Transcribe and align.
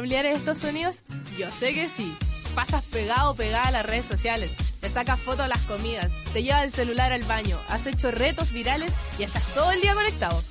familiares 0.00 0.38
estos 0.38 0.56
sonidos? 0.56 1.02
Yo 1.36 1.50
sé 1.52 1.74
que 1.74 1.86
sí. 1.86 2.16
Pasas 2.54 2.82
pegado 2.86 3.34
pegada 3.34 3.68
a 3.68 3.70
las 3.70 3.84
redes 3.84 4.06
sociales, 4.06 4.50
te 4.80 4.88
sacas 4.88 5.20
fotos 5.20 5.40
a 5.40 5.48
las 5.48 5.66
comidas, 5.66 6.10
te 6.32 6.42
llevas 6.42 6.62
el 6.62 6.72
celular 6.72 7.12
al 7.12 7.22
baño, 7.24 7.58
has 7.68 7.86
hecho 7.86 8.10
retos 8.10 8.50
virales 8.50 8.94
y 9.18 9.24
estás 9.24 9.44
todo 9.52 9.70
el 9.72 9.82
día 9.82 9.92
conectado. 9.92 10.42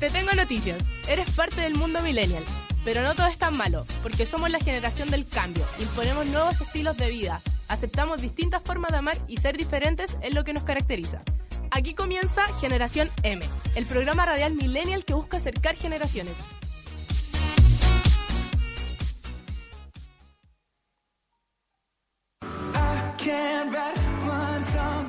Te 0.00 0.10
tengo 0.10 0.32
noticias, 0.32 0.82
eres 1.08 1.30
parte 1.30 1.60
del 1.60 1.76
mundo 1.76 2.00
millennial. 2.02 2.42
Pero 2.84 3.02
no 3.02 3.14
todo 3.14 3.28
es 3.28 3.38
tan 3.38 3.56
malo, 3.56 3.86
porque 4.02 4.26
somos 4.26 4.50
la 4.50 4.58
generación 4.58 5.08
del 5.08 5.24
cambio, 5.24 5.64
imponemos 5.78 6.26
nuevos 6.26 6.60
estilos 6.60 6.96
de 6.96 7.08
vida, 7.08 7.40
aceptamos 7.68 8.20
distintas 8.20 8.64
formas 8.64 8.90
de 8.90 8.98
amar 8.98 9.16
y 9.28 9.36
ser 9.36 9.56
diferentes 9.56 10.16
es 10.20 10.34
lo 10.34 10.42
que 10.42 10.52
nos 10.52 10.64
caracteriza. 10.64 11.22
Aquí 11.70 11.94
comienza 11.94 12.42
Generación 12.60 13.08
M, 13.22 13.44
el 13.76 13.86
programa 13.86 14.26
radial 14.26 14.54
millennial 14.54 15.04
que 15.04 15.14
busca 15.14 15.36
acercar 15.36 15.76
generaciones. 15.76 16.34
Can't 23.26 23.72
write 23.74 24.15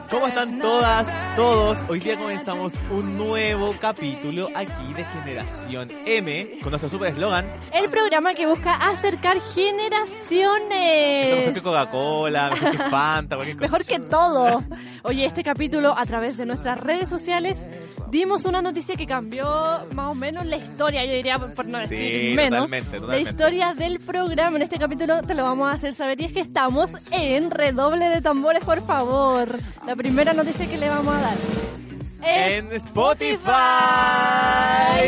¿Cómo 0.09 0.27
están 0.27 0.59
todas, 0.59 1.07
todos? 1.35 1.77
Hoy 1.89 1.99
día 1.99 2.17
comenzamos 2.17 2.73
un 2.91 3.17
nuevo 3.17 3.75
capítulo 3.79 4.47
aquí 4.55 4.93
de 4.93 5.03
Generación 5.05 5.89
M 6.05 6.49
con 6.61 6.71
nuestro 6.71 6.89
super 6.89 7.11
eslogan. 7.11 7.45
El 7.73 7.89
programa 7.89 8.33
que 8.33 8.45
busca 8.47 8.75
acercar 8.75 9.35
Mejor 9.37 9.53
generaciones. 9.53 11.53
que 11.53 11.61
Coca-Cola, 11.61 12.49
mejor 12.51 12.71
que 12.71 12.77
Fanta, 12.77 13.35
cualquier 13.35 13.57
cosa. 13.57 13.71
Mejor 13.71 13.85
que 13.85 13.99
todo. 13.99 14.63
Oye, 15.03 15.25
este 15.25 15.43
capítulo 15.43 15.93
a 15.97 16.05
través 16.05 16.37
de 16.37 16.45
nuestras 16.45 16.79
redes 16.79 17.09
sociales 17.09 17.65
dimos 18.09 18.45
una 18.45 18.61
noticia 18.61 18.95
que 18.95 19.05
cambió 19.05 19.45
más 19.93 20.11
o 20.11 20.15
menos 20.15 20.45
la 20.45 20.57
historia, 20.57 21.05
yo 21.05 21.11
diría 21.13 21.39
por 21.39 21.65
no 21.65 21.79
decir 21.79 22.29
Sí, 22.29 22.33
menos, 22.35 22.65
totalmente, 22.67 22.91
la 22.91 22.99
totalmente. 23.01 23.29
historia 23.31 23.73
del 23.73 23.99
programa. 23.99 24.57
En 24.57 24.63
este 24.63 24.77
capítulo 24.79 25.21
te 25.23 25.33
lo 25.33 25.43
vamos 25.43 25.69
a 25.69 25.73
hacer 25.73 25.93
saber 25.93 26.21
y 26.21 26.25
es 26.25 26.31
que 26.31 26.39
estamos 26.41 26.91
en 27.11 27.51
redoble 27.51 28.05
de 28.09 28.21
tambores, 28.21 28.63
por 28.63 28.85
favor. 28.85 29.46
La 29.85 29.95
primera 29.95 30.33
noticia 30.33 30.67
que 30.67 30.77
le 30.77 30.89
vamos 30.89 31.15
a 31.15 31.21
dar. 31.21 31.33
es 31.33 32.61
En 32.61 32.71
Spotify. 32.73 33.37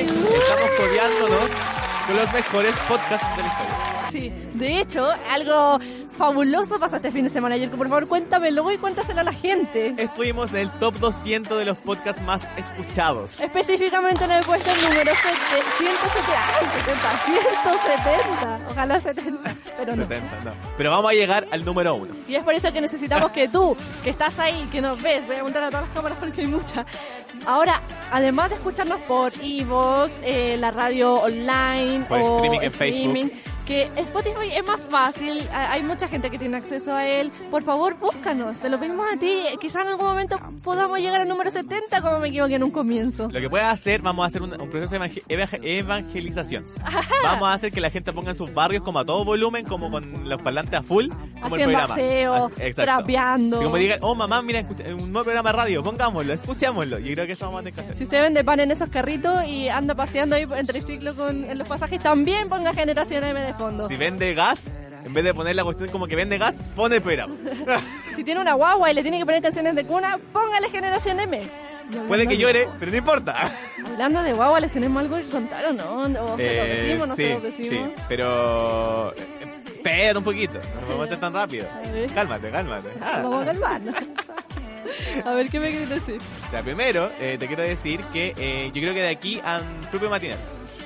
Estamos 0.02 0.70
codeándonos 0.78 1.50
con 2.08 2.18
los 2.18 2.34
mejores 2.34 2.73
podcasts 2.88 3.38
de 3.38 3.44
la 3.44 3.50
historia. 3.50 3.90
Sí, 4.12 4.31
de 4.56 4.80
hecho, 4.80 5.09
algo 5.30 5.80
fabuloso 6.20 6.78
pasó 6.80 6.98
este 6.98 7.12
fin 7.12 7.23
de 7.23 7.30
semana. 7.30 7.56
Ayer, 7.56 7.70
por 7.70 7.88
favor, 7.88 8.06
cuéntamelo 8.06 8.69
y 8.72 8.78
cuéntaselo 8.78 9.22
a 9.22 9.24
la 9.24 9.31
gente. 9.31 9.96
Estuvimos 9.97 10.53
en 10.53 10.59
el 10.59 10.72
top 10.72 10.94
200 10.96 11.57
de 11.57 11.63
los 11.63 11.78
podcasts 11.78 12.22
más 12.22 12.46
escuchados. 12.57 13.40
Específicamente 13.40 14.25
en 14.25 14.31
el 14.31 14.44
puesto 14.44 14.69
número 14.75 15.13
170, 15.16 17.19
170, 17.25 18.59
ojalá 18.69 19.00
70, 19.00 19.56
pero 19.78 19.96
no. 19.96 20.07
70, 20.07 20.44
no. 20.44 20.52
Pero 20.75 20.91
vamos 20.91 21.09
a 21.09 21.13
llegar 21.13 21.47
al 21.52 21.63
número 21.63 21.96
uno. 21.96 22.13
Y 22.28 22.36
es 22.36 22.44
por 22.44 22.53
eso 22.53 22.69
que 22.74 22.81
necesitamos 22.81 23.31
que 23.31 23.47
tú, 23.47 23.78
que 24.03 24.09
estás 24.09 24.38
ahí, 24.40 24.68
que 24.69 24.81
nos 24.81 25.01
ves, 25.01 25.25
voy 25.25 25.38
a 25.38 25.40
apuntar 25.40 25.63
a 25.63 25.68
todas 25.68 25.86
las 25.86 25.96
cámaras 25.96 26.18
porque 26.19 26.41
hay 26.41 26.47
muchas. 26.47 26.86
Ahora, 27.46 27.81
además 28.12 28.50
de 28.50 28.56
escucharnos 28.56 29.00
por 29.01 29.31
Evox, 29.41 30.18
eh, 30.22 30.57
la 30.59 30.72
radio 30.72 31.13
online 31.13 32.03
Por 32.09 32.19
o 32.19 32.36
streaming 32.36 32.59
en 32.62 32.72
Facebook. 32.74 33.31
Que 33.69 33.84
Spotify 33.97 34.52
es 34.56 34.66
más 34.66 34.80
fácil, 34.90 35.47
hay 35.53 35.84
mucha 35.84 36.07
gente 36.07 36.31
que 36.31 36.40
tiene 36.40 36.57
acceso 36.57 36.91
a 36.94 37.06
él. 37.07 37.31
Por 37.52 37.62
favor, 37.63 37.97
búscanos, 38.00 38.57
te 38.59 38.68
lo 38.68 38.80
pedimos 38.80 39.06
a 39.13 39.16
ti. 39.19 39.44
Quizás 39.62 39.84
en 39.84 39.90
algún 39.90 40.07
momento 40.07 40.40
podamos 40.63 40.97
llegar 40.97 41.22
al 41.22 41.28
número 41.28 41.52
70, 41.52 42.02
como 42.02 42.18
me 42.19 42.30
equivoqué 42.30 42.56
en 42.56 42.63
un 42.63 42.72
comienzo. 42.72 43.30
Lo 43.31 43.40
que 43.40 43.47
puedes 43.47 43.68
hacer, 43.68 44.02
vamos 44.02 44.24
a 44.24 44.28
hacer 44.28 44.41
un, 44.41 44.59
un 44.59 44.69
proceso 44.72 44.97
de 44.97 45.02
evangel- 45.06 45.24
evang- 45.28 45.59
evangelización. 45.63 46.66
Vamos 47.24 47.47
a 47.50 47.53
hacer 47.53 47.72
que 47.72 47.80
la 47.81 47.90
gente 47.91 48.12
ponga 48.13 48.31
en 48.31 48.38
sus 48.38 48.52
barrios 48.53 48.81
como 48.84 48.97
a 49.00 49.06
todo 49.06 49.24
volumen, 49.25 49.66
como 49.66 49.91
con 49.91 50.28
los 50.28 50.41
parlantes 50.41 50.80
a 50.80 50.81
full, 50.81 51.07
como 51.41 51.56
el 51.56 51.62
Haciendo 51.62 51.78
programa. 51.78 51.94
aseo, 51.94 52.34
Así- 52.34 52.53
exacto. 52.62 52.81
trapeando. 52.84 53.56
Así 53.57 53.66
como 53.66 53.78
digan, 53.78 54.00
oh 54.01 54.16
mamá, 54.16 54.41
mira, 54.41 54.62
un 54.62 55.12
nuevo 55.12 55.24
programa 55.25 55.51
de 55.51 55.57
radio, 55.57 55.84
pongámoslo, 55.84 56.34
escuchémoslo. 56.34 56.97
Yo 57.00 57.13
creo 57.13 57.28
que 57.28 57.34
eso 57.34 57.46
vamos 57.46 57.59
a 57.59 57.63
tener 57.63 57.74
que 57.75 57.81
hacer. 57.81 57.96
Si 57.97 58.03
usted 58.06 58.22
vende 58.22 58.44
pan 58.44 58.59
en 58.62 58.72
esos 58.72 58.90
carritos 58.90 59.46
y 59.46 59.69
anda 59.69 59.94
paseando 59.94 60.36
ahí 60.38 60.47
en 60.50 60.66
triciclo 60.66 61.13
con 61.13 61.44
en 61.44 61.57
los 61.57 61.68
pasajes, 61.68 62.01
también 62.01 62.47
ponga 62.50 62.74
Generación 62.74 63.24
M 63.24 63.40
de 63.41 63.53
fondo. 63.59 63.88
Si 63.88 63.96
vende 63.97 64.34
gas, 64.34 64.72
en 65.06 65.14
vez 65.14 65.24
de 65.24 65.34
poner 65.34 65.56
la 65.56 65.64
cuestión 65.64 65.90
como 65.90 66.08
que 66.08 66.16
vende 66.16 66.38
gas, 66.38 66.62
pone 66.75 67.00
programa. 67.02 67.36
Si 68.16 68.24
tiene 68.24 68.42
una 68.42 68.53
guagua 68.53 68.92
y 68.92 68.96
le 68.96 69.02
tiene 69.02 69.18
que 69.20 69.25
poner 69.25 69.42
canciones 69.42 69.75
de 69.75 69.86
cuna, 69.86 70.20
póngale 70.34 70.70
Generación 70.70 71.20
M. 71.22 71.40
Puede 72.08 72.24
que 72.28 72.36
de- 72.36 72.38
llore, 72.38 72.68
pero 72.80 72.92
no 72.92 72.98
importa. 72.98 73.36
Hablando 73.86 74.22
de 74.24 74.34
guagua, 74.34 74.59
¿les 74.59 74.72
tenemos 74.72 75.02
algo 75.02 75.16
que 75.16 75.24
contar 75.24 75.66
o 75.68 75.74
no? 75.74 76.02
¿O 76.02 76.06
se 76.06 76.12
lo 76.14 76.38
Eh, 76.40 76.81
decimos 76.84 77.08
no 77.08 77.16
sí, 77.16 77.24
se 77.24 77.34
lo 77.36 77.40
decimos? 77.42 77.74
sí, 77.74 77.94
pero... 78.09 79.14
eh, 79.16 79.46
Espera 79.80 80.18
un 80.19 80.25
poquito, 80.25 80.56
no 80.75 80.81
podemos 80.81 81.08
hacer 81.08 81.19
tan 81.22 81.34
rápido. 81.34 81.66
A. 81.66 82.14
Cálmate, 82.14 82.52
cálmate. 82.52 82.90
Ah. 83.02 83.22
Vamos 83.24 83.42
a 83.44 83.46
calmarnos. 83.46 83.96
A 85.25 85.31
ver, 85.34 85.50
¿qué 85.50 85.59
me 85.59 85.69
quieres 85.69 85.90
decir? 85.90 86.18
Primero, 86.64 87.09
eh, 87.22 87.38
te 87.40 87.48
quiero 87.48 87.64
decir 87.64 88.02
que 88.12 88.34
eh, 88.38 88.72
yo 88.74 88.81
creo 88.81 88.94
que 88.94 89.02
de 89.02 89.08
aquí 89.09 89.40
a 89.44 89.62
propio 89.90 90.09
matinal. 90.09 90.38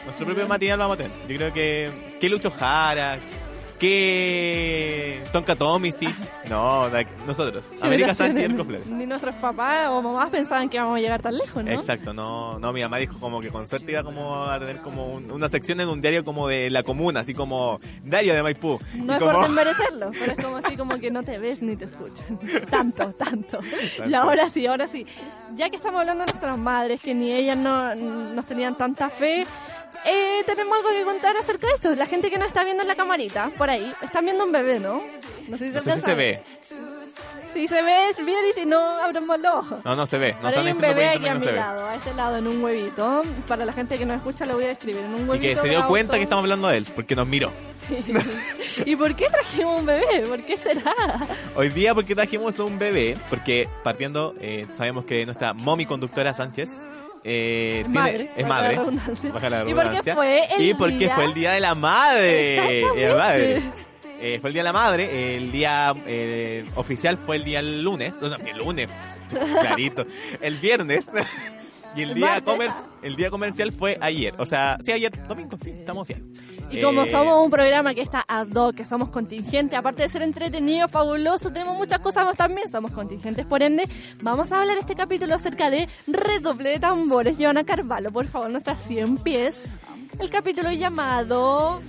Nuestro 0.06 0.26
propio 0.26 0.48
matinal 0.48 0.78
lo 0.80 0.84
vamos 0.90 1.00
a 1.00 1.04
tener. 1.04 1.18
Yo 1.28 1.38
creo 1.38 1.54
que. 1.54 1.90
que 2.20 2.30
Lucho 2.30 2.52
Jara. 2.52 3.18
que. 3.80 5.22
Tonka 5.32 5.56
Tomisic. 5.56 6.16
No, 6.50 6.90
nosotros. 7.26 7.66
América 7.82 8.14
Sánchez 8.14 8.52
y 8.52 8.54
Flores. 8.54 8.86
Ni 8.88 9.06
nuestros 9.08 9.34
papás 9.36 9.88
o 9.90 10.02
mamás 10.02 10.30
pensaban 10.30 10.68
que 10.70 10.76
íbamos 10.76 10.98
a 10.98 11.00
llegar 11.00 11.22
tan 11.22 11.36
lejos, 11.36 11.64
¿no? 11.64 11.72
Exacto, 11.72 12.14
no, 12.14 12.60
no, 12.60 12.74
mi 12.74 12.82
mamá 12.82 12.98
dijo 12.98 13.18
como 13.18 13.40
que 13.40 13.48
con 13.50 13.66
suerte 13.66 13.94
iba 13.94 14.04
como 14.04 14.44
a 14.44 14.60
tener 14.60 14.80
como 14.82 15.08
un- 15.08 15.32
una 15.32 15.48
sección 15.48 15.80
en 15.80 15.88
un 15.88 16.02
diario 16.02 16.24
como 16.26 16.50
de 16.50 16.70
la 16.70 16.84
comuna, 16.84 17.22
así 17.22 17.34
como 17.34 17.80
diario 18.04 18.36
de 18.36 18.44
Maipú. 18.44 18.78
No 18.96 19.14
Y 19.14 19.16
es 19.16 19.20
como- 19.22 19.32
por 19.32 19.42
desmerecerlo, 19.48 20.12
pero 20.20 20.32
es 20.34 20.44
como 20.46 20.58
así 20.58 20.78
como 20.78 21.00
que 21.00 21.10
no 21.12 21.24
te 21.24 21.38
ves 21.40 21.62
ni 21.62 21.78
te 21.78 21.86
escuchan. 21.86 22.38
Tanto, 22.70 23.14
tanto. 23.14 23.60
Y 24.06 24.14
ahora 24.14 24.50
sí, 24.50 24.68
ahora 24.68 24.86
sí. 24.88 25.08
Ya 25.56 25.70
que 25.70 25.78
estamos 25.78 26.02
hablando 26.02 26.26
de 26.26 26.32
nuestras 26.34 26.58
madres, 26.58 27.02
que 27.02 27.16
ni 27.16 27.32
ellas 27.32 27.58
no, 27.58 27.96
nos 27.96 28.46
tenían 28.46 28.78
tanta 28.78 29.10
fe, 29.10 29.48
eh, 30.06 30.44
tenemos 30.46 30.78
algo 30.78 30.90
que 30.90 31.04
contar 31.04 31.36
acerca 31.38 31.68
de 31.68 31.74
esto. 31.74 31.96
La 31.96 32.06
gente 32.06 32.30
que 32.30 32.38
nos 32.38 32.48
está 32.48 32.64
viendo 32.64 32.82
en 32.84 32.88
la 32.88 32.96
camarita, 32.96 33.50
por 33.58 33.70
ahí, 33.70 33.94
están 34.02 34.26
viendo 34.26 34.44
un 34.46 34.52
bebé, 34.52 34.80
¿no? 34.80 35.02
No 35.48 35.58
sé 35.58 35.68
si 35.68 35.72
se, 35.74 35.78
No 35.80 35.84
sé 35.84 35.92
si 35.94 36.02
se 36.02 36.14
ve. 36.16 36.42
Si 37.54 37.68
se 37.68 37.82
ve, 37.84 38.10
es 38.10 38.18
bien 38.26 38.40
y 38.50 38.60
si 38.60 38.66
no, 38.66 38.80
abramos 38.80 39.40
los 39.40 39.54
ojos. 39.54 39.86
No, 39.86 39.96
no 39.96 40.08
se 40.08 40.18
ve. 40.18 40.36
No 40.42 40.48
Ahora 40.48 40.62
hay 40.62 40.72
un 40.72 40.80
bebé 40.80 41.10
aquí 41.10 41.28
a 41.28 41.34
no 41.36 41.40
mi 41.40 41.46
se 41.46 41.52
lado, 41.52 41.88
a 41.88 41.96
este 41.96 42.14
lado, 42.16 42.38
en 42.38 42.48
un 42.48 42.64
huevito. 42.64 43.24
Para 43.48 43.64
la 43.66 43.74
gente 43.74 43.98
que 44.00 44.06
nos 44.06 44.18
escucha, 44.18 44.46
lo 44.46 44.56
voy 44.56 44.66
a 44.66 44.68
describir. 44.70 45.02
En 45.04 45.14
un 45.14 45.26
Y 45.26 45.30
huevito 45.30 45.56
que 45.56 45.56
se 45.62 45.70
dio 45.70 45.78
auto. 45.80 45.90
cuenta 45.90 46.18
que 46.18 46.24
estamos 46.24 46.44
hablando 46.44 46.68
de 46.70 46.78
él, 46.78 46.88
porque 46.96 47.16
nos 47.16 47.28
miró. 47.28 47.52
¿Y 48.86 48.96
por 48.96 49.14
qué 49.16 49.28
trajimos 49.30 49.80
un 49.82 49.86
bebé? 49.86 50.22
¿Por 50.28 50.42
qué 50.42 50.58
será? 50.58 50.94
Hoy 51.56 51.70
día 51.70 51.94
porque 51.94 52.16
trajimos 52.16 52.58
un 52.60 52.80
bebé, 52.80 53.18
porque 53.30 53.68
partiendo, 53.84 54.34
eh, 54.40 54.66
sabemos 54.72 55.06
que 55.06 55.26
nuestra 55.26 55.54
mommy 55.54 55.86
conductora 55.86 56.34
Sánchez 56.34 56.80
eh, 57.24 57.80
Es 57.86 57.86
tiene- 57.86 58.00
madre, 58.00 58.30
es 58.36 58.48
madre, 58.48 58.76
la 59.50 59.70
Y 59.70 59.74
porque 59.74 60.14
fue 60.14 60.46
el 60.56 60.62
Y 60.62 60.74
porque 60.74 60.98
día- 60.98 61.16
fue 61.16 61.26
el 61.26 61.34
día 61.34 61.52
de 61.52 61.60
la 61.60 61.76
madre. 61.76 62.80
Eh, 62.82 63.08
la 63.10 63.16
madre. 63.16 63.62
Eh, 64.22 64.38
fue 64.40 64.50
el 64.50 64.54
día 64.54 64.62
de 64.62 64.68
la 64.70 64.74
madre, 64.74 65.38
el 65.38 65.52
día 65.52 65.94
eh, 66.06 66.64
oficial 66.76 67.18
fue 67.18 67.36
el 67.36 67.44
día 67.44 67.60
el 67.60 67.84
lunes, 67.84 68.22
no, 68.22 68.30
no, 68.30 68.36
el 68.38 68.58
lunes, 68.58 68.90
clarito, 69.30 70.06
el 70.42 70.58
viernes. 70.58 71.10
Y 71.96 72.02
el 72.02 72.16
día, 72.16 72.42
comer 72.42 72.72
el 73.04 73.16
día 73.16 73.30
comercial 73.30 73.72
fue 73.72 74.00
ayer. 74.02 74.34
O 74.40 74.48
sea, 74.48 74.78
sí, 74.82 74.92
ayer, 74.92 75.12
domingo, 75.28 75.56
sí, 75.64 75.70
estamos 75.78 76.08
bien. 76.08 76.24
Y 76.74 76.82
como 76.82 77.04
Eh, 77.04 77.08
somos 77.12 77.44
un 77.44 77.50
programa 77.52 77.94
que 77.94 78.02
está 78.02 78.24
ad 78.28 78.48
hoc, 78.56 78.76
que 78.76 78.86
somos 78.86 79.10
contingentes, 79.10 79.78
aparte 79.78 80.02
de 80.04 80.10
ser 80.10 80.22
entretenido, 80.24 80.88
fabuloso, 80.88 81.52
tenemos 81.52 81.78
muchas 81.78 82.00
cosas 82.00 82.26
más 82.26 82.36
también, 82.38 82.70
somos 82.70 82.92
contingentes, 82.92 83.46
por 83.46 83.62
ende, 83.62 83.88
vamos 84.22 84.52
a 84.52 84.60
hablar 84.60 84.78
este 84.78 84.96
capítulo 84.96 85.36
acerca 85.36 85.70
de 85.70 85.88
redoble 86.08 86.70
de 86.72 86.80
tambores. 86.80 87.38
Joana 87.40 87.64
Carvalho, 87.64 88.12
por 88.12 88.28
favor, 88.28 88.50
nuestras 88.50 88.82
100 88.82 89.18
pies. 89.18 89.62
el 90.20 90.30
capítulo 90.30 90.72
llamado 90.72 91.80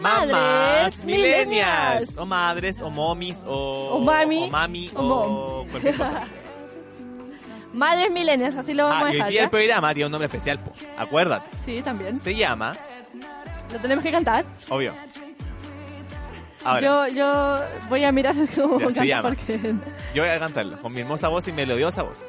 Madres 0.00 1.04
millennials. 1.04 2.16
O 2.16 2.24
madres, 2.24 2.80
o 2.80 2.90
momis, 2.90 3.42
o... 3.46 3.90
O 3.96 4.00
mami, 4.00 4.44
O 4.44 4.50
mami, 4.50 4.90
o 4.94 5.02
o... 5.02 5.66
cosa. 5.72 6.28
Madres 7.72 8.10
Millennials, 8.10 8.56
así 8.56 8.72
lo 8.74 8.84
vamos 8.86 9.02
Ah, 9.02 9.06
a 9.06 9.10
y 9.10 9.14
dejar. 9.14 9.30
día 9.30 9.40
el 9.40 9.46
¿ya? 9.46 9.50
programa 9.50 9.94
tiene 9.94 10.06
un 10.06 10.12
nombre 10.12 10.26
especial, 10.26 10.58
po. 10.60 10.72
Acuérdate. 10.96 11.48
Sí, 11.64 11.82
también. 11.82 12.18
Se 12.18 12.34
llama, 12.34 12.76
Lo 13.72 13.78
tenemos 13.78 14.02
que 14.02 14.10
cantar. 14.10 14.44
obvio. 14.70 14.94
Ahora, 16.64 16.80
Yo, 16.80 17.06
yo 17.08 17.60
voy 17.88 18.04
a 18.04 18.12
mirar 18.12 18.34
cómo 18.54 18.90
Ya, 18.90 19.00
se 19.02 19.06
llama. 19.06 19.28
porque... 19.28 19.74
yo 20.14 20.22
voy 20.22 20.30
a 20.30 20.38
cantarlo 20.38 20.80
con 20.82 20.92
mi 20.92 21.00
hermosa 21.00 21.28
voz 21.28 21.46
y 21.48 21.52
melodiosa 21.52 22.02
voz. 22.02 22.28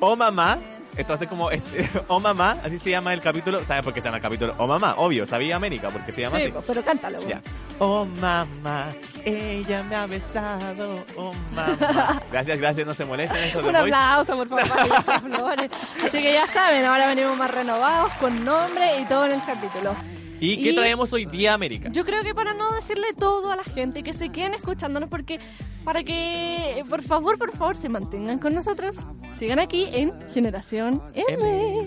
Oh 0.00 0.14
mamá, 0.16 0.58
esto 0.96 1.16
ser 1.16 1.28
como 1.28 1.50
este, 1.50 1.88
Oh 2.08 2.20
mamá, 2.20 2.58
así 2.64 2.78
se 2.78 2.90
llama 2.90 3.12
el 3.12 3.20
capítulo. 3.20 3.64
¿Sabes 3.64 3.82
por 3.82 3.92
qué 3.94 4.00
se 4.00 4.06
llama 4.06 4.16
el 4.18 4.22
capítulo? 4.22 4.54
Oh 4.58 4.66
mamá, 4.66 4.94
obvio, 4.96 5.26
sabía 5.26 5.56
América 5.56 5.90
porque 5.90 6.12
se 6.12 6.22
llama 6.22 6.38
Sí, 6.38 6.44
así. 6.44 6.54
pero 6.66 6.82
cántalo. 6.84 7.20
Ya. 7.28 7.40
Oh 7.78 8.04
mamá, 8.04 8.86
ella 9.24 9.82
me 9.82 9.94
ha 9.96 10.06
besado. 10.06 10.98
Oh 11.16 11.32
mamá. 11.54 12.20
Gracias, 12.32 12.58
gracias, 12.58 12.86
no 12.86 12.94
se 12.94 13.04
molesten 13.04 13.36
eso 13.44 13.60
Un 13.60 13.74
aplauso, 13.76 14.36
por 14.36 14.48
favor, 14.48 15.20
Flores. 15.22 15.70
Así 16.04 16.22
que 16.22 16.32
ya 16.32 16.46
saben, 16.46 16.84
ahora 16.84 17.06
venimos 17.08 17.36
más 17.36 17.50
renovados, 17.50 18.12
con 18.14 18.44
nombre 18.44 19.00
y 19.00 19.04
todo 19.06 19.26
en 19.26 19.32
el 19.32 19.44
capítulo. 19.44 19.94
¿Y 20.40 20.62
qué 20.62 20.70
Y- 20.72 20.76
traemos 20.76 21.12
hoy 21.12 21.24
día, 21.26 21.54
América? 21.54 21.88
Yo 21.92 22.04
creo 22.04 22.22
que 22.22 22.34
para 22.34 22.54
no 22.54 22.70
decirle 22.72 23.06
todo 23.18 23.50
a 23.50 23.56
la 23.56 23.64
gente, 23.64 24.02
que 24.02 24.12
se 24.12 24.28
queden 24.30 24.54
escuchándonos, 24.54 25.08
porque 25.08 25.40
para 25.84 26.02
que, 26.04 26.82
por 26.88 27.02
favor, 27.02 27.38
por 27.38 27.56
favor, 27.56 27.76
se 27.76 27.88
mantengan 27.88 28.38
con 28.38 28.54
nosotros, 28.54 28.96
sigan 29.38 29.58
aquí 29.58 29.88
en 29.92 30.12
Generación 30.32 31.00
M. 31.14 31.86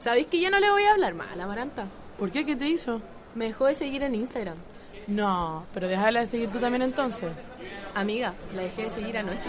¿Sabéis 0.00 0.26
que 0.26 0.38
ya 0.40 0.50
no 0.50 0.60
le 0.60 0.70
voy 0.70 0.84
a 0.84 0.92
hablar 0.92 1.14
más 1.14 1.32
a 1.32 1.36
la 1.36 1.46
Maranta? 1.46 1.86
¿Por 2.18 2.30
qué? 2.30 2.44
¿Qué 2.44 2.54
te 2.56 2.68
hizo? 2.68 3.00
Me 3.34 3.46
dejó 3.46 3.66
de 3.66 3.74
seguir 3.74 4.02
en 4.02 4.14
Instagram. 4.14 4.56
No, 5.06 5.66
pero 5.74 5.88
déjala 5.88 6.20
de 6.20 6.26
seguir 6.26 6.50
tú 6.50 6.58
también 6.58 6.82
entonces. 6.82 7.30
Amiga, 7.94 8.34
la 8.54 8.62
dejé 8.62 8.82
de 8.84 8.90
seguir 8.90 9.18
anoche. 9.18 9.48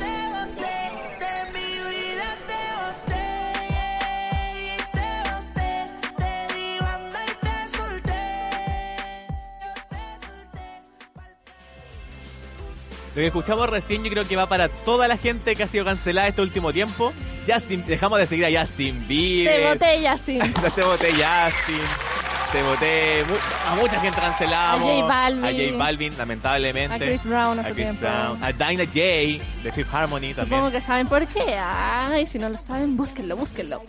Lo 13.16 13.22
que 13.22 13.28
escuchamos 13.28 13.70
recién 13.70 14.04
yo 14.04 14.10
creo 14.12 14.28
que 14.28 14.36
va 14.36 14.48
para 14.48 14.68
toda 14.68 15.08
la 15.08 15.18
gente 15.18 15.56
que 15.56 15.64
ha 15.64 15.68
sido 15.68 15.86
cancelada 15.86 16.28
este 16.28 16.42
último 16.42 16.74
tiempo. 16.74 17.14
Justin, 17.48 17.86
dejamos 17.86 18.20
de 18.20 18.28
seguir 18.28 18.46
a 18.46 18.62
Justin 18.62 19.08
Bieber. 19.08 19.78
Te 19.80 19.90
boté, 19.94 20.10
Justin. 20.10 20.54
No 20.62 20.72
te 20.72 20.84
voté 20.84 21.12
Justin. 21.12 21.82
Te 22.56 22.64
voté 22.64 23.26
mu- 23.28 23.36
a 23.70 23.76
mucha 23.76 24.00
gente 24.00 24.18
cancelamos. 24.22 24.90
A 24.90 24.94
J 24.94 25.06
Balvin. 25.06 25.44
A 25.46 25.52
J 25.52 25.78
Balvin, 25.78 26.18
lamentablemente. 26.18 26.96
A 26.96 26.98
Chris 27.00 27.26
Brown 27.26 27.60
hace 27.60 27.68
A 27.70 27.74
Chris 27.74 27.86
tiempo. 27.86 28.02
Brown. 28.06 28.42
A 28.42 28.52
Dinah 28.54 28.86
J 28.86 28.96
de 29.62 29.72
Fifth 29.74 29.94
Harmony 29.94 30.34
también. 30.34 30.46
Supongo 30.48 30.72
que 30.72 30.80
saben 30.80 31.08
por 31.08 31.28
qué. 31.28 31.58
Ay, 31.60 32.26
si 32.26 32.40
no 32.40 32.48
lo 32.48 32.58
saben, 32.58 32.96
búsquenlo, 32.96 33.36
búsquenlo. 33.36 33.82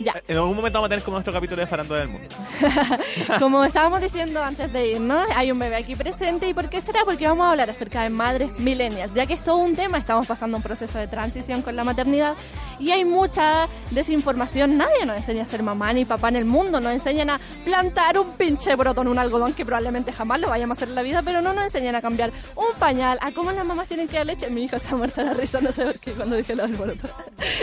Ya. 0.00 0.20
En 0.26 0.36
algún 0.36 0.56
momento 0.56 0.78
vamos 0.78 0.86
a 0.86 0.88
tener 0.88 1.04
como 1.04 1.16
nuestro 1.18 1.32
capítulo 1.32 1.60
de 1.60 1.68
Farándula 1.68 2.00
del 2.00 2.08
Mundo. 2.08 2.28
Como 3.38 3.62
estábamos 3.64 4.00
diciendo 4.00 4.42
antes 4.42 4.72
de 4.72 4.88
irnos, 4.88 5.24
hay 5.36 5.52
un 5.52 5.58
bebé 5.60 5.76
aquí 5.76 5.94
presente. 5.94 6.48
¿Y 6.48 6.54
por 6.54 6.68
qué 6.68 6.80
será? 6.80 7.00
Porque 7.04 7.26
vamos 7.28 7.46
a 7.46 7.50
hablar 7.50 7.70
acerca 7.70 8.02
de 8.02 8.10
madres 8.10 8.50
milenias. 8.58 9.14
Ya 9.14 9.26
que 9.26 9.34
es 9.34 9.44
todo 9.44 9.58
un 9.58 9.76
tema, 9.76 9.98
estamos 9.98 10.26
pasando 10.26 10.56
un 10.56 10.62
proceso 10.62 10.98
de 10.98 11.06
transición 11.06 11.62
con 11.62 11.76
la 11.76 11.84
maternidad 11.84 12.34
y 12.80 12.90
hay 12.90 13.04
mucha 13.04 13.68
desinformación. 13.92 14.76
Nadie 14.76 15.06
nos 15.06 15.16
enseña 15.16 15.42
a 15.44 15.46
ser 15.46 15.62
mamá 15.62 15.92
ni 15.92 16.04
papá 16.04 16.30
en 16.30 16.36
el 16.36 16.44
mundo. 16.46 16.80
Nos 16.80 16.92
enseñan 16.92 17.30
a 17.30 17.38
plantar 17.64 18.07
un 18.16 18.32
pinche 18.32 18.74
broto 18.76 19.02
en 19.02 19.08
un 19.08 19.18
algodón 19.18 19.52
que 19.52 19.64
probablemente 19.64 20.12
jamás 20.12 20.40
lo 20.40 20.48
vayamos 20.48 20.76
a 20.76 20.78
hacer 20.78 20.88
en 20.88 20.94
la 20.94 21.02
vida, 21.02 21.22
pero 21.22 21.42
no 21.42 21.52
nos 21.52 21.64
enseñan 21.64 21.96
a 21.96 22.00
cambiar 22.00 22.32
un 22.56 22.78
pañal, 22.78 23.18
a 23.20 23.32
cómo 23.32 23.52
las 23.52 23.64
mamás 23.64 23.88
tienen 23.88 24.08
que 24.08 24.16
dar 24.16 24.26
leche. 24.26 24.48
Mi 24.50 24.64
hija 24.64 24.76
está 24.76 24.96
muerta 24.96 25.22
de 25.22 25.28
la 25.28 25.34
risa, 25.34 25.60
no 25.60 25.72
sé 25.72 25.84
por 25.84 25.98
qué 25.98 26.12
cuando 26.12 26.36
dije 26.36 26.54
lo 26.54 26.62
del 26.66 26.76
broto. 26.76 27.08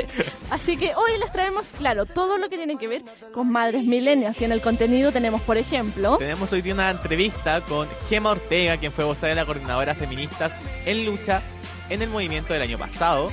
Así 0.52 0.78
que 0.78 0.94
hoy 0.96 1.18
les 1.20 1.32
traemos, 1.32 1.68
claro, 1.78 2.06
todo 2.06 2.38
lo 2.38 2.50
que 2.50 2.58
tiene 2.58 2.78
que 2.78 2.88
ver 2.88 3.04
con 3.34 3.52
madres 3.52 3.86
milenias. 3.86 4.40
Y 4.42 4.46
en 4.46 4.52
el 4.52 4.62
contenido 4.62 5.12
tenemos, 5.12 5.42
por 5.42 5.58
ejemplo, 5.58 6.18
Tenemos 6.18 6.52
hoy 6.52 6.62
día 6.62 6.74
una 6.74 6.92
entrevista 6.92 7.62
con 7.62 7.88
Gema 8.10 8.32
Ortega, 8.32 8.78
quien 8.78 8.92
fue 8.92 9.06
vocera 9.06 9.30
de 9.30 9.36
la 9.36 9.46
coordinadora 9.46 9.96
feministas 9.96 10.54
en 10.86 11.06
lucha 11.06 11.42
en 11.90 12.02
el 12.02 12.10
movimiento 12.10 12.54
del 12.54 12.62
año 12.62 12.78
pasado. 12.78 13.32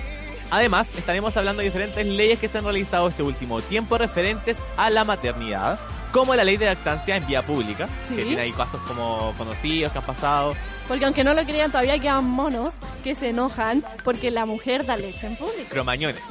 Además, 0.51 0.91
estaremos 0.97 1.35
hablando 1.37 1.61
de 1.61 1.69
diferentes 1.69 2.05
leyes 2.07 2.39
que 2.39 2.49
se 2.49 2.59
han 2.59 2.65
realizado 2.65 3.09
este 3.09 3.23
último 3.23 3.63
tiempo 3.63 3.97
referentes 3.97 4.59
a 4.77 4.91
la 4.91 5.03
maternidad, 5.05 5.79
como 6.13 6.35
la 6.35 6.45
ley 6.45 6.57
de 6.59 6.67
lactancia 6.67 7.17
en 7.17 7.27
vía 7.27 7.43
pública, 7.43 7.89
Sí. 8.09 8.17
que 8.17 8.25
tiene 8.25 8.43
ahí 8.43 8.53
casos 8.53 8.81
como 8.87 9.35
conocidos 9.39 9.93
que 9.93 9.99
han 9.99 10.05
pasado. 10.05 10.55
porque 10.89 11.05
aunque 11.07 11.25
no 11.25 11.33
lo 11.35 11.43
crean, 11.45 11.71
todavía 11.71 11.99
quedan 11.99 12.25
monos 12.25 12.75
que 13.03 13.15
se 13.15 13.31
enojan 13.31 13.83
porque 14.05 14.31
la 14.31 14.45
mujer 14.47 14.85
da 14.85 14.97
leche 14.97 15.27
en 15.27 15.37
público. 15.37 15.69
Cromañones. 15.71 16.23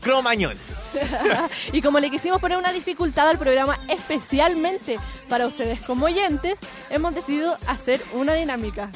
Cromañones. 0.00 0.58
y 1.72 1.82
como 1.82 1.98
le 1.98 2.10
quisimos 2.10 2.40
poner 2.40 2.56
una 2.56 2.72
dificultad 2.72 3.28
al 3.28 3.38
programa 3.38 3.78
especialmente 3.88 4.98
para 5.28 5.46
ustedes 5.46 5.80
como 5.82 6.06
oyentes, 6.06 6.56
hemos 6.90 7.14
decidido 7.14 7.56
hacer 7.66 8.00
una 8.14 8.34
dinámica. 8.34 8.90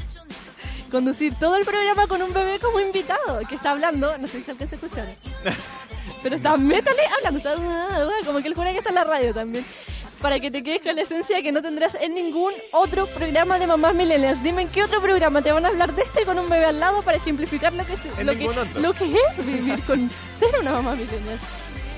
Conducir 0.91 1.35
todo 1.39 1.57
el 1.57 1.65
programa 1.65 2.07
con 2.07 2.23
un 2.23 2.33
bebé 2.33 2.59
como 2.59 2.81
invitado 2.81 3.41
que 3.49 3.55
está 3.57 3.73
hablando, 3.73 4.17
no 4.19 4.27
sé 4.27 4.43
si 4.43 4.51
alcanza 4.51 4.75
a 4.75 4.79
escuchar. 4.79 5.09
Pero 6.23 6.37
está 6.37 6.57
métale 6.57 7.03
hablando, 7.17 7.39
está 7.39 7.55
como 8.27 8.41
que 8.41 8.49
él 8.49 8.55
jura 8.55 8.73
que 8.73 8.79
está 8.79 8.91
en 8.91 8.95
la 8.97 9.05
radio 9.05 9.33
también. 9.35 9.65
Para 10.21 10.39
que 10.39 10.51
te 10.51 10.63
quedes 10.63 10.83
con 10.83 10.95
la 10.95 11.03
esencia 11.03 11.43
que 11.43 11.51
no 11.51 11.63
tendrás 11.63 11.97
en 11.99 12.13
ningún 12.15 12.53
otro 12.73 13.07
programa 13.07 13.59
de 13.59 13.67
mamás 13.67 13.95
millennials. 13.95 14.43
Dime 14.43 14.63
en 14.63 14.69
qué 14.69 14.83
otro 14.85 15.01
programa 15.01 15.41
te 15.41 15.51
van 15.51 15.65
a 15.65 15.69
hablar 15.69 15.95
de 15.95 16.03
esto 16.03 16.21
y 16.21 16.25
con 16.25 16.39
un 16.39 16.49
bebé 16.51 16.67
al 16.67 16.79
lado 16.79 17.01
para 17.03 17.17
ejemplificar 17.17 17.73
lo 17.73 17.87
que 17.87 17.95
es, 17.95 18.01
En 18.19 18.27
lo 18.27 18.37
que, 18.37 18.47
otro. 18.49 18.65
lo 18.81 18.93
que 18.93 19.05
es 19.07 19.47
vivir 19.47 19.83
con 19.85 20.11
ser 20.39 20.51
una 20.61 20.73
mamá 20.73 20.95
millennial. 20.95 21.39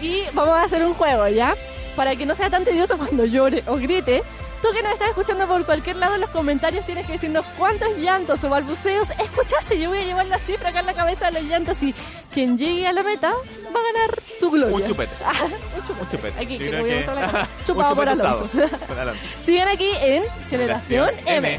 Y 0.00 0.22
vamos 0.34 0.54
a 0.54 0.62
hacer 0.62 0.84
un 0.84 0.94
juego, 0.94 1.26
¿ya? 1.28 1.54
Para 1.96 2.14
que 2.14 2.24
no 2.24 2.34
sea 2.36 2.48
tan 2.48 2.64
tedioso 2.64 2.96
cuando 2.96 3.24
llore 3.24 3.64
o 3.66 3.76
grite. 3.76 4.22
Tú 4.62 4.68
que 4.72 4.80
nos 4.82 4.92
estás 4.92 5.08
escuchando 5.08 5.46
por 5.48 5.64
cualquier 5.66 5.96
lado 5.96 6.14
en 6.14 6.20
los 6.20 6.30
comentarios 6.30 6.86
tienes 6.86 7.04
que 7.06 7.12
decirnos 7.14 7.44
cuántos 7.58 7.96
llantos 7.98 8.42
o 8.44 8.48
balbuceos 8.48 9.10
escuchaste. 9.10 9.78
Yo 9.80 9.88
voy 9.90 9.98
a 9.98 10.04
llevar 10.04 10.26
la 10.26 10.38
cifra 10.38 10.68
acá 10.68 10.80
en 10.80 10.86
la 10.86 10.94
cabeza 10.94 11.26
de 11.30 11.40
los 11.40 11.50
llantos 11.50 11.82
y 11.82 11.92
quien 12.32 12.56
llegue 12.56 12.86
a 12.86 12.92
la 12.92 13.02
meta 13.02 13.30
va 13.32 13.80
a 13.80 13.92
ganar 13.92 14.22
su 14.38 14.50
gloria. 14.52 14.76
Un 14.76 14.86
chupete. 14.86 15.12
Un 15.76 15.82
chupete. 15.86 16.00
Un 16.02 16.08
chupete. 16.10 16.40
Aquí, 16.44 16.58
que 16.58 16.68
creo 16.68 16.80
voy 16.82 16.92
a 16.92 17.00
que- 17.00 17.06
la 17.14 17.48
Chupado 17.66 17.94
por 17.96 18.08
Alonso. 18.08 18.48
usado. 18.54 18.78
Por 18.86 18.98
Alonso. 18.98 19.22
Siguen 19.44 19.68
aquí 19.68 19.90
en 20.00 20.22
Generación, 20.48 21.10
M. 21.26 21.58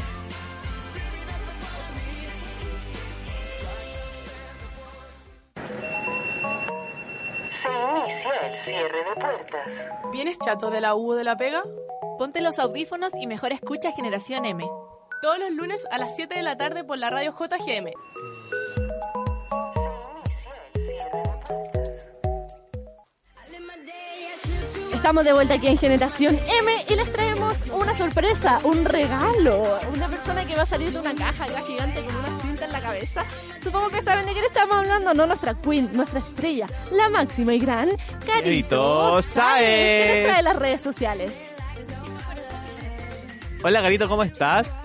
Se 7.62 7.68
inicia 7.68 8.46
el 8.48 8.56
cierre 8.58 9.04
de 9.04 9.14
puertas. 9.20 9.90
¿Vienes 10.12 10.38
chato 10.38 10.70
de 10.70 10.80
la 10.80 10.94
U 10.94 11.12
o 11.12 11.14
de 11.14 11.24
la 11.24 11.36
pega? 11.36 11.62
Ponte 12.18 12.40
los 12.40 12.58
audífonos 12.58 13.12
y 13.18 13.26
mejor 13.26 13.52
escucha 13.52 13.90
Generación 13.92 14.44
M. 14.44 14.64
Todos 15.20 15.38
los 15.38 15.50
lunes 15.50 15.84
a 15.90 15.98
las 15.98 16.14
7 16.14 16.34
de 16.34 16.42
la 16.42 16.56
tarde 16.56 16.84
por 16.84 16.98
la 16.98 17.10
radio 17.10 17.32
JGM. 17.32 17.90
Estamos 24.94 25.24
de 25.24 25.32
vuelta 25.32 25.54
aquí 25.54 25.66
en 25.66 25.76
Generación 25.76 26.38
M 26.60 26.84
y 26.88 26.94
les 26.94 27.12
traemos 27.12 27.56
una 27.72 27.96
sorpresa, 27.96 28.60
un 28.62 28.84
regalo. 28.84 29.78
Una 29.92 30.08
persona 30.08 30.46
que 30.46 30.54
va 30.54 30.62
a 30.62 30.66
salir 30.66 30.92
de 30.92 30.98
una 31.00 31.14
caja 31.14 31.44
acá 31.44 31.62
gigante 31.66 32.00
con 32.00 32.16
una 32.16 32.40
cinta 32.40 32.64
en 32.64 32.72
la 32.72 32.80
cabeza. 32.80 33.24
Supongo 33.62 33.90
que 33.90 34.02
saben 34.02 34.24
de 34.24 34.32
quién 34.32 34.44
estamos 34.44 34.76
hablando, 34.76 35.12
no 35.14 35.26
nuestra 35.26 35.54
queen, 35.54 35.90
nuestra 35.92 36.20
estrella, 36.20 36.68
la 36.90 37.08
máxima 37.08 37.52
y 37.54 37.58
gran 37.58 37.90
Carito 38.24 39.20
Sáez. 39.20 40.06
que 40.06 40.22
nos 40.22 40.32
trae 40.32 40.42
las 40.42 40.56
redes 40.56 40.80
sociales. 40.80 41.53
Hola, 43.64 43.80
Garito, 43.80 44.08
¿cómo 44.08 44.22
estás? 44.22 44.78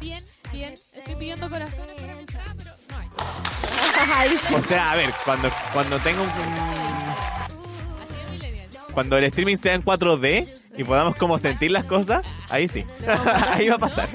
Bien, 0.00 0.24
bien. 0.52 0.74
Estoy 0.94 1.16
pidiendo 1.16 1.50
corazones 1.50 2.00
para 2.00 2.14
mi 2.14 2.24
cara, 2.24 2.54
pero 2.56 2.70
no 2.88 2.96
hay. 2.98 4.54
O 4.54 4.62
sea, 4.62 4.92
a 4.92 4.94
ver, 4.94 5.12
cuando, 5.24 5.50
cuando 5.72 5.98
tenga 5.98 6.22
un... 6.22 6.30
Cuando 8.94 9.18
el 9.18 9.24
streaming 9.24 9.56
sea 9.56 9.74
en 9.74 9.82
4D 9.84 10.48
y 10.76 10.84
podamos 10.84 11.16
como 11.16 11.36
sentir 11.38 11.72
las 11.72 11.84
cosas, 11.84 12.24
ahí 12.48 12.68
sí. 12.68 12.84
ahí 13.48 13.68
va 13.68 13.74
a 13.74 13.78
pasar. 13.78 14.08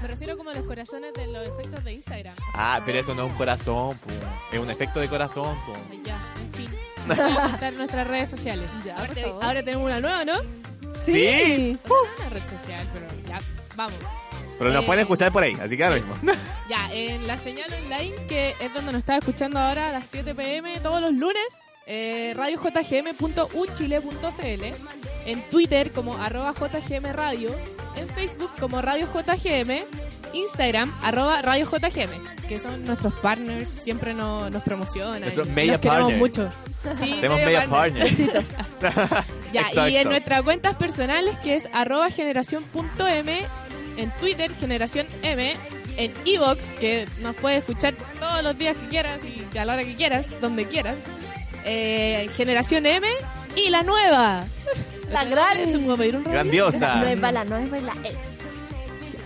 Me 0.00 0.08
refiero 0.08 0.36
como 0.36 0.50
a 0.50 0.54
los 0.54 0.64
corazones 0.64 1.12
de 1.14 1.28
los 1.28 1.46
efectos 1.46 1.84
de 1.84 1.92
Instagram. 1.92 2.34
Ah, 2.54 2.80
pero 2.84 2.98
eso 2.98 3.14
no 3.14 3.26
es 3.26 3.30
un 3.30 3.36
corazón, 3.36 3.96
po. 3.98 4.10
es 4.50 4.58
un 4.58 4.70
efecto 4.70 4.98
de 4.98 5.08
corazón. 5.08 5.56
po. 5.66 5.74
Ya, 6.04 6.18
en 6.40 6.52
fin. 6.52 6.70
Vamos 7.06 7.62
a 7.62 7.70
nuestras 7.70 8.06
redes 8.08 8.28
sociales. 8.30 8.72
Ya, 8.84 8.94
ahora, 8.94 9.06
por 9.06 9.14
te- 9.14 9.22
favor. 9.22 9.44
ahora 9.44 9.62
tenemos 9.62 9.86
una 9.86 10.00
nueva, 10.00 10.24
¿no? 10.24 10.71
Sí. 11.04 11.76
Una 12.18 12.28
red 12.28 12.42
social, 12.42 12.86
pero 12.92 13.06
ya, 13.28 13.38
vamos. 13.76 13.94
Pero 14.58 14.70
nos 14.72 14.84
Eh, 14.84 14.86
pueden 14.86 15.00
escuchar 15.02 15.32
por 15.32 15.42
ahí, 15.42 15.56
así 15.62 15.76
que 15.76 15.84
ahora 15.84 15.96
mismo. 15.96 16.14
Ya, 16.68 16.88
en 16.92 17.26
la 17.26 17.36
señal 17.36 17.68
online, 17.84 18.14
que 18.28 18.54
es 18.60 18.72
donde 18.72 18.92
nos 18.92 19.00
está 19.00 19.16
escuchando 19.18 19.58
ahora 19.58 19.88
a 19.88 19.92
las 19.92 20.06
7 20.06 20.32
pm 20.34 20.78
todos 20.80 21.00
los 21.02 21.12
lunes, 21.12 21.42
eh, 21.86 22.32
radiojgm.unchile.cl, 22.36 24.64
en 25.26 25.42
Twitter 25.50 25.90
como 25.92 26.16
arroba 26.16 26.52
JGM 26.52 27.12
Radio, 27.12 27.50
en 27.96 28.08
Facebook 28.08 28.50
como 28.60 28.80
Radio 28.80 29.06
JGM, 29.12 29.82
Instagram 30.34 30.92
arroba 31.02 31.42
Radio 31.42 31.66
JGM, 31.66 32.46
que 32.48 32.58
son 32.58 32.84
nuestros 32.84 33.14
partners, 33.14 33.70
siempre 33.70 34.14
nos, 34.14 34.50
nos 34.50 34.62
promocionan. 34.62 35.20
Nuestros 35.20 35.48
media 35.48 35.72
los 35.72 35.80
queremos 35.80 36.02
partner. 36.12 36.18
mucho. 36.18 36.52
Sí, 36.98 37.10
Tenemos 37.14 37.38
media 37.42 37.66
partner. 37.66 38.04
Besitos. 38.04 38.44
Ya, 39.52 39.60
Exacto. 39.62 39.88
y 39.88 39.96
en 39.98 40.08
nuestras 40.08 40.40
cuentas 40.42 40.76
personales, 40.76 41.36
que 41.38 41.54
es 41.54 41.68
arroba 41.74 42.08
generación.m, 42.10 43.42
en 43.98 44.10
Twitter, 44.18 44.50
generación 44.58 45.06
M, 45.22 45.54
en 45.98 46.14
Evox, 46.24 46.72
que 46.72 47.06
nos 47.20 47.36
puedes 47.36 47.58
escuchar 47.58 47.94
todos 48.18 48.42
los 48.42 48.56
días 48.56 48.74
que 48.78 48.88
quieras 48.88 49.20
y 49.24 49.58
a 49.58 49.66
la 49.66 49.74
hora 49.74 49.84
que 49.84 49.94
quieras, 49.94 50.34
donde 50.40 50.64
quieras, 50.64 51.00
eh, 51.66 52.30
generación 52.34 52.86
M 52.86 53.06
y 53.56 53.68
la 53.68 53.82
nueva. 53.82 54.44
La 55.10 55.24
gran. 55.26 55.58
Grandiosa. 56.24 56.78
La 56.94 57.00
nueva, 57.02 57.32
la 57.32 57.44
nueva 57.44 57.78
y 57.78 57.82
la 57.82 57.92
ex. 58.04 58.41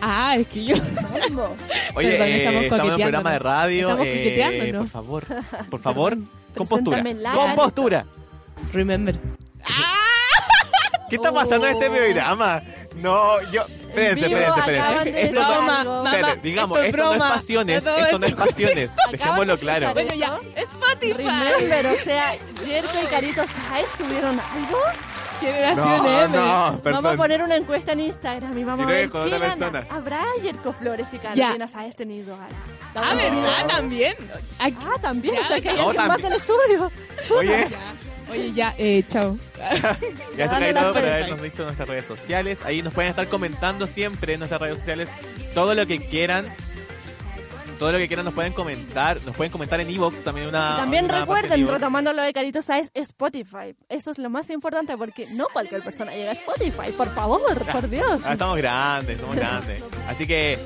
Ah, 0.00 0.36
es 0.36 0.46
que 0.48 0.64
yo... 0.64 0.74
Oye, 1.94 2.10
Perdón, 2.10 2.28
eh, 2.28 2.36
estamos 2.38 2.62
estamos 2.64 2.84
en 2.86 2.90
un 2.94 3.00
programa 3.00 3.32
de 3.32 3.38
radio. 3.38 3.88
Estamos 3.90 4.06
eh, 4.06 4.74
por 4.76 4.88
favor, 4.88 5.24
por 5.70 5.80
favor, 5.86 6.18
con 6.56 6.66
postura. 6.66 7.02
Con 7.34 7.54
postura. 7.54 8.06
Remember. 8.72 9.18
¿Qué 11.08 11.16
está 11.16 11.32
pasando 11.32 11.66
en 11.68 11.74
este 11.74 11.88
Oh. 11.88 11.92
programa? 11.92 12.62
No, 12.96 13.40
yo. 13.52 13.62
Espérense, 13.88 14.26
espérense, 14.26 14.58
espérense. 14.60 15.20
Esto, 15.22 16.04
espérate, 16.04 16.40
digamos, 16.42 16.78
esto 16.80 16.88
es 16.88 16.94
esto 16.94 17.04
no 17.06 17.14
es 17.14 17.18
pasiones. 17.32 17.84
Todo 17.84 17.96
Esto 17.96 18.18
no 18.18 18.26
es 18.26 18.32
esto- 18.32 18.44
pasiones. 18.44 18.90
Dejémoslo 19.12 19.52
de 19.52 19.58
claro. 19.58 19.92
Bueno, 19.94 20.14
ya, 20.14 20.40
Spotify. 20.56 21.12
Remember, 21.16 21.86
o 21.86 21.96
sea, 22.04 22.34
Jerko 22.64 22.98
y 23.02 23.06
Carito 23.06 23.42
Sáez 23.68 23.86
tuvieron 23.96 24.40
algo. 24.40 24.78
Generación 25.40 26.02
No, 26.02 26.20
M. 26.24 26.36
no, 26.36 26.80
perdón. 26.82 27.02
Vamos 27.02 27.14
a 27.14 27.16
poner 27.16 27.42
una 27.42 27.56
encuesta 27.56 27.92
en 27.92 28.00
Instagram 28.00 28.56
y 28.58 28.64
vamos 28.64 28.86
a 28.86 28.88
ver 28.88 29.10
con 29.10 29.22
quién 29.28 29.34
otra 29.42 29.56
gana. 29.56 29.86
¿Habrá 29.90 30.24
Jerko 30.42 30.72
Flores 30.72 31.08
y 31.12 31.16
Ya. 31.18 31.22
Carolina 31.32 31.68
Sáez 31.68 31.96
tenido 31.96 32.34
algo? 32.34 32.46
Ah, 32.94 33.12
¿Estamos 33.14 33.16
¿verdad? 33.16 33.66
También. 33.66 34.14
Aquí- 34.58 34.76
Ah, 34.86 34.98
también, 35.00 35.34
Ya, 35.34 35.40
o 35.40 35.44
sea 35.44 35.60
que 35.60 35.68
hay 35.70 35.76
no, 35.76 35.88
alguien 35.90 36.08
más 36.08 36.20
también. 36.20 36.30
del 36.30 36.40
estudio. 36.40 36.90
Oye, 37.38 37.68
Oye, 38.30 38.52
ya, 38.52 38.74
eh, 38.78 39.04
chao. 39.08 39.36
gracias 40.36 40.52
la 40.52 40.58
Cairo 40.58 40.80
por 40.82 40.92
cuenta. 40.92 41.14
habernos 41.14 41.42
dicho 41.42 41.62
en 41.62 41.66
nuestras 41.66 41.88
redes 41.88 42.06
sociales. 42.06 42.58
Ahí 42.64 42.82
nos 42.82 42.92
pueden 42.94 43.10
estar 43.10 43.26
comentando 43.28 43.86
siempre 43.86 44.32
en 44.34 44.40
nuestras 44.40 44.60
redes 44.60 44.78
sociales 44.78 45.08
todo 45.54 45.74
lo 45.74 45.86
que 45.86 46.00
quieran. 46.08 46.46
Todo 47.78 47.92
lo 47.92 47.98
que 47.98 48.06
quieran 48.06 48.24
nos 48.24 48.34
pueden 48.34 48.52
comentar. 48.52 49.18
Nos 49.24 49.36
pueden 49.36 49.52
comentar 49.52 49.80
en 49.80 49.90
Evox 49.90 50.24
también 50.24 50.48
una. 50.48 50.72
Y 50.74 50.76
también 50.76 51.04
una 51.04 51.20
recuerden, 51.20 51.68
retomando 51.68 52.12
lo 52.12 52.22
de 52.22 52.32
Carito 52.32 52.62
Sáez, 52.62 52.90
Spotify. 52.94 53.74
Eso 53.88 54.10
es 54.10 54.18
lo 54.18 54.30
más 54.30 54.48
importante 54.50 54.96
porque 54.96 55.26
no 55.32 55.46
cualquier 55.52 55.82
persona 55.82 56.12
llega 56.12 56.30
a 56.30 56.34
Spotify. 56.34 56.92
Por 56.96 57.08
favor, 57.14 57.66
por 57.66 57.88
Dios. 57.88 58.22
Ah, 58.24 58.32
estamos 58.32 58.56
grandes, 58.56 59.20
somos 59.20 59.36
grandes. 59.36 59.82
Así 60.08 60.26
que 60.26 60.58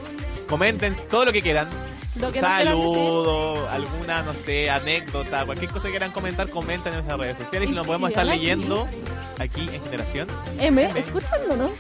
comenten 0.49 0.95
todo 1.09 1.25
lo 1.25 1.33
que 1.33 1.43
quieran. 1.43 1.69
Lo 2.17 2.33
que 2.33 2.41
nos 2.41 2.51
Saludo, 2.51 3.69
alguna, 3.71 4.23
no 4.23 4.35
sé, 4.35 4.69
anécdota, 4.69 5.47
cualquier 5.47 5.71
cosa 5.71 5.85
que 5.85 5.93
quieran 5.93 6.11
comentar, 6.11 6.49
comenten 6.51 6.93
en 6.93 6.99
nuestras 6.99 7.19
redes 7.19 7.39
sociales 7.39 7.69
y 7.69 7.73
Y 7.73 7.77
lo 7.77 7.85
podemos 7.85 8.11
estar 8.11 8.27
leyendo 8.27 8.89
aquí 9.39 9.69
en 9.73 9.83
Generación. 9.85 10.29
M, 10.59 10.91
escuchándonos. 10.97 11.71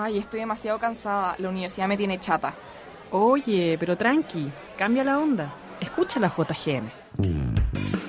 Ay, 0.00 0.18
estoy 0.18 0.38
demasiado 0.38 0.78
cansada. 0.78 1.34
La 1.38 1.48
universidad 1.48 1.88
me 1.88 1.96
tiene 1.96 2.20
chata. 2.20 2.54
Oye, 3.10 3.76
pero 3.80 3.96
tranqui, 3.96 4.48
cambia 4.76 5.02
la 5.02 5.18
onda. 5.18 5.52
Escucha 5.80 6.20
la 6.20 6.28
JGM. 6.28 6.88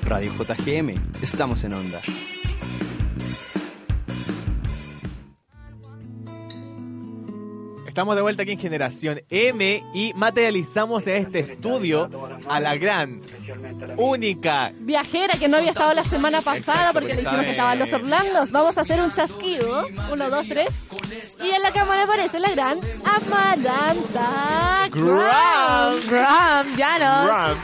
Radio 0.03 0.31
JGM, 0.33 0.93
estamos 1.23 1.63
en 1.63 1.73
onda. 1.73 1.99
Estamos 7.99 8.15
de 8.15 8.21
vuelta 8.21 8.43
aquí 8.43 8.53
en 8.53 8.59
Generación 8.59 9.21
M 9.29 9.83
y 9.93 10.13
materializamos 10.15 11.05
en 11.07 11.15
este 11.17 11.39
estudio 11.39 12.09
a 12.47 12.61
la 12.61 12.77
gran, 12.77 13.21
única, 13.97 14.71
Viajera 14.79 15.33
que 15.37 15.47
no 15.47 15.57
había 15.57 15.71
estado 15.71 15.93
la 15.93 16.03
semana 16.03 16.41
pasada 16.41 16.93
porque 16.93 17.09
le 17.09 17.21
dijimos 17.21 17.43
que 17.43 17.51
estaba 17.51 17.73
estaban 17.73 17.79
los 17.79 17.91
Orlandos. 17.93 18.51
Vamos 18.51 18.77
a 18.77 18.81
hacer 18.81 19.01
un 19.01 19.11
chasquido. 19.11 19.85
Uno, 20.11 20.29
dos, 20.29 20.47
tres. 20.47 20.73
Y 21.43 21.49
en 21.49 21.61
la 21.61 21.71
cámara 21.71 22.03
aparece 22.03 22.39
la 22.39 22.51
gran 22.51 22.79
Amaranta 23.03 24.89
Graham. 24.91 26.01
Ram, 26.09 26.75
ya 26.77 26.99
no. 26.99 27.59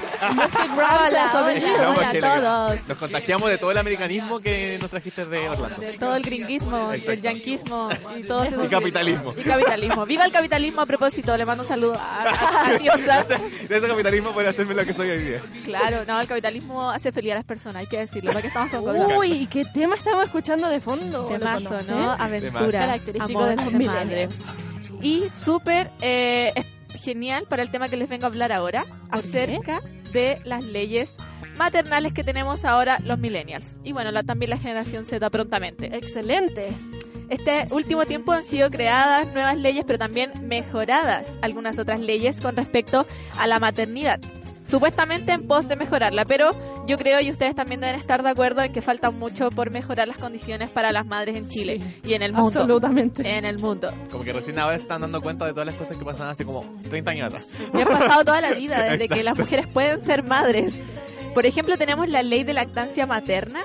Graham 0.75 1.09
sea 1.09 1.31
su 1.31 1.37
apellido. 1.37 1.77
No, 1.77 1.91
Hola 1.91 2.11
porque 2.11 2.25
a 2.25 2.41
todos. 2.41 2.87
Nos 2.87 2.97
contagiamos 2.97 3.49
de 3.49 3.57
todo 3.57 3.71
el 3.71 3.77
americanismo 3.77 4.39
que 4.39 4.77
nos 4.81 4.89
trajiste 4.89 5.25
de 5.25 5.49
Orlando. 5.49 5.77
De 5.77 5.97
todo 5.97 6.15
el 6.15 6.23
gringuismo, 6.23 6.91
Exacto. 6.91 7.11
el 7.11 7.21
yanquismo 7.21 7.89
y 8.17 8.23
todo 8.23 8.43
eso. 8.43 8.63
Y 8.63 8.67
capitalismo. 8.67 9.33
Y 9.37 9.43
capitalismo. 9.43 10.05
Viva 10.05 10.24
el 10.25 10.31
capitalismo 10.31 10.81
a 10.81 10.85
propósito. 10.85 11.35
Le 11.37 11.45
mando 11.45 11.63
un 11.63 11.69
saludo 11.69 11.95
a, 11.95 12.23
a, 12.23 12.67
a. 12.67 12.73
De 13.67 13.77
ese 13.77 13.87
capitalismo 13.87 14.31
puede 14.31 14.49
hacerme 14.49 14.73
lo 14.75 14.85
que 14.85 14.93
soy 14.93 15.09
hoy 15.09 15.23
día. 15.23 15.41
Claro, 15.63 15.97
no, 16.07 16.19
el 16.19 16.27
capitalismo 16.27 16.89
hace 16.91 17.11
feliz 17.11 17.31
a 17.31 17.35
las 17.35 17.45
personas, 17.45 17.77
hay 17.77 17.87
que 17.87 17.97
decirlo, 17.99 18.31
porque 18.31 18.47
estamos 18.47 18.69
con 18.71 18.83
cosas. 18.83 19.17
Uy, 19.17 19.47
¿qué 19.47 19.63
tema 19.65 19.95
estamos 19.95 20.25
escuchando 20.25 20.67
de 20.69 20.79
fondo? 20.81 21.23
¿Lo 21.23 21.27
Temazo? 21.27 21.77
¿no? 21.89 22.11
Aventura. 22.11 22.79
Característico 22.79 23.39
amor, 23.43 23.49
de 23.57 23.63
los 23.63 23.73
millennials. 23.73 24.35
Y 25.01 25.29
súper 25.29 25.91
eh, 26.01 26.53
genial 26.99 27.45
para 27.49 27.61
el 27.61 27.69
tema 27.71 27.89
que 27.89 27.97
les 27.97 28.09
vengo 28.09 28.25
a 28.25 28.27
hablar 28.27 28.51
ahora, 28.51 28.85
¿Por 29.11 29.21
qué? 29.23 29.27
acerca 29.27 29.81
de 30.11 30.39
las 30.45 30.63
leyes 30.65 31.11
maternales 31.57 32.13
que 32.13 32.23
tenemos 32.23 32.65
ahora 32.65 32.99
los 33.03 33.17
millennials. 33.19 33.75
Y 33.83 33.91
bueno, 33.93 34.11
la- 34.11 34.23
también 34.23 34.49
la 34.49 34.57
generación 34.57 35.05
Z 35.05 35.29
prontamente. 35.29 35.95
Excelente. 35.95 36.69
Este 37.29 37.65
último 37.71 38.05
tiempo 38.05 38.31
han 38.31 38.43
sido 38.43 38.69
creadas 38.69 39.27
nuevas 39.33 39.57
leyes, 39.57 39.83
pero 39.85 39.97
también 39.99 40.31
mejoradas 40.47 41.39
algunas 41.41 41.77
otras 41.79 41.99
leyes 41.99 42.39
con 42.39 42.55
respecto 42.55 43.05
a 43.37 43.47
la 43.47 43.59
maternidad. 43.59 44.19
Supuestamente 44.65 45.31
en 45.31 45.47
pos 45.47 45.67
de 45.67 45.75
mejorarla, 45.75 46.25
pero 46.25 46.51
yo 46.87 46.97
creo 46.97 47.19
y 47.21 47.29
ustedes 47.29 47.55
también 47.55 47.81
deben 47.81 47.95
estar 47.95 48.23
de 48.23 48.29
acuerdo 48.29 48.61
en 48.63 48.71
que 48.71 48.81
falta 48.81 49.11
mucho 49.11 49.49
por 49.51 49.69
mejorar 49.69 50.07
las 50.07 50.17
condiciones 50.17 50.71
para 50.71 50.91
las 50.91 51.05
madres 51.05 51.35
en 51.35 51.47
Chile 51.47 51.79
y 52.03 52.13
en 52.13 52.21
el 52.23 52.33
mundo. 52.33 52.47
Absolutamente. 52.61 53.37
En 53.37 53.45
el 53.45 53.59
mundo. 53.59 53.91
Como 54.11 54.23
que 54.23 54.33
recién 54.33 54.57
ahora 54.59 54.75
se 54.77 54.83
están 54.83 55.01
dando 55.01 55.21
cuenta 55.21 55.45
de 55.45 55.51
todas 55.51 55.67
las 55.67 55.75
cosas 55.75 55.97
que 55.97 56.03
pasaban 56.05 56.29
hace 56.29 56.45
como 56.45 56.65
30 56.89 57.11
años 57.11 57.27
atrás. 57.27 57.53
Y 57.73 57.81
ha 57.81 57.85
pasado 57.85 58.25
toda 58.25 58.41
la 58.41 58.53
vida 58.53 58.81
desde 58.83 59.07
que 59.07 59.23
las 59.23 59.37
mujeres 59.37 59.67
pueden 59.67 60.03
ser 60.03 60.23
madres. 60.23 60.77
Por 61.33 61.45
ejemplo, 61.45 61.77
tenemos 61.77 62.07
la 62.09 62.23
ley 62.23 62.43
de 62.43 62.53
lactancia 62.53 63.05
materna 63.05 63.59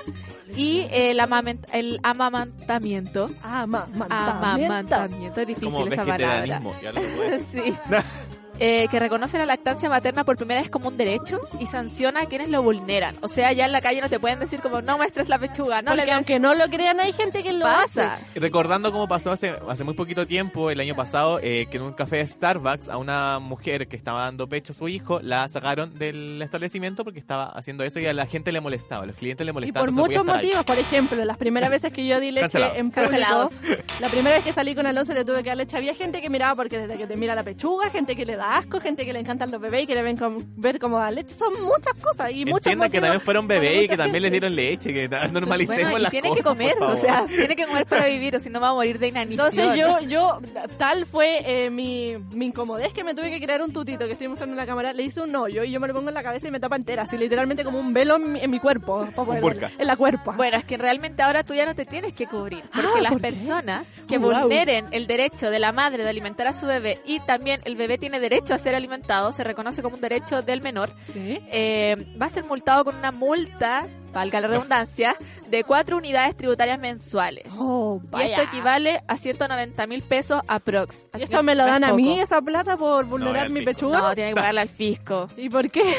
y 0.55 0.85
el, 0.91 1.19
amament- 1.19 1.65
el 1.73 1.99
amamantamiento. 2.03 3.31
Ah. 3.41 3.61
Amamantamiento, 3.63 5.41
es 5.41 5.47
difícil 5.47 5.71
Como 5.71 5.87
esa 5.87 6.05
palabra. 6.05 6.45
Ya 6.45 6.91
lo. 6.91 7.01
Sí. 7.51 7.73
Eh, 8.63 8.87
que 8.91 8.99
reconoce 8.99 9.39
la 9.39 9.47
lactancia 9.47 9.89
materna 9.89 10.23
por 10.23 10.37
primera 10.37 10.61
vez 10.61 10.69
como 10.69 10.89
un 10.89 10.95
derecho 10.97 11.39
y 11.59 11.65
sanciona 11.65 12.21
a 12.21 12.25
quienes 12.27 12.47
lo 12.49 12.61
vulneran. 12.61 13.15
O 13.21 13.27
sea, 13.27 13.51
ya 13.53 13.65
en 13.65 13.71
la 13.71 13.81
calle 13.81 14.01
no 14.01 14.07
te 14.09 14.19
pueden 14.19 14.39
decir 14.39 14.59
como 14.59 14.81
no 14.83 14.97
muestres 14.97 15.29
la 15.29 15.39
pechuga, 15.39 15.81
no 15.81 15.89
Porque 15.91 16.05
le 16.05 16.11
aunque 16.11 16.39
no 16.39 16.53
lo 16.53 16.65
crean, 16.69 16.99
hay 16.99 17.11
gente 17.11 17.41
que 17.41 17.53
lo 17.53 17.65
pasa. 17.65 18.13
hace. 18.13 18.39
Recordando 18.39 18.91
cómo 18.91 19.07
pasó 19.07 19.31
hace, 19.31 19.55
hace 19.67 19.83
muy 19.83 19.95
poquito 19.95 20.27
tiempo, 20.27 20.69
el 20.69 20.79
año 20.79 20.95
pasado, 20.95 21.39
eh, 21.41 21.65
que 21.71 21.77
en 21.77 21.83
un 21.83 21.93
café 21.93 22.17
de 22.17 22.27
Starbucks 22.27 22.89
a 22.89 22.97
una 22.97 23.39
mujer 23.39 23.87
que 23.87 23.97
estaba 23.97 24.25
dando 24.25 24.47
pecho 24.47 24.73
a 24.73 24.75
su 24.75 24.87
hijo, 24.87 25.19
la 25.21 25.47
sacaron 25.49 25.95
del 25.95 26.39
establecimiento 26.43 27.03
porque 27.03 27.17
estaba 27.19 27.45
haciendo 27.45 27.83
eso 27.83 27.99
y 27.99 28.05
a 28.05 28.13
la 28.13 28.27
gente 28.27 28.51
le 28.51 28.61
molestaba, 28.61 29.03
a 29.03 29.07
los 29.07 29.15
clientes 29.17 29.43
le 29.43 29.49
Y 29.49 29.53
molestaban. 29.53 29.85
por 29.85 29.89
entonces 29.89 30.17
no 30.17 30.23
muchos 30.23 30.35
ahí. 30.37 30.45
motivos, 30.45 30.65
por 30.65 30.77
ejemplo, 30.77 31.25
las 31.25 31.37
primeras 31.37 31.69
veces 31.71 31.91
que 31.91 32.05
yo 32.05 32.19
di 32.19 32.29
leche 32.29 32.41
Cancelados. 32.43 32.77
en 32.77 32.91
público, 32.91 33.09
Cancelados. 33.09 33.51
la 33.99 34.07
primera 34.09 34.35
vez 34.35 34.45
que 34.45 34.53
salí 34.53 34.75
con 34.75 34.85
Alonso 34.85 35.13
le 35.15 35.25
tuve 35.25 35.41
que 35.41 35.49
dar 35.49 35.57
leche, 35.57 35.77
había 35.77 35.95
gente 35.95 36.21
que 36.21 36.29
miraba 36.29 36.53
porque 36.53 36.77
desde 36.77 36.95
que 36.99 37.07
te 37.07 37.15
mira 37.17 37.33
la 37.33 37.41
pechuga, 37.41 37.89
gente 37.89 38.15
que 38.15 38.23
le 38.23 38.35
da 38.35 38.50
asco, 38.57 38.79
gente 38.79 39.05
que 39.05 39.13
le 39.13 39.19
encantan 39.19 39.51
los 39.51 39.59
bebés 39.61 39.83
y 39.83 39.87
que 39.87 39.95
le 39.95 40.01
ven 40.03 40.17
com- 40.17 40.43
ver 40.57 40.79
cómo 40.79 40.99
da 40.99 41.11
leche, 41.11 41.33
son 41.33 41.53
muchas 41.63 41.93
cosas 42.01 42.31
y 42.31 42.45
muchos 42.45 42.67
Entiendan 42.67 42.91
que 42.91 42.99
también 43.01 43.21
fueron 43.21 43.47
bebés 43.47 43.85
y 43.85 43.87
que 43.89 43.97
también 43.97 44.21
les 44.23 44.31
dieron 44.31 44.55
leche, 44.55 44.93
que 44.93 45.07
normalicemos 45.31 45.81
Bueno, 45.83 45.97
y 45.99 46.01
las 46.01 46.11
tiene 46.11 46.29
cosas, 46.29 46.43
que 46.43 46.49
comer, 46.49 46.75
por 46.77 46.87
o 46.89 46.97
sea, 46.97 47.25
tiene 47.27 47.55
que 47.55 47.65
comer 47.65 47.85
para 47.85 48.05
vivir 48.07 48.35
o 48.35 48.39
si 48.39 48.49
no 48.49 48.59
va 48.61 48.69
a 48.69 48.73
morir 48.73 48.99
de 48.99 49.07
inanición. 49.07 49.47
Entonces 49.49 49.79
yo, 49.79 49.99
yo, 50.01 50.39
tal 50.77 51.05
fue 51.05 51.41
eh, 51.45 51.69
mi, 51.69 52.15
mi 52.31 52.47
incomodez 52.47 52.93
que 52.93 53.03
me 53.03 53.13
tuve 53.15 53.29
que 53.31 53.39
crear 53.41 53.61
un 53.61 53.73
tutito 53.73 54.05
que 54.05 54.13
estoy 54.13 54.27
mostrando 54.27 54.53
en 54.53 54.57
la 54.57 54.65
cámara, 54.65 54.93
le 54.93 55.03
hice 55.03 55.21
un 55.21 55.35
hoyo 55.35 55.63
y 55.63 55.71
yo 55.71 55.79
me 55.79 55.87
lo 55.87 55.93
pongo 55.93 56.09
en 56.09 56.15
la 56.15 56.23
cabeza 56.23 56.47
y 56.47 56.51
me 56.51 56.59
tapa 56.59 56.75
entera, 56.75 57.03
así 57.03 57.17
literalmente 57.17 57.63
como 57.63 57.79
un 57.79 57.93
velo 57.93 58.15
en 58.17 58.33
mi, 58.33 58.39
en 58.39 58.49
mi 58.51 58.59
cuerpo, 58.59 59.07
poder 59.15 59.69
en 59.77 59.87
la 59.87 59.95
cuerpa. 59.95 60.31
Bueno, 60.33 60.57
es 60.57 60.63
que 60.65 60.77
realmente 60.77 61.21
ahora 61.23 61.43
tú 61.43 61.53
ya 61.53 61.65
no 61.65 61.75
te 61.75 61.85
tienes 61.85 62.13
que 62.13 62.27
cubrir, 62.27 62.63
porque 62.73 62.87
Ah, 62.97 63.01
las 63.01 63.11
¿por 63.11 63.21
personas 63.21 63.87
que 64.07 64.17
Oh, 64.17 64.19
wow. 64.21 64.41
vulneren 64.41 64.85
el 64.91 65.07
derecho 65.07 65.49
de 65.49 65.59
la 65.59 65.71
madre 65.71 66.03
de 66.03 66.09
alimentar 66.09 66.45
a 66.47 66.53
su 66.53 66.65
bebé 66.67 66.99
y 67.05 67.19
también 67.21 67.59
el 67.65 67.75
bebé 67.75 67.97
tiene 67.97 68.19
derecho 68.19 68.40
a 68.49 68.57
ser 68.57 68.75
alimentado, 68.75 69.31
se 69.31 69.43
reconoce 69.43 69.81
como 69.81 69.95
un 69.95 70.01
derecho 70.01 70.41
del 70.41 70.61
menor, 70.61 70.93
¿Sí? 71.13 71.39
eh, 71.51 72.15
va 72.21 72.25
a 72.25 72.29
ser 72.29 72.43
multado 72.45 72.83
con 72.83 72.95
una 72.95 73.11
multa 73.11 73.87
valga 74.11 74.39
la 74.39 74.47
redundancia, 74.47 75.15
de 75.47 75.63
cuatro 75.63 75.97
unidades 75.97 76.35
tributarias 76.35 76.79
mensuales. 76.79 77.45
Oh, 77.57 78.01
Y 78.17 78.21
esto 78.21 78.41
equivale 78.41 79.01
a 79.07 79.17
190 79.17 79.87
mil 79.87 80.01
pesos 80.01 80.41
aprox. 80.47 81.07
¿Y 81.17 81.23
esto 81.23 81.43
me 81.43 81.55
lo 81.55 81.63
no 81.65 81.69
dan 81.71 81.83
a 81.83 81.93
mí 81.93 82.19
esa 82.19 82.41
plata 82.41 82.77
por 82.77 83.05
vulnerar 83.05 83.45
al 83.45 83.49
mi 83.49 83.61
pechuga? 83.61 83.99
No, 83.99 84.15
tiene 84.15 84.31
que 84.31 84.35
pagarle 84.35 84.61
al 84.61 84.69
fisco. 84.69 85.27
¿Y 85.37 85.49
por 85.49 85.69
qué? 85.69 85.95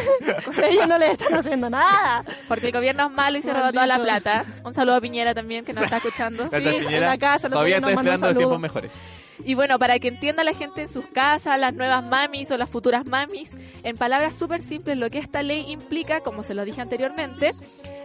Ellos 0.68 0.88
no 0.88 0.98
les 0.98 1.12
están 1.12 1.34
haciendo 1.34 1.70
nada. 1.70 2.24
Porque 2.48 2.66
el 2.66 2.72
gobierno 2.72 3.06
es 3.06 3.12
malo 3.12 3.38
y 3.38 3.42
se 3.42 3.52
roba 3.52 3.72
toda 3.72 3.86
la 3.86 3.98
plata. 3.98 4.44
Un 4.64 4.74
saludo 4.74 4.96
a 4.96 5.00
Piñera 5.00 5.34
también, 5.34 5.64
que 5.64 5.72
nos 5.72 5.84
está 5.84 5.96
escuchando. 5.98 6.44
Sí, 6.44 6.56
Piñera. 6.56 6.96
en 6.96 7.00
la 7.00 7.18
casa, 7.18 7.48
Todavía 7.48 7.78
un 7.78 7.88
esperando 7.88 8.26
los 8.28 8.36
tiempos 8.36 8.60
mejores. 8.60 8.92
Y 9.44 9.54
bueno, 9.54 9.78
para 9.78 9.98
que 9.98 10.08
entienda 10.08 10.44
la 10.44 10.54
gente 10.54 10.82
en 10.82 10.88
sus 10.88 11.06
casas, 11.06 11.58
las 11.58 11.74
nuevas 11.74 12.04
mamis 12.04 12.50
o 12.50 12.56
las 12.56 12.70
futuras 12.70 13.06
mamis, 13.06 13.50
en 13.82 13.96
palabras 13.96 14.36
súper 14.36 14.62
simples, 14.62 14.98
lo 14.98 15.10
que 15.10 15.18
esta 15.18 15.42
ley 15.42 15.64
implica, 15.70 16.20
como 16.20 16.44
se 16.44 16.54
lo 16.54 16.64
dije 16.64 16.80
anteriormente, 16.80 17.52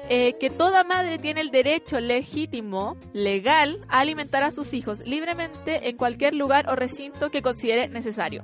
eh, 0.09 0.35
que 0.39 0.49
toda 0.49 0.83
madre 0.83 1.17
tiene 1.17 1.41
el 1.41 1.51
derecho 1.51 1.99
legítimo, 1.99 2.97
legal, 3.13 3.79
a 3.89 3.99
alimentar 3.99 4.43
a 4.43 4.51
sus 4.51 4.73
hijos 4.73 5.05
libremente 5.07 5.89
en 5.89 5.97
cualquier 5.97 6.35
lugar 6.35 6.69
o 6.69 6.75
recinto 6.75 7.29
que 7.31 7.41
considere 7.41 7.87
necesario, 7.89 8.43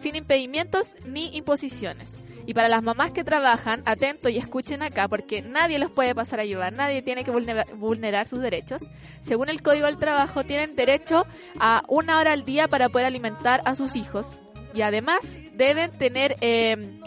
sin 0.00 0.16
impedimentos 0.16 0.94
ni 1.06 1.36
imposiciones. 1.36 2.18
Y 2.46 2.54
para 2.54 2.70
las 2.70 2.82
mamás 2.82 3.12
que 3.12 3.24
trabajan, 3.24 3.82
atento 3.84 4.30
y 4.30 4.38
escuchen 4.38 4.82
acá, 4.82 5.06
porque 5.06 5.42
nadie 5.42 5.78
los 5.78 5.90
puede 5.90 6.14
pasar 6.14 6.38
a 6.38 6.44
ayudar, 6.44 6.72
nadie 6.72 7.02
tiene 7.02 7.22
que 7.22 7.30
vulnera- 7.30 7.66
vulnerar 7.76 8.26
sus 8.26 8.40
derechos. 8.40 8.82
Según 9.22 9.50
el 9.50 9.60
Código 9.60 9.84
del 9.84 9.98
Trabajo, 9.98 10.44
tienen 10.44 10.74
derecho 10.74 11.26
a 11.60 11.82
una 11.88 12.18
hora 12.18 12.32
al 12.32 12.44
día 12.46 12.66
para 12.66 12.88
poder 12.88 13.06
alimentar 13.06 13.60
a 13.66 13.76
sus 13.76 13.96
hijos. 13.96 14.40
Y 14.72 14.80
además 14.80 15.38
deben 15.54 15.90
tener, 15.98 16.36
eh, 16.40 16.98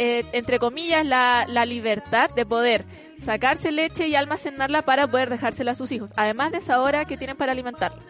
eh, 0.00 0.24
entre 0.32 0.58
comillas, 0.58 1.04
la, 1.04 1.44
la 1.46 1.66
libertad 1.66 2.30
de 2.30 2.46
poder 2.46 2.86
sacarse 3.18 3.70
leche 3.70 4.08
y 4.08 4.14
almacenarla 4.14 4.80
para 4.80 5.06
poder 5.06 5.28
dejársela 5.28 5.72
a 5.72 5.74
sus 5.74 5.92
hijos. 5.92 6.14
Además 6.16 6.52
de 6.52 6.58
esa 6.58 6.80
hora 6.80 7.04
que 7.04 7.18
tienen 7.18 7.36
para 7.36 7.52
alimentarla. 7.52 8.00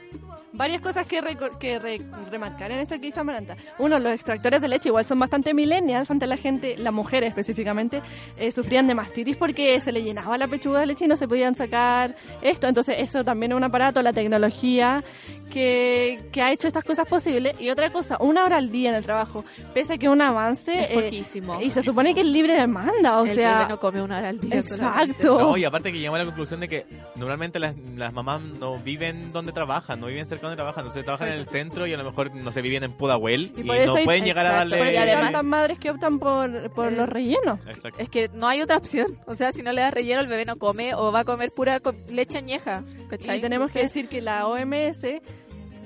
Varias 0.60 0.82
cosas 0.82 1.06
que, 1.06 1.22
que 1.58 1.78
re- 1.78 2.02
remarcar 2.30 2.70
en 2.70 2.80
esto 2.80 2.96
que 2.96 3.06
dice 3.06 3.18
Amaranta. 3.18 3.56
Uno, 3.78 3.98
los 3.98 4.12
extractores 4.12 4.60
de 4.60 4.68
leche 4.68 4.90
igual 4.90 5.06
son 5.06 5.18
bastante 5.18 5.54
millennials. 5.54 6.10
Antes 6.10 6.28
la 6.28 6.36
gente, 6.36 6.76
las 6.76 6.92
mujeres 6.92 7.30
específicamente, 7.30 8.02
eh, 8.36 8.52
sufrían 8.52 8.86
de 8.86 8.94
mastitis 8.94 9.36
porque 9.36 9.80
se 9.80 9.90
le 9.90 10.02
llenaba 10.02 10.36
la 10.36 10.46
pechuga 10.48 10.80
de 10.80 10.86
leche 10.86 11.06
y 11.06 11.08
no 11.08 11.16
se 11.16 11.26
podían 11.26 11.54
sacar 11.54 12.14
esto. 12.42 12.66
Entonces 12.68 12.96
eso 12.98 13.24
también 13.24 13.52
es 13.52 13.56
un 13.56 13.64
aparato, 13.64 14.02
la 14.02 14.12
tecnología 14.12 15.02
que, 15.50 16.28
que 16.30 16.42
ha 16.42 16.52
hecho 16.52 16.68
estas 16.68 16.84
cosas 16.84 17.06
posibles. 17.08 17.58
Y 17.58 17.70
otra 17.70 17.90
cosa, 17.90 18.18
una 18.20 18.44
hora 18.44 18.58
al 18.58 18.70
día 18.70 18.90
en 18.90 18.96
el 18.96 19.02
trabajo, 19.02 19.46
pese 19.72 19.94
a 19.94 19.96
que 19.98 20.06
es 20.06 20.12
un 20.12 20.20
avance... 20.20 20.78
Es 20.78 20.90
eh, 20.90 21.02
poquísimo. 21.04 21.58
y 21.62 21.70
se 21.70 21.82
supone 21.82 22.14
que 22.14 22.20
es 22.20 22.26
libre 22.26 22.52
demanda, 22.52 23.18
o 23.22 23.24
el 23.24 23.34
sea... 23.34 23.66
no 23.66 23.80
come 23.80 24.02
una 24.02 24.18
hora 24.18 24.28
al 24.28 24.38
día. 24.38 24.56
Exacto. 24.58 25.40
No, 25.40 25.56
y 25.56 25.64
aparte 25.64 25.90
que 25.90 25.98
llegamos 25.98 26.16
a 26.20 26.24
la 26.24 26.26
conclusión 26.26 26.60
de 26.60 26.68
que 26.68 26.84
normalmente 27.16 27.58
las, 27.58 27.76
las 27.96 28.12
mamás 28.12 28.42
no 28.42 28.78
viven 28.78 29.32
donde 29.32 29.52
trabajan, 29.52 29.98
no 30.00 30.08
viven 30.08 30.26
cerca 30.26 30.49
donde 30.50 30.56
trabajan, 30.62 30.90
trabajan 31.04 31.28
en 31.28 31.34
el 31.34 31.46
centro 31.46 31.86
y 31.86 31.92
a 31.94 31.96
lo 31.96 32.04
mejor 32.04 32.34
no 32.34 32.52
se 32.52 32.60
viven 32.62 32.82
en 32.84 32.92
Pudahuel 32.92 33.52
y, 33.56 33.62
no 33.62 33.72
hay- 33.72 34.04
pueden 34.04 34.24
llegar 34.24 34.46
a 34.46 34.52
darle... 34.52 34.92
Y 34.92 34.96
además- 34.96 35.24
tantas 35.24 35.44
madres 35.44 35.78
que 35.78 35.90
optan 35.90 36.18
por, 36.18 36.70
por 36.72 36.92
Eh, 36.92 36.96
los 36.96 37.08
rellenos. 37.08 37.58
Exacto. 37.66 37.98
Es 38.00 38.08
que 38.08 38.28
no 38.34 38.46
hay 38.48 38.60
otra 38.62 38.76
opción. 38.76 39.18
O 39.26 39.34
sea, 39.34 39.52
si 39.52 39.62
no 39.62 39.72
le 39.72 39.80
das 39.80 39.92
relleno, 39.94 40.20
el 40.20 40.26
bebé 40.26 40.44
no 40.44 40.56
come 40.56 40.94
o 40.94 41.12
va 41.12 41.20
a 41.20 41.24
comer 41.24 41.50
pura 41.54 41.80
co- 41.80 41.94
leche 42.08 42.38
añeja. 42.38 42.82
¿cachai? 43.08 43.38
Y 43.38 43.40
tenemos 43.40 43.72
que 43.72 43.80
decir 43.80 44.08
que 44.08 44.20
la 44.20 44.46
OMS 44.46 45.04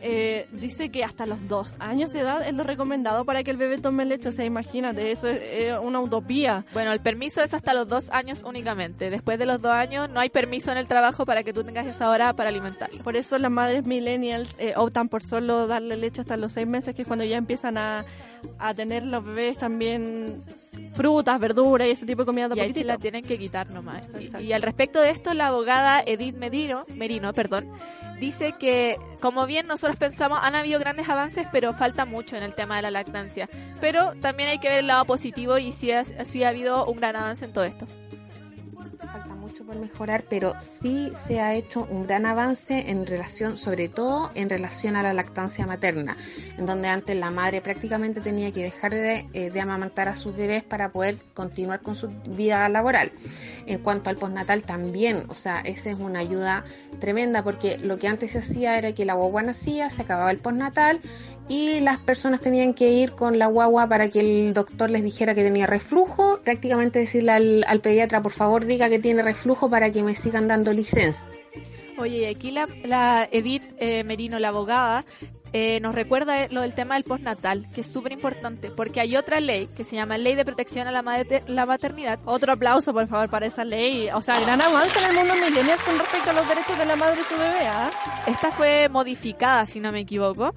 eh, 0.06 0.46
dice 0.52 0.90
que 0.90 1.02
hasta 1.02 1.24
los 1.24 1.48
dos 1.48 1.76
años 1.78 2.12
de 2.12 2.20
edad 2.20 2.46
es 2.46 2.52
lo 2.52 2.62
recomendado 2.62 3.24
para 3.24 3.42
que 3.42 3.50
el 3.50 3.56
bebé 3.56 3.78
tome 3.78 4.04
leche. 4.04 4.28
O 4.28 4.32
sea, 4.32 4.44
imagínate, 4.44 5.10
eso 5.10 5.28
es, 5.28 5.40
eh, 5.40 5.78
una 5.78 5.98
utopía. 5.98 6.62
Bueno, 6.74 6.92
el 6.92 7.00
permiso 7.00 7.42
es 7.42 7.54
hasta 7.54 7.72
los 7.72 7.88
dos 7.88 8.10
años 8.10 8.42
únicamente. 8.46 9.08
Después 9.08 9.38
de 9.38 9.46
los 9.46 9.62
dos 9.62 9.72
años 9.72 10.10
no 10.10 10.20
hay 10.20 10.28
permiso 10.28 10.70
en 10.70 10.76
el 10.76 10.86
trabajo 10.86 11.24
para 11.24 11.42
que 11.42 11.54
tú 11.54 11.64
tengas 11.64 11.86
esa 11.86 12.10
hora 12.10 12.34
para 12.34 12.50
alimentarlo. 12.50 13.02
Por 13.02 13.16
eso 13.16 13.38
las 13.38 13.50
madres 13.50 13.86
millennials 13.86 14.50
eh, 14.58 14.74
optan 14.76 15.08
por 15.08 15.22
solo 15.22 15.66
darle 15.66 15.96
leche 15.96 16.20
hasta 16.20 16.36
los 16.36 16.52
seis 16.52 16.66
meses, 16.66 16.94
que 16.94 17.00
es 17.00 17.08
cuando 17.08 17.24
ya 17.24 17.38
empiezan 17.38 17.78
a, 17.78 18.04
a 18.58 18.74
tener 18.74 19.02
los 19.04 19.24
bebés 19.24 19.58
también 19.58 20.34
frutas, 20.94 21.40
verduras 21.40 21.88
y 21.88 21.90
ese 21.92 22.06
tipo 22.06 22.22
de 22.22 22.26
comida 22.26 22.48
de 22.48 22.56
Y 22.56 22.60
ahí 22.60 22.66
sí 22.68 22.72
poquitito. 22.74 22.86
la 22.88 22.98
tienen 22.98 23.24
que 23.24 23.38
quitar 23.38 23.70
nomás. 23.70 24.02
Y- 24.40 24.52
al 24.52 24.62
respecto 24.62 25.00
de 25.00 25.10
esto, 25.10 25.34
la 25.34 25.48
abogada 25.48 26.02
Edith 26.06 26.36
Merino, 26.36 26.82
Merino 26.94 27.32
perdón, 27.32 27.68
dice 28.20 28.54
que, 28.58 28.96
como 29.20 29.46
bien 29.46 29.66
nosotros 29.66 29.98
pensamos, 29.98 30.38
han 30.42 30.54
habido 30.54 30.78
grandes 30.80 31.08
avances, 31.08 31.46
pero 31.52 31.74
falta 31.74 32.04
mucho 32.04 32.36
en 32.36 32.42
el 32.42 32.54
tema 32.54 32.76
de 32.76 32.82
la 32.82 32.90
lactancia. 32.90 33.48
Pero 33.80 34.12
también 34.20 34.48
hay 34.50 34.58
que 34.58 34.68
ver 34.68 34.78
el 34.80 34.86
lado 34.86 35.04
positivo 35.04 35.58
y 35.58 35.72
sí 35.72 35.90
ha, 35.92 36.04
sí 36.04 36.44
ha 36.44 36.48
habido 36.50 36.86
un 36.86 36.96
gran 36.96 37.16
avance 37.16 37.44
en 37.44 37.52
todo 37.52 37.64
esto. 37.64 37.86
Falta 38.98 39.33
mucho 39.44 39.64
por 39.66 39.76
mejorar, 39.76 40.24
pero 40.28 40.54
sí 40.58 41.12
se 41.26 41.40
ha 41.40 41.54
hecho 41.54 41.86
un 41.90 42.06
gran 42.06 42.24
avance 42.24 42.90
en 42.90 43.04
relación, 43.04 43.58
sobre 43.58 43.90
todo 43.90 44.30
en 44.34 44.48
relación 44.48 44.96
a 44.96 45.02
la 45.02 45.12
lactancia 45.12 45.66
materna, 45.66 46.16
en 46.56 46.64
donde 46.64 46.88
antes 46.88 47.14
la 47.14 47.30
madre 47.30 47.60
prácticamente 47.60 48.22
tenía 48.22 48.52
que 48.52 48.62
dejar 48.62 48.92
de, 48.92 49.26
eh, 49.34 49.50
de 49.50 49.60
amamantar 49.60 50.08
a 50.08 50.14
sus 50.14 50.34
bebés 50.34 50.64
para 50.64 50.92
poder 50.92 51.18
continuar 51.34 51.82
con 51.82 51.94
su 51.94 52.08
vida 52.30 52.66
laboral. 52.70 53.12
En 53.66 53.80
cuanto 53.80 54.08
al 54.08 54.16
postnatal 54.16 54.62
también, 54.62 55.24
o 55.28 55.34
sea, 55.34 55.60
esa 55.60 55.90
es 55.90 55.98
una 55.98 56.20
ayuda 56.20 56.64
tremenda 56.98 57.44
porque 57.44 57.76
lo 57.76 57.98
que 57.98 58.08
antes 58.08 58.30
se 58.30 58.38
hacía 58.38 58.78
era 58.78 58.92
que 58.92 59.04
la 59.04 59.12
guagua 59.12 59.42
nacía, 59.42 59.90
se 59.90 60.02
acababa 60.02 60.30
el 60.30 60.38
postnatal 60.38 61.00
y 61.48 61.80
las 61.80 61.98
personas 61.98 62.40
tenían 62.40 62.74
que 62.74 62.90
ir 62.90 63.12
con 63.12 63.38
la 63.38 63.46
guagua 63.46 63.88
para 63.88 64.08
que 64.08 64.20
el 64.20 64.54
doctor 64.54 64.90
les 64.90 65.02
dijera 65.02 65.34
que 65.34 65.42
tenía 65.42 65.66
reflujo, 65.66 66.40
prácticamente 66.42 66.98
decirle 66.98 67.32
al, 67.32 67.64
al 67.66 67.80
pediatra, 67.80 68.22
por 68.22 68.32
favor 68.32 68.64
diga 68.64 68.88
que 68.88 68.98
tiene 68.98 69.22
reflujo 69.22 69.68
para 69.68 69.90
que 69.90 70.02
me 70.02 70.14
sigan 70.14 70.48
dando 70.48 70.72
licencia. 70.72 71.24
Oye, 71.96 72.18
y 72.18 72.24
aquí 72.24 72.50
la, 72.50 72.66
la 72.84 73.28
Edith 73.30 73.62
eh, 73.78 74.02
Merino, 74.04 74.38
la 74.40 74.48
abogada, 74.48 75.04
eh, 75.52 75.78
nos 75.80 75.94
recuerda 75.94 76.48
lo 76.50 76.62
del 76.62 76.74
tema 76.74 76.94
del 76.94 77.04
postnatal, 77.04 77.62
que 77.72 77.82
es 77.82 77.86
súper 77.86 78.10
importante, 78.10 78.70
porque 78.70 78.98
hay 78.98 79.16
otra 79.16 79.38
ley 79.38 79.68
que 79.76 79.84
se 79.84 79.94
llama 79.94 80.18
Ley 80.18 80.34
de 80.34 80.44
Protección 80.44 80.88
a 80.88 80.90
la, 80.90 81.24
la 81.46 81.66
Maternidad. 81.66 82.18
Otro 82.24 82.52
aplauso, 82.52 82.92
por 82.92 83.06
favor, 83.06 83.30
para 83.30 83.46
esa 83.46 83.64
ley. 83.64 84.08
O 84.12 84.20
sea, 84.20 84.40
gran 84.40 84.60
avance 84.60 84.98
en 84.98 85.04
el 85.04 85.14
mundo 85.14 85.34
millennials 85.36 85.80
con 85.82 85.96
respecto 85.96 86.30
a 86.30 86.32
los 86.32 86.48
derechos 86.48 86.76
de 86.76 86.86
la 86.86 86.96
madre 86.96 87.20
y 87.20 87.24
su 87.24 87.36
bebé. 87.36 87.68
¿ah? 87.68 87.92
Esta 88.26 88.50
fue 88.50 88.88
modificada, 88.88 89.64
si 89.66 89.78
no 89.78 89.92
me 89.92 90.00
equivoco. 90.00 90.52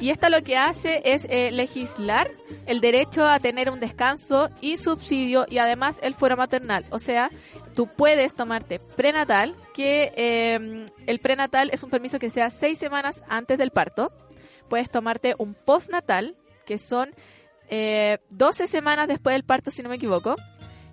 Y 0.00 0.10
esta 0.10 0.30
lo 0.30 0.42
que 0.42 0.56
hace 0.56 1.02
es 1.04 1.26
eh, 1.28 1.50
legislar 1.50 2.30
el 2.66 2.80
derecho 2.80 3.26
a 3.26 3.40
tener 3.40 3.68
un 3.68 3.80
descanso 3.80 4.48
y 4.60 4.76
subsidio 4.76 5.44
y 5.48 5.58
además 5.58 5.98
el 6.02 6.14
fuero 6.14 6.36
maternal. 6.36 6.86
O 6.90 7.00
sea, 7.00 7.30
tú 7.74 7.88
puedes 7.88 8.34
tomarte 8.34 8.78
prenatal, 8.96 9.56
que 9.74 10.12
eh, 10.16 10.86
el 11.06 11.18
prenatal 11.18 11.70
es 11.72 11.82
un 11.82 11.90
permiso 11.90 12.20
que 12.20 12.30
sea 12.30 12.50
seis 12.50 12.78
semanas 12.78 13.24
antes 13.28 13.58
del 13.58 13.72
parto. 13.72 14.12
Puedes 14.68 14.88
tomarte 14.88 15.34
un 15.38 15.54
postnatal, 15.54 16.36
que 16.64 16.78
son 16.78 17.10
eh, 17.68 18.18
12 18.30 18.68
semanas 18.68 19.08
después 19.08 19.34
del 19.34 19.44
parto, 19.44 19.72
si 19.72 19.82
no 19.82 19.88
me 19.88 19.96
equivoco. 19.96 20.36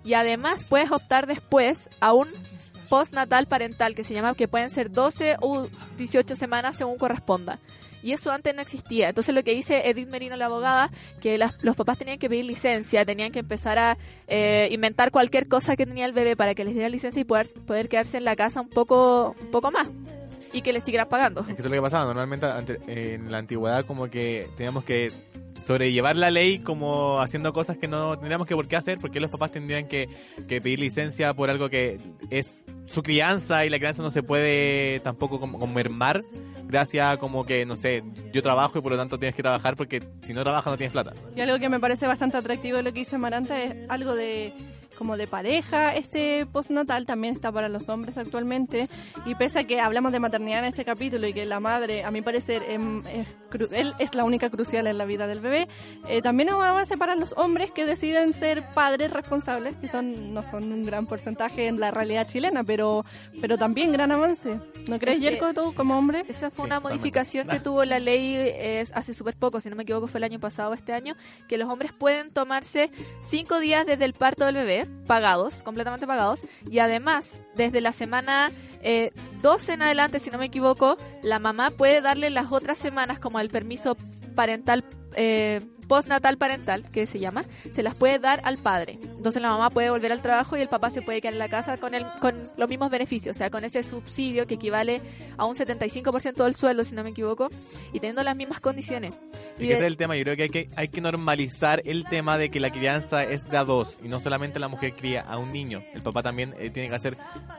Y 0.04 0.14
además 0.14 0.64
puedes 0.64 0.90
optar 0.90 1.26
después 1.26 1.90
a 2.00 2.12
un 2.12 2.26
postnatal 2.88 3.46
parental, 3.46 3.94
que 3.94 4.02
se 4.02 4.14
llama, 4.14 4.34
que 4.34 4.48
pueden 4.48 4.70
ser 4.70 4.90
12 4.90 5.36
o 5.40 5.68
18 5.96 6.34
semanas 6.34 6.76
según 6.76 6.98
corresponda. 6.98 7.60
Y 8.02 8.12
eso 8.12 8.30
antes 8.30 8.54
no 8.54 8.62
existía. 8.62 9.08
Entonces 9.08 9.34
lo 9.34 9.42
que 9.42 9.54
dice 9.54 9.88
Edith 9.88 10.08
Merino, 10.08 10.36
la 10.36 10.46
abogada, 10.46 10.90
que 11.20 11.38
las- 11.38 11.62
los 11.64 11.76
papás 11.76 11.98
tenían 11.98 12.18
que 12.18 12.28
pedir 12.28 12.44
licencia, 12.44 13.04
tenían 13.04 13.32
que 13.32 13.40
empezar 13.40 13.78
a 13.78 13.98
eh, 14.28 14.68
inventar 14.70 15.10
cualquier 15.10 15.48
cosa 15.48 15.76
que 15.76 15.86
tenía 15.86 16.04
el 16.06 16.12
bebé 16.12 16.36
para 16.36 16.54
que 16.54 16.64
les 16.64 16.74
diera 16.74 16.88
licencia 16.88 17.20
y 17.20 17.24
poder, 17.24 17.46
poder 17.66 17.88
quedarse 17.88 18.16
en 18.18 18.24
la 18.24 18.36
casa 18.36 18.60
un 18.60 18.68
poco, 18.68 19.34
un 19.40 19.50
poco 19.50 19.70
más. 19.70 19.88
Y 20.52 20.62
que 20.62 20.72
les 20.72 20.84
siguieran 20.84 21.08
pagando. 21.08 21.44
Que 21.44 21.52
eso 21.52 21.62
es 21.62 21.64
lo 21.66 21.72
que 21.72 21.82
pasaba. 21.82 22.04
Normalmente 22.04 22.46
en 22.86 23.30
la 23.30 23.38
antigüedad 23.38 23.84
como 23.84 24.08
que 24.08 24.48
teníamos 24.56 24.84
que 24.84 25.10
sobrellevar 25.64 26.16
la 26.16 26.30
ley 26.30 26.60
como 26.60 27.20
haciendo 27.20 27.52
cosas 27.52 27.76
que 27.76 27.88
no 27.88 28.16
tendríamos 28.16 28.46
que 28.46 28.54
por 28.54 28.68
qué 28.68 28.76
hacer, 28.76 28.98
porque 29.00 29.18
los 29.20 29.30
papás 29.30 29.50
tendrían 29.50 29.88
que, 29.88 30.08
que 30.48 30.60
pedir 30.60 30.78
licencia 30.80 31.34
por 31.34 31.50
algo 31.50 31.68
que 31.68 31.98
es 32.30 32.62
su 32.86 33.02
crianza 33.02 33.64
y 33.64 33.70
la 33.70 33.78
crianza 33.78 34.02
no 34.02 34.10
se 34.10 34.22
puede 34.22 35.00
tampoco 35.00 35.40
como, 35.40 35.58
gracias 36.64 37.06
a 37.06 37.16
como 37.18 37.44
que, 37.44 37.64
no 37.64 37.76
sé, 37.76 38.02
yo 38.32 38.42
trabajo 38.42 38.78
y 38.78 38.82
por 38.82 38.92
lo 38.92 38.98
tanto 38.98 39.18
tienes 39.18 39.34
que 39.34 39.42
trabajar 39.42 39.76
porque 39.76 40.02
si 40.20 40.32
no 40.32 40.42
trabajas 40.42 40.72
no 40.72 40.76
tienes 40.76 40.92
plata. 40.92 41.12
Y 41.34 41.40
algo 41.40 41.58
que 41.58 41.68
me 41.68 41.80
parece 41.80 42.06
bastante 42.06 42.36
atractivo 42.36 42.76
de 42.76 42.82
lo 42.82 42.92
que 42.92 43.00
dice 43.00 43.18
Maranta 43.18 43.62
es 43.62 43.74
algo 43.88 44.14
de 44.14 44.52
como 44.96 45.16
de 45.16 45.26
pareja. 45.26 45.94
Este 45.94 46.46
postnatal 46.46 47.06
también 47.06 47.34
está 47.34 47.52
para 47.52 47.68
los 47.68 47.88
hombres 47.88 48.18
actualmente. 48.18 48.88
Y 49.24 49.34
pese 49.34 49.60
a 49.60 49.64
que 49.64 49.80
hablamos 49.80 50.12
de 50.12 50.20
maternidad 50.20 50.60
en 50.60 50.66
este 50.66 50.84
capítulo 50.84 51.26
y 51.26 51.32
que 51.32 51.46
la 51.46 51.60
madre, 51.60 52.04
a 52.04 52.10
mi 52.10 52.22
parecer, 52.22 52.62
em, 52.68 52.98
es, 53.06 53.72
él 53.72 53.94
es 53.98 54.14
la 54.14 54.24
única 54.24 54.50
crucial 54.50 54.86
en 54.86 54.98
la 54.98 55.04
vida 55.04 55.26
del 55.26 55.40
bebé, 55.40 55.68
eh, 56.08 56.22
también 56.22 56.48
es 56.48 56.54
un 56.54 56.62
avance 56.62 56.96
para 56.96 57.14
los 57.14 57.34
hombres 57.36 57.70
que 57.70 57.86
deciden 57.86 58.32
ser 58.32 58.68
padres 58.70 59.12
responsables, 59.12 59.76
que 59.76 59.88
son 59.88 60.34
no 60.34 60.42
son 60.42 60.72
un 60.72 60.84
gran 60.84 61.06
porcentaje 61.06 61.68
en 61.68 61.78
la 61.78 61.90
realidad 61.90 62.26
chilena, 62.26 62.64
pero 62.64 62.75
pero 63.40 63.58
también 63.58 63.92
gran 63.92 64.12
avance. 64.12 64.58
¿No 64.88 64.98
crees, 64.98 65.18
Es 65.18 65.22
Yerko, 65.22 65.54
tú 65.54 65.74
como 65.74 65.98
hombre? 65.98 66.24
Esa 66.28 66.50
fue 66.50 66.64
Sí, 66.64 66.66
una 66.66 66.80
modificación 66.80 67.48
que 67.48 67.60
tuvo 67.60 67.84
la 67.84 67.98
ley 67.98 68.34
eh, 68.36 68.84
hace 68.94 69.14
súper 69.14 69.36
poco, 69.36 69.60
si 69.60 69.68
no 69.68 69.76
me 69.76 69.82
equivoco 69.82 70.06
fue 70.06 70.18
el 70.18 70.24
año 70.24 70.38
pasado 70.40 70.70
o 70.70 70.74
este 70.74 70.92
año, 70.92 71.14
que 71.48 71.58
los 71.58 71.68
hombres 71.68 71.92
pueden 71.92 72.30
tomarse 72.30 72.90
cinco 73.22 73.60
días 73.60 73.86
desde 73.86 74.04
el 74.04 74.12
parto 74.12 74.44
del 74.46 74.54
bebé 74.54 74.86
pagados, 75.06 75.62
completamente 75.62 76.06
pagados. 76.06 76.40
Y 76.70 76.78
además, 76.78 77.42
desde 77.54 77.80
la 77.80 77.92
semana 77.92 78.50
eh, 78.82 79.12
12 79.42 79.74
en 79.74 79.82
adelante, 79.82 80.20
si 80.20 80.30
no 80.30 80.38
me 80.38 80.46
equivoco, 80.46 80.96
la 81.22 81.38
mamá 81.38 81.70
puede 81.70 82.00
darle 82.00 82.30
las 82.30 82.52
otras 82.52 82.78
semanas 82.78 83.18
como 83.18 83.40
el 83.40 83.50
permiso 83.50 83.96
parental. 84.34 84.84
Eh, 85.14 85.60
postnatal 85.86 86.38
parental, 86.38 86.88
que 86.90 87.06
se 87.06 87.18
llama, 87.18 87.44
se 87.70 87.82
las 87.82 87.98
puede 87.98 88.18
dar 88.18 88.40
al 88.44 88.58
padre. 88.58 88.98
Entonces 89.02 89.42
la 89.42 89.50
mamá 89.50 89.70
puede 89.70 89.90
volver 89.90 90.12
al 90.12 90.22
trabajo 90.22 90.56
y 90.56 90.60
el 90.60 90.68
papá 90.68 90.90
se 90.90 91.02
puede 91.02 91.20
quedar 91.20 91.34
en 91.34 91.38
la 91.38 91.48
casa 91.48 91.76
con 91.78 91.94
el, 91.94 92.04
con 92.20 92.34
los 92.56 92.68
mismos 92.68 92.90
beneficios, 92.90 93.36
o 93.36 93.38
sea, 93.38 93.50
con 93.50 93.64
ese 93.64 93.82
subsidio 93.82 94.46
que 94.46 94.54
equivale 94.54 95.00
a 95.36 95.44
un 95.44 95.54
75% 95.54 96.44
del 96.44 96.54
sueldo, 96.54 96.84
si 96.84 96.94
no 96.94 97.02
me 97.02 97.10
equivoco, 97.10 97.48
y 97.92 98.00
teniendo 98.00 98.22
las 98.22 98.36
mismas 98.36 98.60
condiciones. 98.60 99.14
Y 99.58 99.68
que 99.68 99.72
ese 99.72 99.82
es 99.82 99.88
el 99.88 99.96
tema, 99.96 100.16
yo 100.16 100.24
creo 100.24 100.36
que 100.36 100.42
hay, 100.42 100.48
que 100.50 100.68
hay 100.76 100.88
que 100.88 101.00
normalizar 101.00 101.80
el 101.86 102.04
tema 102.04 102.36
de 102.36 102.50
que 102.50 102.60
la 102.60 102.70
crianza 102.70 103.24
es 103.24 103.48
de 103.48 103.56
a 103.56 103.64
dos 103.64 104.00
y 104.04 104.08
no 104.08 104.20
solamente 104.20 104.58
la 104.58 104.68
mujer 104.68 104.94
cría 104.94 105.22
a 105.22 105.38
un 105.38 105.52
niño, 105.52 105.82
el 105.94 106.02
papá 106.02 106.22
también 106.22 106.54
eh, 106.58 106.70
tiene 106.70 106.88
que 106.88 106.94
hacer 106.94 107.16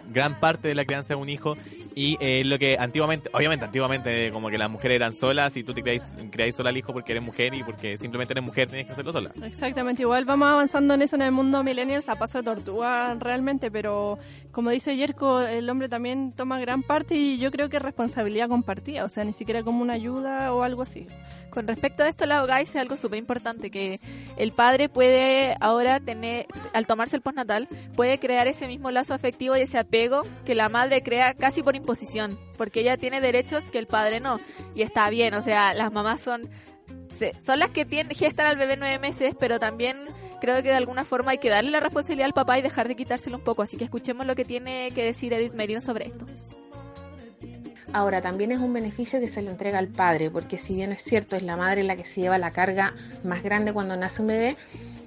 gran 0.10 0.40
parte 0.40 0.68
de 0.68 0.76
la 0.76 0.86
crianza 0.86 1.16
de 1.16 1.22
un 1.22 1.30
hijo 1.30 1.58
y 1.96 2.18
eh, 2.20 2.44
lo 2.46 2.60
que 2.60 2.78
antiguamente, 2.80 3.30
obviamente 3.34 3.66
antiguamente 3.66 4.28
eh, 4.28 4.32
como 4.32 4.50
que 4.50 4.58
las 4.58 4.70
mujeres 4.70 4.96
eran 4.96 5.16
solas 5.16 5.58
y 5.58 5.64
tú 5.64 5.74
te 5.74 5.82
criáis, 5.82 6.04
criáis 6.32 6.56
sola 6.56 6.70
al 6.70 6.78
hijo 6.78 6.94
porque 6.94 7.14
eres 7.14 7.24
mujer 7.24 7.54
y 7.56 7.64
porque 7.64 7.98
simplemente 7.98 8.17
eres 8.24 8.44
mujer 8.44 8.68
tienes 8.68 8.88
que 8.88 8.94
hacerlo 8.94 9.12
sola. 9.12 9.32
Exactamente, 9.44 10.02
igual 10.02 10.26
vamos 10.26 10.48
avanzando 10.48 10.94
en 10.94 11.02
eso 11.02 11.16
en 11.16 11.24
el 11.24 11.32
mundo 11.32 11.64
millennials 11.64 12.10
a 12.10 12.16
paso 12.16 12.40
de 12.40 12.44
tortuga 12.44 13.16
realmente, 13.20 13.72
pero 13.72 14.20
como 14.52 14.70
dice 14.70 14.96
Yerko, 14.96 15.42
el 15.42 15.70
hombre 15.70 15.90
también 15.90 16.32
toma 16.32 16.60
gran 16.60 16.84
parte 16.84 17.16
y 17.16 17.38
yo 17.38 17.52
creo 17.52 17.70
que 17.70 17.78
es 17.78 17.84
responsabilidad 17.84 18.50
compartida, 18.50 19.06
o 19.06 19.10
sea, 19.10 19.24
ni 19.24 19.34
siquiera 19.34 19.64
como 19.64 19.82
una 19.82 19.94
ayuda 19.94 20.54
o 20.54 20.64
algo 20.64 20.82
así. 20.82 21.08
Con 21.50 21.66
respecto 21.68 22.04
a 22.04 22.08
esto, 22.08 22.26
la 22.26 22.38
abogada 22.38 22.60
dice 22.60 22.78
algo 22.78 22.98
súper 22.98 23.18
importante, 23.18 23.72
que 23.72 24.00
el 24.38 24.52
padre 24.52 24.90
puede 24.90 25.56
ahora 25.60 26.00
tener, 26.00 26.46
al 26.74 26.86
tomarse 26.86 27.16
el 27.16 27.22
postnatal, 27.22 27.68
puede 27.96 28.20
crear 28.20 28.48
ese 28.48 28.68
mismo 28.68 28.92
lazo 28.92 29.14
afectivo 29.14 29.58
y 29.58 29.62
ese 29.62 29.80
apego 29.80 30.22
que 30.46 30.54
la 30.54 30.70
madre 30.70 31.02
crea 31.02 31.34
casi 31.34 31.64
por 31.64 31.76
imposición, 31.76 32.38
porque 32.58 32.82
ella 32.82 32.98
tiene 32.98 33.22
derechos 33.22 33.70
que 33.70 33.80
el 33.80 33.88
padre 33.88 34.20
no. 34.20 34.40
Y 34.76 34.84
está 34.84 35.10
bien, 35.10 35.34
o 35.34 35.42
sea, 35.42 35.74
las 35.74 35.92
mamás 35.92 36.22
son, 36.22 36.48
son 37.42 37.60
las 37.60 37.70
que 37.70 37.86
tienen, 37.86 38.16
gestan 38.16 38.48
al 38.48 38.58
bebé 38.58 38.78
nueve 38.78 39.00
meses, 39.00 39.36
pero 39.40 39.60
también 39.60 39.96
creo 40.40 40.58
que 40.58 40.70
de 40.70 40.76
alguna 40.76 41.06
forma 41.06 41.32
hay 41.32 41.38
que 41.38 41.50
darle 41.50 41.72
la 41.72 41.80
responsabilidad 41.80 42.28
al 42.28 42.34
papá 42.34 42.58
y 42.60 42.62
dejar 42.62 42.88
de 42.88 42.96
quitárselo 42.96 43.38
un 43.38 43.44
poco. 43.44 43.62
Así 43.62 43.78
que 43.78 43.84
escuchemos 43.84 44.26
lo 44.26 44.36
que 44.36 44.46
tiene 44.46 44.92
que 44.92 45.04
decir 45.04 45.34
Edith 45.34 45.54
Merino 45.54 45.82
sobre 45.82 46.08
esto. 46.08 46.26
Ahora, 47.94 48.22
también 48.22 48.52
es 48.52 48.60
un 48.60 48.74
beneficio 48.74 49.20
que 49.20 49.28
se 49.28 49.42
le 49.42 49.50
entrega 49.50 49.80
al 49.80 49.88
padre, 49.88 50.30
porque 50.30 50.58
si 50.58 50.76
bien 50.76 50.92
es 50.92 51.02
cierto, 51.02 51.36
es 51.36 51.44
la 51.44 51.56
madre 51.56 51.84
la 51.84 51.96
que 51.96 52.04
se 52.04 52.22
lleva 52.22 52.38
la 52.38 52.52
carga 52.52 52.94
más 53.24 53.42
grande 53.42 53.72
cuando 53.72 53.96
nace 53.96 54.22
un 54.22 54.28
bebé, 54.28 54.58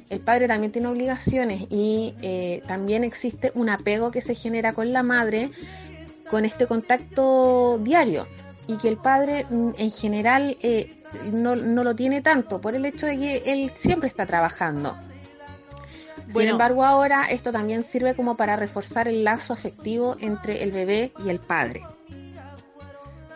el 0.09 0.21
padre 0.25 0.49
también 0.49 0.73
tiene 0.73 0.89
obligaciones 0.89 1.67
y 1.71 2.15
eh, 2.23 2.63
también 2.67 3.05
existe 3.05 3.53
un 3.55 3.69
apego 3.69 4.11
que 4.11 4.23
se 4.23 4.35
genera 4.35 4.73
con 4.73 4.93
la 4.93 5.03
madre 5.03 5.51
con 6.29 6.45
este 6.45 6.67
contacto 6.67 7.79
diario 7.79 8.27
y 8.71 8.77
que 8.77 8.89
el 8.89 8.97
padre 8.97 9.47
mm, 9.51 9.71
en 9.79 9.91
general 9.91 10.57
eh, 10.63 10.97
no, 11.33 11.57
no 11.57 11.83
lo 11.83 11.97
tiene 11.97 12.23
tanto 12.23 12.61
por 12.61 12.77
el 12.77 12.85
hecho 12.85 13.07
de 13.07 13.19
que 13.19 13.37
él 13.47 13.71
siempre 13.75 14.09
está 14.09 14.27
trabajando. 14.27 14.97
Sin 16.33 16.47
embargo, 16.47 16.85
ahora 16.85 17.25
esto 17.29 17.51
también 17.51 17.83
sirve 17.83 18.15
como 18.15 18.37
para 18.37 18.55
reforzar 18.55 19.09
el 19.09 19.25
lazo 19.25 19.53
afectivo 19.53 20.15
entre 20.21 20.63
el 20.63 20.71
bebé 20.71 21.13
y 21.25 21.31
el 21.31 21.41
padre. 21.41 21.83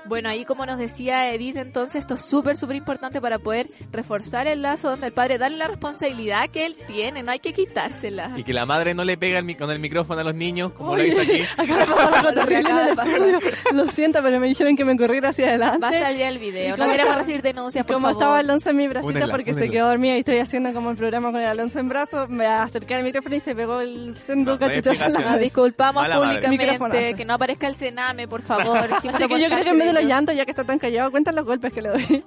Bueno, 0.06 0.28
ahí 0.28 0.44
como 0.44 0.66
nos 0.66 0.78
decía 0.78 1.32
Edith, 1.32 1.56
entonces 1.56 2.00
esto 2.00 2.14
es 2.14 2.22
súper, 2.22 2.56
súper 2.56 2.76
importante 2.76 3.20
para 3.20 3.38
poder 3.38 3.68
reforzar 3.90 4.46
el 4.46 4.60
lazo 4.62 4.90
donde 4.90 5.06
el 5.06 5.12
padre 5.12 5.38
darle 5.38 5.56
la 5.56 5.68
responsabilidad 5.68 6.48
que 6.50 6.66
él 6.66 6.76
tiene, 6.86 7.22
no 7.22 7.30
hay 7.32 7.38
que 7.38 7.52
quitársela. 7.52 8.30
Y 8.36 8.44
que 8.44 8.52
la 8.52 8.66
madre 8.66 8.94
no 8.94 9.04
le 9.04 9.16
pega 9.16 9.38
el 9.38 9.56
con 9.56 9.70
el 9.70 9.78
micrófono 9.78 10.20
a 10.20 10.24
los 10.24 10.34
niños, 10.34 10.72
como 10.72 10.96
lo 10.96 11.02
dice 11.02 11.20
aquí. 11.20 11.42
Pasar 11.56 12.14
algo 12.14 12.30
Lo 12.30 12.34
que 12.46 12.54
terrible 12.54 12.70
en 12.70 12.78
el 12.78 12.88
estudio. 12.88 13.40
Lo 13.72 13.90
siento, 13.90 14.22
pero 14.22 14.40
me 14.40 14.48
dijeron 14.48 14.76
que 14.76 14.84
me 14.84 14.96
corriera 14.96 15.30
hacia 15.30 15.48
adelante. 15.48 15.78
Va 15.80 15.88
a 15.88 15.92
salir 15.92 16.22
el 16.22 16.38
video, 16.38 16.76
no 16.76 16.84
¿Cómo 16.84 16.96
queremos 16.96 17.16
recibir 17.16 17.42
denuncias, 17.42 17.86
por 17.86 17.94
Como 17.94 18.08
favor. 18.08 18.22
estaba 18.22 18.38
Alonso 18.38 18.70
en 18.70 18.76
mi 18.76 18.88
bracito 18.88 19.10
Únela, 19.10 19.32
porque 19.32 19.54
se 19.54 19.70
quedó 19.70 19.88
dormida 19.88 20.16
y 20.16 20.20
estoy 20.20 20.38
haciendo 20.38 20.72
como 20.72 20.90
el 20.90 20.96
programa 20.96 21.32
con 21.32 21.40
el 21.40 21.46
Alonso 21.46 21.78
en 21.78 21.88
brazos, 21.88 22.28
me 22.28 22.46
acerqué 22.46 22.94
al 22.94 23.04
micrófono 23.04 23.36
y 23.36 23.40
se 23.40 23.54
pegó 23.54 23.80
el 23.80 24.18
sendo 24.18 24.58
No, 24.58 25.20
no 25.20 25.38
disculpamos 25.38 26.02
Mala 26.02 26.16
públicamente, 26.16 27.14
que 27.14 27.24
no 27.24 27.34
aparezca 27.34 27.66
el 27.66 27.76
cename, 27.76 28.28
por 28.28 28.42
favor. 28.42 28.88
Así 28.92 29.08
que 29.08 29.40
yo 29.40 29.46
creo 29.48 29.64
que 29.64 29.70
en 29.70 29.78
vez 29.78 29.88
de 29.88 29.93
los 29.94 30.04
llantos, 30.04 30.34
ya 30.34 30.44
que 30.44 30.50
está 30.50 30.64
tan 30.64 30.78
callado, 30.78 31.10
cuentan 31.10 31.34
los 31.34 31.44
golpes 31.44 31.72
que 31.72 31.82
le 31.82 31.88
doy. 31.90 32.04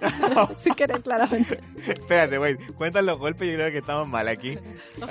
Sin 0.58 0.74
querer, 0.74 1.02
claramente. 1.02 1.60
Espérate, 1.88 2.38
güey, 2.38 2.56
cuentan 2.78 3.06
los 3.06 3.20
golpes, 3.20 3.48
yo 3.48 3.56
creo 3.56 3.72
que 3.72 3.80
estamos 3.80 4.08
mal 4.08 4.28
aquí. 4.28 4.58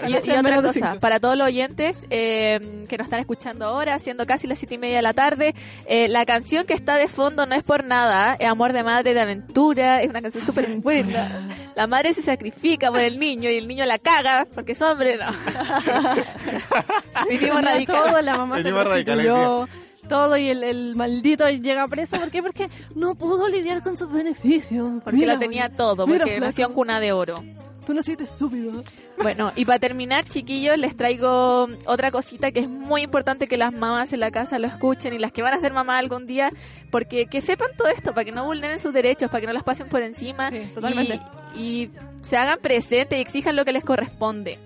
Y, 0.06 0.12
y 0.12 0.30
otra 0.32 0.62
cosa, 0.62 0.98
para 0.98 1.20
todos 1.20 1.36
los 1.36 1.46
oyentes 1.46 1.98
eh, 2.10 2.84
que 2.88 2.98
nos 2.98 3.06
están 3.06 3.20
escuchando 3.20 3.66
ahora, 3.66 3.98
siendo 3.98 4.26
casi 4.26 4.46
las 4.46 4.58
siete 4.58 4.74
y 4.74 4.78
media 4.78 4.96
de 4.96 5.02
la 5.02 5.14
tarde, 5.14 5.54
eh, 5.86 6.08
la 6.08 6.26
canción 6.26 6.66
que 6.66 6.74
está 6.74 6.96
de 6.96 7.08
fondo 7.08 7.46
no 7.46 7.54
es 7.54 7.64
por 7.64 7.84
nada, 7.84 8.36
es 8.38 8.48
Amor 8.48 8.72
de 8.72 8.82
Madre 8.82 9.14
de 9.14 9.20
Aventura, 9.20 10.02
es 10.02 10.08
una 10.08 10.22
canción 10.22 10.44
súper 10.44 10.68
buena. 10.76 11.48
La 11.74 11.86
madre 11.86 12.14
se 12.14 12.22
sacrifica 12.22 12.90
por 12.90 13.00
el 13.00 13.18
niño 13.18 13.50
y 13.50 13.56
el 13.56 13.68
niño 13.68 13.84
la 13.86 13.98
caga 13.98 14.46
porque 14.54 14.72
es 14.72 14.82
hombre, 14.82 15.16
no. 15.16 15.26
Vinimos 17.28 17.62
radical. 17.62 18.04
todo, 18.04 18.22
la 18.22 18.38
mamá 18.38 18.62
se 18.62 18.72
todo 20.06 20.36
y 20.36 20.48
el, 20.48 20.64
el 20.64 20.96
maldito 20.96 21.48
llega 21.48 21.86
preso. 21.88 22.16
¿Por 22.18 22.30
qué? 22.30 22.42
Porque 22.42 22.68
no 22.94 23.14
pudo 23.14 23.48
lidiar 23.48 23.82
con 23.82 23.96
sus 23.96 24.10
beneficios. 24.10 25.02
Porque 25.04 25.20
Mira, 25.20 25.34
lo 25.34 25.38
tenía 25.38 25.68
todo, 25.70 26.06
mira, 26.06 26.24
porque 26.24 26.40
nació 26.40 26.66
en 26.66 26.72
cuna 26.72 27.00
de 27.00 27.12
oro. 27.12 27.42
Tú 27.86 27.94
naciste 27.94 28.24
estúpido. 28.24 28.82
Bueno, 29.22 29.52
y 29.54 29.64
para 29.64 29.78
terminar, 29.78 30.24
chiquillos, 30.24 30.76
les 30.76 30.96
traigo 30.96 31.68
otra 31.86 32.10
cosita 32.10 32.50
que 32.50 32.60
es 32.60 32.68
muy 32.68 33.02
importante 33.02 33.46
que 33.46 33.56
las 33.56 33.72
mamás 33.72 34.12
en 34.12 34.18
la 34.18 34.32
casa 34.32 34.58
lo 34.58 34.66
escuchen 34.66 35.14
y 35.14 35.18
las 35.18 35.30
que 35.30 35.42
van 35.42 35.54
a 35.54 35.60
ser 35.60 35.72
mamá 35.72 35.96
algún 35.96 36.26
día, 36.26 36.50
porque 36.90 37.26
que 37.26 37.40
sepan 37.40 37.68
todo 37.78 37.86
esto, 37.88 38.12
para 38.12 38.24
que 38.24 38.32
no 38.32 38.44
vulneren 38.44 38.80
sus 38.80 38.92
derechos, 38.92 39.30
para 39.30 39.40
que 39.40 39.46
no 39.46 39.52
las 39.52 39.62
pasen 39.62 39.88
por 39.88 40.02
encima 40.02 40.50
Sí, 40.50 40.72
y 41.56 41.90
se 42.22 42.36
hagan 42.36 42.58
presentes 42.60 43.18
y 43.18 43.22
exijan 43.22 43.54
lo 43.54 43.64
que 43.64 43.72
les 43.72 43.84
corresponde. 43.84 44.58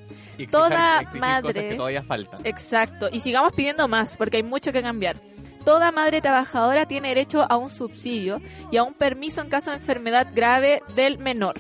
Y 0.43 0.47
Toda 0.47 1.03
madre- 1.19 1.43
cosas 1.43 1.63
que 1.65 1.75
todavía 1.75 2.03
faltan. 2.03 2.41
Exacto, 2.45 3.09
y 3.13 3.21
sigamos 3.21 3.53
pidiendo 3.53 3.87
más, 3.89 4.17
porque 4.17 4.39
hay 4.39 4.43
mucho 4.43 4.73
que 4.73 4.83
cambiar. 4.83 5.17
Toda 5.65 5.93
madre 5.93 6.21
trabajadora 6.21 6.87
tiene 6.87 7.09
derecho 7.09 7.47
a 7.49 7.57
un 7.57 7.71
subsidio 7.71 8.41
y 8.71 8.77
a 8.79 8.83
un 8.83 8.95
permiso 8.95 9.41
en 9.43 9.49
caso 9.49 9.71
de 9.71 9.77
enfermedad 9.77 10.29
grave 10.35 10.83
del 10.95 11.19
menor. 11.19 11.55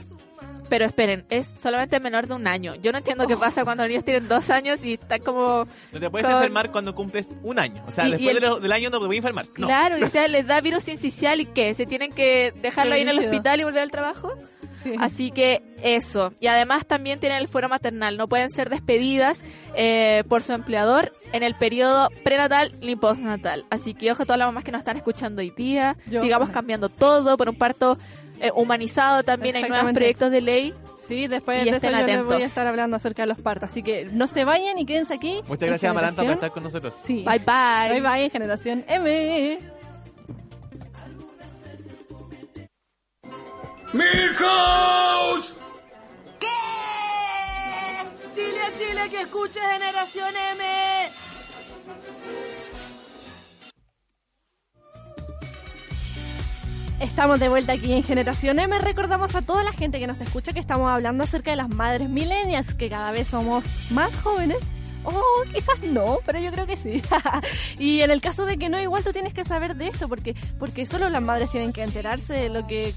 Pero 0.70 0.86
esperen, 0.86 1.26
es 1.28 1.46
solamente 1.60 2.00
menor 2.00 2.26
de 2.28 2.34
un 2.34 2.46
año. 2.46 2.74
Yo 2.76 2.92
no 2.92 2.98
entiendo 2.98 3.26
qué 3.26 3.36
pasa 3.36 3.64
cuando 3.64 3.82
los 3.82 3.88
niños 3.90 4.04
tienen 4.04 4.26
dos 4.28 4.48
años 4.48 4.80
y 4.84 4.94
están 4.94 5.20
como... 5.20 5.66
No 5.92 6.00
te 6.00 6.08
puedes 6.08 6.26
Con- 6.26 6.36
enfermar 6.36 6.70
cuando 6.70 6.94
cumples 6.94 7.36
un 7.42 7.58
año. 7.58 7.82
O 7.86 7.90
sea, 7.90 8.04
Y- 8.04 8.08
y 8.08 8.10
después 8.12 8.28
el- 8.36 8.40
de 8.40 8.46
lo- 8.48 8.60
del 8.60 8.72
año 8.72 8.88
no 8.88 9.00
te 9.00 9.06
voy 9.06 9.16
a 9.16 9.18
enfermar. 9.18 9.46
No. 9.58 9.66
Claro, 9.66 9.98
y 9.98 10.02
o 10.04 10.08
sea, 10.08 10.26
les 10.28 10.46
da 10.46 10.60
virus 10.62 10.84
sincicial 10.84 11.40
y 11.40 11.46
¿qué? 11.46 11.74
¿Se 11.74 11.84
tienen 11.86 12.12
que 12.12 12.54
dejarlo 12.62 12.94
ahí 12.94 13.02
en 13.02 13.08
el 13.08 13.18
hospital 13.18 13.60
y 13.60 13.64
volver 13.64 13.82
al 13.82 13.90
trabajo? 13.90 14.32
Sí. 14.82 14.94
Así 14.98 15.30
que 15.32 15.62
eso. 15.82 16.32
Y 16.40 16.46
además 16.46 16.86
también 16.86 17.18
tienen 17.20 17.38
el 17.38 17.48
fuero 17.48 17.68
maternal. 17.68 18.16
No 18.16 18.28
pueden 18.28 18.48
ser 18.48 18.70
despedidas 18.70 19.42
eh, 19.74 20.22
por 20.28 20.42
su 20.42 20.52
empleador 20.52 21.10
en 21.32 21.42
el 21.42 21.54
periodo 21.56 22.08
prenatal 22.22 22.70
ni 22.82 22.94
postnatal. 22.96 23.64
Así 23.70 23.94
que 23.94 24.12
ojo 24.12 24.22
a 24.22 24.26
todas 24.26 24.38
las 24.38 24.46
mamás 24.48 24.62
que 24.64 24.70
nos 24.72 24.78
están 24.80 24.96
escuchando 24.96 25.40
hoy 25.40 25.50
día. 25.50 25.96
Yo- 26.06 26.22
Sigamos 26.22 26.50
cambiando 26.50 26.88
todo 26.88 27.36
por 27.36 27.48
un 27.48 27.56
parto 27.56 27.96
eh, 28.40 28.50
humanizado 28.54 29.22
también. 29.22 29.56
Hay 29.56 29.64
nuevos 29.64 29.92
proyectos 29.92 30.30
de 30.30 30.40
ley. 30.40 30.74
Sí, 31.08 31.26
después 31.26 31.60
Y 31.60 31.64
de 31.64 31.70
eso 31.70 31.76
estén 31.76 31.98
yo 32.00 32.06
les 32.06 32.24
voy 32.24 32.42
a 32.42 32.46
estar 32.46 32.66
hablando 32.66 32.96
acerca 32.96 33.22
de 33.22 33.28
los 33.28 33.38
partos. 33.40 33.70
Así 33.70 33.82
que 33.82 34.06
no 34.06 34.28
se 34.28 34.44
vayan 34.44 34.78
y 34.78 34.86
quédense 34.86 35.14
aquí. 35.14 35.42
Muchas 35.48 35.68
gracias, 35.68 35.90
Amaranta, 35.90 36.22
por 36.22 36.32
estar 36.32 36.50
con 36.52 36.62
nosotros. 36.62 36.94
Sí. 37.04 37.24
Bye 37.26 37.40
bye. 37.40 38.00
Bye 38.00 38.00
bye, 38.00 38.24
en 38.24 38.30
Generación 38.30 38.84
M. 38.88 39.58
¡Milhouse! 43.92 45.52
Dile 48.36 48.60
a 48.60 48.72
Chile 48.78 49.10
que 49.10 49.22
escuche 49.22 49.58
Generación 49.58 50.32
M. 50.52 50.64
Estamos 57.00 57.40
de 57.40 57.48
vuelta 57.48 57.72
aquí 57.72 57.94
en 57.94 58.02
Generación 58.02 58.58
M. 58.58 58.78
Recordamos 58.78 59.34
a 59.34 59.40
toda 59.40 59.64
la 59.64 59.72
gente 59.72 59.98
que 59.98 60.06
nos 60.06 60.20
escucha 60.20 60.52
que 60.52 60.60
estamos 60.60 60.90
hablando 60.90 61.24
acerca 61.24 61.50
de 61.50 61.56
las 61.56 61.70
madres 61.70 62.10
millennials, 62.10 62.74
que 62.74 62.90
cada 62.90 63.10
vez 63.10 63.28
somos 63.28 63.64
más 63.90 64.14
jóvenes. 64.16 64.58
O 65.02 65.22
quizás 65.50 65.82
no, 65.82 66.18
pero 66.26 66.38
yo 66.40 66.50
creo 66.52 66.66
que 66.66 66.76
sí. 66.76 67.02
y 67.78 68.02
en 68.02 68.10
el 68.10 68.20
caso 68.20 68.44
de 68.44 68.58
que 68.58 68.68
no, 68.68 68.78
igual 68.78 69.02
tú 69.02 69.12
tienes 69.12 69.32
que 69.32 69.44
saber 69.44 69.76
de 69.76 69.88
esto, 69.88 70.08
porque 70.08 70.34
porque 70.58 70.84
solo 70.84 71.08
las 71.08 71.22
madres 71.22 71.50
tienen 71.50 71.72
que 71.72 71.82
enterarse 71.82 72.34
de 72.34 72.50
lo 72.50 72.66
que 72.66 72.92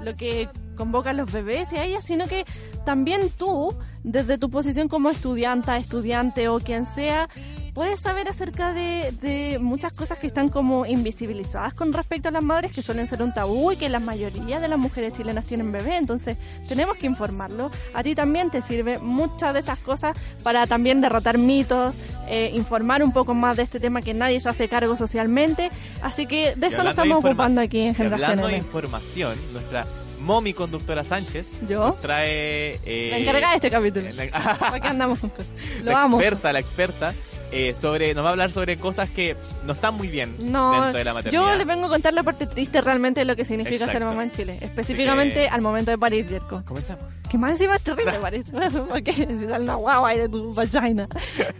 lo 0.00 0.14
que 0.14 0.48
convocan 0.76 1.16
los 1.16 1.30
bebés 1.32 1.72
y 1.72 1.76
a 1.78 1.84
ellas, 1.84 2.04
sino 2.04 2.28
que 2.28 2.44
también 2.86 3.30
tú, 3.36 3.76
desde 4.04 4.38
tu 4.38 4.48
posición 4.48 4.86
como 4.86 5.10
estudianta, 5.10 5.76
estudiante 5.76 6.48
o 6.48 6.60
quien 6.60 6.86
sea, 6.86 7.28
puedes 7.74 8.00
saber 8.00 8.28
acerca 8.28 8.72
de, 8.72 9.12
de 9.20 9.58
muchas 9.60 9.92
cosas 9.92 10.18
que 10.18 10.26
están 10.26 10.48
como 10.48 10.86
invisibilizadas 10.86 11.74
con 11.74 11.92
respecto 11.92 12.28
a 12.28 12.30
las 12.32 12.42
madres, 12.42 12.72
que 12.72 12.82
suelen 12.82 13.06
ser 13.08 13.22
un 13.22 13.32
tabú 13.32 13.72
y 13.72 13.76
que 13.76 13.88
la 13.88 14.00
mayoría 14.00 14.60
de 14.60 14.68
las 14.68 14.78
mujeres 14.78 15.12
chilenas 15.12 15.44
tienen 15.44 15.72
bebé, 15.72 15.96
entonces 15.96 16.36
tenemos 16.68 16.96
que 16.96 17.06
informarlo. 17.06 17.70
A 17.94 18.02
ti 18.02 18.14
también 18.14 18.50
te 18.50 18.62
sirve 18.62 18.98
muchas 18.98 19.54
de 19.54 19.60
estas 19.60 19.78
cosas 19.78 20.16
para 20.42 20.66
también 20.66 21.00
derrotar 21.00 21.38
mitos, 21.38 21.94
eh, 22.28 22.50
informar 22.54 23.02
un 23.02 23.12
poco 23.12 23.34
más 23.34 23.56
de 23.56 23.62
este 23.64 23.80
tema 23.80 24.02
que 24.02 24.14
nadie 24.14 24.40
se 24.40 24.48
hace 24.48 24.68
cargo 24.68 24.96
socialmente, 24.96 25.70
así 26.02 26.26
que 26.26 26.54
de 26.56 26.66
eso 26.68 26.82
nos 26.82 26.90
estamos 26.90 27.24
ocupando 27.24 27.60
aquí 27.60 27.80
en 27.80 27.96
y 27.98 28.02
Hablando 28.02 28.46
de 28.48 28.56
información, 28.56 29.34
nuestra 29.52 29.86
momi 30.20 30.52
conductora 30.52 31.02
Sánchez 31.02 31.50
¿Yo? 31.66 31.86
nos 31.86 32.00
trae... 32.02 32.78
eh, 32.84 33.08
La 33.10 33.18
encargada 33.18 33.50
de 33.52 33.56
este 33.56 33.70
capítulo. 33.70 34.06
la- 34.12 34.56
¿Para 34.58 34.78
qué 34.80 34.86
andamos 34.88 35.18
con 35.18 35.30
cosas? 35.30 35.46
Lo 35.82 35.92
la 35.92 36.02
amo. 36.02 36.20
experta, 36.20 36.52
la 36.52 36.58
experta, 36.60 37.14
eh, 37.52 37.74
sobre, 37.80 38.14
nos 38.14 38.24
va 38.24 38.28
a 38.28 38.32
hablar 38.32 38.50
sobre 38.52 38.76
cosas 38.76 39.10
que 39.10 39.36
no 39.64 39.72
están 39.72 39.94
muy 39.94 40.08
bien 40.08 40.36
No, 40.38 40.72
dentro 40.72 40.98
de 40.98 41.04
la 41.04 41.14
maternidad. 41.14 41.42
yo 41.42 41.54
les 41.56 41.66
vengo 41.66 41.86
a 41.86 41.88
contar 41.88 42.12
la 42.12 42.22
parte 42.22 42.46
triste 42.46 42.80
realmente 42.80 43.20
de 43.20 43.24
lo 43.26 43.34
que 43.36 43.44
significa 43.44 43.86
ser 43.86 43.96
Exacto. 43.96 44.06
mamá 44.06 44.22
en 44.24 44.32
Chile. 44.32 44.58
Específicamente 44.60 45.48
al 45.48 45.60
momento 45.60 45.90
de 45.90 45.98
parir, 45.98 46.28
Jerko. 46.28 46.62
Comenzamos. 46.64 47.04
Que 47.30 47.38
más 47.38 47.52
encima 47.52 47.76
es 47.76 47.82
terrible 47.82 48.12
parir. 48.20 48.44
Porque 48.88 49.12
si 49.12 49.24
sale 49.48 49.64
una 49.64 49.74
guagua 49.74 50.10
ahí 50.10 50.18
de 50.18 50.28
tu 50.28 50.52
vagina. 50.54 51.06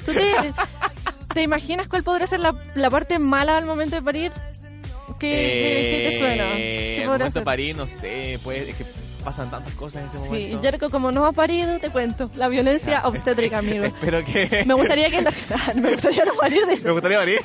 ¿Tú 0.06 0.12
te, 0.12 0.32
te 1.34 1.42
imaginas 1.42 1.88
cuál 1.88 2.02
podría 2.02 2.26
ser 2.26 2.40
la, 2.40 2.54
la 2.74 2.90
parte 2.90 3.18
mala 3.18 3.56
al 3.56 3.66
momento 3.66 3.96
de 3.96 4.02
parir? 4.02 4.32
¿Qué, 5.18 5.28
qué- 5.28 5.96
qué 5.98 6.10
te 6.10 6.18
suena? 6.18 6.44
¿Qué 6.56 7.02
el 7.02 7.06
podría 7.06 7.06
momento 7.08 7.32
ser? 7.32 7.40
de 7.40 7.44
parir, 7.44 7.76
no 7.76 7.86
sé, 7.86 8.38
pues, 8.42 8.68
es 8.70 8.74
que 8.76 8.84
pasan 9.20 9.50
tantas 9.50 9.72
cosas 9.74 10.02
en 10.02 10.08
ese 10.08 10.18
Sí, 10.18 10.24
momento. 10.46 10.62
Jerko, 10.62 10.90
como 10.90 11.10
no 11.10 11.26
ha 11.26 11.32
parido, 11.32 11.78
te 11.78 11.90
cuento. 11.90 12.30
La 12.36 12.48
violencia 12.48 13.02
obstétrica, 13.06 13.58
amigo. 13.60 13.84
Espero 13.84 14.24
que... 14.24 14.64
Me 14.66 14.74
gustaría 14.74 15.10
que... 15.10 15.22
la- 15.22 15.32
me 15.76 15.92
gustaría 15.92 16.24
no 16.24 16.34
parir 16.34 16.66
de 16.66 16.76
Me 16.78 16.90
gustaría 16.92 17.18
morir. 17.18 17.40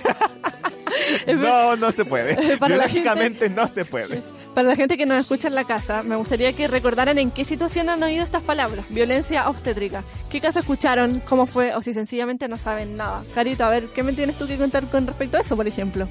no, 1.35 1.75
no 1.75 1.91
se 1.91 2.05
puede. 2.05 2.57
Biológicamente 2.57 3.49
no 3.49 3.67
se 3.67 3.85
puede. 3.85 4.21
Para 4.53 4.69
la 4.69 4.75
gente 4.77 4.95
que 4.97 5.05
nos 5.05 5.19
escucha 5.19 5.49
en 5.49 5.55
la 5.55 5.65
casa, 5.65 6.01
me 6.01 6.15
gustaría 6.15 6.53
que 6.53 6.67
recordaran 6.69 7.17
en 7.17 7.29
qué 7.29 7.43
situación 7.43 7.89
han 7.89 8.01
oído 8.03 8.23
estas 8.23 8.41
palabras. 8.41 8.89
Violencia 8.89 9.49
obstétrica. 9.49 10.05
¿Qué 10.29 10.39
caso 10.39 10.59
escucharon? 10.59 11.21
¿Cómo 11.27 11.45
fue? 11.45 11.75
O 11.75 11.81
si 11.81 11.93
sencillamente 11.93 12.47
no 12.47 12.57
saben 12.57 12.95
nada. 12.95 13.21
Carito, 13.33 13.65
a 13.65 13.69
ver, 13.69 13.87
¿qué 13.93 14.01
me 14.01 14.13
tienes 14.13 14.37
tú 14.37 14.47
que 14.47 14.55
contar 14.57 14.85
con 14.89 15.07
respecto 15.07 15.37
a 15.37 15.41
eso, 15.41 15.57
por 15.57 15.67
ejemplo? 15.67 16.07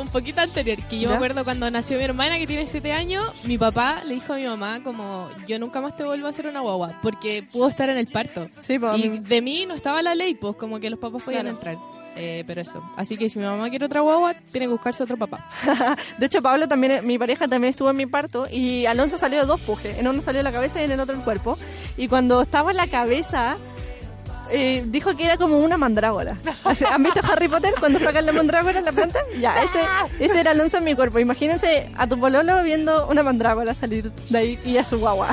Un 0.00 0.08
poquito 0.08 0.40
anterior, 0.40 0.78
que 0.88 0.96
yo 0.98 1.02
¿Ya? 1.04 1.08
me 1.10 1.14
acuerdo 1.16 1.44
cuando 1.44 1.70
nació 1.70 1.98
mi 1.98 2.04
hermana 2.04 2.38
que 2.38 2.46
tiene 2.46 2.66
7 2.66 2.92
años, 2.92 3.24
mi 3.44 3.58
papá 3.58 4.02
le 4.06 4.14
dijo 4.14 4.32
a 4.32 4.36
mi 4.36 4.46
mamá 4.46 4.82
como 4.82 5.28
yo 5.46 5.58
nunca 5.58 5.80
más 5.80 5.96
te 5.96 6.04
vuelvo 6.04 6.26
a 6.26 6.30
hacer 6.30 6.46
una 6.46 6.60
guagua 6.60 6.92
porque 7.02 7.42
pudo 7.50 7.68
estar 7.68 7.88
en 7.88 7.96
el 7.98 8.06
parto. 8.06 8.48
Sí, 8.60 8.78
y 8.96 9.08
de 9.18 9.42
mí 9.42 9.66
no 9.66 9.74
estaba 9.74 10.02
la 10.02 10.14
ley, 10.14 10.34
pues 10.34 10.56
como 10.56 10.80
que 10.80 10.90
los 10.90 10.98
papás 10.98 11.22
podían 11.22 11.42
Claro. 11.42 11.56
entrar. 11.56 11.76
Eh, 12.16 12.44
pero 12.46 12.60
eso. 12.60 12.80
Así 12.96 13.16
que 13.16 13.28
si 13.28 13.40
mi 13.40 13.44
mamá 13.44 13.68
quiere 13.70 13.86
otra 13.86 14.00
guagua, 14.00 14.34
tiene 14.34 14.66
que 14.66 14.72
buscarse 14.72 15.02
otro 15.02 15.16
papá. 15.16 15.44
De 16.18 16.26
hecho, 16.26 16.40
Pablo 16.42 16.68
también, 16.68 17.04
mi 17.04 17.18
pareja 17.18 17.48
también 17.48 17.70
estuvo 17.72 17.90
en 17.90 17.96
mi 17.96 18.06
parto 18.06 18.46
y 18.48 18.86
Alonso 18.86 19.18
salió 19.18 19.40
de 19.40 19.46
dos 19.46 19.60
pujes. 19.62 19.98
En 19.98 20.06
uno 20.06 20.22
salió 20.22 20.40
la 20.44 20.52
cabeza 20.52 20.80
y 20.80 20.84
en 20.84 20.92
el 20.92 21.00
otro 21.00 21.16
el 21.16 21.22
cuerpo. 21.22 21.58
Y 21.96 22.06
cuando 22.06 22.40
estaba 22.42 22.70
en 22.70 22.76
la 22.76 22.86
cabeza, 22.86 23.56
eh, 24.54 24.84
dijo 24.86 25.16
que 25.16 25.24
era 25.24 25.36
como 25.36 25.58
una 25.58 25.76
mandrágora. 25.76 26.36
¿Han 26.92 27.02
visto 27.02 27.20
Harry 27.30 27.48
Potter 27.48 27.74
cuando 27.78 27.98
sacan 27.98 28.26
la 28.26 28.32
mandrágora 28.32 28.78
en 28.78 28.84
la 28.84 28.92
planta? 28.92 29.18
Ya, 29.38 29.62
ese, 29.62 29.80
ese 30.24 30.40
era 30.40 30.52
Alonso 30.52 30.78
en 30.78 30.84
mi 30.84 30.94
cuerpo. 30.94 31.18
Imagínense 31.18 31.90
a 31.96 32.06
tu 32.06 32.18
pololo 32.18 32.62
viendo 32.62 33.08
una 33.08 33.22
mandrágora 33.22 33.74
salir 33.74 34.12
de 34.28 34.38
ahí 34.38 34.58
y 34.64 34.78
a 34.78 34.84
su 34.84 34.98
guagua. 34.98 35.28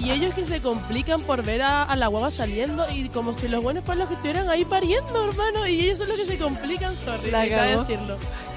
y 0.00 0.10
ellos 0.10 0.34
que 0.34 0.44
se 0.44 0.60
complican 0.60 1.20
por 1.22 1.42
ver 1.42 1.62
a, 1.62 1.84
a 1.84 1.96
la 1.96 2.08
guagua 2.08 2.30
saliendo 2.30 2.86
y 2.90 3.08
como 3.10 3.32
si 3.32 3.48
los 3.48 3.62
buenos 3.62 3.84
fueran 3.84 4.00
los 4.00 4.08
que 4.08 4.14
estuvieran 4.14 4.48
ahí 4.50 4.64
pariendo, 4.64 5.28
hermano. 5.30 5.66
Y 5.66 5.80
ellos 5.80 5.98
son 5.98 6.08
los 6.08 6.18
que 6.18 6.24
se 6.24 6.38
complican, 6.38 6.94
sorry, 6.96 7.30
La 7.30 7.42
decirlo. 7.42 8.16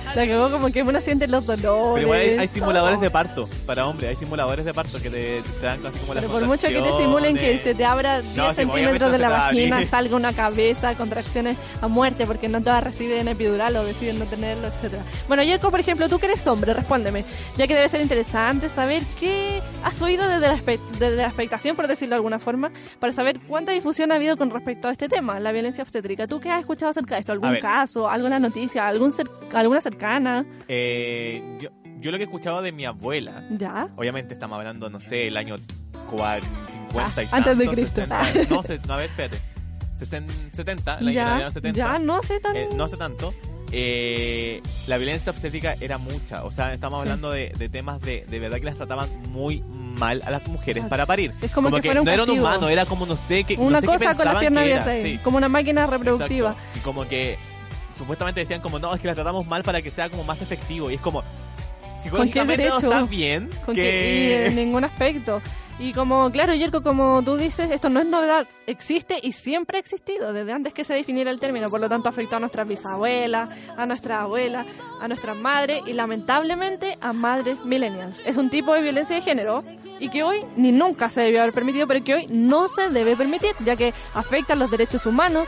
La 0.16 0.28
cagó 0.28 0.50
como 0.52 0.72
que 0.72 0.84
uno 0.84 1.00
siente 1.02 1.28
los 1.28 1.46
dolores. 1.46 1.94
Pero 1.94 2.02
igual 2.02 2.20
hay, 2.20 2.30
hay 2.40 2.48
simuladores 2.48 3.00
de 3.02 3.10
parto 3.10 3.48
para 3.66 3.88
hombres, 3.88 4.10
hay 4.10 4.16
simuladores 4.16 4.66
de 4.66 4.74
parto 4.74 5.02
que 5.02 5.10
te, 5.10 5.42
te 5.60 5.66
dan 5.66 5.80
casi 5.82 6.00
como 6.00 6.14
las 6.14 6.24
Pero 6.24 6.34
por 6.34 6.46
mucho 6.48 6.68
que 6.68 6.82
te 6.82 6.98
simulen 6.98 7.38
que 7.38 7.58
se 7.60 7.76
te 7.76 7.86
abra 7.86 8.22
10 8.22 8.36
No, 8.36 8.50
sí, 8.50 8.56
centímetros 8.56 9.12
de 9.12 9.18
la 9.20 9.28
se 9.30 9.34
vagina, 9.34 9.86
salga 9.86 10.16
una 10.16 10.34
cabeza, 10.34 10.96
contracciones 10.96 11.58
a 11.82 11.88
muerte 11.88 12.26
porque 12.26 12.50
no 12.50 12.62
todas 12.62 12.84
reciben 12.84 13.28
epidural 13.28 13.76
o 13.76 13.84
deciden 13.84 14.20
no 14.20 14.26
tenerlo, 14.26 14.68
etcétera. 14.68 15.04
Bueno, 15.28 15.44
Yerko, 15.44 15.70
por 15.72 15.80
ejemplo, 15.80 16.10
tú 16.10 16.20
que 16.20 16.26
eres 16.28 16.46
hombre, 16.48 16.74
respóndeme, 16.74 17.24
ya 17.58 17.68
que 17.68 17.76
debe 17.76 17.88
ser 17.90 18.02
interesante 18.02 18.70
saber 18.70 19.04
qué 19.20 19.62
has 19.84 20.02
oído 20.02 20.28
desde 20.28 20.48
la, 20.48 20.56
desde 21.00 21.16
la 21.16 21.28
expectación, 21.28 21.76
por 21.76 21.88
decirlo 21.88 22.12
de 22.12 22.16
alguna 22.18 22.40
forma, 22.40 22.72
para 23.00 23.14
saber 23.14 23.40
cuánta 23.48 23.72
difusión 23.72 24.12
ha 24.12 24.16
habido 24.16 24.38
con 24.38 24.50
respecto 24.50 24.88
a 24.88 24.92
este 24.92 25.08
tema, 25.08 25.40
la 25.40 25.52
violencia 25.52 25.84
obstétrica. 25.84 26.28
¿Tú 26.28 26.40
qué 26.40 26.50
has 26.52 26.60
escuchado 26.62 26.90
acerca 26.92 27.16
de 27.16 27.20
esto? 27.22 27.32
¿Algún 27.32 27.50
caso, 27.62 28.10
alguna 28.10 28.40
noticia, 28.40 28.88
algún 28.88 29.12
cer- 29.12 29.30
alguna 29.54 29.82
cercana? 30.00 30.46
Eh, 30.68 31.58
yo, 31.62 31.70
yo 32.00 32.12
lo 32.12 32.18
que 32.18 32.24
he 32.24 32.26
escuchado 32.26 32.62
de 32.62 32.72
mi 32.72 32.86
abuela, 32.86 33.44
¿Ya? 33.52 33.90
obviamente 33.98 34.34
estamos 34.34 34.58
hablando, 34.58 34.90
no 34.90 35.00
sé, 35.02 35.28
el 35.28 35.38
año 35.38 35.56
40, 36.10 36.48
50 36.72 37.24
y 37.24 37.26
Ah, 37.26 37.30
antes 37.38 37.58
de 37.58 37.68
Cristo. 37.68 38.02
60, 38.02 38.24
no, 38.50 38.64
se- 38.64 38.80
no, 38.88 38.94
a 38.94 38.98
ver, 38.98 39.10
espérate. 39.10 39.38
60, 39.96 40.34
70, 40.54 41.02
la 41.02 41.12
Ya, 41.12 41.24
año 41.36 41.36
año 41.44 41.52
70. 41.52 41.78
ya, 41.78 42.00
no 42.00 42.24
sé 42.24 42.40
tan... 42.40 42.56
Eh, 42.56 42.70
no 42.74 42.86
hace 42.86 42.96
tanto. 42.96 43.34
eh, 43.74 44.62
la 44.88 44.98
violencia 44.98 45.32
obstétrica 45.32 45.76
era 45.82 45.98
mucha. 45.98 46.46
O 46.46 46.52
sea, 46.52 46.74
estamos 46.74 47.00
Sí. 47.00 47.02
hablando 47.02 47.30
de, 47.32 47.50
de 47.58 47.68
temas 47.70 48.00
de, 48.02 48.26
de 48.26 48.40
verdad 48.40 48.58
que 48.60 48.64
las 48.66 48.78
trataban 48.78 49.10
muy 49.30 49.62
mal 50.00 50.22
a 50.26 50.32
las 50.32 50.48
mujeres 50.48 50.86
para 50.86 51.06
parir. 51.06 51.34
Es 51.42 51.52
como 51.52 51.70
que 51.70 51.82
fuera 51.84 52.00
un 52.02 52.06
no 52.06 52.12
era 52.12 52.24
un 52.24 52.30
humano, 52.30 52.70
era 52.70 52.86
como 52.86 53.06
no 53.06 53.18
sé 53.18 53.44
qué. 53.44 53.56
Una 53.56 53.82
no 53.82 53.82
sé 53.82 53.88
cosa 53.88 54.16
con 54.16 54.26
las 54.26 54.38
piernas 54.38 54.64
que 54.64 54.72
abiertas, 54.72 54.88
ahí, 54.88 55.04
sí. 55.04 55.18
como 55.22 55.36
una 55.38 55.50
máquina 55.50 55.86
reproductiva. 55.86 56.52
Exacto. 56.52 56.80
Y 56.80 56.82
como 56.82 57.06
que 57.10 57.38
supuestamente 58.00 58.40
decían 58.40 58.62
como, 58.62 58.80
no, 58.80 58.94
es 58.96 59.02
que 59.02 59.08
la 59.08 59.14
tratamos 59.14 59.46
mal 59.46 59.62
para 59.64 59.82
que 59.82 59.92
sea 59.92 60.10
como 60.10 60.24
más 60.24 60.42
efectivo. 60.42 60.90
Y 60.90 60.96
es 60.96 61.02
como, 61.02 61.22
¿Con 61.22 61.30
qué 61.96 62.02
psicológicamente 62.02 62.68
no 62.68 62.76
derecho? 62.80 62.92
está 62.92 63.04
bien. 63.04 63.50
Con 63.66 63.76
que... 63.76 64.44
y 64.44 64.48
en 64.48 64.56
ningún 64.56 64.84
aspecto. 64.84 65.42
Y 65.80 65.94
como, 65.94 66.30
claro, 66.30 66.54
Yerko, 66.54 66.84
como 66.84 67.24
tú 67.24 67.38
dices, 67.38 67.72
esto 67.72 67.90
no 67.90 68.02
es 68.02 68.06
novedad, 68.06 68.46
existe 68.68 69.18
y 69.24 69.32
siempre 69.32 69.78
ha 69.78 69.80
existido, 69.80 70.34
desde 70.34 70.52
antes 70.52 70.74
que 70.74 70.84
se 70.84 70.94
definiera 70.94 71.32
el 71.32 71.40
término, 71.40 71.70
por 71.70 71.80
lo 71.80 71.88
tanto 71.88 72.10
afectó 72.10 72.36
a 72.36 72.40
nuestras 72.42 72.68
bisabuelas, 72.68 73.50
a 73.78 73.86
nuestras 73.86 74.20
abuelas, 74.20 74.66
a 75.00 75.08
nuestras 75.08 75.38
madres 75.38 75.82
y 75.86 75.94
lamentablemente 75.94 76.98
a 77.00 77.14
madres 77.14 77.64
millennials. 77.64 78.22
Es 78.26 78.36
un 78.36 78.50
tipo 78.50 78.74
de 78.74 78.82
violencia 78.82 79.16
de 79.16 79.22
género 79.22 79.62
y 80.02 80.10
que 80.10 80.24
hoy 80.24 80.46
ni 80.58 80.74
nunca 80.74 81.10
se 81.10 81.22
debió 81.22 81.42
haber 81.42 81.54
permitido, 81.54 81.88
pero 81.88 82.04
que 82.04 82.14
hoy 82.14 82.28
no 82.30 82.68
se 82.68 82.90
debe 82.90 83.16
permitir, 83.16 83.52
ya 83.64 83.78
que 83.78 83.94
afecta 84.14 84.56
los 84.56 84.72
derechos 84.72 85.06
humanos, 85.06 85.48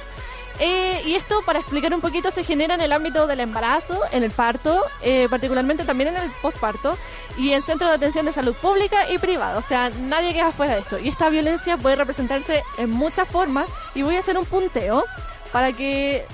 eh, 0.60 1.02
y 1.06 1.16
esto, 1.16 1.42
para 1.46 1.60
explicar 1.60 1.94
un 1.94 2.02
poquito, 2.02 2.32
se 2.32 2.44
genera 2.44 2.76
en 2.76 2.82
el 2.82 2.92
ámbito 2.92 3.28
del 3.28 3.40
embarazo, 3.40 4.00
en 4.12 4.24
el 4.24 4.32
parto, 4.32 4.84
eh, 5.02 5.28
particularmente 5.30 5.86
también 5.86 6.16
en 6.16 6.18
el 6.18 6.32
postparto 6.42 6.98
y 7.38 7.54
en 7.54 7.64
centros 7.64 7.90
de 7.90 7.96
atención 7.96 8.26
de 8.26 8.34
salud 8.34 8.56
pública 8.62 9.10
y 9.10 9.18
privada. 9.18 9.58
O 9.58 9.64
sea, 9.64 9.90
nadie 10.02 10.34
queda 10.34 10.52
fuera 10.52 10.76
de 10.76 10.82
esto. 10.82 11.00
Y 11.00 11.10
esta 11.10 11.30
violencia 11.30 11.78
puede 11.78 11.96
representarse 11.96 12.64
en 12.78 12.90
muchas 12.92 13.28
formas 13.28 13.70
y 13.96 14.04
voy 14.04 14.16
a 14.16 14.20
hacer 14.20 14.38
un 14.38 14.46
punteo 14.46 15.04
para 15.52 15.74
que 15.74 16.26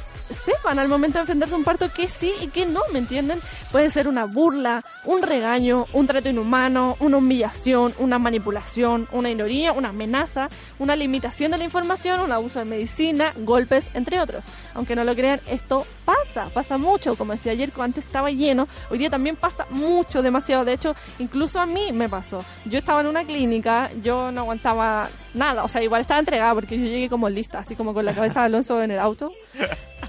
sepan 0.45 0.79
al 0.79 0.87
momento 0.87 1.17
de 1.17 1.21
enfrentarse 1.21 1.55
a 1.55 1.57
un 1.57 1.63
parto 1.63 1.91
que 1.91 2.07
sí 2.07 2.33
y 2.41 2.47
que 2.47 2.65
no, 2.65 2.81
¿me 2.91 2.99
entienden? 2.99 3.39
Puede 3.71 3.91
ser 3.91 4.07
una 4.07 4.25
burla, 4.25 4.83
un 5.05 5.21
regaño, 5.21 5.85
un 5.93 6.07
trato 6.07 6.29
inhumano, 6.29 6.97
una 6.99 7.17
humillación, 7.17 7.93
una 7.99 8.19
manipulación, 8.19 9.07
una 9.11 9.29
ironía, 9.29 9.73
una 9.73 9.89
amenaza, 9.89 10.49
una 10.79 10.95
limitación 10.95 11.51
de 11.51 11.57
la 11.57 11.63
información, 11.63 12.21
un 12.21 12.31
abuso 12.31 12.59
de 12.59 12.65
medicina, 12.65 13.33
golpes, 13.37 13.89
entre 13.93 14.19
otros. 14.19 14.45
Aunque 14.73 14.95
no 14.95 15.03
lo 15.03 15.15
crean, 15.15 15.41
esto 15.47 15.85
pasa, 16.05 16.49
pasa 16.53 16.77
mucho. 16.77 17.15
Como 17.15 17.33
decía 17.33 17.51
ayer, 17.51 17.71
antes 17.79 18.05
estaba 18.05 18.29
lleno, 18.31 18.67
hoy 18.89 18.97
día 18.97 19.09
también 19.09 19.35
pasa 19.35 19.65
mucho, 19.69 20.21
demasiado. 20.21 20.65
De 20.65 20.73
hecho, 20.73 20.95
incluso 21.19 21.59
a 21.59 21.65
mí 21.65 21.91
me 21.91 22.09
pasó. 22.09 22.43
Yo 22.65 22.79
estaba 22.79 23.01
en 23.01 23.07
una 23.07 23.23
clínica, 23.23 23.89
yo 24.01 24.31
no 24.31 24.41
aguantaba 24.41 25.09
nada, 25.37 25.63
o 25.63 25.69
sea, 25.69 25.81
igual 25.83 26.01
estaba 26.01 26.19
entregada 26.19 26.53
porque 26.53 26.77
yo 26.77 26.85
llegué 26.85 27.09
como 27.09 27.29
lista, 27.29 27.59
así 27.59 27.75
como 27.75 27.93
con 27.93 28.05
la 28.05 28.13
cabeza 28.13 28.41
de 28.41 28.45
Alonso 28.47 28.81
en 28.81 28.91
el 28.91 28.99
auto 28.99 29.31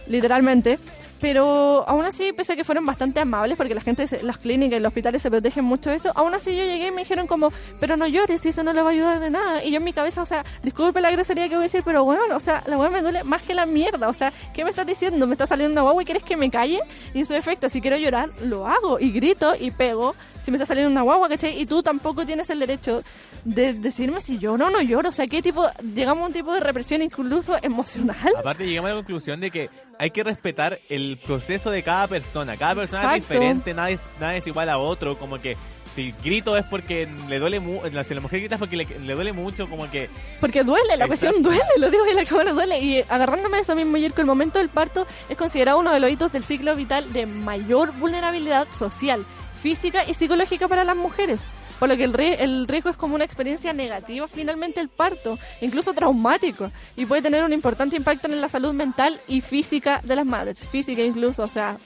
literalmente. 0.08 0.78
Pero 1.20 1.84
aún 1.88 2.04
así, 2.04 2.32
pese 2.32 2.52
a 2.52 2.56
que 2.56 2.64
fueron 2.64 2.86
bastante 2.86 3.20
amables, 3.20 3.56
porque 3.56 3.74
la 3.74 3.80
gente, 3.80 4.06
las 4.22 4.38
clínicas 4.38 4.78
y 4.78 4.82
los 4.82 4.90
hospitales 4.90 5.22
se 5.22 5.30
protegen 5.30 5.64
mucho 5.64 5.90
de 5.90 5.96
esto, 5.96 6.12
aún 6.14 6.34
así 6.34 6.56
yo 6.56 6.64
llegué 6.64 6.88
y 6.88 6.90
me 6.92 7.02
dijeron 7.02 7.26
como, 7.26 7.52
pero 7.80 7.96
no 7.96 8.06
llores, 8.06 8.44
y 8.46 8.50
eso 8.50 8.62
no 8.62 8.72
le 8.72 8.82
va 8.82 8.90
a 8.90 8.92
ayudar 8.92 9.20
de 9.20 9.30
nada. 9.30 9.64
Y 9.64 9.70
yo 9.70 9.78
en 9.78 9.84
mi 9.84 9.92
cabeza, 9.92 10.22
o 10.22 10.26
sea, 10.26 10.44
disculpe 10.62 11.00
la 11.00 11.10
grosería 11.10 11.48
que 11.48 11.56
voy 11.56 11.64
a 11.64 11.66
decir, 11.66 11.82
pero 11.84 12.04
bueno, 12.04 12.36
o 12.36 12.40
sea, 12.40 12.62
la 12.66 12.76
weá 12.76 12.90
me 12.90 13.02
duele 13.02 13.24
más 13.24 13.42
que 13.42 13.54
la 13.54 13.66
mierda. 13.66 14.08
O 14.08 14.14
sea, 14.14 14.32
¿qué 14.54 14.64
me 14.64 14.70
estás 14.70 14.86
diciendo? 14.86 15.26
¿Me 15.26 15.32
está 15.32 15.46
saliendo 15.46 15.72
una 15.72 15.82
guagua 15.82 16.02
y 16.02 16.06
quieres 16.06 16.22
que 16.22 16.36
me 16.36 16.50
calle? 16.50 16.80
Y 17.14 17.20
en 17.20 17.26
su 17.26 17.34
efecto, 17.34 17.68
si 17.68 17.80
quiero 17.80 17.96
llorar, 17.96 18.30
lo 18.44 18.66
hago, 18.66 19.00
y 19.00 19.10
grito 19.10 19.54
y 19.58 19.70
pego. 19.70 20.14
Si 20.42 20.50
me 20.50 20.56
está 20.56 20.66
saliendo 20.66 20.90
una 20.90 21.02
guagua, 21.02 21.28
¿cachai? 21.28 21.60
Y 21.60 21.66
tú 21.66 21.82
tampoco 21.82 22.24
tienes 22.24 22.48
el 22.48 22.60
derecho 22.60 23.02
de 23.44 23.74
decirme 23.74 24.20
si 24.20 24.38
lloro 24.38 24.68
o 24.68 24.70
no 24.70 24.80
lloro. 24.80 25.10
O 25.10 25.12
sea, 25.12 25.26
¿qué 25.26 25.42
tipo, 25.42 25.66
llegamos 25.94 26.24
a 26.24 26.26
un 26.28 26.32
tipo 26.32 26.54
de 26.54 26.60
represión 26.60 27.02
incluso 27.02 27.56
emocional? 27.60 28.32
Aparte 28.38 28.66
llegamos 28.66 28.90
a 28.90 28.94
la 28.94 29.00
conclusión 29.00 29.40
de 29.40 29.50
que 29.50 29.68
hay 29.98 30.10
que 30.10 30.22
respetar 30.22 30.78
el 30.88 31.18
proceso 31.24 31.70
de 31.70 31.82
cada 31.82 32.06
persona. 32.08 32.56
Cada 32.56 32.76
persona 32.76 33.16
es 33.16 33.22
diferente, 33.28 33.74
nada 33.74 33.90
es, 33.90 34.08
nada 34.20 34.36
es 34.36 34.46
igual 34.46 34.68
a 34.68 34.78
otro. 34.78 35.18
Como 35.18 35.40
que 35.40 35.56
Si 35.94 36.12
grito 36.22 36.56
es 36.56 36.64
porque 36.66 37.08
le 37.28 37.38
duele 37.40 37.58
mucho, 37.60 38.04
si 38.04 38.14
la 38.14 38.20
mujer 38.20 38.40
grita 38.40 38.54
es 38.54 38.58
porque 38.60 38.76
le, 38.76 38.84
le 38.84 39.14
duele 39.14 39.32
mucho, 39.32 39.66
como 39.66 39.90
que... 39.90 40.08
Porque 40.40 40.62
duele, 40.62 40.96
la 40.96 41.08
cuestión 41.08 41.42
duele, 41.42 41.62
lo 41.78 41.90
digo 41.90 42.06
y 42.06 42.14
la 42.14 42.24
cámara 42.24 42.52
duele. 42.52 42.78
Y 42.78 43.04
agarrándome 43.08 43.56
de 43.56 43.62
eso 43.62 43.74
mismo, 43.74 43.96
Yerko, 43.96 44.20
el 44.20 44.26
momento 44.26 44.58
del 44.60 44.68
parto 44.68 45.06
es 45.28 45.36
considerado 45.36 45.78
uno 45.78 45.92
de 45.92 45.98
los 45.98 46.10
hitos 46.10 46.30
del 46.30 46.44
ciclo 46.44 46.76
vital 46.76 47.12
de 47.12 47.26
mayor 47.26 47.92
vulnerabilidad 47.94 48.68
social, 48.78 49.24
física 49.60 50.04
y 50.06 50.14
psicológica 50.14 50.68
para 50.68 50.84
las 50.84 50.96
mujeres. 50.96 51.40
Por 51.78 51.88
lo 51.88 51.96
que 51.96 52.04
el, 52.04 52.12
rie- 52.12 52.36
el 52.40 52.66
riesgo 52.66 52.90
es 52.90 52.96
como 52.96 53.14
una 53.14 53.24
experiencia 53.24 53.72
negativa 53.72 54.26
finalmente 54.28 54.80
el 54.80 54.88
parto, 54.88 55.38
incluso 55.60 55.94
traumático, 55.94 56.70
y 56.96 57.06
puede 57.06 57.22
tener 57.22 57.44
un 57.44 57.52
importante 57.52 57.96
impacto 57.96 58.26
en 58.26 58.40
la 58.40 58.48
salud 58.48 58.72
mental 58.72 59.20
y 59.28 59.40
física 59.40 60.00
de 60.02 60.16
las 60.16 60.26
madres, 60.26 60.58
física 60.66 61.02
incluso, 61.02 61.44
o 61.44 61.48
sea, 61.48 61.76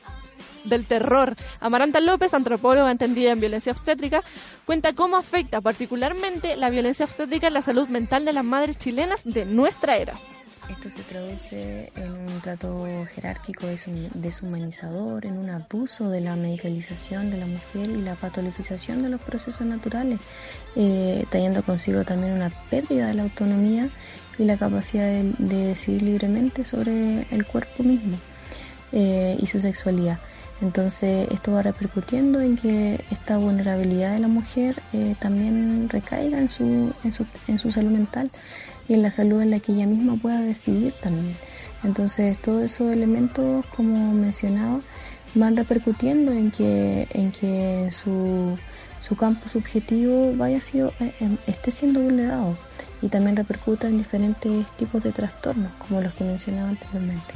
del 0.64 0.86
terror. 0.86 1.36
Amaranta 1.60 2.00
López, 2.00 2.34
antropóloga 2.34 2.90
entendida 2.90 3.32
en 3.32 3.40
violencia 3.40 3.72
obstétrica, 3.72 4.22
cuenta 4.64 4.92
cómo 4.92 5.16
afecta 5.16 5.60
particularmente 5.60 6.56
la 6.56 6.70
violencia 6.70 7.04
obstétrica 7.04 7.48
en 7.48 7.54
la 7.54 7.62
salud 7.62 7.88
mental 7.88 8.24
de 8.24 8.32
las 8.32 8.44
madres 8.44 8.78
chilenas 8.78 9.22
de 9.24 9.44
nuestra 9.44 9.96
era. 9.96 10.14
Esto 10.68 10.90
se 10.90 11.02
traduce 11.02 11.92
en 11.96 12.12
un 12.12 12.40
trato 12.40 12.86
jerárquico 13.14 13.66
deshu- 13.66 14.10
deshumanizador, 14.14 15.26
en 15.26 15.36
un 15.36 15.50
abuso 15.50 16.08
de 16.08 16.20
la 16.20 16.34
medicalización 16.34 17.30
de 17.30 17.38
la 17.38 17.46
mujer 17.46 17.90
y 17.90 18.00
la 18.00 18.14
patologización 18.14 19.02
de 19.02 19.10
los 19.10 19.20
procesos 19.20 19.66
naturales, 19.66 20.18
eh, 20.74 21.26
trayendo 21.30 21.62
consigo 21.62 22.04
también 22.04 22.32
una 22.32 22.50
pérdida 22.70 23.08
de 23.08 23.14
la 23.14 23.24
autonomía 23.24 23.90
y 24.38 24.44
la 24.44 24.56
capacidad 24.56 25.04
de, 25.04 25.34
de 25.38 25.66
decidir 25.66 26.02
libremente 26.02 26.64
sobre 26.64 27.26
el 27.30 27.44
cuerpo 27.44 27.82
mismo 27.82 28.16
eh, 28.92 29.36
y 29.38 29.46
su 29.46 29.60
sexualidad. 29.60 30.18
Entonces 30.62 31.26
esto 31.32 31.52
va 31.52 31.62
repercutiendo 31.62 32.40
en 32.40 32.56
que 32.56 33.04
esta 33.10 33.36
vulnerabilidad 33.36 34.12
de 34.12 34.20
la 34.20 34.28
mujer 34.28 34.76
eh, 34.92 35.16
también 35.20 35.88
recaiga 35.88 36.38
en 36.38 36.48
su, 36.48 36.94
en, 37.02 37.12
su, 37.12 37.26
en 37.48 37.58
su 37.58 37.72
salud 37.72 37.90
mental 37.90 38.30
y 38.88 38.94
en 38.94 39.02
la 39.02 39.10
salud 39.10 39.40
en 39.42 39.50
la 39.50 39.60
que 39.60 39.72
ella 39.72 39.86
misma 39.86 40.16
pueda 40.16 40.40
decidir 40.40 40.92
también. 41.02 41.36
Entonces 41.84 42.38
todos 42.38 42.62
esos 42.62 42.92
elementos, 42.92 43.64
como 43.66 44.12
mencionaba, 44.14 44.80
van 45.34 45.56
repercutiendo 45.56 46.32
en 46.32 46.50
que, 46.50 47.08
en 47.10 47.32
que 47.32 47.90
su, 47.90 48.56
su 49.00 49.16
campo 49.16 49.48
subjetivo 49.48 50.34
vaya 50.36 50.60
sido, 50.60 50.92
eh, 51.00 51.12
eh, 51.20 51.36
esté 51.46 51.70
siendo 51.70 52.00
vulnerado 52.00 52.56
y 53.00 53.08
también 53.08 53.36
repercuta 53.36 53.88
en 53.88 53.98
diferentes 53.98 54.66
tipos 54.76 55.02
de 55.02 55.12
trastornos, 55.12 55.72
como 55.74 56.00
los 56.00 56.14
que 56.14 56.24
mencionaba 56.24 56.68
anteriormente. 56.68 57.34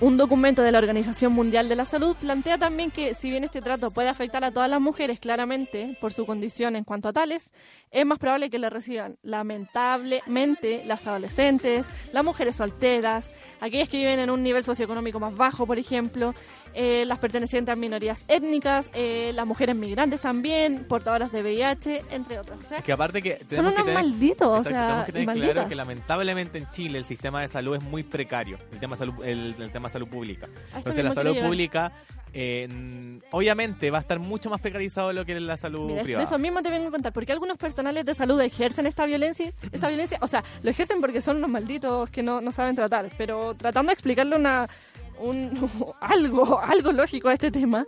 Un 0.00 0.16
documento 0.16 0.62
de 0.62 0.72
la 0.72 0.78
Organización 0.78 1.34
Mundial 1.34 1.68
de 1.68 1.76
la 1.76 1.84
Salud 1.84 2.16
plantea 2.16 2.56
también 2.56 2.90
que 2.90 3.12
si 3.12 3.28
bien 3.28 3.44
este 3.44 3.60
trato 3.60 3.90
puede 3.90 4.08
afectar 4.08 4.42
a 4.44 4.50
todas 4.50 4.70
las 4.70 4.80
mujeres 4.80 5.20
claramente 5.20 5.94
por 6.00 6.14
su 6.14 6.24
condición 6.24 6.74
en 6.74 6.84
cuanto 6.84 7.10
a 7.10 7.12
tales, 7.12 7.52
es 7.90 8.06
más 8.06 8.18
probable 8.18 8.48
que 8.48 8.58
lo 8.58 8.70
reciban 8.70 9.18
lamentablemente 9.22 10.84
las 10.86 11.06
adolescentes, 11.06 11.86
las 12.14 12.24
mujeres 12.24 12.56
solteras, 12.56 13.30
aquellas 13.60 13.90
que 13.90 13.98
viven 13.98 14.20
en 14.20 14.30
un 14.30 14.42
nivel 14.42 14.64
socioeconómico 14.64 15.20
más 15.20 15.36
bajo, 15.36 15.66
por 15.66 15.78
ejemplo, 15.78 16.34
eh, 16.74 17.04
las 17.06 17.18
pertenecientes 17.18 17.72
a 17.72 17.76
minorías 17.76 18.24
étnicas, 18.28 18.90
eh, 18.94 19.32
las 19.34 19.46
mujeres 19.46 19.74
migrantes 19.76 20.20
también, 20.20 20.84
portadoras 20.88 21.32
de 21.32 21.42
VIH, 21.42 22.04
entre 22.10 22.38
otras. 22.38 22.58
Es 22.72 22.82
que 22.84 22.92
aparte 22.92 23.22
que 23.22 23.38
son 23.38 23.46
que 23.48 23.58
unos 23.60 23.74
tener, 23.76 23.94
malditos, 23.94 24.48
o 24.48 24.56
Exacto, 24.58 24.70
sea, 24.70 24.80
tenemos 24.86 25.06
que 25.06 25.12
tener 25.12 25.26
malditas. 25.26 25.52
claro 25.52 25.68
que 25.68 25.74
lamentablemente 25.74 26.58
en 26.58 26.70
Chile 26.70 26.98
el 26.98 27.04
sistema 27.04 27.40
de 27.40 27.48
salud 27.48 27.76
es 27.76 27.82
muy 27.82 28.02
precario, 28.02 28.58
el 28.72 28.78
tema 28.80 28.96
salud, 28.96 29.24
el, 29.24 29.54
el 29.58 29.72
tema 29.72 29.88
salud 29.88 30.08
pública. 30.08 30.48
Entonces 30.74 31.04
la 31.04 31.12
salud 31.12 31.36
pública 31.40 31.92
eh, 32.32 33.18
obviamente 33.32 33.90
va 33.90 33.98
a 33.98 34.00
estar 34.00 34.18
mucho 34.18 34.50
más 34.50 34.60
precarizado 34.60 35.08
de 35.08 35.14
lo 35.14 35.24
que 35.24 35.34
es 35.36 35.42
la 35.42 35.56
salud 35.56 35.86
Mira, 35.86 35.96
de 35.98 36.02
privada. 36.04 36.24
eso 36.24 36.38
mismo 36.38 36.62
te 36.62 36.70
vengo 36.70 36.88
a 36.88 36.90
contar, 36.92 37.12
porque 37.12 37.32
algunos 37.32 37.56
personales 37.58 38.04
de 38.04 38.14
salud 38.14 38.40
ejercen 38.40 38.86
esta 38.86 39.04
violencia, 39.06 39.52
esta 39.72 39.88
violencia, 39.88 40.18
o 40.20 40.28
sea, 40.28 40.44
lo 40.62 40.70
ejercen 40.70 41.00
porque 41.00 41.22
son 41.22 41.38
unos 41.38 41.50
malditos 41.50 42.08
que 42.10 42.22
no, 42.22 42.40
no 42.40 42.52
saben 42.52 42.76
tratar, 42.76 43.10
pero 43.18 43.54
tratando 43.54 43.90
de 43.90 43.94
explicarle 43.94 44.36
una 44.36 44.68
un, 45.20 45.70
algo, 46.00 46.60
algo 46.60 46.92
lógico 46.92 47.28
a 47.28 47.34
este 47.34 47.50
tema, 47.50 47.86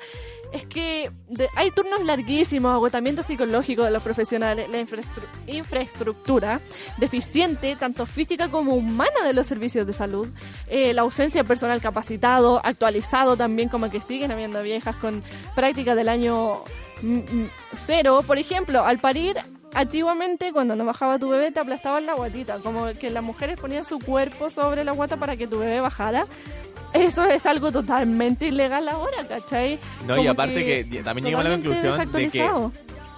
es 0.53 0.67
que 0.67 1.11
de- 1.29 1.49
hay 1.57 1.71
turnos 1.71 2.05
larguísimos, 2.05 2.73
agotamiento 2.73 3.23
psicológico 3.23 3.83
de 3.85 3.91
los 3.91 4.03
profesionales, 4.03 4.69
la 4.69 4.81
infraestru- 4.81 5.27
infraestructura 5.47 6.61
deficiente, 6.99 7.75
tanto 7.77 8.07
física 8.07 8.49
como 8.51 8.75
humana 8.75 9.23
de 9.25 9.33
los 9.33 9.47
servicios 9.47 9.87
de 9.87 9.93
salud, 9.93 10.29
eh, 10.69 10.93
la 10.93 11.03
ausencia 11.03 11.43
de 11.43 11.49
personal 11.49 11.81
capacitado, 11.81 12.61
actualizado 12.65 13.37
también, 13.37 13.69
como 13.69 13.89
que 13.91 14.01
siguen 14.01 14.31
habiendo 14.31 14.63
viejas 14.63 14.97
con 14.97 15.23
prácticas 15.55 15.97
del 15.97 16.09
año 16.09 16.59
mm, 17.03 17.17
mm, 17.17 17.51
cero. 17.87 18.21
Por 18.27 18.39
ejemplo, 18.39 18.85
al 18.85 18.99
parir, 18.99 19.37
antiguamente 19.75 20.53
cuando 20.53 20.77
no 20.77 20.85
bajaba 20.85 21.19
tu 21.19 21.31
bebé 21.31 21.51
te 21.51 21.61
aplastaban 21.61 22.05
la 22.05 22.15
guatita, 22.15 22.59
como 22.59 22.87
que 23.01 23.09
las 23.11 23.23
mujeres 23.23 23.57
ponían 23.59 23.85
su 23.87 23.99
cuerpo 23.99 24.51
sobre 24.51 24.85
la 24.85 24.93
guata 24.93 25.17
para 25.17 25.37
que 25.37 25.47
tu 25.47 25.59
bebé 25.59 25.81
bajara. 25.81 26.27
Eso 26.93 27.25
es 27.25 27.47
algo 27.47 27.73
totalmente 27.73 28.47
ilegal 28.49 28.89
ahora, 28.89 29.27
¿cachai? 29.27 29.79
No, 30.07 30.23
y 30.23 30.27
aparte 30.27 30.65
que, 30.65 31.03
también 31.03 31.27
llegamos 31.27 31.47
a 31.47 31.49
la 31.49 31.55
conclusión 31.55 32.13
de 32.13 32.29
que 32.29 32.39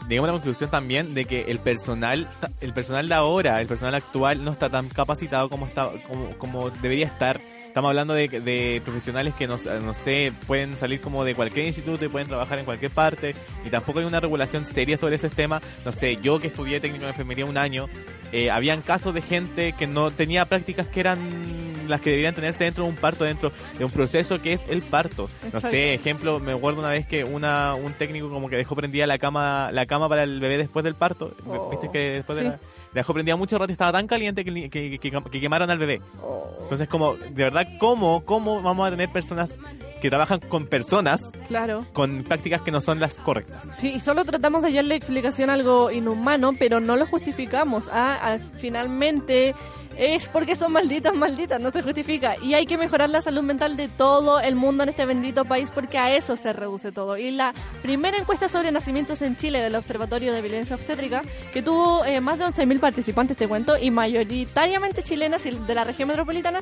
llegamos 0.09 0.29
a 0.29 0.33
la 0.33 0.39
conclusión 0.39 0.71
también 0.71 1.15
de 1.15 1.25
que 1.25 1.43
el 1.43 1.59
personal 1.59 2.29
el 2.61 2.73
personal 2.73 3.09
de 3.09 3.15
ahora, 3.15 3.61
el 3.61 3.67
personal 3.67 3.95
actual 3.95 4.45
no 4.45 4.53
está 4.53 4.69
tan 4.69 4.89
capacitado 4.89 5.49
como 5.49 5.67
está 5.67 5.91
como, 6.09 6.31
como 6.39 6.71
debería 6.71 7.07
estar. 7.07 7.41
Estamos 7.75 7.89
hablando 7.89 8.15
de, 8.15 8.29
de 8.29 8.81
profesionales 8.85 9.35
que 9.35 9.49
no, 9.49 9.57
no 9.83 9.95
sé, 9.95 10.33
pueden 10.47 10.77
salir 10.77 11.01
como 11.01 11.25
de 11.25 11.35
cualquier 11.35 11.67
instituto 11.67 12.05
y 12.05 12.09
pueden 12.09 12.29
trabajar 12.29 12.61
en 12.61 12.65
cualquier 12.65 12.93
parte 12.93 13.35
y 13.65 13.69
tampoco 13.69 13.99
hay 13.99 14.05
una 14.05 14.21
regulación 14.21 14.65
seria 14.65 14.97
sobre 14.97 15.17
ese 15.17 15.29
tema. 15.29 15.61
No 15.85 15.91
sé, 15.91 16.19
yo 16.23 16.39
que 16.39 16.47
estudié 16.47 16.79
técnico 16.79 17.03
de 17.03 17.11
enfermería 17.11 17.45
un 17.47 17.57
año, 17.57 17.89
eh, 18.31 18.49
habían 18.49 18.81
casos 18.81 19.13
de 19.13 19.23
gente 19.23 19.73
que 19.73 19.89
no 19.89 20.13
tenía 20.13 20.45
prácticas 20.45 20.87
que 20.87 21.01
eran 21.01 21.89
las 21.89 22.01
que 22.01 22.11
deberían 22.11 22.37
tenerse 22.37 22.63
dentro 22.63 22.85
de 22.85 22.91
un 22.91 22.97
parto, 22.97 23.25
dentro 23.25 23.51
de 23.77 23.85
un 23.85 23.91
proceso 23.91 24.41
que 24.41 24.53
es 24.53 24.65
el 24.69 24.83
parto. 24.83 25.29
No 25.43 25.49
Exacto. 25.49 25.71
sé, 25.71 25.95
ejemplo, 25.95 26.39
me 26.39 26.53
acuerdo 26.53 26.79
una 26.79 26.91
vez 26.91 27.09
que 27.09 27.25
una 27.25 27.75
un 27.75 27.93
técnico 27.95 28.31
como 28.31 28.49
que 28.49 28.55
dejó 28.55 28.77
prendida 28.77 29.05
la 29.09 29.19
cama 29.19 29.73
la 29.73 29.87
cama 29.87 30.09
para 30.09 30.23
el 30.23 30.39
bebé 30.39 30.59
después 30.59 30.85
del 30.85 30.95
parto. 30.95 31.35
Oh, 31.45 31.71
Viste 31.71 31.91
que 31.91 31.99
después 31.99 32.39
sí. 32.39 32.45
de 32.45 32.51
la, 32.51 32.61
la 32.95 33.01
dejó 33.01 33.13
prendida 33.13 33.37
mucho 33.37 33.59
rato 33.59 33.71
y 33.71 33.75
estaba 33.75 33.93
tan 33.93 34.07
caliente 34.07 34.45
que, 34.45 34.71
que, 34.71 34.99
que- 34.99 34.99
que- 34.99 35.23
que 35.31 35.41
quemaron 35.41 35.69
al 35.71 35.79
bebé. 35.79 36.01
Oh. 36.23 36.45
Entonces, 36.63 36.89
como, 36.89 37.15
de 37.17 37.45
verdad, 37.45 37.67
¿cómo, 37.79 38.25
¿cómo 38.25 38.63
vamos 38.63 38.87
a 38.87 38.91
tener 38.91 39.11
personas 39.11 39.59
que 40.01 40.09
trabajan 40.09 40.41
con 40.41 40.67
personas 40.67 41.31
Claro. 41.49 41.85
con 41.93 42.25
prácticas 42.25 42.63
que 42.63 42.71
no 42.71 42.81
son 42.81 43.01
las 43.01 43.19
correctas? 43.19 43.77
Sí, 43.77 43.93
y 43.97 44.01
solo 44.01 44.25
tratamos 44.25 44.63
de 44.63 44.69
hallarle 44.69 44.95
explicación 44.95 45.51
a 45.51 45.55
algo 45.55 45.91
inhumano, 45.91 46.53
pero 46.59 46.81
no 46.81 46.97
lo 46.97 47.07
justificamos. 47.07 47.89
Ah, 47.93 48.17
ah, 48.23 48.39
finalmente 48.61 49.55
es 49.97 50.29
porque 50.29 50.57
son 50.57 50.73
malditas, 50.73 51.15
malditas, 51.15 51.61
no 51.61 51.71
se 51.71 51.83
justifica. 51.83 52.37
Y 52.43 52.55
hay 52.55 52.67
que 52.67 52.79
mejorar 52.79 53.11
la 53.11 53.23
salud 53.23 53.43
mental 53.43 53.77
de 53.77 53.89
todo 53.89 54.41
el 54.41 54.57
mundo 54.57 54.83
en 54.83 54.89
este 54.89 55.07
bendito 55.07 55.45
país 55.45 55.71
porque 55.71 55.99
a 55.99 56.15
eso 56.15 56.37
se 56.37 56.53
reduce 56.53 56.93
todo. 56.93 57.17
Y 57.17 57.31
la 57.31 57.55
primera 57.83 58.17
encuesta 58.17 58.49
sobre 58.49 58.73
nacimientos 58.73 59.23
en 59.23 59.37
Chile 59.37 59.61
del 59.61 59.75
Observatorio 59.75 60.33
de 60.33 60.43
Violencia 60.43 60.77
Obstétrica, 60.77 61.23
que 61.53 61.63
tuvo 61.63 62.05
eh, 62.05 62.21
más 62.21 62.39
de 62.39 62.47
11.000 62.47 62.81
participantes, 62.81 63.37
te 63.37 63.49
cuento, 63.49 63.77
y 63.79 63.91
mayoritariamente 63.91 65.03
chilenas 65.03 65.47
y 65.47 65.51
de 65.51 65.75
la 65.75 65.85
región 65.85 66.09
metropolitana, 66.09 66.61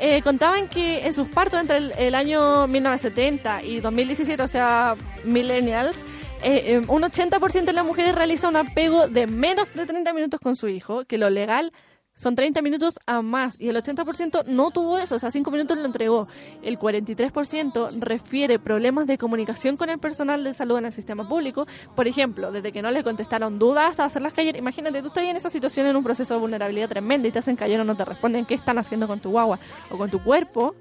eh, 0.00 0.22
contaban 0.22 0.68
que 0.68 1.06
en 1.06 1.14
sus 1.14 1.28
partos 1.28 1.60
entre 1.60 1.78
el, 1.78 1.92
el 1.98 2.14
año 2.14 2.66
1970 2.68 3.62
y 3.64 3.80
2017, 3.80 4.42
o 4.42 4.48
sea, 4.48 4.94
millennials, 5.24 5.96
eh, 6.42 6.74
eh, 6.74 6.80
un 6.86 7.02
80% 7.02 7.64
de 7.64 7.72
las 7.72 7.84
mujeres 7.84 8.14
realiza 8.14 8.48
un 8.48 8.56
apego 8.56 9.08
de 9.08 9.26
menos 9.26 9.72
de 9.74 9.86
30 9.86 10.12
minutos 10.12 10.40
con 10.40 10.54
su 10.54 10.68
hijo, 10.68 11.04
que 11.04 11.18
lo 11.18 11.30
legal 11.30 11.72
son 12.18 12.34
30 12.34 12.60
minutos 12.62 12.98
a 13.06 13.22
más, 13.22 13.54
y 13.60 13.68
el 13.68 13.76
80% 13.76 14.44
no 14.46 14.70
tuvo 14.72 14.98
eso, 14.98 15.14
o 15.14 15.18
sea, 15.20 15.30
5 15.30 15.50
minutos 15.52 15.78
lo 15.78 15.84
entregó. 15.84 16.26
El 16.62 16.78
43% 16.78 17.90
refiere 18.00 18.58
problemas 18.58 19.06
de 19.06 19.18
comunicación 19.18 19.76
con 19.76 19.88
el 19.88 19.98
personal 19.98 20.42
de 20.42 20.52
salud 20.52 20.78
en 20.78 20.86
el 20.86 20.92
sistema 20.92 21.28
público, 21.28 21.66
por 21.94 22.08
ejemplo, 22.08 22.50
desde 22.50 22.72
que 22.72 22.82
no 22.82 22.90
le 22.90 23.02
contestaron 23.04 23.58
dudas 23.60 23.90
hasta 23.90 24.04
hacerlas 24.04 24.32
callar. 24.32 24.56
Imagínate, 24.56 25.00
tú 25.00 25.08
estás 25.08 25.22
en 25.24 25.36
esa 25.36 25.48
situación 25.48 25.86
en 25.86 25.94
un 25.96 26.02
proceso 26.02 26.34
de 26.34 26.40
vulnerabilidad 26.40 26.88
tremenda 26.88 27.28
y 27.28 27.30
te 27.30 27.38
hacen 27.38 27.54
callar 27.56 27.80
o 27.80 27.84
no 27.84 27.96
te 27.96 28.04
responden 28.04 28.44
qué 28.46 28.54
están 28.54 28.78
haciendo 28.78 29.06
con 29.06 29.20
tu 29.20 29.30
guagua 29.30 29.60
o 29.90 29.96
con 29.96 30.10
tu 30.10 30.20
cuerpo, 30.22 30.74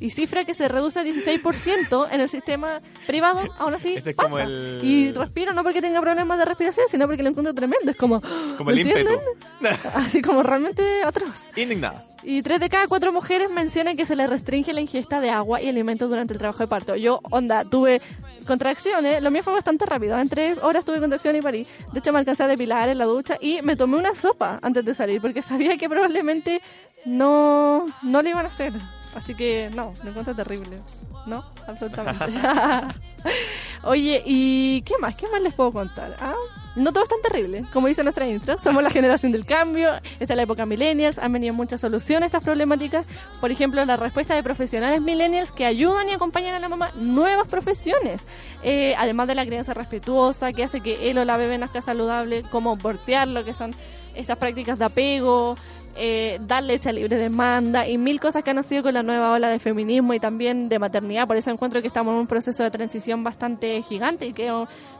y 0.00 0.10
cifra 0.10 0.44
que 0.44 0.52
se 0.52 0.68
reduce 0.68 1.00
a 1.00 1.02
16% 1.04 2.08
en 2.12 2.20
el 2.20 2.28
sistema 2.28 2.80
privado, 3.06 3.40
aún 3.58 3.72
así 3.74 3.94
Ese 3.94 4.10
es 4.10 4.16
pasa. 4.16 4.42
el- 4.44 4.80
Y 4.82 5.12
respiro 5.12 5.52
no 5.54 5.62
porque 5.62 5.80
tenga 5.80 6.00
problemas 6.02 6.36
de 6.38 6.44
respiración, 6.44 6.86
sino 6.90 7.06
porque 7.06 7.22
lo 7.22 7.30
encuentro 7.30 7.54
tremendo. 7.54 7.90
Es 7.90 7.96
como, 7.96 8.20
Como 8.58 8.64
¿me 8.70 8.72
el 8.72 8.80
ímpetu. 8.80 8.98
entienden? 9.10 9.20
Así 9.94 10.20
como 10.20 10.42
realmente 10.42 10.73
atroz. 11.04 11.48
Indignada. 11.56 12.04
Y 12.22 12.42
tres 12.42 12.58
de 12.58 12.70
cada 12.70 12.86
cuatro 12.88 13.12
mujeres 13.12 13.50
mencionan 13.50 13.96
que 13.96 14.06
se 14.06 14.16
les 14.16 14.28
restringe 14.28 14.72
la 14.72 14.80
ingesta 14.80 15.20
de 15.20 15.30
agua 15.30 15.60
y 15.60 15.68
alimentos 15.68 16.08
durante 16.08 16.32
el 16.32 16.38
trabajo 16.38 16.60
de 16.60 16.68
parto. 16.68 16.96
Yo, 16.96 17.20
onda, 17.30 17.64
tuve 17.64 18.00
contracciones, 18.46 19.22
lo 19.22 19.30
mío 19.30 19.42
fue 19.42 19.52
bastante 19.52 19.84
rápido. 19.84 20.18
En 20.18 20.28
tres 20.28 20.56
horas 20.62 20.84
tuve 20.84 21.00
contracciones 21.00 21.40
y 21.40 21.42
parí. 21.42 21.66
De 21.92 21.98
hecho, 21.98 22.12
me 22.12 22.18
alcancé 22.18 22.42
a 22.42 22.46
depilar 22.46 22.88
en 22.88 22.98
la 22.98 23.04
ducha 23.04 23.36
y 23.40 23.60
me 23.62 23.76
tomé 23.76 23.96
una 23.98 24.14
sopa 24.14 24.58
antes 24.62 24.84
de 24.84 24.94
salir 24.94 25.20
porque 25.20 25.42
sabía 25.42 25.76
que 25.76 25.88
probablemente 25.88 26.62
no, 27.04 27.86
no 28.02 28.22
lo 28.22 28.28
iban 28.28 28.46
a 28.46 28.48
hacer. 28.48 28.72
Así 29.14 29.34
que, 29.34 29.70
no, 29.74 29.92
lo 30.02 30.10
encuentro 30.10 30.34
terrible. 30.34 30.80
No, 31.26 31.44
absolutamente. 31.66 32.26
Oye, 33.82 34.22
¿y 34.24 34.82
qué 34.82 34.94
más? 34.98 35.14
¿Qué 35.14 35.26
más 35.28 35.40
les 35.40 35.54
puedo 35.54 35.72
contar? 35.72 36.16
¿Ah? 36.20 36.34
No 36.76 36.92
todo 36.92 37.04
es 37.04 37.08
tan 37.08 37.22
terrible, 37.22 37.64
como 37.72 37.86
dice 37.86 38.02
nuestra 38.02 38.26
intro. 38.26 38.58
Somos 38.58 38.82
la 38.82 38.90
generación 38.90 39.30
del 39.30 39.46
cambio, 39.46 39.90
esta 40.18 40.32
es 40.32 40.36
la 40.36 40.42
época 40.42 40.66
millennials, 40.66 41.18
han 41.18 41.32
venido 41.32 41.54
muchas 41.54 41.80
soluciones 41.80 42.24
a 42.24 42.26
estas 42.26 42.44
problemáticas. 42.44 43.06
Por 43.40 43.52
ejemplo, 43.52 43.84
la 43.84 43.96
respuesta 43.96 44.34
de 44.34 44.42
profesionales 44.42 45.00
millennials 45.00 45.52
que 45.52 45.66
ayudan 45.66 46.08
y 46.08 46.12
acompañan 46.12 46.54
a 46.54 46.58
la 46.58 46.68
mamá 46.68 46.90
nuevas 46.96 47.46
profesiones. 47.46 48.22
Eh, 48.64 48.94
además 48.98 49.28
de 49.28 49.36
la 49.36 49.46
crianza 49.46 49.72
respetuosa, 49.72 50.52
que 50.52 50.64
hace 50.64 50.80
que 50.80 51.10
él 51.10 51.18
o 51.18 51.24
la 51.24 51.36
bebé 51.36 51.58
nazca 51.58 51.80
saludable, 51.80 52.42
como 52.50 52.76
lo 52.76 53.44
que 53.44 53.54
son 53.54 53.72
estas 54.14 54.38
prácticas 54.38 54.78
de 54.78 54.86
apego, 54.86 55.56
eh, 55.96 56.38
dar 56.40 56.62
leche 56.62 56.92
libre 56.92 57.16
demanda 57.16 57.86
y 57.88 57.98
mil 57.98 58.20
cosas 58.20 58.42
que 58.42 58.50
han 58.50 58.56
nacido 58.56 58.82
con 58.82 58.94
la 58.94 59.02
nueva 59.02 59.32
ola 59.32 59.48
de 59.48 59.58
feminismo 59.58 60.14
y 60.14 60.20
también 60.20 60.68
de 60.68 60.78
maternidad. 60.78 61.26
Por 61.26 61.36
eso 61.36 61.50
encuentro 61.50 61.80
que 61.80 61.88
estamos 61.88 62.12
en 62.12 62.20
un 62.20 62.26
proceso 62.26 62.62
de 62.62 62.70
transición 62.70 63.22
bastante 63.22 63.82
gigante 63.82 64.26
y 64.26 64.32
que 64.32 64.50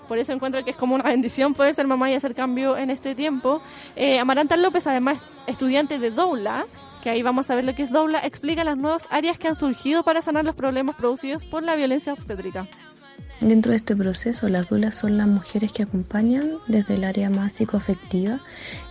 por 0.09 0.19
eso 0.19 0.33
encuentro 0.33 0.65
que 0.65 0.71
es 0.71 0.77
como 0.77 0.95
una 0.95 1.05
bendición 1.11 1.55
poder 1.55 1.75
ser 1.75 1.87
mamá 1.87 2.11
y 2.11 2.15
hacer 2.15 2.35
cambio 2.35 2.77
en 2.77 2.91
este 2.91 3.15
tiempo. 3.15 3.61
Eh, 3.97 4.19
Amaranta 4.19 4.57
López, 4.57 4.87
además 4.87 5.25
estudiante 5.47 5.99
de 5.99 6.11
Doula, 6.11 6.67
que 7.03 7.11
ahí 7.11 7.23
vamos 7.23 7.51
a 7.51 7.55
ver 7.55 7.65
lo 7.65 7.75
que 7.75 7.83
es 7.83 7.91
Doula, 7.91 8.21
explica 8.21 8.65
las 8.65 8.77
nuevas 8.77 9.07
áreas 9.11 9.39
que 9.39 9.49
han 9.49 9.57
surgido 9.57 10.03
para 10.03 10.23
sanar 10.23 10.45
los 10.45 10.55
problemas 10.55 10.97
producidos 10.97 11.45
por 11.45 11.63
la 11.63 11.75
violencia 11.75 12.13
obstétrica. 12.13 12.67
Dentro 13.41 13.73
de 13.73 13.77
este 13.77 13.97
proceso, 13.97 14.49
las 14.49 14.69
dulas 14.69 14.95
son 14.95 15.19
las 15.19 15.29
mujeres 15.29 15.73
que 15.73 15.83
acompañan 15.83 16.53
desde 16.67 16.95
el 16.95 17.05
área 17.05 17.29
más 17.31 17.53
psicoafectiva 17.53 18.41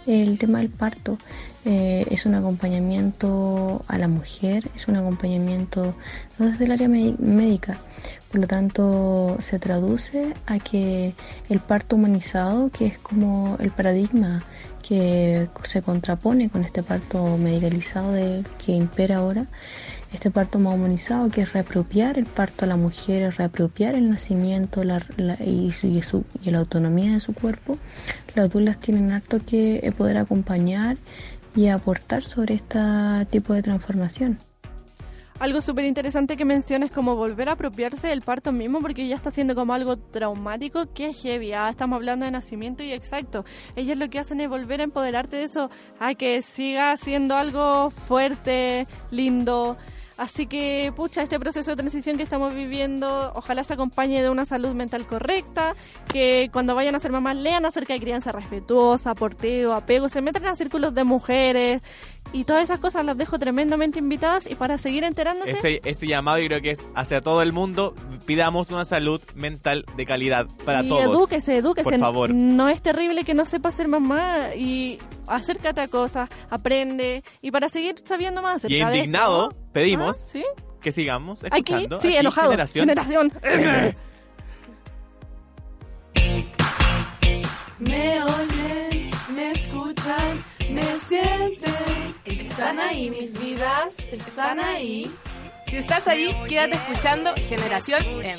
el 0.05 0.37
tema 0.37 0.59
del 0.59 0.69
parto. 0.69 1.17
Eh, 1.65 2.05
es 2.11 2.25
un 2.25 2.35
acompañamiento 2.35 3.83
a 3.87 3.97
la 3.97 4.07
mujer, 4.07 4.69
es 4.75 4.87
un 4.87 4.97
acompañamiento 4.97 5.95
desde 6.37 6.65
el 6.65 6.71
área 6.71 6.89
médica, 6.89 7.77
por 8.29 8.41
lo 8.41 8.47
tanto 8.47 9.37
se 9.39 9.59
traduce 9.59 10.33
a 10.45 10.59
que 10.59 11.13
el 11.49 11.59
parto 11.59 11.95
humanizado, 11.95 12.69
que 12.69 12.87
es 12.87 12.97
como 12.97 13.55
el 13.59 13.71
paradigma 13.71 14.43
que 14.81 15.47
se 15.63 15.81
contrapone 15.81 16.49
con 16.49 16.65
este 16.65 16.83
parto 16.83 17.37
medicalizado 17.37 18.11
que 18.63 18.73
impera 18.73 19.17
ahora, 19.17 19.47
este 20.13 20.31
parto 20.31 20.59
más 20.59 20.75
humanizado, 20.75 21.29
que 21.29 21.41
es 21.41 21.53
reapropiar 21.53 22.17
el 22.17 22.25
parto 22.25 22.65
a 22.65 22.67
la 22.67 22.77
mujer, 22.77 23.23
es 23.23 23.37
reapropiar 23.37 23.95
el 23.95 24.09
nacimiento 24.09 24.83
la, 24.83 25.01
y, 25.43 25.71
su, 25.71 26.23
y, 26.43 26.51
la 26.51 26.59
autonomía 26.59 27.13
de 27.13 27.19
su 27.19 27.33
cuerpo, 27.33 27.77
las 28.35 28.49
dulas 28.49 28.79
tienen 28.79 29.11
harto 29.11 29.39
que 29.45 29.93
poder 29.97 30.17
acompañar 30.17 30.97
y 31.55 31.67
aportar 31.67 32.23
sobre 32.23 32.55
este 32.55 32.79
tipo 33.31 33.53
de 33.53 33.63
transformación. 33.63 34.37
Algo 35.39 35.61
súper 35.61 35.85
interesante 35.85 36.37
que 36.37 36.45
mencionas 36.45 36.91
como 36.91 37.15
volver 37.15 37.49
a 37.49 37.53
apropiarse 37.53 38.07
del 38.07 38.21
parto 38.21 38.51
mismo 38.51 38.79
porque 38.81 39.07
ya 39.07 39.15
está 39.15 39.31
siendo 39.31 39.55
como 39.55 39.73
algo 39.73 39.97
traumático 39.97 40.93
que 40.93 41.09
es 41.09 41.21
heavy. 41.21 41.53
Ah, 41.53 41.69
estamos 41.69 41.97
hablando 41.97 42.25
de 42.25 42.31
nacimiento 42.31 42.83
y 42.83 42.93
exacto. 42.93 43.43
Ellos 43.75 43.97
lo 43.97 44.09
que 44.09 44.19
hacen 44.19 44.39
es 44.41 44.47
volver 44.47 44.79
a 44.79 44.83
empoderarte 44.83 45.37
de 45.37 45.43
eso, 45.43 45.69
a 45.99 46.13
que 46.13 46.41
siga 46.43 46.95
siendo 46.97 47.35
algo 47.35 47.89
fuerte, 47.89 48.87
lindo, 49.09 49.75
Así 50.17 50.45
que, 50.45 50.93
pucha, 50.95 51.23
este 51.23 51.39
proceso 51.39 51.71
de 51.71 51.77
transición 51.77 52.17
que 52.17 52.23
estamos 52.23 52.53
viviendo, 52.53 53.31
ojalá 53.35 53.63
se 53.63 53.73
acompañe 53.73 54.21
de 54.21 54.29
una 54.29 54.45
salud 54.45 54.73
mental 54.73 55.07
correcta, 55.07 55.75
que 56.11 56.49
cuando 56.53 56.75
vayan 56.75 56.95
a 56.95 56.99
ser 56.99 57.11
mamás 57.11 57.35
lean 57.35 57.65
acerca 57.65 57.93
de 57.93 57.99
crianza 57.99 58.31
respetuosa, 58.31 59.15
porteo, 59.15 59.73
apego, 59.73 60.09
se 60.09 60.21
metan 60.21 60.45
a 60.45 60.55
círculos 60.55 60.93
de 60.93 61.03
mujeres 61.03 61.81
y 62.31 62.45
todas 62.45 62.63
esas 62.63 62.79
cosas 62.79 63.05
las 63.05 63.17
dejo 63.17 63.39
tremendamente 63.39 63.99
invitadas 63.99 64.49
y 64.49 64.55
para 64.55 64.77
seguir 64.77 65.03
enterándose. 65.03 65.51
Ese, 65.51 65.81
ese 65.83 66.07
llamado 66.07 66.39
yo 66.39 66.47
creo 66.47 66.61
que 66.61 66.71
es 66.71 66.87
hacia 66.95 67.21
todo 67.21 67.41
el 67.41 67.51
mundo, 67.51 67.95
pidamos 68.25 68.71
una 68.71 68.85
salud 68.85 69.21
mental 69.35 69.85
de 69.95 70.05
calidad 70.05 70.47
para 70.65 70.83
y 70.83 70.89
todos. 70.89 71.03
edúquese, 71.03 71.57
edúquese. 71.57 71.89
Por 71.89 71.99
favor. 71.99 72.33
No 72.33 72.69
es 72.69 72.81
terrible 72.81 73.23
que 73.23 73.33
no 73.33 73.45
sepa 73.45 73.71
ser 73.71 73.87
mamá 73.87 74.55
y 74.55 74.99
acércate 75.27 75.81
a 75.81 75.87
cosas, 75.87 76.29
aprende 76.49 77.23
y 77.41 77.51
para 77.51 77.69
seguir 77.69 77.95
sabiendo 78.03 78.41
más 78.41 78.57
acerca 78.57 78.75
Y 78.75 78.81
indignado 78.81 79.53
pedimos 79.71 80.33
¿Ah? 80.35 80.39
que 80.81 80.91
sigamos 80.91 81.43
escuchando. 81.43 81.95
Aquí, 81.95 82.07
sí, 82.07 82.15
enojado. 82.15 82.51
Generación. 82.67 83.31
me 87.79 88.23
oyen, 88.23 89.09
me 89.35 89.51
escuchan, 89.51 90.43
me 90.69 90.83
sienten. 91.07 92.15
Están 92.25 92.79
ahí 92.79 93.09
mis 93.09 93.39
vidas, 93.39 93.97
están 94.11 94.59
ahí. 94.59 95.09
Si 95.67 95.77
estás 95.77 96.07
ahí, 96.07 96.35
quédate 96.47 96.75
escuchando 96.75 97.33
Generación 97.47 98.03
M. 98.23 98.37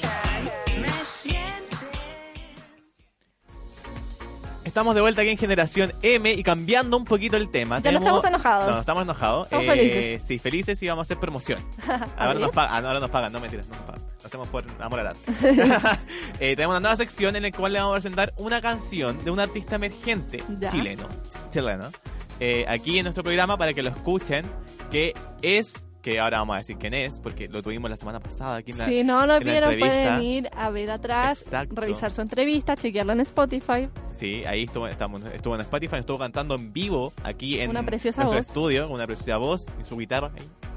Estamos 4.74 4.96
de 4.96 5.02
vuelta 5.02 5.22
aquí 5.22 5.30
en 5.30 5.38
Generación 5.38 5.92
M 6.02 6.32
y 6.32 6.42
cambiando 6.42 6.96
un 6.96 7.04
poquito 7.04 7.36
el 7.36 7.48
tema. 7.48 7.80
Ya 7.80 7.92
no 7.92 7.98
estamos 7.98 8.24
enojados. 8.24 8.72
No, 8.72 8.80
estamos 8.80 9.02
enojados. 9.04 9.44
Estamos 9.44 9.66
felices. 9.66 10.24
Sí, 10.26 10.40
felices 10.40 10.82
y 10.82 10.88
vamos 10.88 11.02
a 11.02 11.06
hacer 11.06 11.20
promoción. 11.20 11.60
Ahora 12.18 12.40
nos, 12.40 12.50
pagan, 12.50 12.84
ah, 12.84 12.88
ahora 12.88 12.98
nos 12.98 13.08
pagan, 13.08 13.32
no 13.32 13.38
mentiras, 13.38 13.68
no 13.68 13.76
nos 13.76 13.84
pagan. 13.84 14.02
Lo 14.02 14.26
hacemos 14.26 14.48
por 14.48 14.64
amor 14.80 14.98
al 14.98 15.06
arte. 15.06 15.20
eh, 16.40 16.56
tenemos 16.56 16.72
una 16.72 16.80
nueva 16.80 16.96
sección 16.96 17.36
en 17.36 17.44
la 17.44 17.52
cual 17.52 17.72
le 17.72 17.78
vamos 17.78 17.92
a 17.92 18.00
presentar 18.00 18.34
una 18.36 18.60
canción 18.60 19.24
de 19.24 19.30
un 19.30 19.38
artista 19.38 19.76
emergente 19.76 20.42
chileno. 20.68 21.08
Chileno. 21.50 21.92
Eh, 22.40 22.64
aquí 22.66 22.98
en 22.98 23.04
nuestro 23.04 23.22
programa 23.22 23.56
para 23.56 23.74
que 23.74 23.82
lo 23.84 23.90
escuchen, 23.90 24.44
que 24.90 25.14
es 25.40 25.86
que 26.04 26.20
ahora 26.20 26.38
vamos 26.40 26.56
a 26.56 26.58
decir 26.58 26.76
quién 26.76 26.92
es, 26.92 27.18
porque 27.18 27.48
lo 27.48 27.62
tuvimos 27.62 27.90
la 27.90 27.96
semana 27.96 28.20
pasada 28.20 28.56
aquí 28.56 28.72
en 28.72 28.78
la 28.78 28.86
Si 28.86 29.02
no 29.02 29.24
lo 29.24 29.40
vieron, 29.40 29.78
pueden 29.78 30.20
ir 30.22 30.50
a 30.54 30.68
ver 30.68 30.90
atrás, 30.90 31.50
revisar 31.70 32.10
su 32.10 32.20
entrevista, 32.20 32.76
chequearlo 32.76 33.14
en 33.14 33.20
Spotify. 33.20 33.88
Sí, 34.10 34.44
ahí 34.44 34.64
estuvo, 34.64 34.86
estuvo 34.86 35.54
en 35.54 35.60
Spotify, 35.62 35.96
estuvo 35.96 36.18
cantando 36.18 36.56
en 36.56 36.74
vivo 36.74 37.14
aquí 37.22 37.58
en, 37.58 37.70
una 37.70 37.82
preciosa 37.86 38.20
nuestro 38.22 38.38
voz. 38.38 38.46
estudio, 38.48 38.84
con 38.84 38.92
una 38.96 39.06
preciosa 39.06 39.38
voz 39.38 39.66
y 39.80 39.84
su 39.84 39.96
guitarra. 39.96 40.30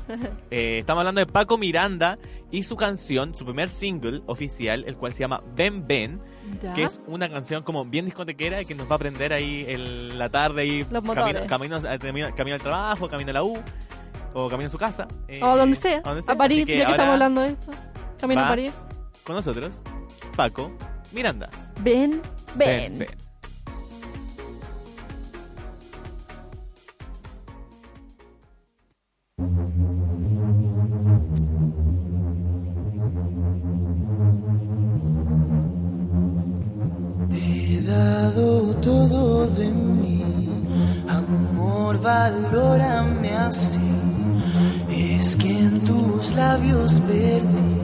eh, 0.49 0.79
estamos 0.79 1.01
hablando 1.01 1.19
de 1.19 1.27
Paco 1.27 1.57
Miranda 1.57 2.17
y 2.49 2.63
su 2.63 2.77
canción, 2.77 3.35
su 3.35 3.43
primer 3.43 3.67
single 3.67 4.21
oficial, 4.27 4.85
el 4.87 4.95
cual 4.95 5.11
se 5.11 5.19
llama 5.19 5.43
Ben 5.57 5.85
Ben, 5.85 6.21
Ya. 6.63 6.71
que 6.73 6.83
es 6.83 7.01
una 7.05 7.27
canción 7.29 7.63
como 7.63 7.83
bien 7.83 8.05
discotequera 8.05 8.63
que 8.63 8.73
nos 8.75 8.87
va 8.87 8.93
a 8.93 8.95
aprender 8.95 9.33
ahí 9.33 9.65
en 9.67 10.17
la 10.17 10.29
tarde 10.29 10.65
y 10.65 10.85
camino, 10.85 11.45
camino, 11.47 11.81
camino- 11.99 12.33
camino 12.33 12.55
al 12.55 12.61
trabajo, 12.61 13.09
camino 13.09 13.31
a 13.31 13.33
la 13.33 13.43
U 13.43 13.61
o 14.39 14.49
camino 14.49 14.67
a 14.67 14.69
su 14.69 14.77
casa. 14.77 15.07
eh, 15.27 15.39
o 15.43 15.57
donde 15.57 15.75
sea, 15.75 15.97
a 15.99 16.01
donde 16.09 16.21
sea. 16.21 16.33
a 16.33 16.37
París, 16.37 16.65
que 16.65 16.77
ya 16.77 16.85
que 16.85 16.91
estamos 16.91 17.13
hablando 17.13 17.41
de 17.41 17.47
esto. 17.49 17.71
Camino 18.19 18.41
a 18.41 18.47
París. 18.49 18.71
Con 19.25 19.35
nosotros, 19.35 19.81
Paco 20.35 20.71
Miranda. 21.11 21.49
Ven, 21.81 22.21
ven. 22.55 22.99
Ben. 22.99 23.07
Te 37.29 37.37
he 37.77 37.81
dado 37.81 38.73
todo 38.75 39.47
de 39.47 39.69
mí, 39.71 40.23
amor, 41.09 41.99
valórame 42.01 43.29
así. 43.35 43.79
Es 44.97 45.35
que 45.35 45.51
en 45.51 45.79
tus 45.81 46.33
labios 46.33 46.99
perdí 47.01 47.81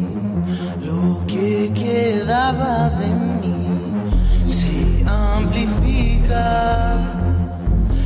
lo 0.81 1.23
que 1.27 1.71
quedaba 1.73 2.89
de 2.89 3.07
mí. 3.07 4.43
Se 4.43 5.03
amplifica. 5.07 6.97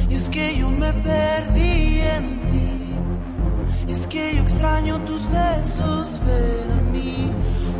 Y 0.09 0.13
es 0.13 0.27
que 0.29 0.57
yo 0.57 0.69
me 0.69 0.91
perdí 0.91 2.01
en 2.01 2.25
ti. 2.51 3.91
Es 3.91 4.05
que 4.07 4.35
yo 4.35 4.41
extraño 4.41 4.99
tus 5.05 5.21
besos, 5.31 6.19
ven 6.25 6.71
a 6.77 6.81
mí. 6.91 7.31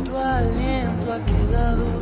Tu 0.06 0.16
aliento 0.16 1.12
ha 1.12 1.20
quedado 1.26 1.97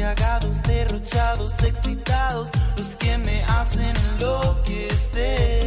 embriagados, 0.00 0.62
derrochados, 0.62 1.62
excitados, 1.62 2.48
los 2.76 2.96
que 2.96 3.18
me 3.18 3.42
hacen 3.44 3.94
enloquecer. 4.16 5.59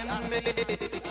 Así. 0.00 0.28
Ven, 0.30 1.01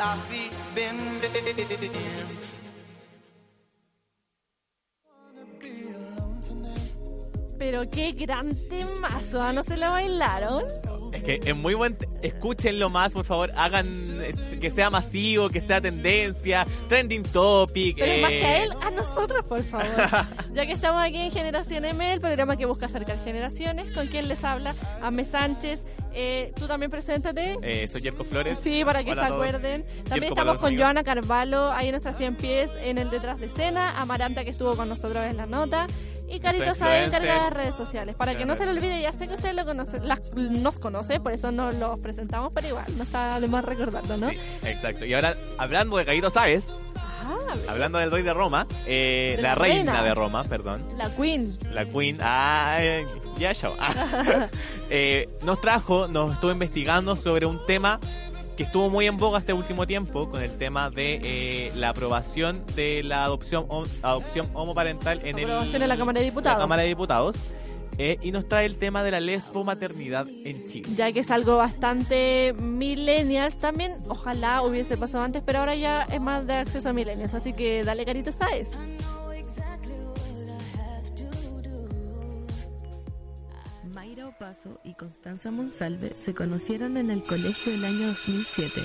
así. 0.00 0.50
Ven, 0.74 0.96
ven. 1.22 2.50
Pero 7.58 7.88
qué 7.90 8.12
gran 8.12 8.56
temazo, 8.68 9.42
¿ah? 9.42 9.52
¿no 9.52 9.62
se 9.62 9.76
la 9.76 9.90
bailaron? 9.90 10.64
Es 11.12 11.22
que 11.22 11.40
es 11.44 11.56
muy 11.56 11.74
buen. 11.74 11.98
Escúchenlo 12.22 12.88
más, 12.88 13.12
por 13.12 13.24
favor. 13.26 13.50
Hagan 13.54 13.86
es- 14.22 14.56
que 14.58 14.70
sea 14.70 14.88
masivo, 14.88 15.50
que 15.50 15.60
sea 15.60 15.80
tendencia, 15.80 16.66
trending 16.88 17.22
topic. 17.24 17.96
Pero 17.98 18.12
eh, 18.12 18.22
más 18.22 18.30
que 18.30 18.46
a 18.46 18.62
él, 18.64 18.70
a 18.80 18.90
nosotros, 18.90 19.44
por 19.44 19.62
favor. 19.62 19.86
ya 20.54 20.64
que 20.66 20.72
estamos 20.72 21.02
aquí 21.02 21.18
en 21.18 21.32
Generación 21.32 21.84
M, 21.84 22.12
el 22.14 22.20
programa 22.20 22.56
que 22.56 22.64
busca 22.64 22.86
acercar 22.86 23.22
generaciones, 23.22 23.90
con 23.90 24.06
quien 24.06 24.28
les 24.28 24.42
habla, 24.42 24.74
Ame 25.02 25.24
Sánchez. 25.26 25.82
Eh, 26.12 26.52
Tú 26.56 26.66
también 26.66 26.90
preséntate. 26.90 27.56
eh, 27.62 27.86
soy 27.88 28.00
Jerko 28.02 28.24
Flores. 28.24 28.58
Sí, 28.62 28.84
para 28.84 29.02
que 29.04 29.12
Hola 29.12 29.28
se 29.28 29.32
acuerden. 29.32 29.84
También 30.08 30.32
para 30.34 30.52
estamos 30.52 30.60
con. 30.60 30.76
Joana 30.76 31.02
Carvalho, 31.04 31.70
ahí 31.72 31.86
en 31.88 31.92
nuestra 31.92 32.12
100 32.12 32.36
pies, 32.36 32.70
en 32.82 32.98
el 32.98 33.10
detrás 33.10 33.38
de 33.40 33.46
escena. 33.46 34.00
Amaranta, 34.00 34.44
que 34.44 34.50
estuvo 34.50 34.74
con 34.76 34.88
nosotros 34.88 35.24
en 35.26 35.36
la 35.36 35.46
nota. 35.46 35.86
Y 36.32 36.38
Carito 36.38 36.74
Sabe, 36.76 37.04
encargada 37.04 37.44
de 37.44 37.50
redes 37.50 37.74
sociales. 37.74 38.14
Para 38.14 38.38
que 38.38 38.44
no 38.44 38.54
se 38.54 38.64
le 38.64 38.70
redes 38.70 38.78
olvide, 38.78 39.02
ya 39.02 39.10
sé 39.12 39.26
que 39.26 39.34
ustedes 39.34 39.54
lo 39.56 39.64
conocen, 39.64 40.06
las- 40.06 40.32
nos 40.34 40.78
conoce, 40.78 41.18
por 41.18 41.32
eso 41.32 41.50
nos 41.50 41.74
los 41.74 41.98
presentamos, 41.98 42.52
pero 42.54 42.68
igual, 42.68 42.84
no 42.96 43.02
está 43.02 43.40
de 43.40 43.48
más 43.48 43.64
recordarlo, 43.64 44.16
¿no? 44.16 44.30
Exacto. 44.62 45.04
Y 45.04 45.12
ahora, 45.14 45.34
hablando 45.58 45.96
de 45.96 46.04
Caído 46.04 46.30
Sabes, 46.30 46.72
Ah, 47.22 47.36
hablando 47.68 47.98
del 47.98 48.10
rey 48.10 48.22
de 48.22 48.32
Roma, 48.32 48.66
eh, 48.86 49.34
De 49.36 49.42
la, 49.42 49.50
la 49.50 49.54
reina. 49.56 49.92
reina. 49.92 50.02
de 50.04 50.14
Roma, 50.14 50.44
perdón. 50.44 50.84
la 50.96 51.10
Queen. 51.14 51.58
La 51.72 51.84
Queen, 51.84 52.18
ah, 52.22 52.78
eh, 52.80 53.06
ya. 53.40 53.52
Ah. 53.80 54.48
Eh, 54.92 55.28
nos 55.42 55.60
trajo, 55.60 56.08
nos 56.08 56.34
estuvo 56.34 56.50
investigando 56.50 57.14
sobre 57.16 57.46
un 57.46 57.64
tema 57.64 58.00
que 58.56 58.64
estuvo 58.64 58.90
muy 58.90 59.06
en 59.06 59.16
boga 59.16 59.38
este 59.38 59.52
último 59.52 59.86
tiempo 59.86 60.28
con 60.28 60.42
el 60.42 60.50
tema 60.58 60.90
de 60.90 61.20
eh, 61.22 61.72
la 61.76 61.90
aprobación 61.90 62.64
de 62.74 63.02
la 63.04 63.24
adopción 63.24 63.66
hom- 63.68 63.88
adopción 64.02 64.50
homoparental 64.52 65.20
en 65.24 65.38
el 65.38 65.44
Aprobación 65.44 65.82
en 65.82 65.88
la 65.88 65.96
Cámara 65.96 66.18
de 66.18 66.24
Diputados. 66.26 66.58
la 66.58 66.62
Cámara 66.64 66.82
de 66.82 66.88
Diputados 66.88 67.36
eh, 67.98 68.18
y 68.20 68.32
nos 68.32 68.48
trae 68.48 68.66
el 68.66 68.78
tema 68.78 69.02
de 69.04 69.12
la 69.12 69.20
lesbomaternidad 69.20 70.26
en 70.44 70.64
Chile. 70.64 70.88
ya 70.96 71.12
que 71.12 71.20
es 71.20 71.30
algo 71.30 71.56
bastante 71.56 72.52
millennials 72.58 73.58
también. 73.58 73.98
Ojalá 74.08 74.62
hubiese 74.62 74.96
pasado 74.96 75.22
antes, 75.24 75.42
pero 75.44 75.60
ahora 75.60 75.74
ya 75.76 76.02
es 76.02 76.20
más 76.20 76.46
de 76.46 76.54
acceso 76.54 76.88
a 76.88 76.92
millennials. 76.92 77.34
Así 77.34 77.52
que 77.52 77.84
dale 77.84 78.04
carito, 78.04 78.32
¿sabes? 78.32 78.70
Y 84.82 84.94
Constanza 84.94 85.52
Monsalve 85.52 86.16
se 86.16 86.34
conocieron 86.34 86.96
en 86.96 87.10
el 87.10 87.22
colegio 87.22 87.70
del 87.70 87.84
año 87.84 88.08
2007. 88.08 88.80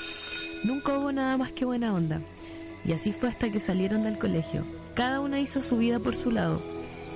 Nunca 0.62 0.96
hubo 0.96 1.10
nada 1.10 1.36
más 1.36 1.50
que 1.50 1.64
buena 1.64 1.92
onda. 1.92 2.20
Y 2.84 2.92
así 2.92 3.12
fue 3.12 3.30
hasta 3.30 3.50
que 3.50 3.58
salieron 3.58 4.02
del 4.02 4.16
colegio. 4.16 4.62
Cada 4.94 5.18
una 5.18 5.40
hizo 5.40 5.62
su 5.62 5.76
vida 5.78 5.98
por 5.98 6.14
su 6.14 6.30
lado. 6.30 6.62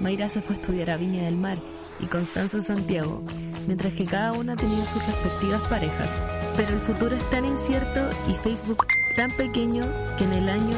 Mayra 0.00 0.28
se 0.28 0.42
fue 0.42 0.56
a 0.56 0.58
estudiar 0.58 0.90
a 0.90 0.96
Viña 0.96 1.26
del 1.26 1.36
Mar 1.36 1.58
y 2.00 2.06
Constanza 2.06 2.58
a 2.58 2.62
Santiago, 2.62 3.22
mientras 3.68 3.92
que 3.92 4.04
cada 4.04 4.32
una 4.32 4.56
tenía 4.56 4.84
sus 4.84 5.06
respectivas 5.06 5.62
parejas. 5.68 6.10
Pero 6.56 6.70
el 6.70 6.80
futuro 6.80 7.14
es 7.14 7.30
tan 7.30 7.44
incierto 7.44 8.00
y 8.26 8.34
Facebook 8.34 8.84
tan 9.14 9.30
pequeño 9.30 9.84
que 10.18 10.24
en 10.24 10.32
el 10.32 10.48
año 10.48 10.76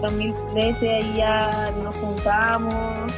2013 0.00 0.88
ahí 0.88 1.14
ya 1.18 1.72
nos 1.84 1.94
juntamos 1.94 3.12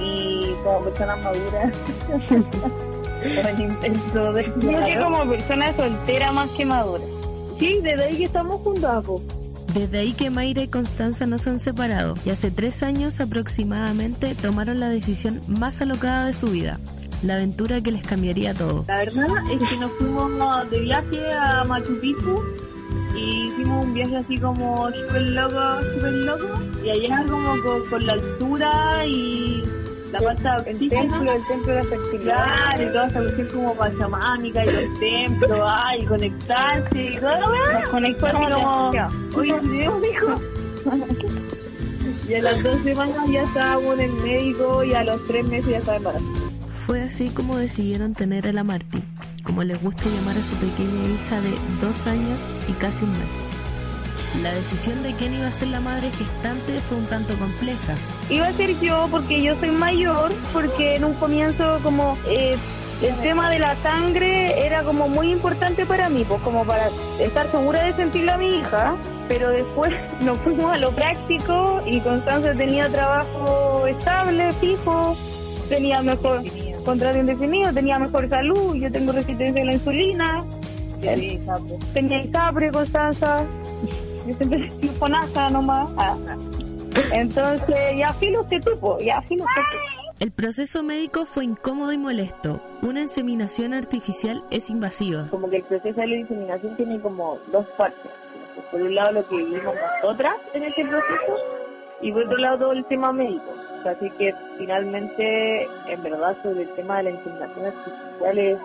y 0.00 0.54
como 0.64 0.82
personas 0.82 1.22
maduras 1.22 1.72
Creo 4.12 4.86
que 4.86 4.98
como 4.98 5.28
persona 5.28 5.72
soltera 5.74 6.32
más 6.32 6.50
que 6.50 6.64
madura. 6.64 7.04
Sí, 7.58 7.80
desde 7.82 8.04
ahí 8.04 8.16
que 8.16 8.24
estamos 8.24 8.60
juntas, 8.62 9.04
po. 9.04 9.22
Desde 9.74 9.98
ahí 9.98 10.12
que 10.12 10.30
Mayra 10.30 10.62
y 10.62 10.68
Constanza 10.68 11.26
no 11.26 11.38
se 11.38 11.50
han 11.50 11.60
separado 11.60 12.14
y 12.24 12.30
hace 12.30 12.50
tres 12.50 12.82
años 12.82 13.20
aproximadamente 13.20 14.34
tomaron 14.34 14.80
la 14.80 14.88
decisión 14.88 15.40
más 15.46 15.80
alocada 15.82 16.26
de 16.26 16.32
su 16.32 16.46
vida, 16.46 16.80
la 17.22 17.34
aventura 17.34 17.80
que 17.82 17.92
les 17.92 18.02
cambiaría 18.02 18.54
todo. 18.54 18.84
La 18.88 18.98
verdad 18.98 19.26
es 19.52 19.68
que 19.68 19.76
nos 19.76 19.92
fuimos 19.92 20.70
de 20.70 20.80
viaje 20.80 21.32
a 21.32 21.64
Machu 21.64 22.00
Picchu 22.00 22.42
y 23.14 23.48
hicimos 23.48 23.84
un 23.84 23.94
viaje 23.94 24.16
así 24.16 24.38
como 24.38 24.90
súper 24.90 25.22
loco, 25.22 25.60
súper 25.94 26.12
loco. 26.12 26.46
Y 26.84 26.90
allá 26.90 27.24
como 27.28 27.62
con, 27.62 27.90
con 27.90 28.06
la 28.06 28.12
altura 28.14 29.06
y 29.06 29.62
la 30.12 30.20
falta 30.20 30.60
de 30.60 30.72
oxígeno. 30.72 31.02
El 31.02 31.10
templo, 31.10 31.32
el 31.32 31.46
templo 31.46 31.72
de 31.74 31.82
la 31.82 31.88
fertilidad. 31.88 32.44
Claro, 32.44 32.82
y 32.82 32.86
toda 32.86 33.06
esa 33.08 33.20
cuestión 33.20 33.48
como 33.48 33.74
pachamánica 33.74 34.64
y 34.64 34.72
los 34.72 35.00
templos, 35.00 35.60
ay, 35.64 36.06
conectarse 36.06 37.04
y 37.04 37.16
todo. 37.18 37.72
Nos 37.72 37.88
conectó 37.90 38.26
así 38.26 38.36
como, 38.36 38.90
oye, 39.36 39.54
hijos. 40.12 40.40
Y 42.28 42.34
a 42.34 42.42
las 42.42 42.62
dos 42.62 42.80
semanas 42.82 43.30
ya 43.30 43.42
estábamos 43.42 43.98
en 43.98 44.04
el 44.04 44.12
médico 44.22 44.84
y 44.84 44.92
a 44.94 45.04
los 45.04 45.26
tres 45.26 45.44
meses 45.46 45.70
ya 45.70 45.78
estaba 45.78 45.96
embarazada. 45.96 46.30
Fue 46.86 47.02
así 47.02 47.28
como 47.30 47.56
decidieron 47.56 48.14
tener 48.14 48.46
a 48.48 48.52
la 48.52 48.64
Marti, 48.64 49.02
como 49.42 49.62
les 49.62 49.82
gusta 49.82 50.04
llamar 50.04 50.36
a 50.36 50.44
su 50.44 50.54
pequeña 50.56 51.08
hija 51.08 51.40
de 51.40 51.52
dos 51.80 52.06
años 52.06 52.48
y 52.68 52.72
casi 52.72 53.04
un 53.04 53.12
mes. 53.12 53.57
La 54.42 54.52
decisión 54.52 55.02
de 55.02 55.14
quién 55.14 55.34
iba 55.34 55.48
a 55.48 55.50
ser 55.52 55.68
la 55.68 55.80
madre 55.80 56.10
gestante 56.10 56.78
fue 56.88 56.98
un 56.98 57.06
tanto 57.06 57.34
compleja. 57.38 57.94
Iba 58.28 58.48
a 58.48 58.52
ser 58.52 58.78
yo 58.78 59.08
porque 59.10 59.42
yo 59.42 59.58
soy 59.58 59.70
mayor, 59.70 60.32
porque 60.52 60.96
en 60.96 61.04
un 61.04 61.14
comienzo 61.14 61.80
como 61.82 62.16
eh, 62.28 62.56
el 63.02 63.14
tema 63.16 63.50
de 63.50 63.58
la 63.58 63.74
sangre 63.76 64.66
era 64.66 64.82
como 64.82 65.08
muy 65.08 65.32
importante 65.32 65.86
para 65.86 66.08
mí, 66.08 66.24
pues 66.28 66.40
como 66.42 66.64
para 66.64 66.88
estar 67.18 67.50
segura 67.50 67.84
de 67.84 67.94
sentirla 67.94 68.34
a 68.34 68.38
mi 68.38 68.58
hija, 68.58 68.96
pero 69.28 69.50
después 69.50 69.92
nos 70.20 70.38
fuimos 70.38 70.72
a 70.72 70.78
lo 70.78 70.92
práctico 70.92 71.82
y 71.86 72.00
Constanza 72.00 72.54
tenía 72.54 72.88
trabajo 72.88 73.86
estable, 73.86 74.52
fijo, 74.54 75.16
tenía 75.68 76.02
mejor 76.02 76.42
contrato 76.84 77.18
indefinido, 77.18 77.72
tenía 77.72 77.98
mejor 77.98 78.28
salud, 78.28 78.74
yo 78.74 78.90
tengo 78.90 79.12
resistencia 79.12 79.62
a 79.62 79.66
la 79.66 79.74
insulina, 79.74 80.44
tenía 81.92 82.20
ISAPRE, 82.20 82.70
Constanza, 82.72 83.44
yo 84.28 84.34
siempre 84.34 84.70
soy 84.70 84.88
fonaza 84.88 85.50
nomás. 85.50 85.88
Entonces, 87.12 87.76
ya 87.96 88.12
filo 88.14 88.42
usted 88.42 88.60
tuvo, 88.62 88.98
ya 89.00 89.20
filo 89.22 89.44
usted 89.44 89.62
tuvo. 89.72 89.98
El 90.20 90.32
proceso 90.32 90.82
médico 90.82 91.26
fue 91.26 91.44
incómodo 91.44 91.92
y 91.92 91.98
molesto. 91.98 92.60
Una 92.82 93.00
inseminación 93.02 93.72
artificial 93.72 94.42
es 94.50 94.68
invasiva. 94.68 95.28
Como 95.30 95.48
que 95.48 95.58
el 95.58 95.62
proceso 95.62 96.00
de 96.00 96.06
la 96.08 96.16
inseminación 96.16 96.76
tiene 96.76 97.00
como 97.00 97.38
dos 97.52 97.66
partes. 97.76 98.10
Por 98.70 98.82
un 98.82 98.94
lado 98.94 99.12
lo 99.12 99.28
que 99.28 99.36
vivimos 99.36 99.74
nosotras 100.02 100.34
en 100.52 100.64
este 100.64 100.84
proceso 100.84 101.36
y 102.02 102.12
por 102.12 102.24
otro 102.24 102.36
lado 102.38 102.58
todo 102.58 102.72
el 102.72 102.84
tema 102.86 103.12
médico. 103.12 103.54
Así 103.84 104.10
que 104.18 104.34
finalmente, 104.58 105.68
en 105.86 106.02
verdad, 106.02 106.36
sobre 106.42 106.62
el 106.62 106.70
tema 106.70 106.98
de 106.98 107.04
la 107.04 107.10
inseminación 107.10 107.66
artificial 107.66 108.38
es, 108.38 108.58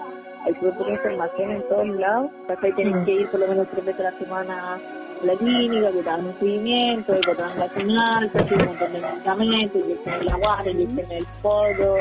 hay 0.45 0.53
que 0.55 0.71
tener 0.71 0.93
información 0.93 1.51
en 1.51 1.69
todos 1.69 1.87
lados. 1.87 2.31
O 2.43 2.47
sea, 2.47 2.75
tienes 2.75 3.05
que 3.05 3.11
ir 3.11 3.27
por 3.29 3.39
lo 3.39 3.47
menos 3.47 3.67
tres 3.69 3.85
veces 3.85 4.01
a 4.01 4.11
la 4.11 4.17
semana 4.17 4.79
la 5.23 5.33
clínica, 5.35 5.91
que 5.91 5.97
te 5.97 6.03
dan 6.03 6.25
un 6.25 6.39
seguimiento, 6.39 7.13
que 7.13 7.19
te 7.19 7.35
dan 7.35 7.59
la 7.59 7.69
señal, 7.73 8.31
que 8.31 8.43
te 8.43 8.55
un 8.55 8.65
montón 8.65 8.93
de 8.93 9.01
medicamentos, 9.01 9.81
que 9.83 10.11
te 10.11 10.23
la 10.23 10.35
guarda, 10.37 10.63
que 10.63 10.85
te 10.85 11.17
el 11.17 11.25
polvo. 11.41 11.95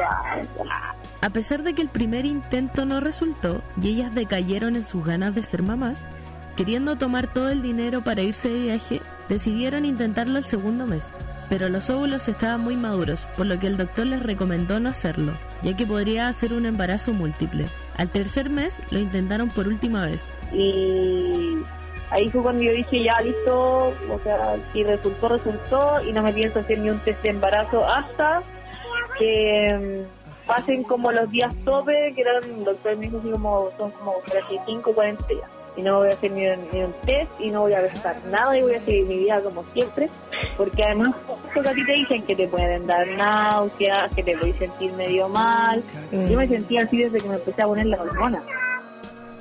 A 1.20 1.30
pesar 1.30 1.62
de 1.62 1.74
que 1.74 1.82
el 1.82 1.88
primer 1.88 2.24
intento 2.24 2.84
no 2.84 3.00
resultó 3.00 3.62
y 3.80 3.88
ellas 3.88 4.14
decayeron 4.14 4.76
en 4.76 4.84
sus 4.84 5.04
ganas 5.04 5.34
de 5.34 5.42
ser 5.42 5.62
mamás, 5.62 6.08
queriendo 6.56 6.96
tomar 6.96 7.32
todo 7.32 7.48
el 7.48 7.62
dinero 7.62 8.02
para 8.02 8.22
irse 8.22 8.48
de 8.48 8.60
viaje, 8.60 9.00
decidieron 9.28 9.84
intentarlo 9.84 10.38
el 10.38 10.44
segundo 10.44 10.86
mes. 10.86 11.16
Pero 11.48 11.68
los 11.68 11.90
óvulos 11.90 12.28
estaban 12.28 12.60
muy 12.60 12.76
maduros, 12.76 13.26
por 13.36 13.46
lo 13.46 13.58
que 13.58 13.66
el 13.66 13.76
doctor 13.76 14.06
les 14.06 14.22
recomendó 14.22 14.80
no 14.80 14.88
hacerlo, 14.88 15.34
ya 15.62 15.76
que 15.76 15.86
podría 15.86 16.28
hacer 16.28 16.52
un 16.52 16.66
embarazo 16.66 17.12
múltiple. 17.12 17.66
Al 17.96 18.08
tercer 18.08 18.50
mes 18.50 18.80
lo 18.90 18.98
intentaron 18.98 19.48
por 19.48 19.68
última 19.68 20.06
vez. 20.06 20.34
Y 20.52 21.58
ahí 22.12 22.28
fue 22.28 22.42
cuando 22.42 22.62
yo 22.62 22.72
dije, 22.72 23.02
ya 23.02 23.18
listo, 23.20 23.88
o 23.88 24.20
sea, 24.22 24.56
si 24.72 24.84
resultó, 24.84 25.28
resultó, 25.28 26.02
y 26.02 26.12
no 26.12 26.22
me 26.22 26.32
pienso 26.32 26.60
hacer 26.60 26.78
ni 26.78 26.90
un 26.90 26.98
test 27.00 27.22
de 27.22 27.30
embarazo 27.30 27.84
hasta 27.86 28.42
que 29.18 30.06
mm, 30.06 30.46
pasen 30.46 30.84
como 30.84 31.10
los 31.10 31.30
días 31.30 31.54
tope, 31.64 32.12
que 32.14 32.20
eran, 32.20 32.44
el 32.44 32.64
doctor 32.64 32.96
me 32.96 33.06
dijo 33.06 33.18
así 33.18 33.30
como, 33.30 33.70
son 33.78 33.90
como 33.92 34.14
35, 34.26 34.92
40 34.92 35.26
días 35.26 35.50
y 35.76 35.82
no 35.82 35.98
voy 35.98 36.08
a 36.08 36.10
hacer 36.10 36.30
ni 36.32 36.46
un, 36.46 36.92
test 37.06 37.30
y 37.40 37.50
no 37.50 37.62
voy 37.62 37.72
a 37.72 37.80
besar 37.80 38.16
nada 38.30 38.56
y 38.58 38.62
voy 38.62 38.74
a 38.74 38.80
seguir 38.80 39.06
mi 39.06 39.18
vida 39.18 39.40
como 39.40 39.64
siempre 39.72 40.10
porque 40.56 40.84
además 40.84 41.14
que 41.54 41.60
a 41.60 41.72
ti 41.72 41.86
te 41.86 41.92
dicen 41.92 42.22
que 42.24 42.36
te 42.36 42.46
pueden 42.46 42.86
dar 42.86 43.06
náuseas 43.08 44.12
que 44.14 44.22
te 44.22 44.36
puedes 44.36 44.56
sentir 44.56 44.92
medio 44.92 45.28
mal 45.30 45.82
yo 46.12 46.36
me 46.36 46.46
sentía 46.46 46.82
así 46.82 46.98
desde 46.98 47.18
que 47.18 47.28
me 47.28 47.36
empecé 47.36 47.62
a 47.62 47.66
poner 47.66 47.86
la 47.86 48.02
hormona 48.02 48.42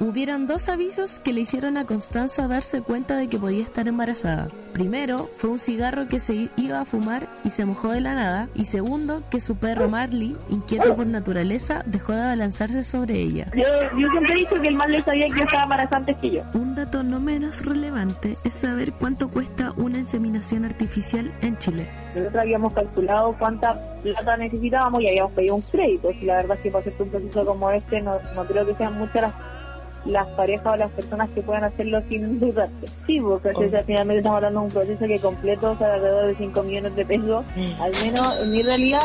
Hubieron 0.02 0.48
dos 0.48 0.68
avisos 0.68 1.20
que 1.20 1.32
le 1.32 1.42
hicieron 1.42 1.78
a 1.78 1.86
Constanza 1.86 2.48
darse 2.48 2.82
cuenta 2.82 3.18
de 3.18 3.28
que 3.28 3.38
podía 3.38 3.64
estar 3.64 3.88
embarazada. 3.88 4.48
Primero, 4.74 5.30
fue 5.38 5.52
un 5.52 5.60
cigarro 5.60 6.08
que 6.08 6.20
se 6.20 6.50
iba 6.56 6.80
a 6.80 6.86
fumar 6.86 7.28
y 7.44 7.52
se 7.52 7.66
mojó 7.66 7.92
de 7.92 8.02
la 8.02 8.16
nada. 8.16 8.50
Y 8.56 8.66
segundo, 8.66 9.22
que 9.30 9.40
su 9.40 9.58
perro 9.58 9.90
Marley, 9.90 10.36
inquieto 10.50 10.96
por 10.96 11.06
naturaleza, 11.06 11.84
dejó 11.86 12.14
de 12.14 12.22
abalanzarse 12.24 12.84
sobre 12.84 13.20
ella. 13.20 13.46
Yo, 13.56 13.62
yo 13.96 14.10
siempre 14.10 14.34
he 14.34 14.38
dicho 14.38 14.60
que 14.60 14.70
el 14.70 14.76
Marley 14.76 15.04
sabía 15.04 15.28
que 15.28 15.44
estaba 15.44 15.64
embarazada 15.66 15.98
antes 15.98 16.18
que 16.18 16.32
yo. 16.32 16.42
Un 16.56 16.74
dato 16.74 17.04
no 17.04 17.20
menos 17.20 17.64
relevante 17.64 18.38
es 18.44 18.56
saber 18.56 18.94
cuánto 18.94 19.30
cuesta 19.30 19.72
una 19.78 20.00
inseminación 20.00 20.66
artificial 20.66 21.32
en 21.44 21.60
Chile. 21.60 21.88
Nosotros 22.16 22.42
habíamos 22.42 22.74
calculado 22.74 23.36
cuánta 23.38 23.80
plata 24.02 24.36
necesitábamos 24.36 25.00
y 25.04 25.10
habíamos 25.10 25.34
pedido 25.34 25.58
un 25.58 25.62
crédito. 25.62 26.10
Y 26.10 26.26
la 26.26 26.38
verdad 26.38 26.58
es 26.58 26.64
que 26.64 26.72
para 26.72 26.82
hacer 26.82 26.94
un 26.98 27.10
proceso 27.10 27.46
como 27.46 27.70
este 27.70 28.02
no, 28.02 28.14
no 28.34 28.46
creo 28.46 28.66
que 28.66 28.74
sean 28.74 28.98
muchas 28.98 29.22
las 29.22 29.61
las 30.06 30.28
parejas 30.30 30.74
o 30.74 30.76
las 30.76 30.92
personas 30.92 31.30
que 31.30 31.42
puedan 31.42 31.64
hacerlo 31.64 32.02
sin 32.10 32.40
dudarse. 32.40 32.88
Sí, 33.06 33.20
porque 33.20 33.50
oh. 33.54 33.84
finalmente 33.86 34.18
estamos 34.18 34.38
hablando 34.38 34.60
de 34.62 34.66
un 34.66 34.72
proceso 34.72 35.06
que 35.06 35.20
completo 35.20 35.72
o 35.72 35.78
sea, 35.78 35.94
alrededor 35.94 36.28
de 36.28 36.36
5 36.36 36.64
millones 36.64 36.96
de 36.96 37.06
pesos. 37.06 37.46
Mm. 37.56 37.82
Al 37.82 37.92
menos 38.04 38.42
en 38.42 38.52
mi 38.52 38.64
realidad, 38.64 39.02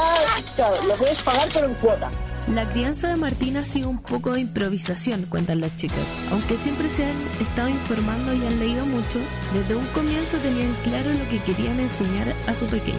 claro, 0.54 0.74
lo 0.88 0.94
puedes 0.94 1.22
pagar 1.22 1.48
pero 1.52 1.66
en 1.66 1.74
cuota. 1.74 2.10
La 2.54 2.68
crianza 2.70 3.08
de 3.08 3.16
Martina 3.16 3.60
ha 3.60 3.64
sido 3.64 3.90
un 3.90 3.98
poco 3.98 4.32
de 4.32 4.40
improvisación, 4.40 5.26
cuentan 5.26 5.60
las 5.60 5.76
chicas. 5.76 5.98
Aunque 6.30 6.56
siempre 6.56 6.88
se 6.88 7.04
han 7.04 7.16
estado 7.40 7.68
informando 7.68 8.32
y 8.32 8.46
han 8.46 8.60
leído 8.60 8.86
mucho, 8.86 9.18
desde 9.52 9.74
un 9.74 9.84
comienzo 9.86 10.38
tenían 10.38 10.72
claro 10.84 11.12
lo 11.12 11.28
que 11.28 11.40
querían 11.40 11.80
enseñar 11.80 12.28
a 12.46 12.54
su 12.54 12.66
pequeño. 12.66 12.98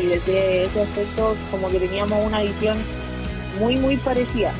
Y 0.00 0.06
desde 0.06 0.66
ese 0.66 0.82
aspecto 0.82 1.34
como 1.50 1.68
que 1.68 1.80
teníamos 1.80 2.24
una 2.24 2.42
visión 2.42 2.78
muy 3.58 3.76
muy 3.76 3.96
parecida 3.96 4.52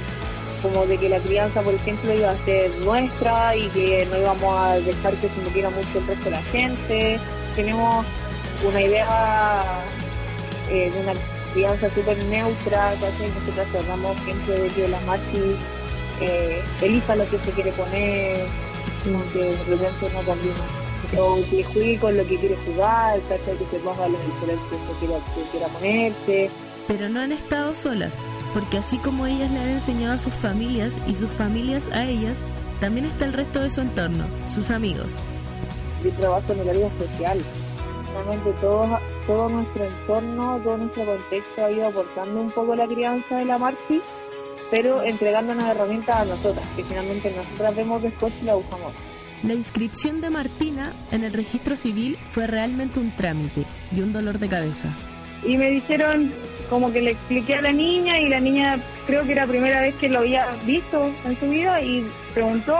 como 0.68 0.86
de 0.86 0.98
que 0.98 1.08
la 1.08 1.18
crianza, 1.18 1.62
por 1.62 1.74
ejemplo, 1.74 2.12
iba 2.12 2.30
a 2.30 2.44
ser 2.44 2.70
nuestra 2.84 3.56
y 3.56 3.68
que 3.68 4.06
no 4.10 4.18
íbamos 4.18 4.58
a 4.58 4.74
dejar 4.80 5.14
que 5.14 5.28
se 5.28 5.40
metiera 5.42 5.70
mucho 5.70 5.98
el 5.98 6.30
la 6.30 6.42
gente. 6.42 7.18
Tenemos 7.54 8.04
una 8.66 8.82
idea 8.82 9.64
eh, 10.70 10.90
de 10.90 11.00
una 11.00 11.12
crianza 11.54 11.88
súper 11.94 12.18
neutra, 12.24 12.94
que 13.00 13.28
nosotros 13.28 13.66
tratamos 13.72 14.16
siempre 14.24 14.58
de 14.58 14.68
que 14.68 14.88
la 14.88 15.00
Maxi 15.00 15.56
eh, 16.20 16.62
elija 16.82 17.16
lo 17.16 17.28
que 17.30 17.38
se 17.38 17.50
quiere 17.52 17.72
poner, 17.72 18.46
como 19.04 19.24
que 19.32 19.38
de 19.38 19.64
repente 19.64 20.10
no 20.12 20.20
también 20.20 20.54
o 21.18 21.38
que 21.48 21.62
juegue 21.62 21.98
con 21.98 22.16
lo 22.16 22.26
que 22.26 22.36
quiere 22.36 22.56
jugar, 22.66 23.20
que 23.20 23.38
se 23.70 23.78
ponga 23.78 24.08
los 24.08 24.26
diferentes 24.26 24.66
que 24.70 25.06
quiera, 25.06 25.20
que 25.34 25.42
quiera 25.52 25.68
ponerse. 25.68 26.50
Pero 26.88 27.08
no 27.08 27.20
han 27.20 27.32
estado 27.32 27.74
solas 27.74 28.16
porque 28.56 28.78
así 28.78 28.96
como 28.96 29.26
ellas 29.26 29.50
le 29.50 29.58
han 29.60 29.68
enseñado 29.68 30.14
a 30.14 30.18
sus 30.18 30.32
familias 30.32 30.98
y 31.06 31.14
sus 31.14 31.28
familias 31.28 31.90
a 31.92 32.06
ellas, 32.06 32.38
también 32.80 33.04
está 33.04 33.26
el 33.26 33.34
resto 33.34 33.60
de 33.60 33.70
su 33.70 33.82
entorno, 33.82 34.24
sus 34.54 34.70
amigos. 34.70 35.12
Yo 36.02 36.10
trabajo 36.12 36.54
en 36.54 36.60
el 36.60 36.70
área 36.70 36.88
social. 36.98 37.38
Realmente 38.14 38.52
todo, 38.58 38.98
todo 39.26 39.50
nuestro 39.50 39.84
entorno, 39.84 40.58
todo 40.64 40.78
nuestro 40.78 41.04
contexto 41.04 41.66
ha 41.66 41.70
ido 41.70 41.86
aportando 41.86 42.40
un 42.40 42.50
poco 42.50 42.74
la 42.74 42.86
crianza 42.86 43.36
de 43.36 43.44
la 43.44 43.58
Marci, 43.58 44.00
pero 44.70 45.02
entregándonos 45.02 45.68
herramientas 45.68 46.16
a 46.16 46.24
nosotras, 46.24 46.66
que 46.76 46.84
finalmente 46.84 47.34
nosotras 47.36 47.76
vemos 47.76 48.00
después 48.00 48.32
y 48.40 48.46
la 48.46 48.56
usamos. 48.56 48.92
La 49.42 49.52
inscripción 49.52 50.22
de 50.22 50.30
Martina 50.30 50.94
en 51.12 51.24
el 51.24 51.34
registro 51.34 51.76
civil 51.76 52.16
fue 52.30 52.46
realmente 52.46 53.00
un 53.00 53.14
trámite 53.14 53.66
y 53.92 54.00
un 54.00 54.14
dolor 54.14 54.38
de 54.38 54.48
cabeza. 54.48 54.88
Y 55.44 55.58
me 55.58 55.68
dijeron, 55.68 56.32
como 56.68 56.92
que 56.92 57.02
le 57.02 57.12
expliqué 57.12 57.56
a 57.56 57.62
la 57.62 57.72
niña 57.72 58.18
y 58.20 58.28
la 58.28 58.40
niña 58.40 58.78
creo 59.06 59.24
que 59.24 59.32
era 59.32 59.42
la 59.42 59.50
primera 59.50 59.80
vez 59.80 59.94
que 59.96 60.08
lo 60.08 60.20
había 60.20 60.46
visto 60.64 61.10
en 61.24 61.38
su 61.38 61.48
vida 61.48 61.80
y 61.80 62.06
preguntó 62.34 62.76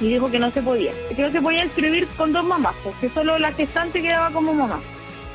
y 0.00 0.08
dijo 0.08 0.30
que 0.30 0.38
no 0.38 0.50
se 0.50 0.62
podía, 0.62 0.92
que 1.14 1.22
no 1.22 1.30
se 1.30 1.40
podía 1.40 1.64
inscribir 1.64 2.06
con 2.16 2.32
dos 2.32 2.44
mamás, 2.44 2.74
porque 2.82 3.08
solo 3.08 3.38
la 3.38 3.52
gestante 3.52 4.02
quedaba 4.02 4.30
como 4.30 4.52
mamá. 4.52 4.80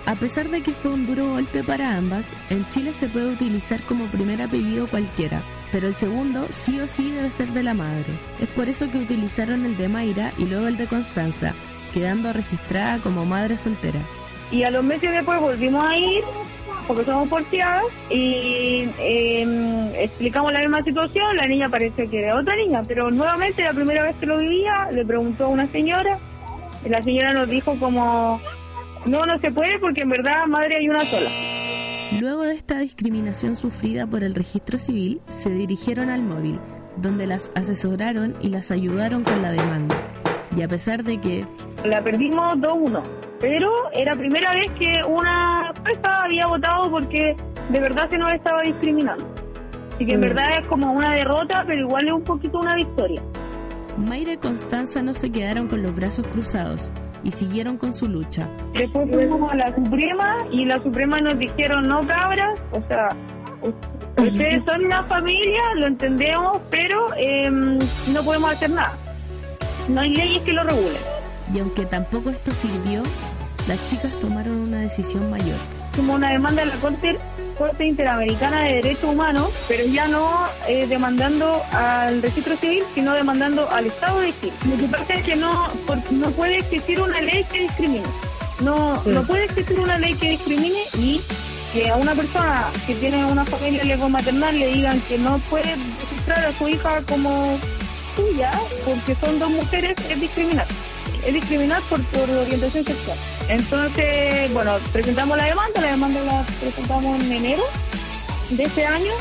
A 0.06 0.16
pesar 0.16 0.50
de 0.50 0.62
que 0.62 0.72
fue 0.72 0.92
un 0.92 1.06
duro 1.06 1.32
golpe 1.32 1.64
para 1.64 1.98
ambas, 1.98 2.32
en 2.50 2.68
Chile 2.70 2.94
se 2.94 3.10
puede 3.10 3.28
utilizar 3.28 3.82
como 3.82 4.06
primer 4.06 4.42
apellido 4.42 4.88
cualquiera, 4.88 5.42
pero 5.72 5.88
el 5.88 5.96
segundo 5.96 6.48
sí 6.50 6.80
o 6.80 6.88
sí 6.88 7.12
debe 7.12 7.30
ser 7.30 7.48
de 7.50 7.64
la 7.64 7.74
madre. 7.74 8.06
Es 8.42 8.48
por 8.50 8.70
eso 8.70 8.90
que 8.90 9.00
utilizaron 9.00 9.66
el 9.66 9.76
de 9.76 9.90
Mayra 9.90 10.32
y 10.38 10.46
luego 10.46 10.68
el 10.68 10.78
de 10.78 10.88
Constanza, 10.88 11.54
quedando 11.94 12.32
registrada 12.32 13.00
como 13.00 13.26
madre 13.26 13.58
soltera. 13.58 14.00
Y 14.50 14.64
a 14.64 14.72
los 14.72 14.84
meses 14.84 15.12
después 15.12 15.42
volvimos 15.42 15.86
a 15.86 15.98
ir 15.98 16.24
porque 16.88 17.04
somos 17.04 17.28
porteadas 17.28 17.86
y 18.10 18.90
em, 19.00 19.94
explicamos 19.96 20.54
la 20.54 20.62
misma 20.62 20.84
situación, 20.84 21.36
la 21.36 21.46
niña 21.46 21.70
parece 21.70 22.08
que 22.08 22.20
era 22.20 22.40
otra 22.40 22.56
niña, 22.56 22.82
pero 22.88 23.10
nuevamente 23.10 23.64
la 23.64 23.74
primera 23.74 24.04
vez 24.04 24.16
que 24.16 24.26
lo 24.26 24.38
vivía 24.38 24.90
le 24.92 25.06
preguntó 25.06 25.46
a 25.46 25.48
una 25.50 25.68
señora 25.68 26.18
y 26.86 26.90
la 26.90 27.02
señora 27.02 27.34
nos 27.34 27.50
dijo 27.50 27.76
como 27.80 28.40
no, 29.06 29.26
no 29.26 29.40
se 29.40 29.52
puede 29.52 29.80
porque 29.80 30.02
en 30.02 30.10
verdad 30.10 30.46
madre 30.48 30.78
hay 30.78 30.90
una 30.90 31.04
sola. 31.06 31.30
Luego 32.20 32.44
de 32.44 32.56
esta 32.56 32.80
discriminación 32.80 33.56
sufrida 33.56 34.08
por 34.08 34.24
el 34.24 34.34
registro 34.34 34.80
civil, 34.80 35.22
se 35.28 35.50
dirigieron 35.50 36.10
al 36.10 36.24
móvil, 36.24 36.60
donde 36.96 37.28
las 37.28 37.52
asesoraron 37.54 38.36
y 38.40 38.48
las 38.48 38.72
ayudaron 38.72 39.24
con 39.24 39.42
la 39.42 39.52
demanda. 39.52 39.96
Y 40.56 40.62
a 40.62 40.70
pesar 40.70 41.04
de 41.04 41.20
que... 41.20 41.46
La 41.84 42.02
perdimos 42.02 42.56
2-1 42.56 43.27
pero 43.40 43.70
era 43.94 44.14
primera 44.16 44.52
vez 44.54 44.72
que 44.80 45.02
una 45.08 45.72
jueza 45.84 46.24
había 46.24 46.46
votado 46.48 46.90
porque 46.90 47.36
de 47.70 47.80
verdad 47.80 48.10
se 48.10 48.18
nos 48.18 48.34
estaba 48.34 48.62
discriminando. 48.64 49.26
Así 49.96 50.06
que 50.06 50.14
en 50.14 50.20
Mm. 50.20 50.24
verdad 50.24 50.48
es 50.62 50.68
como 50.68 50.92
una 50.94 51.16
derrota, 51.16 51.64
pero 51.66 51.82
igual 51.82 52.08
es 52.08 52.14
un 52.14 52.24
poquito 52.24 52.60
una 52.60 52.76
victoria. 52.76 53.22
Mayra 53.98 54.34
y 54.34 54.38
Constanza 54.38 55.02
no 55.02 55.14
se 55.14 55.32
quedaron 55.32 55.68
con 55.68 55.82
los 55.82 55.96
brazos 55.96 56.26
cruzados 56.28 56.92
y 57.24 57.32
siguieron 57.32 57.78
con 57.78 57.94
su 57.96 58.08
lucha. 58.08 58.48
Después 58.74 59.10
fuimos 59.12 59.52
a 59.52 59.56
la 59.56 59.74
Suprema 59.76 60.36
y 60.52 60.66
la 60.66 60.82
Suprema 60.84 61.20
nos 61.20 61.38
dijeron, 61.40 61.88
no 61.88 62.02
cabras, 62.06 62.60
o 62.72 62.82
sea, 62.88 63.10
ustedes 64.18 64.64
son 64.66 64.86
una 64.86 65.04
familia, 65.06 65.62
lo 65.78 65.88
entendemos, 65.88 66.62
pero 66.70 67.08
em, 67.18 67.80
no 68.14 68.22
podemos 68.24 68.52
hacer 68.52 68.70
nada. 68.70 68.94
No 69.90 70.02
hay 70.02 70.14
leyes 70.16 70.42
que 70.44 70.54
lo 70.54 70.62
regulen. 70.64 71.17
Y 71.54 71.60
aunque 71.60 71.86
tampoco 71.86 72.30
esto 72.30 72.52
sirvió, 72.52 73.04
las 73.68 73.80
chicas 73.90 74.12
tomaron 74.22 74.54
una 74.60 74.82
decisión 74.82 75.30
mayor. 75.30 75.58
como 75.96 76.14
una 76.14 76.30
demanda 76.30 76.62
a 76.62 76.66
la 76.66 76.76
Corte, 76.76 77.18
Corte 77.58 77.86
Interamericana 77.86 78.62
de 78.62 78.74
Derechos 78.74 79.06
Humanos, 79.06 79.50
pero 79.68 79.84
ya 79.88 80.08
no 80.08 80.46
eh, 80.68 80.86
demandando 80.88 81.60
al 81.72 82.22
registro 82.22 82.56
civil, 82.56 82.84
sino 82.94 83.14
demandando 83.16 83.68
al 83.72 83.88
Estado 83.88 84.20
de 84.20 84.32
Chile. 84.40 84.54
Lo 84.70 84.78
que 84.78 84.88
pasa 84.96 85.14
es 85.16 85.24
que 85.24 85.36
no, 85.36 85.68
por- 85.88 86.12
no 86.12 86.30
puede 86.32 86.58
existir 86.60 87.02
una 87.02 87.20
ley 87.20 87.44
que 87.52 87.62
discrimine. 87.62 88.04
No, 88.62 89.02
Sí. 89.04 89.10
no 89.10 89.24
puede 89.24 89.46
existir 89.46 89.80
una 89.80 89.98
ley 89.98 90.14
que 90.14 90.30
discrimine 90.32 90.80
y 91.00 91.20
que 91.74 91.90
a 91.90 91.96
una 91.96 92.14
persona 92.14 92.66
que 92.86 92.94
tiene 92.94 93.26
una 93.26 93.44
familia 93.46 93.98
maternal 94.08 94.58
le 94.60 94.68
digan 94.68 95.00
que 95.02 95.18
no 95.18 95.40
puede 95.50 95.76
registrar 95.76 96.46
a 96.46 96.54
su 96.54 96.68
hija 96.70 97.02
como 97.10 97.58
suya 98.16 98.52
porque 98.86 99.16
son 99.16 99.40
dos 99.40 99.50
mujeres 99.50 99.96
es 100.12 100.22
discriminar. 100.22 100.68
Es 101.26 101.34
discriminar 101.34 101.82
por, 101.84 102.02
por 102.06 102.30
orientación 102.30 102.84
sexual. 102.84 103.18
Entonces, 103.50 104.54
bueno, 104.54 104.78
presentamos 104.92 105.38
la 105.38 105.46
demanda, 105.46 105.82
la 105.82 105.92
demanda 105.92 106.24
la 106.24 106.44
presentamos 106.60 107.20
en 107.22 107.32
enero 107.32 107.64
de 108.50 108.64
este 108.64 108.86
año. 108.86 109.12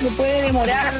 Se 0.00 0.06
puede 0.12 0.42
demorar 0.42 0.94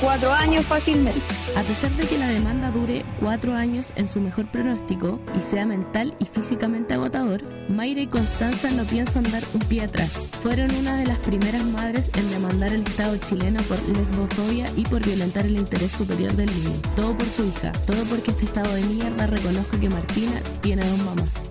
cuatro 0.00 0.32
años 0.32 0.64
fácilmente. 0.66 1.20
A 1.56 1.62
pesar 1.62 1.90
de 1.92 2.06
que 2.06 2.18
la 2.18 2.28
demanda 2.28 2.70
dure 2.70 3.04
cuatro 3.20 3.54
años 3.54 3.92
en 3.96 4.08
su 4.08 4.20
mejor 4.20 4.46
pronóstico 4.50 5.18
y 5.38 5.42
sea 5.42 5.66
mental 5.66 6.14
y 6.18 6.26
físicamente 6.26 6.94
agotador, 6.94 7.42
Mayra 7.68 8.00
y 8.00 8.06
Constanza 8.06 8.70
no 8.70 8.84
piensan 8.84 9.24
dar 9.24 9.42
un 9.54 9.60
pie 9.60 9.82
atrás. 9.82 10.10
Fueron 10.42 10.74
una 10.74 10.96
de 10.96 11.06
las 11.06 11.18
primeras 11.18 11.64
madres 11.64 12.10
en 12.16 12.30
demandar 12.30 12.70
al 12.70 12.82
Estado 12.82 13.16
chileno 13.16 13.60
por 13.62 13.78
lesbofobia 13.96 14.66
y 14.76 14.82
por 14.84 15.04
violentar 15.04 15.46
el 15.46 15.56
interés 15.56 15.92
superior 15.92 16.32
del 16.34 16.46
niño. 16.46 16.76
Todo 16.96 17.16
por 17.16 17.26
su 17.26 17.46
hija, 17.46 17.72
todo 17.86 18.02
porque 18.04 18.30
este 18.30 18.44
estado 18.44 18.72
de 18.74 18.82
mierda 18.82 19.26
reconozca 19.26 19.78
que 19.80 19.88
Martina 19.88 20.40
tiene 20.60 20.84
dos 20.84 20.98
mamás. 20.98 21.48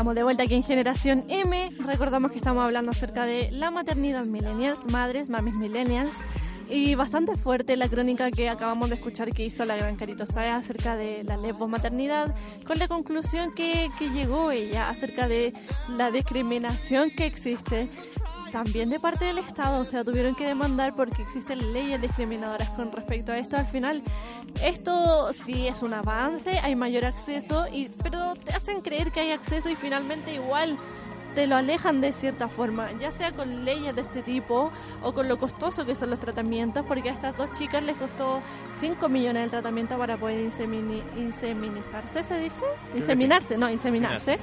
Estamos 0.00 0.14
de 0.14 0.22
vuelta 0.22 0.44
aquí 0.44 0.54
en 0.54 0.62
Generación 0.62 1.24
M. 1.28 1.72
Recordamos 1.84 2.30
que 2.30 2.38
estamos 2.38 2.64
hablando 2.64 2.90
acerca 2.90 3.26
de 3.26 3.50
la 3.50 3.70
maternidad 3.70 4.24
millennials, 4.24 4.90
madres, 4.90 5.28
mamis 5.28 5.56
millennials. 5.56 6.14
Y 6.70 6.94
bastante 6.94 7.36
fuerte 7.36 7.76
la 7.76 7.86
crónica 7.86 8.30
que 8.30 8.48
acabamos 8.48 8.88
de 8.88 8.94
escuchar 8.94 9.30
que 9.34 9.44
hizo 9.44 9.66
la 9.66 9.76
gran 9.76 9.96
Carito 9.96 10.24
Sáez 10.24 10.54
acerca 10.54 10.96
de 10.96 11.22
la 11.24 11.36
lesbomaternidad, 11.36 12.34
con 12.66 12.78
la 12.78 12.88
conclusión 12.88 13.52
que, 13.52 13.90
que 13.98 14.08
llegó 14.08 14.50
ella 14.50 14.88
acerca 14.88 15.28
de 15.28 15.52
la 15.98 16.10
discriminación 16.10 17.10
que 17.10 17.26
existe 17.26 17.90
también 18.50 18.90
de 18.90 19.00
parte 19.00 19.24
del 19.24 19.38
Estado, 19.38 19.80
o 19.80 19.84
sea, 19.84 20.04
tuvieron 20.04 20.34
que 20.34 20.46
demandar 20.46 20.94
porque 20.94 21.22
existen 21.22 21.72
leyes 21.72 22.00
discriminadoras 22.00 22.68
con 22.70 22.92
respecto 22.92 23.32
a 23.32 23.38
esto. 23.38 23.56
Al 23.56 23.66
final, 23.66 24.02
esto 24.62 25.32
sí 25.32 25.66
es 25.66 25.82
un 25.82 25.94
avance, 25.94 26.58
hay 26.58 26.74
mayor 26.76 27.04
acceso, 27.04 27.66
y, 27.72 27.88
pero 28.02 28.34
te 28.36 28.52
hacen 28.52 28.80
creer 28.82 29.12
que 29.12 29.20
hay 29.20 29.30
acceso 29.32 29.68
y 29.70 29.76
finalmente 29.76 30.34
igual 30.34 30.76
te 31.34 31.46
lo 31.46 31.54
alejan 31.54 32.00
de 32.00 32.12
cierta 32.12 32.48
forma, 32.48 32.88
ya 33.00 33.12
sea 33.12 33.30
con 33.30 33.64
leyes 33.64 33.94
de 33.94 34.02
este 34.02 34.20
tipo 34.20 34.72
o 35.00 35.12
con 35.12 35.28
lo 35.28 35.38
costoso 35.38 35.86
que 35.86 35.94
son 35.94 36.10
los 36.10 36.18
tratamientos, 36.18 36.84
porque 36.86 37.08
a 37.08 37.12
estas 37.12 37.36
dos 37.36 37.50
chicas 37.56 37.84
les 37.84 37.96
costó 37.96 38.42
5 38.80 39.08
millones 39.08 39.44
el 39.44 39.50
tratamiento 39.50 39.96
para 39.96 40.16
poder 40.16 40.50
insemini- 40.50 41.04
inseminizarse, 41.16 42.24
¿se 42.24 42.36
dice? 42.40 42.62
Inseminarse, 42.96 43.54
sí. 43.54 43.60
no, 43.60 43.70
inseminarse. 43.70 44.38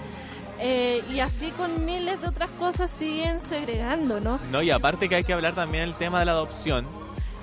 Eh, 0.59 1.03
y 1.13 1.19
así 1.19 1.51
con 1.51 1.85
miles 1.85 2.19
de 2.21 2.27
otras 2.27 2.49
cosas 2.51 2.89
siguen 2.91 3.39
segregando, 3.41 4.19
¿no? 4.19 4.39
No, 4.51 4.61
y 4.61 4.71
aparte 4.71 5.07
que 5.07 5.15
hay 5.15 5.23
que 5.23 5.33
hablar 5.33 5.53
también 5.53 5.85
del 5.85 5.95
tema 5.95 6.19
de 6.19 6.25
la 6.25 6.31
adopción. 6.31 6.85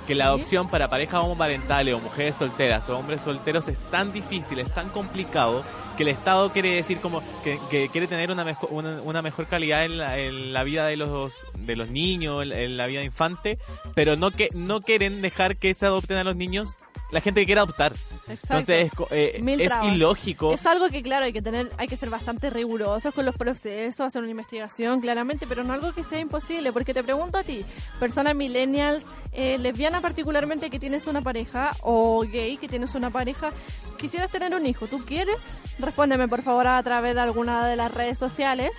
Que 0.06 0.14
la 0.14 0.26
adopción 0.26 0.68
para 0.68 0.88
parejas 0.88 1.22
homoparentales 1.22 1.94
o 1.94 1.98
mujeres 1.98 2.36
solteras 2.36 2.90
o 2.90 2.98
hombres 2.98 3.22
solteros 3.22 3.68
es 3.68 3.78
tan 3.90 4.12
difícil, 4.12 4.58
es 4.58 4.70
tan 4.70 4.90
complicado, 4.90 5.64
que 5.96 6.02
el 6.02 6.10
Estado 6.10 6.52
quiere 6.52 6.74
decir 6.74 6.98
como 6.98 7.22
que, 7.42 7.58
que 7.70 7.88
quiere 7.88 8.06
tener 8.06 8.30
una 8.30 8.44
mejor, 8.44 8.68
una, 8.70 9.00
una 9.00 9.22
mejor 9.22 9.46
calidad 9.46 9.84
en 9.84 9.96
la, 9.96 10.18
en 10.18 10.52
la 10.52 10.62
vida 10.62 10.86
de 10.86 10.98
los 10.98 11.46
de 11.58 11.76
los 11.76 11.90
niños, 11.90 12.42
en, 12.42 12.52
en 12.52 12.76
la 12.76 12.86
vida 12.86 13.02
infante, 13.02 13.58
pero 13.94 14.16
no 14.16 14.30
que 14.30 14.50
no 14.54 14.82
quieren 14.82 15.22
dejar 15.22 15.56
que 15.56 15.72
se 15.72 15.86
adopten 15.86 16.18
a 16.18 16.24
los 16.24 16.36
niños 16.36 16.76
la 17.10 17.20
gente 17.20 17.40
que 17.40 17.46
quiere 17.46 17.60
adoptar. 17.60 17.92
Exacto. 18.28 18.72
Entonces 18.72 18.92
eh, 19.10 19.40
es 19.58 19.72
ilógico. 19.92 20.52
Es 20.52 20.64
algo 20.66 20.88
que, 20.88 21.02
claro, 21.02 21.26
hay 21.26 21.32
que 21.32 21.42
tener, 21.42 21.70
hay 21.76 21.88
que 21.88 21.96
ser 21.96 22.10
bastante 22.10 22.50
rigurosos 22.50 23.14
con 23.14 23.24
los 23.24 23.36
procesos, 23.36 24.06
hacer 24.06 24.22
una 24.22 24.30
investigación, 24.30 25.00
claramente, 25.00 25.46
pero 25.46 25.64
no 25.64 25.72
algo 25.72 25.92
que 25.92 26.04
sea 26.04 26.18
imposible. 26.18 26.72
Porque 26.72 26.94
te 26.94 27.04
pregunto 27.04 27.38
a 27.38 27.42
ti, 27.42 27.64
persona 28.00 28.34
millennials, 28.34 29.04
eh, 29.32 29.58
lesbiana 29.58 30.00
particularmente, 30.00 30.70
que 30.70 30.78
tienes 30.78 31.06
una 31.06 31.22
pareja, 31.22 31.76
o 31.82 32.20
gay, 32.22 32.56
que 32.56 32.68
tienes 32.68 32.94
una 32.94 33.10
pareja, 33.10 33.50
quisieras 33.98 34.30
tener 34.30 34.54
un 34.54 34.66
hijo, 34.66 34.86
¿tú 34.86 34.98
quieres? 34.98 35.60
Respóndeme, 35.78 36.28
por 36.28 36.42
favor, 36.42 36.66
a 36.66 36.82
través 36.82 37.14
de 37.14 37.20
alguna 37.20 37.66
de 37.66 37.76
las 37.76 37.92
redes 37.92 38.18
sociales. 38.18 38.72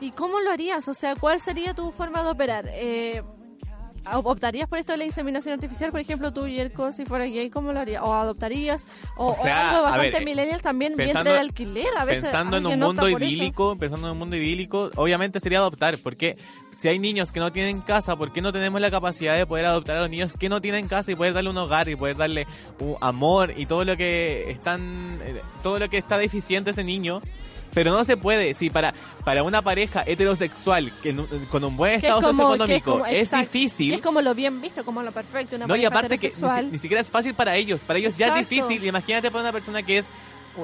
¿Y 0.00 0.10
cómo 0.10 0.40
lo 0.40 0.50
harías? 0.50 0.86
O 0.88 0.94
sea, 0.94 1.14
¿cuál 1.16 1.40
sería 1.40 1.72
tu 1.72 1.90
forma 1.92 2.22
de 2.22 2.30
operar? 2.30 2.68
Eh, 2.72 3.22
¿Optarías 4.12 4.68
por 4.68 4.78
esto 4.78 4.92
de 4.92 4.98
la 4.98 5.04
inseminación 5.04 5.54
artificial? 5.54 5.90
Por 5.90 6.00
ejemplo, 6.00 6.32
tú, 6.32 6.46
Yerko, 6.46 6.92
si 6.92 7.04
fuera 7.04 7.24
gay, 7.24 7.48
¿cómo 7.50 7.72
lo 7.72 7.80
harías? 7.80 8.02
¿O 8.04 8.12
adoptarías? 8.12 8.86
O, 9.16 9.28
O 9.28 9.34
sea, 9.34 9.56
o 9.56 9.70
algo 9.70 9.82
bastante 9.84 10.10
ver, 10.10 10.22
eh, 10.22 10.24
millennial 10.24 10.62
también, 10.62 10.94
pensando- 10.94 11.24
vientre 11.24 11.32
de 11.32 11.38
alquiler. 11.38 11.86
A 11.98 12.04
veces 12.04 12.22
pensando 12.22 12.56
en 12.58 12.66
un 12.66 12.78
mundo 12.80 13.08
idílico, 13.08 13.76
pensando 13.76 14.06
en 14.08 14.12
un 14.12 14.18
mundo 14.18 14.36
idílico, 14.36 14.90
obviamente 14.96 15.40
sería 15.40 15.58
adoptar, 15.58 15.96
porque 15.98 16.36
si 16.76 16.88
hay 16.88 16.98
niños 16.98 17.32
que 17.32 17.40
no 17.40 17.52
tienen 17.52 17.80
casa, 17.80 18.16
¿por 18.16 18.32
qué 18.32 18.42
no 18.42 18.52
tenemos 18.52 18.80
la 18.80 18.90
capacidad 18.90 19.36
de 19.36 19.46
poder 19.46 19.66
adoptar 19.66 19.96
a 19.96 20.00
los 20.00 20.10
niños 20.10 20.32
que 20.32 20.48
no 20.48 20.60
tienen 20.60 20.86
casa 20.88 21.10
y 21.12 21.14
poder 21.14 21.32
darle 21.32 21.50
un 21.50 21.56
hogar 21.58 21.88
y 21.88 21.96
poder 21.96 22.16
darle 22.16 22.46
un 22.80 22.96
amor 23.00 23.54
y 23.56 23.66
todo 23.66 23.84
lo 23.84 23.96
que 23.96 24.42
están 24.50 25.18
eh, 25.22 25.40
todo 25.62 25.78
lo 25.78 25.88
que 25.88 25.96
está 25.98 26.18
deficiente 26.18 26.70
ese 26.70 26.84
niño? 26.84 27.20
Pero 27.74 27.92
no 27.92 28.04
se 28.04 28.16
puede, 28.16 28.54
si 28.54 28.70
para 28.70 28.94
para 29.24 29.42
una 29.42 29.60
pareja 29.62 30.02
heterosexual 30.06 30.92
que 31.02 31.14
con 31.50 31.64
un 31.64 31.76
buen 31.76 31.94
es 31.94 32.04
estado 32.04 32.20
como- 32.20 32.32
socioeconómico 32.32 32.92
como- 32.92 33.06
es, 33.06 33.30
difícil. 33.30 33.94
Es 33.94 34.00
como 34.00 34.20
lo 34.20 34.34
bien 34.34 34.60
visto, 34.60 34.84
como 34.84 35.02
lo 35.02 35.12
perfecto. 35.12 35.56
Una 35.56 35.66
No, 35.66 35.76
y 35.76 35.84
aparte 35.84 36.18
que 36.18 36.32
ni, 36.70 36.78
siquiera 36.78 37.00
es 37.00 37.10
fácil 37.10 37.34
para 37.34 37.56
ellos. 37.56 37.82
Para 37.82 37.98
ellos 37.98 38.14
ya 38.14 38.38
es 38.38 38.48
difícil. 38.48 38.84
Imagínate 38.84 39.30
para 39.30 39.42
una 39.42 39.52
persona 39.52 39.82
que 39.82 39.98
es 39.98 40.06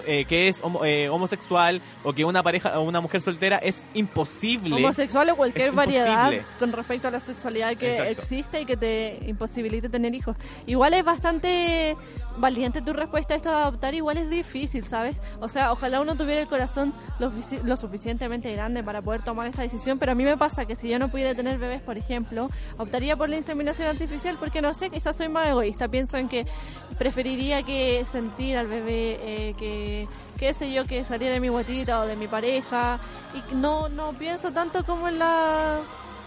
eh, 0.07 0.24
que 0.24 0.49
es 0.49 0.62
homo- 0.62 0.84
eh, 0.84 1.09
homosexual 1.09 1.80
o 2.05 2.12
que 2.12 2.24
una 2.24 2.43
pareja 2.43 2.78
o 2.78 2.82
una 2.82 3.01
mujer 3.01 3.20
soltera 3.20 3.59
es 3.59 3.84
imposible. 3.95 4.74
homosexual 4.76 5.28
o 5.30 5.36
cualquier 5.36 5.72
variedad 5.72 6.32
con 6.59 6.72
respecto 6.72 7.09
a 7.09 7.11
la 7.11 7.20
sexualidad 7.20 7.74
que 7.76 7.93
Exacto. 7.93 8.12
existe 8.12 8.61
y 8.61 8.66
que 8.66 8.76
te 8.76 9.18
imposibilite 9.26 9.88
tener 9.88 10.14
hijos. 10.14 10.36
Igual 10.66 10.95
es 10.95 11.05
bastante 11.05 11.97
valiente 12.38 12.80
tu 12.80 12.93
respuesta 12.93 13.34
a 13.34 13.36
esto 13.36 13.51
de 13.51 13.57
adoptar, 13.57 13.95
igual 13.95 14.16
es 14.16 14.30
difícil, 14.30 14.84
¿sabes? 14.86 15.16
O 15.41 15.49
sea, 15.49 15.72
ojalá 15.72 16.01
uno 16.01 16.16
tuviera 16.16 16.41
el 16.41 16.47
corazón 16.47 16.95
lo, 17.18 17.30
lo 17.64 17.76
suficientemente 17.76 18.51
grande 18.53 18.82
para 18.82 19.03
poder 19.03 19.22
tomar 19.22 19.47
esta 19.49 19.62
decisión, 19.62 19.99
pero 19.99 20.12
a 20.12 20.14
mí 20.14 20.24
me 20.24 20.36
pasa 20.38 20.64
que 20.64 20.74
si 20.76 20.88
yo 20.88 20.99
no 20.99 21.09
pudiera 21.11 21.34
tener 21.34 21.59
bebés, 21.59 21.82
por 21.82 21.99
ejemplo, 21.99 22.49
optaría 22.78 23.16
por 23.16 23.28
la 23.28 23.36
inseminación 23.36 23.88
artificial 23.88 24.36
porque 24.38 24.62
no 24.62 24.72
sé, 24.74 24.88
quizás 24.91 25.16
soy 25.16 25.28
más 25.28 25.49
egoísta, 25.49 25.88
pienso 25.88 26.16
en 26.16 26.28
que 26.28 26.47
preferiría 27.01 27.63
que 27.63 28.05
sentir 28.05 28.59
al 28.59 28.67
bebé 28.67 29.19
eh, 29.23 29.55
que 29.59 30.07
qué 30.39 30.53
sé 30.53 30.71
yo 30.71 30.85
que 30.85 31.03
saliera 31.03 31.33
de 31.33 31.41
mi 31.41 31.49
guatita 31.49 31.99
o 32.01 32.07
de 32.07 32.15
mi 32.15 32.29
pareja. 32.29 33.01
Y 33.33 33.55
no 33.55 33.89
no 33.89 34.13
pienso 34.19 34.53
tanto 34.53 34.85
como 34.85 35.09
en 35.09 35.19
la 35.19 35.81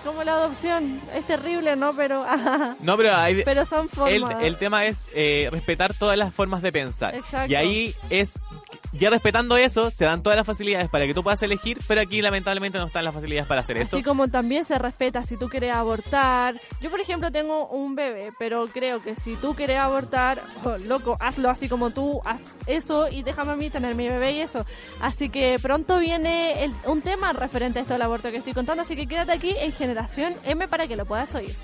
Como 0.04 0.24
la 0.24 0.34
adopción. 0.34 1.02
Es 1.14 1.26
terrible, 1.26 1.76
¿no? 1.76 1.94
Pero, 1.96 2.26
No, 2.82 2.98
pero 2.98 3.16
hay, 3.16 3.44
pero 3.44 3.66
son 3.66 3.84
el, 4.08 4.22
formas. 4.22 4.44
el 4.44 4.58
tema 4.58 4.86
es 4.86 5.06
eh, 5.16 5.48
respetar 5.52 5.94
todas 5.94 6.18
las 6.18 6.34
formas 6.34 6.62
de 6.62 6.72
pensar. 6.72 7.16
Exacto. 7.16 7.52
Y 7.52 7.56
ahí 7.56 7.96
es, 8.10 8.34
ya 8.92 9.10
respetando 9.10 9.56
eso, 9.56 9.92
se 9.92 10.06
dan 10.06 10.22
todas 10.22 10.36
las 10.38 10.46
facilidades 10.46 10.90
para 10.90 11.06
que 11.06 11.14
tú 11.14 11.24
puedas 11.24 11.42
elegir, 11.44 11.80
pero 11.88 12.02
aquí 12.02 12.22
lamentablemente 12.22 12.78
no 12.80 12.88
están 12.88 13.06
las 13.06 13.14
facilidades 13.14 13.48
para 13.48 13.62
hacer 13.62 13.78
eso. 13.78 13.96
Así 13.96 14.04
como 14.04 14.28
también 14.28 14.66
se 14.66 14.78
respeta 14.78 15.24
si 15.24 15.38
tú 15.38 15.48
quieres 15.50 15.72
abortar. 15.74 16.56
Yo, 16.82 16.90
por 16.90 17.00
ejemplo, 17.00 17.32
tengo 17.32 17.68
un 17.68 17.96
bebé, 17.96 18.32
pero 18.38 18.68
creo 18.68 19.02
que 19.02 19.16
si 19.16 19.36
tú 19.38 19.56
quieres 19.56 19.78
abortar, 19.80 20.42
oh, 20.66 20.78
loco, 20.80 21.16
hazlo 21.22 21.50
así 21.50 21.70
como 21.70 21.92
tú, 21.92 22.22
haz 22.26 22.42
eso 22.68 23.08
y 23.10 23.24
déjame 23.24 23.52
a 23.54 23.56
mí 23.56 23.70
tener 23.70 23.96
mi 23.96 24.08
bebé 24.10 24.34
y 24.34 24.42
eso. 24.42 24.66
Así 25.02 25.30
que 25.30 25.58
pronto 25.62 25.98
viene 26.00 26.64
el- 26.66 26.74
un 26.86 27.02
tema 27.02 27.32
referente 27.34 27.80
a 27.80 27.82
esto 27.84 27.94
del 27.94 28.02
aborto 28.02 28.30
que 28.32 28.38
estoy 28.38 28.54
contando, 28.54 28.84
así 28.84 28.96
que 28.98 29.08
quédate 29.08 29.32
aquí 29.32 29.56
en 29.58 29.72
Generación 29.94 30.34
M 30.46 30.68
para 30.68 30.88
que 30.88 30.96
lo 30.96 31.06
puedas 31.06 31.36
oír. 31.36 31.56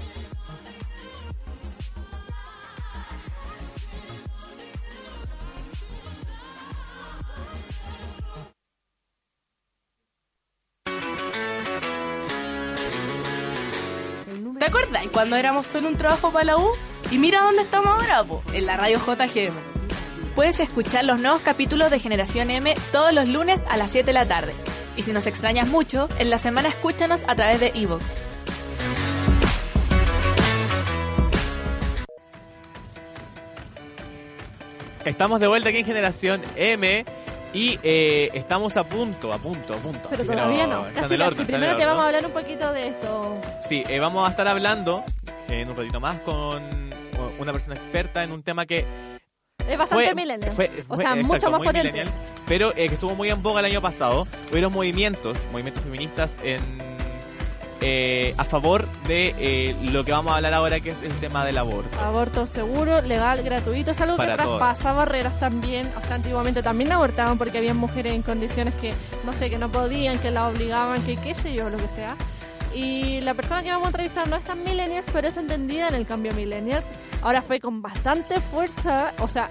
¿Te 14.59 14.65
acuerdas 14.65 15.07
cuando 15.11 15.35
éramos 15.35 15.65
solo 15.65 15.87
un 15.87 15.97
trabajo 15.97 16.31
para 16.31 16.45
la 16.45 16.57
U? 16.57 16.69
Y 17.09 17.17
mira 17.17 17.41
dónde 17.41 17.63
estamos 17.63 17.87
ahora, 17.87 18.43
en 18.53 18.67
la 18.67 18.77
radio 18.77 18.99
JGM. 18.99 19.55
Puedes 20.35 20.59
escuchar 20.59 21.03
los 21.03 21.19
nuevos 21.19 21.41
capítulos 21.41 21.89
de 21.89 21.99
Generación 21.99 22.51
M 22.51 22.75
todos 22.91 23.11
los 23.11 23.27
lunes 23.27 23.59
a 23.67 23.77
las 23.77 23.89
7 23.89 24.05
de 24.05 24.13
la 24.13 24.27
tarde. 24.27 24.53
Y 24.99 25.01
si 25.01 25.13
nos 25.13 25.27
extrañas 25.27 25.65
mucho, 25.65 26.09
en 26.19 26.29
la 26.29 26.37
semana 26.37 26.67
escúchanos 26.67 27.23
a 27.25 27.33
través 27.33 27.61
de 27.61 27.71
Evox. 27.73 28.19
Estamos 35.05 35.39
de 35.39 35.47
vuelta 35.47 35.69
aquí 35.69 35.77
en 35.77 35.85
Generación 35.85 36.41
M 36.57 37.05
y 37.53 37.79
eh, 37.81 38.29
estamos 38.33 38.75
a 38.75 38.83
punto, 38.83 39.31
a 39.31 39.37
punto, 39.37 39.73
a 39.73 39.77
punto. 39.77 40.01
Pero 40.09 40.23
Así 40.23 40.31
todavía 40.33 40.67
no, 40.67 40.83
casi 40.93 41.17
casi. 41.17 41.45
Primero 41.45 41.77
te 41.77 41.85
vamos 41.85 42.03
a 42.03 42.07
hablar 42.07 42.25
un 42.25 42.33
poquito 42.33 42.73
de 42.73 42.87
esto. 42.87 43.39
Sí, 43.69 43.85
eh, 43.87 43.99
vamos 43.99 44.27
a 44.27 44.31
estar 44.31 44.49
hablando 44.49 45.05
en 45.47 45.69
un 45.69 45.77
ratito 45.77 46.01
más 46.01 46.19
con 46.23 46.61
una 47.39 47.53
persona 47.53 47.75
experta 47.75 48.25
en 48.25 48.33
un 48.33 48.43
tema 48.43 48.65
que 48.65 48.85
Es 49.69 49.77
bastante 49.77 50.05
fue, 50.05 50.15
millennial. 50.15 50.51
fue- 50.51 50.71
o 50.87 50.97
sea, 50.97 51.11
exacto, 51.11 51.27
mucho 51.27 51.51
más 51.51 51.61
potente. 51.61 52.05
pero 52.47 52.71
eh, 52.75 52.87
que 52.87 52.95
estuvo 52.95 53.15
muy 53.15 53.29
en 53.29 53.41
boga 53.41 53.59
el 53.59 53.65
año 53.67 53.81
pasado. 53.81 54.27
Hubieron 54.51 54.73
movimientos, 54.73 55.37
movimientos 55.51 55.83
feministas 55.83 56.37
en 56.43 56.59
eh, 57.81 58.33
a 58.37 58.43
favor 58.43 58.85
de 59.07 59.33
eh, 59.39 59.75
lo 59.83 60.03
que 60.03 60.11
vamos 60.11 60.33
a 60.33 60.37
hablar 60.37 60.53
ahora, 60.53 60.81
que 60.81 60.89
es 60.89 61.01
el 61.01 61.13
tema 61.19 61.45
del 61.45 61.57
aborto. 61.57 61.97
Aborto 62.01 62.45
seguro, 62.45 63.01
legal, 63.01 63.41
gratuito, 63.41 63.91
es 63.91 64.01
algo 64.01 64.17
Para 64.17 64.31
que 64.35 64.43
traspasa 64.43 64.91
barreras 64.91 65.39
también. 65.39 65.89
O 65.97 66.01
sea, 66.05 66.15
antiguamente 66.15 66.61
también 66.61 66.91
abortaban 66.91 67.37
porque 67.37 67.57
había 67.57 67.73
mujeres 67.73 68.13
en 68.13 68.21
condiciones 68.21 68.73
que, 68.75 68.93
no 69.25 69.31
sé, 69.33 69.49
que 69.49 69.57
no 69.57 69.69
podían, 69.71 70.19
que 70.19 70.29
la 70.31 70.47
obligaban, 70.49 71.01
que 71.05 71.15
qué 71.17 71.33
sé 71.33 71.53
yo, 71.53 71.69
lo 71.69 71.77
que 71.77 71.87
sea. 71.87 72.17
Y 72.73 73.21
la 73.21 73.33
persona 73.33 73.63
que 73.63 73.71
vamos 73.71 73.85
a 73.85 73.89
entrevistar 73.89 74.27
no 74.27 74.35
es 74.35 74.43
tan 74.43 74.61
millennials, 74.63 75.07
pero 75.11 75.27
es 75.27 75.37
entendida 75.37 75.87
en 75.87 75.95
el 75.95 76.05
cambio 76.05 76.33
millennials. 76.33 76.85
Ahora 77.21 77.41
fue 77.41 77.59
con 77.59 77.81
bastante 77.81 78.39
fuerza, 78.39 79.13
o 79.19 79.27
sea, 79.27 79.49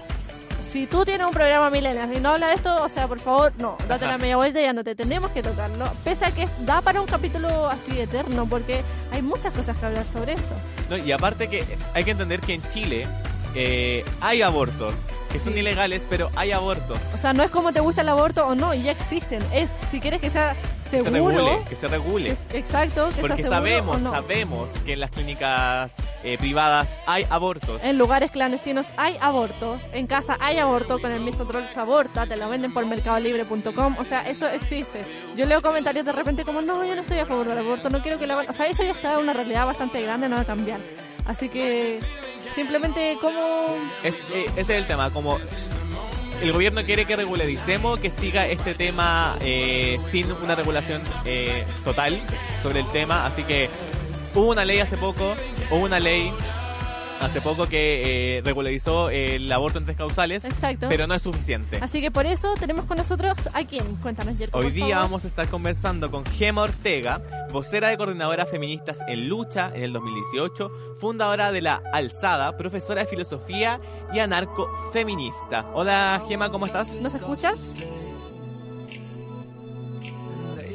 si 0.69 0.85
tú 0.85 1.03
tienes 1.03 1.25
un 1.25 1.33
programa 1.33 1.69
millennials 1.71 2.15
y 2.15 2.19
no 2.19 2.29
habla 2.29 2.49
de 2.49 2.55
esto, 2.55 2.83
o 2.83 2.89
sea, 2.89 3.07
por 3.07 3.19
favor, 3.19 3.51
no, 3.57 3.75
date 3.87 4.05
la 4.05 4.19
media 4.19 4.37
vuelta 4.37 4.61
y 4.61 4.65
andate, 4.65 4.95
tenemos 4.95 5.31
que 5.31 5.41
tocarlo. 5.41 5.91
Pese 6.03 6.25
a 6.25 6.31
que 6.31 6.47
da 6.65 6.81
para 6.81 7.01
un 7.01 7.07
capítulo 7.07 7.67
así 7.67 7.99
eterno, 7.99 8.45
porque 8.47 8.83
hay 9.11 9.21
muchas 9.23 9.51
cosas 9.53 9.77
que 9.77 9.85
hablar 9.87 10.05
sobre 10.05 10.33
esto. 10.33 10.53
No, 10.89 10.97
y 10.97 11.11
aparte 11.11 11.47
que 11.47 11.65
hay 11.93 12.03
que 12.03 12.11
entender 12.11 12.39
que 12.39 12.53
en 12.53 12.61
Chile 12.69 13.07
eh, 13.55 14.05
hay 14.21 14.43
abortos, 14.43 14.93
que 15.31 15.39
son 15.39 15.57
ilegales, 15.57 16.05
pero 16.09 16.29
hay 16.35 16.51
abortos. 16.51 16.97
O 17.13 17.17
sea, 17.17 17.33
no 17.33 17.43
es 17.43 17.51
como 17.51 17.71
te 17.73 17.79
gusta 17.79 18.01
el 18.01 18.09
aborto 18.09 18.45
o 18.47 18.55
no, 18.55 18.73
ya 18.73 18.91
existen. 18.91 19.43
Es 19.53 19.69
si 19.91 19.99
quieres 19.99 20.19
que 20.21 20.29
sea 20.29 20.55
Que 20.89 20.97
se 20.97 21.03
seguro. 21.11 21.35
regule, 21.37 21.59
que 21.69 21.75
se 21.75 21.87
regule. 21.87 22.29
es- 22.31 22.39
exacto, 22.53 23.09
que 23.15 23.21
Porque 23.21 23.35
sea 23.35 23.45
seguro 23.45 23.55
sabemos, 23.55 23.95
o 23.97 23.99
no. 23.99 24.11
sabemos 24.11 24.71
que 24.85 24.93
en 24.93 24.99
las 25.01 25.11
clínicas 25.11 25.95
eh, 26.23 26.37
privadas 26.39 26.97
hay 27.05 27.27
abortos. 27.29 27.83
En 27.83 27.97
lugares 27.99 28.31
clandestinos 28.31 28.87
hay 28.97 29.17
abortos, 29.21 29.81
en 29.93 30.07
casa 30.07 30.35
hay 30.39 30.57
aborto, 30.57 30.99
con 30.99 31.11
el 31.11 31.19
misotrol 31.21 31.65
se 31.67 31.79
aborta, 31.79 32.25
te 32.25 32.35
lo 32.35 32.49
venden 32.49 32.73
por 32.73 32.85
mercadolibre.com, 32.87 33.97
o 33.99 34.03
sea, 34.03 34.27
eso 34.27 34.47
existe. 34.49 35.05
Yo 35.35 35.45
leo 35.45 35.61
comentarios 35.61 36.05
de 36.05 36.11
repente 36.11 36.43
como, 36.43 36.61
no, 36.61 36.83
yo 36.83 36.95
no 36.95 37.01
estoy 37.01 37.19
a 37.19 37.25
favor 37.27 37.47
del 37.47 37.59
aborto, 37.59 37.89
no 37.91 38.01
quiero 38.01 38.17
que 38.17 38.25
la... 38.25 38.37
O 38.39 38.53
sea, 38.53 38.65
eso 38.67 38.81
ya 38.83 38.91
está 38.91 39.19
una 39.19 39.33
realidad 39.33 39.65
bastante 39.67 40.01
grande, 40.01 40.27
no 40.27 40.37
va 40.37 40.41
a 40.41 40.45
cambiar. 40.45 40.79
Así 41.25 41.49
que, 41.49 41.99
simplemente 42.55 43.17
como... 43.21 43.77
Es, 44.03 44.19
eh, 44.33 44.45
ese 44.55 44.61
es 44.61 44.69
el 44.69 44.87
tema, 44.87 45.11
como 45.11 45.39
el 46.41 46.51
gobierno 46.53 46.83
quiere 46.83 47.05
que 47.05 47.15
regularicemos, 47.15 47.99
que 47.99 48.11
siga 48.11 48.47
este 48.47 48.73
tema 48.73 49.37
eh, 49.41 49.97
sin 50.01 50.31
una 50.31 50.55
regulación 50.55 51.01
eh, 51.25 51.65
total 51.83 52.19
sobre 52.61 52.79
el 52.79 52.89
tema, 52.91 53.25
así 53.25 53.43
que 53.43 53.69
hubo 54.33 54.51
una 54.51 54.63
ley 54.63 54.79
hace 54.79 54.95
poco, 54.97 55.35
hubo 55.69 55.83
una 55.83 55.99
ley 55.99 56.31
hace 57.21 57.41
poco 57.41 57.67
que 57.67 58.37
eh, 58.37 58.41
regularizó 58.43 59.09
el 59.09 59.51
aborto 59.51 59.77
en 59.79 59.85
tres 59.85 59.97
causales, 59.97 60.45
Exacto. 60.45 60.87
pero 60.89 61.05
no 61.07 61.13
es 61.13 61.21
suficiente. 61.21 61.79
Así 61.81 62.01
que 62.01 62.11
por 62.11 62.25
eso 62.25 62.53
tenemos 62.59 62.85
con 62.85 62.97
nosotros 62.97 63.49
a 63.53 63.63
quién, 63.65 63.95
cuéntanos, 63.97 64.37
Jerko, 64.37 64.57
Hoy 64.57 64.65
por 64.65 64.73
día 64.73 64.95
favor. 64.95 65.03
vamos 65.03 65.25
a 65.25 65.27
estar 65.27 65.47
conversando 65.49 66.09
con 66.11 66.25
Gema 66.25 66.61
Ortega, 66.63 67.21
vocera 67.51 67.89
de 67.89 67.97
Coordinadoras 67.97 68.49
Feministas 68.49 68.99
en 69.07 69.27
Lucha 69.27 69.71
en 69.75 69.83
el 69.83 69.93
2018, 69.93 70.71
fundadora 70.99 71.51
de 71.51 71.61
La 71.61 71.81
Alzada, 71.91 72.55
profesora 72.57 73.01
de 73.01 73.07
filosofía 73.07 73.79
y 74.13 74.19
anarcofeminista. 74.19 75.65
Hola 75.73 76.21
Gema, 76.27 76.49
¿cómo 76.49 76.65
estás? 76.67 76.93
¿Nos 76.95 77.13
escuchas? 77.15 77.73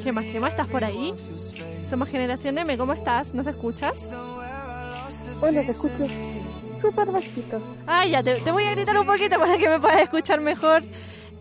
Gema, 0.03 0.23
Gema, 0.23 0.49
¿estás 0.49 0.69
por 0.69 0.85
ahí? 0.85 1.15
Somos 1.89 2.09
Generación 2.11 2.59
M, 2.59 2.77
¿cómo 2.77 2.93
estás? 2.93 3.33
¿Nos 3.33 3.47
escuchas? 3.47 4.13
Hola, 5.47 5.63
te 5.63 5.73
escucho 5.73 6.07
súper 6.81 7.11
bajito. 7.11 7.61
Ah, 7.87 8.07
ya, 8.07 8.23
te, 8.23 8.51
voy 8.51 8.65
a 8.65 8.71
gritar 8.71 8.99
un 8.99 9.05
poquito 9.05 9.39
para 9.39 9.59
que 9.59 9.69
me 9.69 9.79
puedas 9.79 10.01
escuchar 10.01 10.41
mejor. 10.41 10.83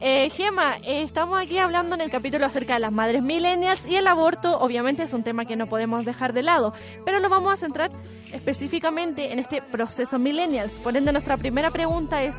Eh, 0.02 0.30
Gema, 0.30 0.76
eh, 0.84 1.04
estamos 1.04 1.42
aquí 1.42 1.58
hablando 1.58 1.96
en 1.96 2.02
el 2.02 2.12
capítulo 2.12 2.46
acerca 2.46 2.74
de 2.74 2.82
las 2.82 2.92
madres 2.92 3.24
millennials 3.24 3.86
y 3.86 3.96
el 3.96 4.06
aborto 4.08 4.60
obviamente 4.60 5.04
es 5.04 5.14
un 5.14 5.24
tema 5.24 5.46
que 5.46 5.56
no 5.56 5.68
podemos 5.68 6.04
dejar 6.04 6.34
de 6.34 6.44
lado, 6.44 6.74
pero 7.06 7.22
lo 7.22 7.30
vamos 7.30 7.54
a 7.54 7.56
centrar 7.56 7.92
específicamente 8.34 9.32
en 9.32 9.40
este 9.40 9.62
proceso 9.62 10.20
millennials. 10.20 10.80
Por 10.80 10.98
ende, 10.98 11.14
nuestra 11.14 11.38
primera 11.38 11.72
pregunta 11.72 12.24
es, 12.24 12.36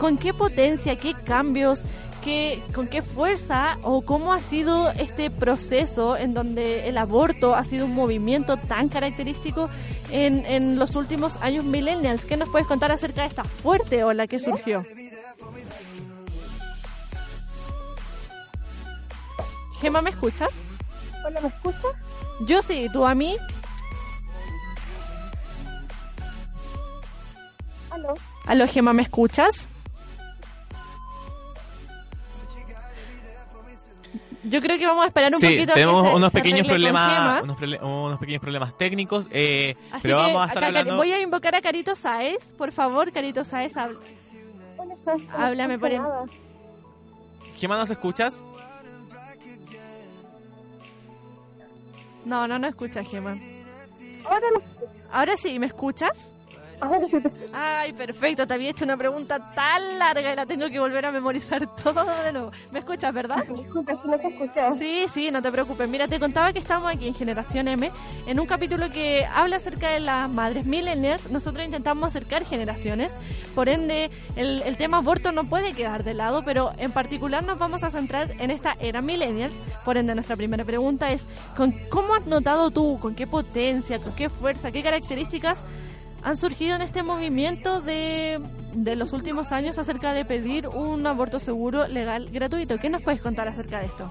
¿con 0.00 0.18
qué 0.18 0.34
potencia, 0.34 0.96
qué 0.96 1.14
cambios, 1.14 1.84
qué, 2.24 2.62
con 2.74 2.88
qué 2.88 3.02
fuerza 3.02 3.78
o 3.82 4.02
cómo 4.02 4.32
ha 4.32 4.40
sido 4.40 4.90
este 4.92 5.30
proceso 5.30 6.16
en 6.16 6.32
donde 6.32 6.88
el 6.88 6.96
aborto 6.96 7.54
ha 7.54 7.62
sido 7.64 7.84
un 7.84 7.94
movimiento 7.94 8.56
tan 8.56 8.88
característico 8.88 9.68
en, 10.10 10.44
en 10.46 10.78
los 10.78 10.96
últimos 10.96 11.36
años 11.36 11.64
millennials? 11.64 12.24
¿Qué 12.24 12.36
nos 12.36 12.48
puedes 12.48 12.66
contar 12.66 12.90
acerca 12.90 13.22
de 13.22 13.28
esta 13.28 13.44
fuerte 13.44 14.02
ola 14.04 14.26
que 14.26 14.38
surgió? 14.38 14.84
Gema, 19.80 20.00
¿me 20.00 20.10
escuchas? 20.10 20.64
Hola, 21.26 21.40
¿me 21.42 21.48
escuchas? 21.48 21.92
Yo 22.46 22.62
sí, 22.62 22.88
¿tú 22.90 23.04
a 23.04 23.14
mí? 23.14 23.36
Aló. 27.90 28.14
Aló, 28.46 28.66
Gema, 28.66 28.94
¿me 28.94 29.02
escuchas? 29.02 29.68
Yo 34.46 34.60
creo 34.60 34.78
que 34.78 34.86
vamos 34.86 35.04
a 35.04 35.08
esperar 35.08 35.32
un 35.32 35.40
sí, 35.40 35.46
poquito 35.46 35.72
tenemos 35.72 36.06
se- 36.08 36.14
unos 36.14 36.32
se 36.32 36.38
pequeños 36.38 36.66
problemas, 36.66 37.42
unos, 37.42 37.56
unos 37.82 38.18
pequeños 38.18 38.40
problemas 38.40 38.76
técnicos, 38.76 39.26
eh, 39.30 39.74
Así 39.90 40.02
pero 40.02 40.18
que 40.18 40.22
vamos 40.22 40.42
a 40.42 40.46
estar 40.48 40.58
acá, 40.64 40.66
hablando. 40.80 40.96
voy 40.96 41.12
a 41.12 41.20
invocar 41.20 41.54
a 41.54 41.60
Carito 41.62 41.96
Saez. 41.96 42.52
Por 42.52 42.70
favor, 42.72 43.10
Carito 43.10 43.44
Saez, 43.44 43.76
habla. 43.76 43.98
háblame 45.32 45.78
por 45.78 45.90
el... 45.90 46.02
Gema, 47.56 47.76
¿nos 47.78 47.88
escuchas? 47.90 48.44
No, 52.24 52.48
no, 52.48 52.58
no 52.58 52.66
escucha, 52.66 53.02
Gema. 53.04 53.36
Ahora 54.24 54.46
Ahora 55.12 55.36
sí, 55.36 55.58
¿me 55.58 55.66
escuchas? 55.66 56.34
Ay, 57.52 57.92
perfecto. 57.92 58.46
Te 58.46 58.54
había 58.54 58.70
hecho 58.70 58.84
una 58.84 58.96
pregunta 58.96 59.52
tan 59.54 59.98
larga 59.98 60.32
y 60.32 60.36
la 60.36 60.46
tengo 60.46 60.68
que 60.68 60.78
volver 60.78 61.06
a 61.06 61.12
memorizar 61.12 61.66
todo 61.82 62.04
de 62.24 62.32
nuevo. 62.32 62.50
¿Me 62.70 62.80
escuchas, 62.80 63.12
verdad? 63.12 63.44
Disculpa, 63.46 63.92
si 64.00 64.08
no 64.08 64.18
te 64.18 64.28
escuchaba. 64.28 64.72
Sí, 64.76 65.06
sí, 65.12 65.30
no 65.30 65.42
te 65.42 65.50
preocupes. 65.50 65.88
Mira, 65.88 66.08
te 66.08 66.18
contaba 66.20 66.52
que 66.52 66.58
estamos 66.58 66.92
aquí 66.92 67.08
en 67.08 67.14
Generación 67.14 67.68
M, 67.68 67.90
en 68.26 68.40
un 68.40 68.46
capítulo 68.46 68.90
que 68.90 69.26
habla 69.26 69.56
acerca 69.56 69.90
de 69.90 70.00
las 70.00 70.30
madres 70.30 70.66
millennials. 70.66 71.30
Nosotros 71.30 71.64
intentamos 71.64 72.08
acercar 72.08 72.44
generaciones, 72.44 73.12
por 73.54 73.68
ende, 73.68 74.10
el, 74.36 74.62
el 74.62 74.76
tema 74.76 74.98
aborto 74.98 75.32
no 75.32 75.44
puede 75.44 75.74
quedar 75.74 76.04
de 76.04 76.14
lado, 76.14 76.44
pero 76.44 76.72
en 76.78 76.92
particular 76.92 77.44
nos 77.44 77.58
vamos 77.58 77.82
a 77.82 77.90
centrar 77.90 78.32
en 78.38 78.50
esta 78.50 78.74
era 78.80 79.00
millennials. 79.00 79.54
Por 79.84 79.96
ende, 79.96 80.14
nuestra 80.14 80.36
primera 80.36 80.64
pregunta 80.64 81.10
es, 81.12 81.26
¿con, 81.56 81.72
¿cómo 81.88 82.14
has 82.14 82.26
notado 82.26 82.70
tú, 82.70 82.98
con 83.00 83.14
qué 83.14 83.26
potencia, 83.26 83.98
con 83.98 84.14
qué 84.14 84.28
fuerza, 84.28 84.72
qué 84.72 84.82
características 84.82 85.62
han 86.24 86.36
surgido 86.38 86.74
en 86.74 86.82
este 86.82 87.02
movimiento 87.02 87.82
de, 87.82 88.40
de 88.72 88.96
los 88.96 89.12
últimos 89.12 89.52
años 89.52 89.78
acerca 89.78 90.14
de 90.14 90.24
pedir 90.24 90.68
un 90.68 91.06
aborto 91.06 91.38
seguro, 91.38 91.86
legal, 91.86 92.30
gratuito? 92.32 92.78
¿Qué 92.78 92.88
nos 92.88 93.02
puedes 93.02 93.20
contar 93.20 93.46
acerca 93.46 93.80
de 93.80 93.86
esto? 93.86 94.10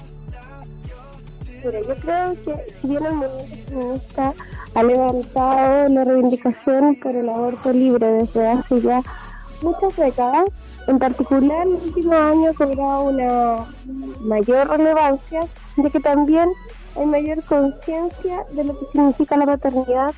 Mira, 1.66 1.80
yo 1.82 1.96
creo 1.96 2.34
que 2.44 2.74
si 2.80 2.88
bien 2.88 3.06
el 3.06 3.14
movimiento 3.14 3.72
feminista 3.72 4.34
ha 4.76 4.84
levantado 4.84 5.90
la 5.90 6.04
reivindicación 6.04 6.96
por 7.02 7.16
el 7.16 7.30
aborto 7.30 7.74
libre 7.74 8.06
desde 8.06 8.48
hace 8.48 8.82
ya 8.82 9.02
muchas 9.64 9.96
décadas, 9.96 10.46
en 10.88 11.00
particular 11.00 11.66
el 11.66 11.74
último 11.74 12.14
año 12.14 12.52
ha 12.52 12.54
cobrado 12.54 13.04
una 13.06 13.56
mayor 14.20 14.70
relevancia, 14.70 15.48
de 15.78 15.90
que 15.90 16.00
también 16.00 16.50
hay 16.96 17.06
mayor 17.08 17.44
conciencia 17.46 18.46
de 18.52 18.66
lo 18.66 18.78
que 18.78 18.86
significa 18.92 19.36
la 19.38 19.46
maternidad, 19.48 20.14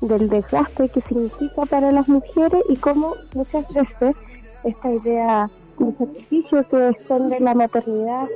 del 0.00 0.28
desgaste 0.28 0.88
que 0.88 1.00
significa 1.02 1.62
para 1.66 1.90
las 1.90 2.08
mujeres 2.08 2.62
y 2.68 2.76
cómo 2.76 3.14
muchas 3.34 3.66
veces 3.72 4.16
esta 4.64 4.90
idea 4.90 5.50
de 5.78 5.92
sacrificio 5.92 6.68
que 6.68 6.88
esconde 6.88 7.40
la 7.40 7.54
maternidad 7.54 8.26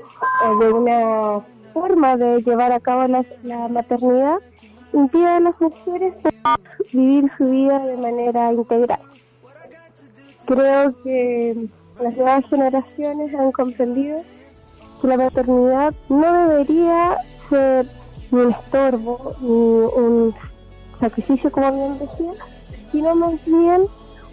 o 0.46 0.58
de 0.58 0.72
una 0.72 1.40
forma 1.72 2.16
de 2.16 2.42
llevar 2.42 2.72
a 2.72 2.80
cabo 2.80 3.06
la 3.06 3.68
maternidad 3.68 4.38
impide 4.92 5.26
a 5.26 5.40
las 5.40 5.60
mujeres 5.60 6.14
vivir 6.92 7.30
su 7.36 7.50
vida 7.50 7.84
de 7.86 7.96
manera 7.96 8.52
integral. 8.52 9.00
Creo 10.46 10.94
que 11.02 11.68
las 12.00 12.16
nuevas 12.16 12.44
generaciones 12.48 13.34
han 13.34 13.52
comprendido 13.52 14.20
que 15.00 15.08
la 15.08 15.16
maternidad 15.16 15.94
no 16.08 16.48
debería 16.48 17.16
ser 17.48 17.86
ni 18.30 18.40
un 18.40 18.50
estorbo, 18.50 19.34
ni 19.40 19.48
un 19.48 20.34
sacrificio, 21.08 21.52
como 21.52 21.70
bien 21.72 21.98
decía, 21.98 22.32
sino 22.90 23.14
más 23.14 23.44
bien 23.44 23.86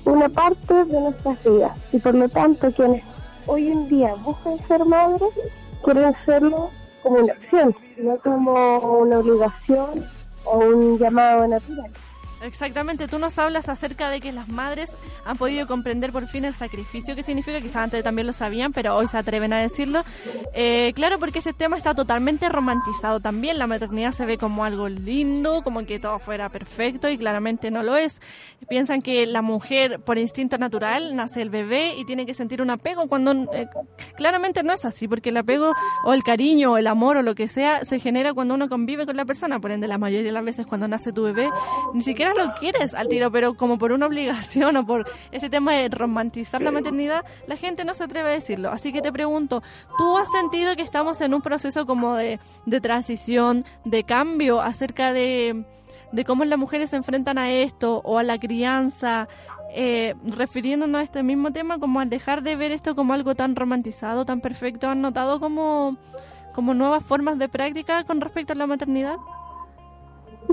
una 0.06 0.30
parte 0.30 0.74
de 0.74 1.02
nuestras 1.02 1.44
vidas. 1.44 1.78
Y 1.92 2.00
por 2.00 2.16
lo 2.16 2.30
tanto, 2.30 2.72
quienes 2.72 3.04
hoy 3.46 3.72
en 3.72 3.88
día 3.90 4.16
buscan 4.16 4.58
ser 4.68 4.86
madres, 4.86 5.34
quieren 5.84 6.06
hacerlo 6.06 6.70
como 7.04 7.18
una 7.18 7.34
opción, 7.34 7.76
no 7.98 8.18
como 8.18 8.80
una 9.00 9.20
obligación 9.20 9.90
o 10.46 10.58
un 10.60 10.98
llamado 10.98 11.48
natural. 11.48 11.92
Exactamente, 12.42 13.08
tú 13.08 13.20
nos 13.20 13.38
hablas 13.38 13.70
acerca 13.70 14.10
de 14.10 14.20
que 14.20 14.32
las 14.32 14.50
madres 14.50 14.96
han 15.26 15.38
podido 15.38 15.68
comprender 15.68 16.12
por 16.12 16.28
fin 16.28 16.44
el 16.44 16.56
sacrificio 16.56 17.16
que 17.16 17.22
significa, 17.22 17.62
quizás 17.62 17.78
antes 17.78 18.04
también 18.04 18.26
lo 18.26 18.34
sabían, 18.34 18.74
pero 18.74 18.96
hoy 18.96 19.08
se 19.08 19.18
atreven 19.18 19.54
a 19.54 19.60
decirlo. 19.60 20.04
Eh, 20.54 20.92
claro, 20.96 21.20
porque 21.20 21.40
ese 21.40 21.54
tema 21.54 21.78
está 21.78 21.94
totalmente 21.94 22.50
romantizado 22.50 23.20
también, 23.20 23.60
la 23.60 23.68
maternidad 23.68 24.12
se 24.12 24.26
ve 24.26 24.40
como 24.40 24.66
algo 24.66 24.90
lindo, 24.90 25.62
como 25.64 25.86
que 25.86 26.00
todo 26.00 26.18
fuera 26.18 26.50
perfecto 26.50 27.10
y 27.10 27.18
claramente 27.18 27.70
no 27.70 27.84
lo 27.84 27.96
es. 27.96 28.22
Piensan 28.68 29.02
que 29.02 29.28
la 29.28 29.44
mujer 29.44 30.00
por 30.00 30.18
instinto 30.18 30.58
natural 30.58 31.16
nace 31.16 31.44
el 31.44 31.52
bebé 31.52 31.94
y 31.96 32.06
tiene 32.06 32.26
que 32.26 32.34
sentir 32.34 32.62
un 32.62 32.72
apego 32.72 33.08
cuando 33.08 33.34
eh, 33.54 33.68
claramente 34.18 34.64
no 34.64 34.74
es 34.74 34.84
así, 34.84 35.08
porque 35.08 35.30
el 35.30 35.38
apego 35.38 35.74
o 36.04 36.14
el 36.14 36.24
cariño 36.24 36.72
o 36.72 36.78
el 36.78 36.88
amor 36.88 37.18
o 37.18 37.22
lo 37.22 37.36
que 37.36 37.48
sea 37.48 37.86
se 37.86 38.00
genera 38.00 38.34
cuando 38.34 38.56
uno 38.56 38.68
convive 38.68 39.06
con 39.06 39.16
la 39.16 39.26
persona, 39.26 39.60
por 39.60 39.70
ende 39.70 39.88
la 39.88 40.00
mayoría 40.00 40.26
de 40.26 40.32
las 40.32 40.44
veces 40.44 40.66
cuando 40.66 40.88
nace 40.88 41.14
tu 41.14 41.22
bebé 41.22 41.50
ni 41.94 42.02
siquiera 42.02 42.31
lo 42.34 42.54
quieres 42.54 42.94
al 42.94 43.08
tiro, 43.08 43.32
pero 43.32 43.56
como 43.56 43.78
por 43.78 43.92
una 43.92 44.06
obligación 44.08 44.78
o 44.78 44.86
por 44.86 45.10
ese 45.32 45.50
tema 45.50 45.74
de 45.74 45.90
romantizar 45.90 46.62
la 46.62 46.72
maternidad, 46.72 47.26
la 47.48 47.56
gente 47.56 47.86
no 47.86 47.96
se 47.96 48.04
atreve 48.04 48.30
a 48.30 48.34
decirlo. 48.34 48.72
Así 48.72 48.92
que 48.92 49.02
te 49.02 49.12
pregunto, 49.12 49.64
¿tú 49.98 50.18
has 50.18 50.30
sentido 50.32 50.76
que 50.76 50.82
estamos 50.82 51.22
en 51.22 51.34
un 51.34 51.42
proceso 51.42 51.86
como 51.86 52.16
de, 52.16 52.40
de 52.66 52.82
transición, 52.82 53.66
de 53.86 54.04
cambio 54.04 54.62
acerca 54.62 55.14
de, 55.14 55.66
de 56.12 56.26
cómo 56.26 56.46
las 56.46 56.60
mujeres 56.60 56.90
se 56.90 56.98
enfrentan 56.98 57.38
a 57.38 57.52
esto 57.52 58.02
o 58.04 58.18
a 58.18 58.24
la 58.24 58.40
crianza? 58.40 59.28
Eh, 59.74 60.16
refiriéndonos 60.26 61.00
a 61.00 61.04
este 61.04 61.24
mismo 61.24 61.52
tema, 61.52 61.80
como 61.80 62.02
al 62.02 62.10
dejar 62.10 62.44
de 62.44 62.58
ver 62.58 62.72
esto 62.72 62.94
como 62.94 63.14
algo 63.14 63.36
tan 63.36 63.56
romantizado, 63.56 64.26
tan 64.26 64.42
perfecto, 64.42 64.90
¿han 64.90 65.02
notado 65.02 65.40
como, 65.40 65.96
como 66.54 66.74
nuevas 66.74 67.06
formas 67.06 67.40
de 67.40 67.48
práctica 67.48 68.04
con 68.04 68.20
respecto 68.20 68.52
a 68.52 68.58
la 68.58 68.68
maternidad? 68.68 69.16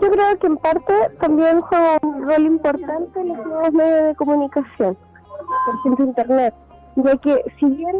Yo 0.00 0.10
creo 0.10 0.38
que 0.38 0.46
en 0.46 0.56
parte 0.58 0.92
también 1.20 1.60
juega 1.62 1.98
un 2.02 2.28
rol 2.28 2.46
importante 2.46 3.24
los 3.24 3.36
nuevos 3.46 3.72
medios 3.72 4.08
de 4.08 4.14
comunicación, 4.16 4.96
por 5.66 5.74
ejemplo 5.80 6.04
Internet, 6.04 6.54
ya 6.96 7.16
que 7.16 7.44
si 7.58 7.66
bien 7.66 7.96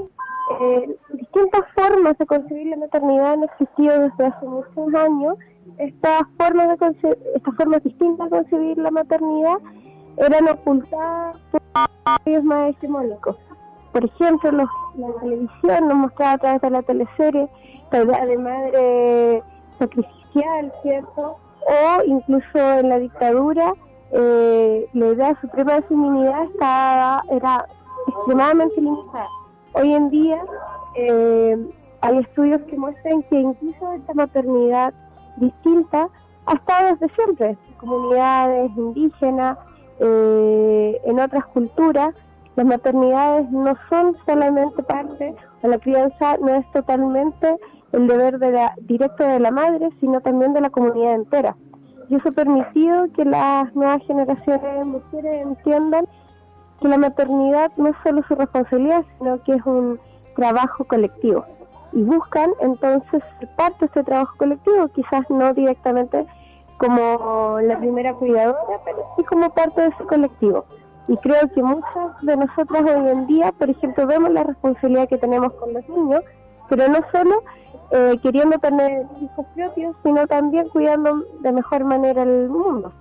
eh, 0.60 0.96
distintas 1.14 1.62
formas 1.74 2.16
de 2.18 2.26
concebir 2.26 2.68
la 2.68 2.76
maternidad 2.76 3.32
han 3.32 3.44
existido 3.44 3.98
desde 4.00 4.26
hace 4.26 4.46
muchos 4.46 4.94
años, 4.94 5.36
estas 5.78 6.22
formas, 6.38 6.68
de 6.68 6.76
conce- 6.78 7.18
estas 7.34 7.54
formas 7.56 7.82
distintas 7.82 8.30
de 8.30 8.36
concebir 8.38 8.78
la 8.78 8.90
maternidad 8.90 9.58
eran 10.18 10.48
ocultadas 10.48 11.36
por 11.50 11.60
medios 12.24 12.44
más 12.44 12.70
hegemónicos. 12.70 13.36
Por 13.92 14.04
ejemplo, 14.04 14.52
los- 14.52 14.70
la 14.96 15.08
televisión 15.20 15.88
nos 15.88 15.96
mostraba 15.96 16.32
a 16.34 16.38
través 16.38 16.60
de 16.62 16.70
la 16.70 16.82
teleserie 16.82 17.48
la 17.90 18.26
de 18.26 18.38
madre 18.38 19.42
sacrificial, 19.78 20.72
¿cierto? 20.82 21.36
O 21.66 22.02
incluso 22.04 22.58
en 22.58 22.88
la 22.88 22.98
dictadura, 22.98 23.72
eh, 24.12 24.88
la 24.92 25.06
idea 25.06 25.40
suprema 25.40 25.74
de 25.74 25.82
feminidad 25.82 26.44
estaba, 26.44 27.22
era 27.30 27.66
extremadamente 28.06 28.80
limitada. 28.80 29.28
Hoy 29.74 29.92
en 29.92 30.10
día 30.10 30.42
eh, 30.94 31.68
hay 32.00 32.18
estudios 32.18 32.62
que 32.62 32.76
muestran 32.76 33.22
que 33.24 33.40
incluso 33.40 33.92
esta 33.92 34.14
maternidad 34.14 34.94
distinta 35.36 36.08
ha 36.46 36.54
estado 36.54 36.94
desde 36.94 37.14
siempre. 37.14 37.56
Comunidades 37.78 38.70
indígenas, 38.76 39.58
eh, 40.00 41.00
en 41.04 41.20
otras 41.20 41.44
culturas, 41.46 42.14
las 42.56 42.66
maternidades 42.66 43.50
no 43.50 43.76
son 43.88 44.16
solamente 44.26 44.82
parte, 44.82 45.34
o 45.62 45.68
la 45.68 45.78
crianza 45.78 46.36
no 46.38 46.54
es 46.54 46.70
totalmente 46.72 47.56
el 47.92 48.06
deber 48.06 48.38
de 48.38 48.52
la, 48.52 48.74
directo 48.82 49.24
de 49.24 49.40
la 49.40 49.50
madre, 49.50 49.88
sino 50.00 50.20
también 50.20 50.52
de 50.52 50.60
la 50.60 50.70
comunidad 50.70 51.14
entera. 51.14 51.56
Y 52.08 52.16
eso 52.16 52.30
ha 52.30 52.32
permitido 52.32 53.06
que 53.14 53.24
las 53.24 53.74
nuevas 53.74 54.02
generaciones 54.06 54.62
de 54.62 54.84
mujeres 54.84 55.46
entiendan 55.46 56.06
que 56.80 56.88
la 56.88 56.98
maternidad 56.98 57.70
no 57.76 57.88
es 57.88 57.96
solo 58.02 58.22
su 58.28 58.34
responsabilidad, 58.34 59.04
sino 59.18 59.42
que 59.42 59.54
es 59.54 59.66
un 59.66 59.98
trabajo 60.36 60.84
colectivo. 60.84 61.44
Y 61.92 62.02
buscan 62.02 62.50
entonces 62.60 63.22
ser 63.38 63.48
parte 63.56 63.78
de 63.80 63.86
este 63.86 64.04
trabajo 64.04 64.34
colectivo, 64.38 64.88
quizás 64.88 65.28
no 65.30 65.52
directamente 65.54 66.26
como 66.78 67.58
la 67.60 67.78
primera 67.78 68.14
cuidadora, 68.14 68.80
pero 68.84 68.98
sí 69.16 69.24
como 69.24 69.50
parte 69.50 69.80
de 69.80 69.88
ese 69.88 70.04
colectivo. 70.04 70.64
Y 71.08 71.16
creo 71.16 71.48
que 71.54 71.62
muchas 71.62 72.20
de 72.22 72.36
nosotras 72.36 72.82
hoy 72.84 73.08
en 73.08 73.26
día, 73.26 73.52
por 73.52 73.70
ejemplo, 73.70 74.06
vemos 74.06 74.30
la 74.30 74.44
responsabilidad 74.44 75.08
que 75.08 75.18
tenemos 75.18 75.52
con 75.54 75.72
los 75.72 75.88
niños, 75.88 76.22
pero 76.68 76.86
no 76.88 76.98
solo 77.10 77.42
eh, 77.90 78.18
queriendo 78.22 78.58
tener 78.58 79.06
hijos 79.20 79.46
propios, 79.54 79.96
sino 80.02 80.26
también 80.26 80.68
cuidando 80.68 81.24
de 81.40 81.52
mejor 81.52 81.84
manera 81.84 82.22
el 82.22 82.48
mundo. 82.48 82.92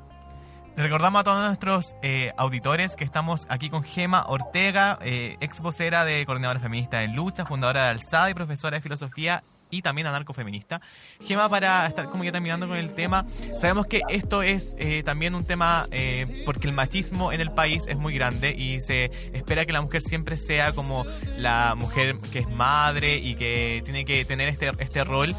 Recordamos 0.78 1.22
a 1.22 1.24
todos 1.24 1.44
nuestros 1.44 1.96
eh, 2.04 2.34
auditores 2.38 2.96
que 2.96 3.04
estamos 3.04 3.48
aquí 3.50 3.70
con 3.70 3.84
Gema 3.84 4.26
Ortega, 4.28 5.00
eh, 5.02 5.36
ex 5.40 5.60
vocera 5.60 6.06
de 6.06 6.24
Coordinadora 6.26 6.60
Feminista 6.60 7.02
en 7.04 7.16
Lucha, 7.16 7.46
fundadora 7.46 7.86
de 7.86 7.90
Alzada 7.90 8.30
y 8.30 8.36
profesora 8.36 8.78
de 8.78 8.82
filosofía 8.82 9.44
y 9.70 9.82
también 9.82 10.08
anarcofeminista. 10.08 10.82
Gema, 11.22 11.50
para 11.50 11.88
estar 11.88 12.10
como 12.10 12.24
ya 12.24 12.32
terminando 12.32 12.68
con 12.68 12.78
el 12.78 12.94
tema, 12.94 13.26
sabemos 13.56 13.88
que 13.88 14.02
esto 14.10 14.44
es 14.44 14.76
eh, 14.80 15.04
también 15.04 15.36
un 15.36 15.46
tema 15.46 15.88
eh, 15.92 16.44
porque 16.46 16.68
el 16.68 16.74
machismo 16.74 17.32
en 17.32 17.42
el 17.42 17.52
país 17.52 17.84
es 17.88 17.98
muy 17.98 18.14
grande 18.14 18.54
y 18.58 18.82
se 18.82 19.06
espera 19.34 19.66
que 19.66 19.74
la 19.74 19.82
mujer 19.82 20.02
siempre 20.02 20.38
sea 20.38 20.74
como 20.74 21.06
la 21.38 21.76
mujer 21.76 22.16
que 22.32 22.40
es 22.40 22.50
madre 22.50 23.18
y 23.18 23.36
que 23.36 23.82
tiene 23.84 24.06
que 24.06 24.26
tener 24.26 24.50
este, 24.50 24.72
este 24.80 25.04
rol 25.04 25.36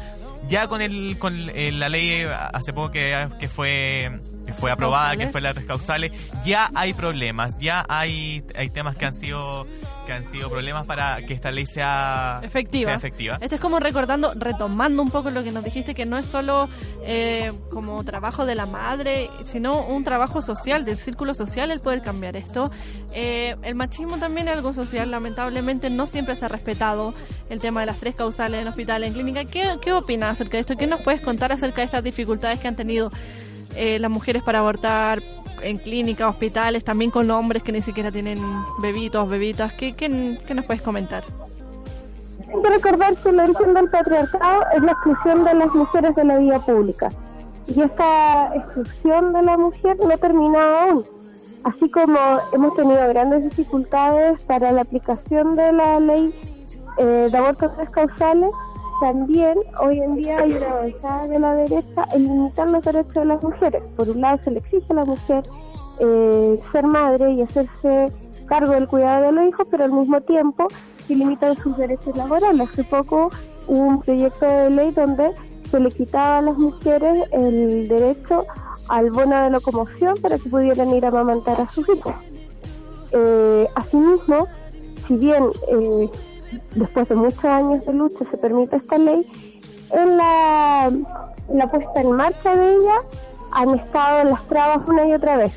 ya 0.47 0.67
con 0.67 0.81
el 0.81 1.17
con 1.17 1.49
eh, 1.49 1.71
la 1.71 1.89
ley 1.89 2.09
eh, 2.21 2.27
hace 2.27 2.73
poco 2.73 2.91
que, 2.91 3.27
que 3.39 3.47
fue 3.47 4.19
que 4.49 4.53
fue 4.53 4.71
aprobada, 4.71 5.09
Causales. 5.09 5.25
que 5.27 5.31
fue 5.31 5.41
las 5.41 5.53
tres 5.53 5.65
causales, 5.67 6.11
ya 6.43 6.69
hay 6.73 6.93
problemas, 6.93 7.57
ya 7.59 7.85
hay, 7.87 8.43
hay 8.55 8.69
temas 8.69 8.97
que 8.97 9.05
han 9.05 9.13
sido 9.13 9.65
que 10.09 10.13
han 10.13 10.25
sido 10.25 10.49
problemas 10.49 10.87
para 10.87 11.21
que 11.21 11.35
esta 11.35 11.51
ley 11.51 11.67
sea 11.67 12.39
efectiva. 12.41 12.89
sea 12.89 12.95
efectiva. 12.95 13.37
Este 13.41 13.55
es 13.55 13.61
como 13.61 13.79
recordando, 13.79 14.33
retomando 14.35 15.03
un 15.03 15.11
poco 15.11 15.29
lo 15.29 15.43
que 15.43 15.51
nos 15.51 15.63
dijiste, 15.63 15.93
que 15.93 16.07
no 16.07 16.17
es 16.17 16.25
solo 16.25 16.67
eh, 17.05 17.51
como 17.69 18.03
trabajo 18.03 18.47
de 18.47 18.55
la 18.55 18.65
madre, 18.65 19.29
sino 19.43 19.85
un 19.85 20.03
trabajo 20.03 20.41
social, 20.41 20.83
del 20.83 20.97
círculo 20.97 21.35
social, 21.35 21.69
el 21.69 21.79
poder 21.81 22.01
cambiar 22.01 22.37
esto. 22.37 22.71
Eh, 23.13 23.55
el 23.61 23.75
machismo 23.75 24.17
también 24.17 24.47
es 24.47 24.55
algo 24.55 24.73
social, 24.73 25.11
lamentablemente 25.11 25.91
no 25.91 26.07
siempre 26.07 26.35
se 26.35 26.45
ha 26.45 26.49
respetado 26.49 27.13
el 27.51 27.59
tema 27.59 27.81
de 27.81 27.85
las 27.85 27.99
tres 27.99 28.15
causales 28.15 28.63
en 28.63 28.67
hospital, 28.67 29.03
en 29.03 29.13
clínica. 29.13 29.45
¿Qué, 29.45 29.77
qué 29.79 29.93
opinas 29.93 30.31
acerca 30.31 30.57
de 30.57 30.61
esto? 30.61 30.75
¿Qué 30.75 30.87
nos 30.87 31.01
puedes 31.01 31.21
contar 31.21 31.51
acerca 31.51 31.81
de 31.81 31.85
estas 31.85 32.03
dificultades 32.03 32.59
que 32.59 32.67
han 32.67 32.75
tenido 32.75 33.11
eh, 33.75 33.99
las 33.99 34.11
mujeres 34.11 34.43
para 34.43 34.59
abortar? 34.59 35.21
en 35.61 35.77
clínicas, 35.77 36.29
hospitales, 36.29 36.83
también 36.83 37.11
con 37.11 37.29
hombres 37.31 37.63
que 37.63 37.71
ni 37.71 37.81
siquiera 37.81 38.11
tienen 38.11 38.39
bebitos, 38.81 39.27
bebitas. 39.27 39.73
¿Qué, 39.73 39.93
qué, 39.93 40.39
qué 40.45 40.53
nos 40.53 40.65
puedes 40.65 40.81
comentar? 40.81 41.23
Hay 42.47 42.61
que 42.61 42.69
recordar 42.69 43.15
que 43.17 43.29
el 43.29 43.39
origen 43.39 43.73
del 43.73 43.89
patriarcado 43.89 44.63
es 44.75 44.81
la 44.81 44.91
exclusión 44.93 45.43
de 45.43 45.53
las 45.53 45.73
mujeres 45.73 46.15
de 46.15 46.23
la 46.23 46.37
vida 46.37 46.59
pública. 46.59 47.11
Y 47.67 47.81
esta 47.81 48.51
exclusión 48.55 49.33
de 49.33 49.43
la 49.43 49.57
mujer 49.57 49.97
no 49.99 50.11
ha 50.11 50.17
terminado 50.17 50.77
aún. 50.77 51.05
Así 51.63 51.89
como 51.91 52.17
hemos 52.53 52.75
tenido 52.75 53.07
grandes 53.09 53.43
dificultades 53.43 54.41
para 54.43 54.71
la 54.71 54.81
aplicación 54.81 55.55
de 55.55 55.73
la 55.73 55.99
ley 55.99 56.33
eh, 56.97 57.27
de 57.29 57.37
abortos 57.37 57.71
causales, 57.91 58.49
también 58.99 59.57
hoy 59.81 59.99
en 59.99 60.15
día 60.15 60.39
hay 60.39 60.53
una 60.53 60.69
avanzada 60.69 61.27
de 61.27 61.39
la 61.39 61.55
derecha 61.55 62.05
en 62.13 62.23
limitar 62.23 62.69
los 62.69 62.83
derechos 62.83 63.13
de 63.13 63.25
las 63.25 63.43
mujeres. 63.43 63.83
Por 63.95 64.09
un 64.09 64.21
lado 64.21 64.39
se 64.43 64.51
le 64.51 64.59
exige 64.59 64.85
a 64.89 64.93
la 64.93 65.05
mujer 65.05 65.43
eh, 65.99 66.59
ser 66.71 66.85
madre 66.85 67.31
y 67.33 67.41
hacerse 67.41 68.11
cargo 68.47 68.73
del 68.73 68.87
cuidado 68.87 69.27
de 69.27 69.31
los 69.31 69.47
hijos, 69.49 69.67
pero 69.69 69.83
al 69.83 69.91
mismo 69.91 70.21
tiempo 70.21 70.67
se 71.07 71.15
limitan 71.15 71.55
sus 71.57 71.77
derechos 71.77 72.15
laborales. 72.15 72.69
Hace 72.69 72.83
poco 72.83 73.29
hubo 73.67 73.81
un 73.81 74.01
proyecto 74.01 74.45
de 74.45 74.69
ley 74.69 74.91
donde 74.91 75.31
se 75.69 75.79
le 75.79 75.91
quitaba 75.91 76.39
a 76.39 76.41
las 76.41 76.57
mujeres 76.57 77.27
el 77.31 77.87
derecho 77.87 78.45
al 78.87 79.11
bono 79.11 79.43
de 79.43 79.51
locomoción 79.51 80.15
para 80.21 80.37
que 80.37 80.49
pudieran 80.49 80.93
ir 80.93 81.05
a 81.05 81.09
amamantar 81.09 81.61
a 81.61 81.69
sus 81.69 81.87
hijos. 81.89 82.15
Eh, 83.11 83.67
asimismo, 83.75 84.47
si 85.07 85.15
bien 85.15 85.43
eh, 85.67 86.09
después 86.75 87.07
de 87.09 87.15
muchos 87.15 87.45
años 87.45 87.85
de 87.85 87.93
lucha 87.93 88.25
se 88.29 88.37
permite 88.37 88.75
esta 88.77 88.97
ley, 88.97 89.25
en 89.91 90.17
la, 90.17 90.91
puesta 91.71 92.01
en 92.01 92.11
marcha 92.11 92.55
de 92.55 92.71
ella 92.71 92.95
han 93.53 93.75
estado 93.75 94.23
las 94.25 94.43
trabas 94.47 94.87
una 94.87 95.07
y 95.07 95.13
otra 95.13 95.37
vez. 95.37 95.51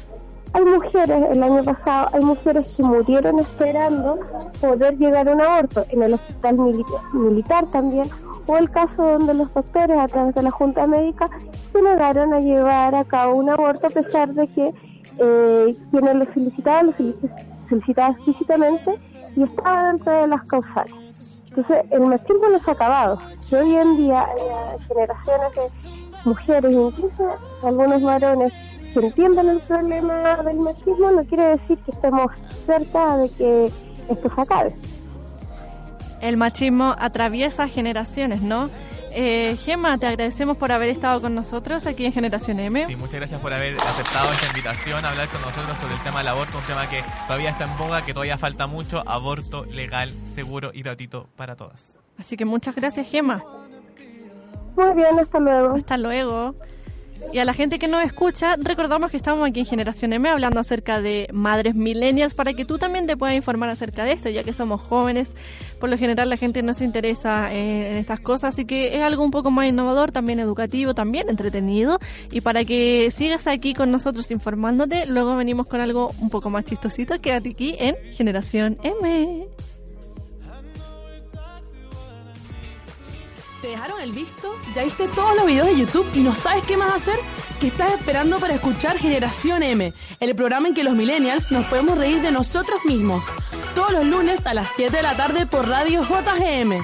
Hay 0.54 0.64
mujeres, 0.64 1.22
el 1.30 1.42
año 1.42 1.64
pasado, 1.64 2.08
hay 2.12 2.22
mujeres 2.24 2.74
que 2.76 2.82
murieron 2.82 3.38
esperando 3.38 4.18
poder 4.60 4.96
llegar 4.98 5.28
a 5.28 5.32
un 5.32 5.40
aborto 5.40 5.84
en 5.88 6.02
el 6.02 6.14
hospital 6.14 6.56
milita- 6.58 7.02
militar 7.14 7.66
también, 7.66 8.06
o 8.46 8.56
el 8.58 8.70
caso 8.70 9.02
donde 9.02 9.32
los 9.34 9.52
doctores 9.54 9.98
a 9.98 10.08
través 10.08 10.34
de 10.34 10.42
la 10.42 10.50
Junta 10.50 10.86
Médica 10.86 11.30
se 11.72 11.80
negaron 11.80 12.34
a 12.34 12.40
llevar 12.40 12.94
a 12.94 13.04
cabo 13.04 13.36
un 13.36 13.48
aborto 13.48 13.86
a 13.86 13.90
pesar 13.90 14.34
de 14.34 14.46
que 14.48 14.74
eh, 15.18 15.76
quienes 15.90 16.14
lo 16.16 16.24
solicitaban 16.24 16.86
lo 16.86 16.92
solici- 16.92 17.30
solicitaban 17.68 18.12
explícitamente 18.12 18.98
y 19.36 19.42
estaba 19.42 19.88
dentro 19.88 20.12
de 20.12 20.26
las 20.26 20.42
causales. 20.44 20.94
Entonces, 21.48 21.84
el 21.90 22.00
machismo 22.00 22.48
no 22.50 22.58
se 22.58 22.70
ha 22.70 22.74
acabado. 22.74 23.18
Si 23.40 23.54
hoy 23.54 23.76
en 23.76 23.96
día 23.98 24.22
hay 24.24 24.78
generaciones 24.88 25.54
de 25.54 25.90
mujeres, 26.24 26.74
incluso 26.74 27.28
algunos 27.62 28.02
varones, 28.02 28.52
que 28.92 29.00
entienden 29.00 29.48
el 29.48 29.60
problema 29.60 30.36
del 30.36 30.58
machismo, 30.58 31.10
no 31.10 31.24
quiere 31.24 31.58
decir 31.58 31.78
que 31.78 31.90
estemos 31.90 32.32
cerca 32.66 33.16
de 33.18 33.30
que 33.30 33.64
esto 34.08 34.30
se 34.34 34.40
acabe. 34.40 34.74
El 36.20 36.36
machismo 36.36 36.94
atraviesa 36.98 37.68
generaciones, 37.68 38.42
¿no? 38.42 38.70
Eh, 39.14 39.56
Gemma, 39.62 39.98
te 39.98 40.06
agradecemos 40.06 40.56
por 40.56 40.72
haber 40.72 40.88
estado 40.88 41.20
con 41.20 41.34
nosotros 41.34 41.86
aquí 41.86 42.06
en 42.06 42.12
Generación 42.12 42.58
M. 42.58 42.86
Sí, 42.86 42.96
muchas 42.96 43.16
gracias 43.16 43.40
por 43.40 43.52
haber 43.52 43.78
aceptado 43.78 44.32
esta 44.32 44.46
invitación 44.46 45.04
a 45.04 45.10
hablar 45.10 45.28
con 45.28 45.42
nosotros 45.42 45.76
sobre 45.78 45.94
el 45.94 46.02
tema 46.02 46.18
del 46.18 46.28
aborto, 46.28 46.58
un 46.58 46.64
tema 46.64 46.88
que 46.88 47.04
todavía 47.26 47.50
está 47.50 47.64
en 47.64 47.76
boga, 47.76 48.04
que 48.04 48.14
todavía 48.14 48.38
falta 48.38 48.66
mucho, 48.66 49.06
aborto 49.06 49.64
legal, 49.66 50.14
seguro 50.24 50.70
y 50.72 50.82
gratuito 50.82 51.28
para 51.36 51.56
todas. 51.56 51.98
Así 52.18 52.36
que 52.36 52.44
muchas 52.44 52.74
gracias, 52.74 53.08
Gemma. 53.08 53.42
Muy 54.76 54.94
bien, 54.94 55.18
hasta 55.18 55.38
luego. 55.38 55.74
Hasta 55.74 55.98
luego. 55.98 56.54
Y 57.32 57.38
a 57.38 57.44
la 57.44 57.54
gente 57.54 57.78
que 57.78 57.88
nos 57.88 58.04
escucha, 58.04 58.56
recordamos 58.56 59.10
que 59.10 59.16
estamos 59.16 59.48
aquí 59.48 59.60
en 59.60 59.66
Generación 59.66 60.12
M 60.12 60.28
hablando 60.28 60.60
acerca 60.60 61.00
de 61.00 61.28
madres 61.32 61.74
millennials 61.74 62.34
para 62.34 62.52
que 62.52 62.64
tú 62.64 62.78
también 62.78 63.06
te 63.06 63.16
puedas 63.16 63.34
informar 63.34 63.70
acerca 63.70 64.04
de 64.04 64.12
esto, 64.12 64.28
ya 64.28 64.42
que 64.42 64.52
somos 64.52 64.80
jóvenes. 64.80 65.32
Por 65.80 65.88
lo 65.88 65.96
general 65.96 66.28
la 66.28 66.36
gente 66.36 66.62
no 66.62 66.74
se 66.74 66.84
interesa 66.84 67.52
eh, 67.52 67.90
en 67.90 67.96
estas 67.96 68.20
cosas, 68.20 68.54
así 68.54 68.64
que 68.64 68.96
es 68.96 69.02
algo 69.02 69.24
un 69.24 69.30
poco 69.30 69.50
más 69.50 69.66
innovador, 69.66 70.10
también 70.10 70.40
educativo, 70.40 70.94
también 70.94 71.28
entretenido. 71.28 71.98
Y 72.30 72.42
para 72.42 72.64
que 72.64 73.10
sigas 73.10 73.46
aquí 73.46 73.74
con 73.74 73.90
nosotros 73.90 74.30
informándote, 74.30 75.06
luego 75.06 75.34
venimos 75.34 75.66
con 75.66 75.80
algo 75.80 76.14
un 76.20 76.28
poco 76.28 76.50
más 76.50 76.64
chistosito. 76.64 77.20
Quédate 77.20 77.50
aquí 77.50 77.76
en 77.78 77.96
Generación 78.14 78.78
M. 78.82 79.46
¿Te 83.62 83.68
dejaron 83.68 84.00
el 84.00 84.10
visto? 84.10 84.58
¿Ya 84.74 84.82
viste 84.82 85.06
todos 85.06 85.36
los 85.36 85.46
videos 85.46 85.68
de 85.68 85.78
YouTube 85.78 86.10
y 86.14 86.18
no 86.18 86.34
sabes 86.34 86.64
qué 86.64 86.76
más 86.76 86.94
hacer? 86.94 87.14
¿Qué 87.60 87.68
estás 87.68 87.92
esperando 87.92 88.40
para 88.40 88.54
escuchar 88.54 88.98
Generación 88.98 89.62
M? 89.62 89.92
El 90.18 90.34
programa 90.34 90.66
en 90.66 90.74
que 90.74 90.82
los 90.82 90.94
millennials 90.94 91.52
nos 91.52 91.64
podemos 91.66 91.96
reír 91.96 92.20
de 92.22 92.32
nosotros 92.32 92.84
mismos. 92.84 93.24
Todos 93.76 93.92
los 93.92 94.04
lunes 94.04 94.44
a 94.46 94.52
las 94.52 94.68
7 94.74 94.96
de 94.96 95.02
la 95.04 95.16
tarde 95.16 95.46
por 95.46 95.68
Radio 95.68 96.02
JGM. 96.02 96.82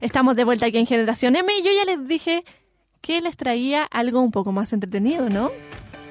Estamos 0.00 0.36
de 0.36 0.44
vuelta 0.44 0.64
aquí 0.64 0.78
en 0.78 0.86
Generación 0.86 1.36
M 1.36 1.52
y 1.52 1.62
yo 1.62 1.70
ya 1.70 1.84
les 1.84 2.08
dije 2.08 2.44
que 3.02 3.20
les 3.20 3.36
traía 3.36 3.82
algo 3.82 4.22
un 4.22 4.32
poco 4.32 4.52
más 4.52 4.72
entretenido, 4.72 5.28
¿no? 5.28 5.50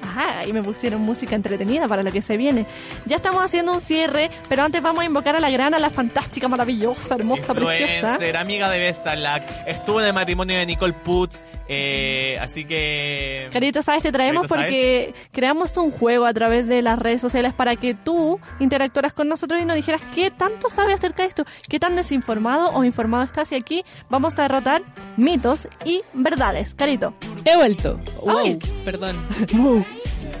Ajá, 0.02 0.46
y 0.46 0.52
me 0.52 0.62
pusieron 0.62 1.00
música 1.02 1.34
entretenida 1.34 1.86
para 1.88 2.02
lo 2.02 2.12
que 2.12 2.22
se 2.22 2.36
viene. 2.36 2.66
Ya 3.06 3.16
estamos 3.16 3.44
haciendo 3.44 3.72
un 3.72 3.80
cierre, 3.80 4.30
pero 4.48 4.62
antes 4.64 4.82
vamos 4.82 5.02
a 5.02 5.04
invocar 5.04 5.36
a 5.36 5.40
la 5.40 5.50
gran, 5.50 5.74
a 5.74 5.78
la 5.78 5.90
fantástica, 5.90 6.48
maravillosa, 6.48 7.14
hermosa, 7.14 7.54
preciosa. 7.54 7.84
Influencer, 7.84 8.36
amiga 8.36 8.70
de 8.70 8.80
Besalak, 8.80 9.42
estuvo 9.66 10.00
en 10.00 10.06
el 10.06 10.12
matrimonio 10.12 10.56
de 10.56 10.66
Nicole 10.66 10.94
Putz, 10.94 11.44
eh, 11.68 12.38
así 12.40 12.64
que... 12.64 13.48
Carito, 13.52 13.82
¿sabes? 13.82 14.02
Te 14.02 14.10
traemos 14.10 14.42
Carito, 14.42 14.54
¿sabes? 14.54 14.66
porque 14.66 15.14
creamos 15.32 15.76
un 15.76 15.90
juego 15.90 16.24
a 16.24 16.32
través 16.32 16.66
de 16.66 16.80
las 16.80 16.98
redes 16.98 17.20
sociales 17.20 17.52
para 17.52 17.76
que 17.76 17.94
tú 17.94 18.40
interactuaras 18.58 19.12
con 19.12 19.28
nosotros 19.28 19.60
y 19.60 19.64
nos 19.64 19.76
dijeras 19.76 20.00
qué 20.14 20.30
tanto 20.30 20.70
sabes 20.70 20.94
acerca 20.94 21.22
de 21.22 21.28
esto, 21.28 21.44
qué 21.68 21.78
tan 21.78 21.94
desinformado 21.96 22.70
o 22.72 22.84
informado 22.84 23.24
estás. 23.24 23.52
Y 23.52 23.56
aquí 23.56 23.84
vamos 24.08 24.38
a 24.38 24.42
derrotar 24.42 24.82
mitos 25.16 25.68
y 25.84 26.02
verdades. 26.14 26.74
Carito. 26.74 27.14
He 27.44 27.56
vuelto. 27.56 28.00
Wow, 28.22 28.38
Ay. 28.38 28.58
perdón. 28.84 29.16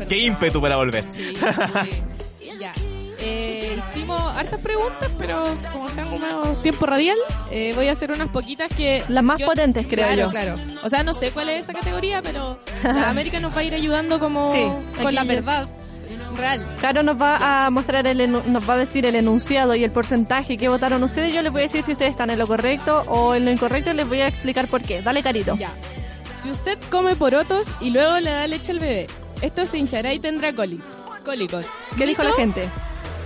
Qué 0.08 0.18
ímpetu 0.18 0.60
para 0.60 0.76
volver. 0.76 1.04
Ya. 2.58 2.72
Eh, 3.20 3.76
hicimos 3.78 4.20
hartas 4.36 4.60
preguntas, 4.60 5.10
pero 5.18 5.42
como 5.72 5.88
estamos 5.88 6.20
en 6.56 6.62
tiempo 6.62 6.86
radial, 6.86 7.16
eh, 7.50 7.72
voy 7.74 7.88
a 7.88 7.92
hacer 7.92 8.10
unas 8.12 8.28
poquitas 8.28 8.68
que... 8.74 9.02
Las 9.08 9.24
más 9.24 9.38
yo- 9.38 9.46
potentes, 9.46 9.86
creo 9.86 10.06
claro, 10.06 10.22
yo. 10.22 10.30
Claro, 10.30 10.54
O 10.84 10.88
sea, 10.88 11.02
no 11.02 11.12
sé 11.12 11.30
cuál 11.32 11.48
es 11.50 11.60
esa 11.60 11.72
categoría, 11.72 12.22
pero 12.22 12.58
la 12.82 13.10
América 13.10 13.40
nos 13.40 13.54
va 13.54 13.60
a 13.60 13.64
ir 13.64 13.74
ayudando 13.74 14.18
como 14.20 14.52
Sí, 14.54 14.62
con 15.02 15.14
la 15.14 15.22
yo- 15.24 15.28
verdad 15.28 15.68
real. 16.36 16.76
Caro 16.80 17.02
nos 17.02 17.20
va 17.20 17.66
a 17.66 17.70
mostrar 17.70 18.06
el 18.06 18.30
nos 18.30 18.68
va 18.68 18.74
a 18.74 18.76
decir 18.78 19.04
el 19.04 19.16
enunciado 19.16 19.74
y 19.74 19.82
el 19.82 19.90
porcentaje 19.90 20.56
que 20.56 20.68
votaron 20.68 21.02
ustedes. 21.02 21.32
Yo 21.34 21.42
les 21.42 21.50
voy 21.50 21.62
a 21.62 21.64
decir 21.64 21.82
si 21.84 21.92
ustedes 21.92 22.12
están 22.12 22.30
en 22.30 22.38
lo 22.38 22.46
correcto 22.46 23.02
o 23.08 23.34
en 23.34 23.44
lo 23.44 23.50
incorrecto 23.50 23.90
y 23.90 23.94
les 23.94 24.06
voy 24.06 24.20
a 24.20 24.28
explicar 24.28 24.68
por 24.68 24.82
qué. 24.82 25.02
Dale, 25.02 25.22
Carito. 25.22 25.56
Ya. 25.56 25.70
Si 26.40 26.50
usted 26.50 26.78
come 26.90 27.16
porotos 27.16 27.72
y 27.80 27.90
luego 27.90 28.18
le 28.20 28.30
da 28.30 28.46
leche 28.46 28.70
al 28.72 28.78
bebé, 28.78 29.06
esto 29.42 29.66
se 29.66 29.78
hinchará 29.78 30.12
y 30.12 30.18
tendrá 30.18 30.52
cóli- 30.52 30.80
cólicos. 31.24 31.66
¿Qué 31.96 32.06
dijo 32.06 32.22
la 32.22 32.32
gente? 32.32 32.68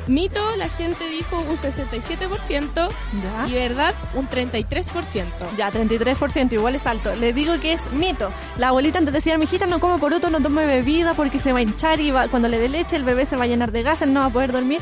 Mito, 0.09 0.41
la 0.57 0.69
gente 0.69 1.09
dijo 1.09 1.39
un 1.49 1.57
67% 1.57 2.89
Ya. 3.23 3.49
y 3.49 3.55
verdad 3.55 3.95
un 4.15 4.27
33%. 4.29 5.27
Ya, 5.57 5.71
33%, 5.71 6.53
igual 6.55 6.75
es 6.75 6.87
alto. 6.87 7.15
Les 7.17 7.35
digo 7.35 7.59
que 7.61 7.73
es 7.75 7.81
mito. 7.93 8.31
La 8.59 8.69
abuelita 8.69 8.99
antes 8.99 9.15
decía, 9.15 9.39
mi 9.39 9.45
hijita 9.45 9.67
no 9.67 9.81
come 9.81 9.99
poroto, 9.99 10.31
no 10.31 10.41
tome 10.41 10.67
bebida 10.67 11.15
porque 11.15 11.39
se 11.39 11.53
va 11.53 11.61
a 11.61 11.63
hinchar 11.63 12.01
y 12.01 12.11
va- 12.11 12.29
cuando 12.29 12.49
le 12.49 12.59
dé 12.59 12.69
leche 12.69 12.97
el 12.97 13.05
bebé 13.05 13.27
se 13.27 13.37
va 13.37 13.45
a 13.45 13.47
llenar 13.47 13.71
de 13.73 13.83
gases, 13.83 14.09
no 14.09 14.21
va 14.21 14.27
a 14.27 14.31
poder 14.31 14.53
dormir. 14.53 14.81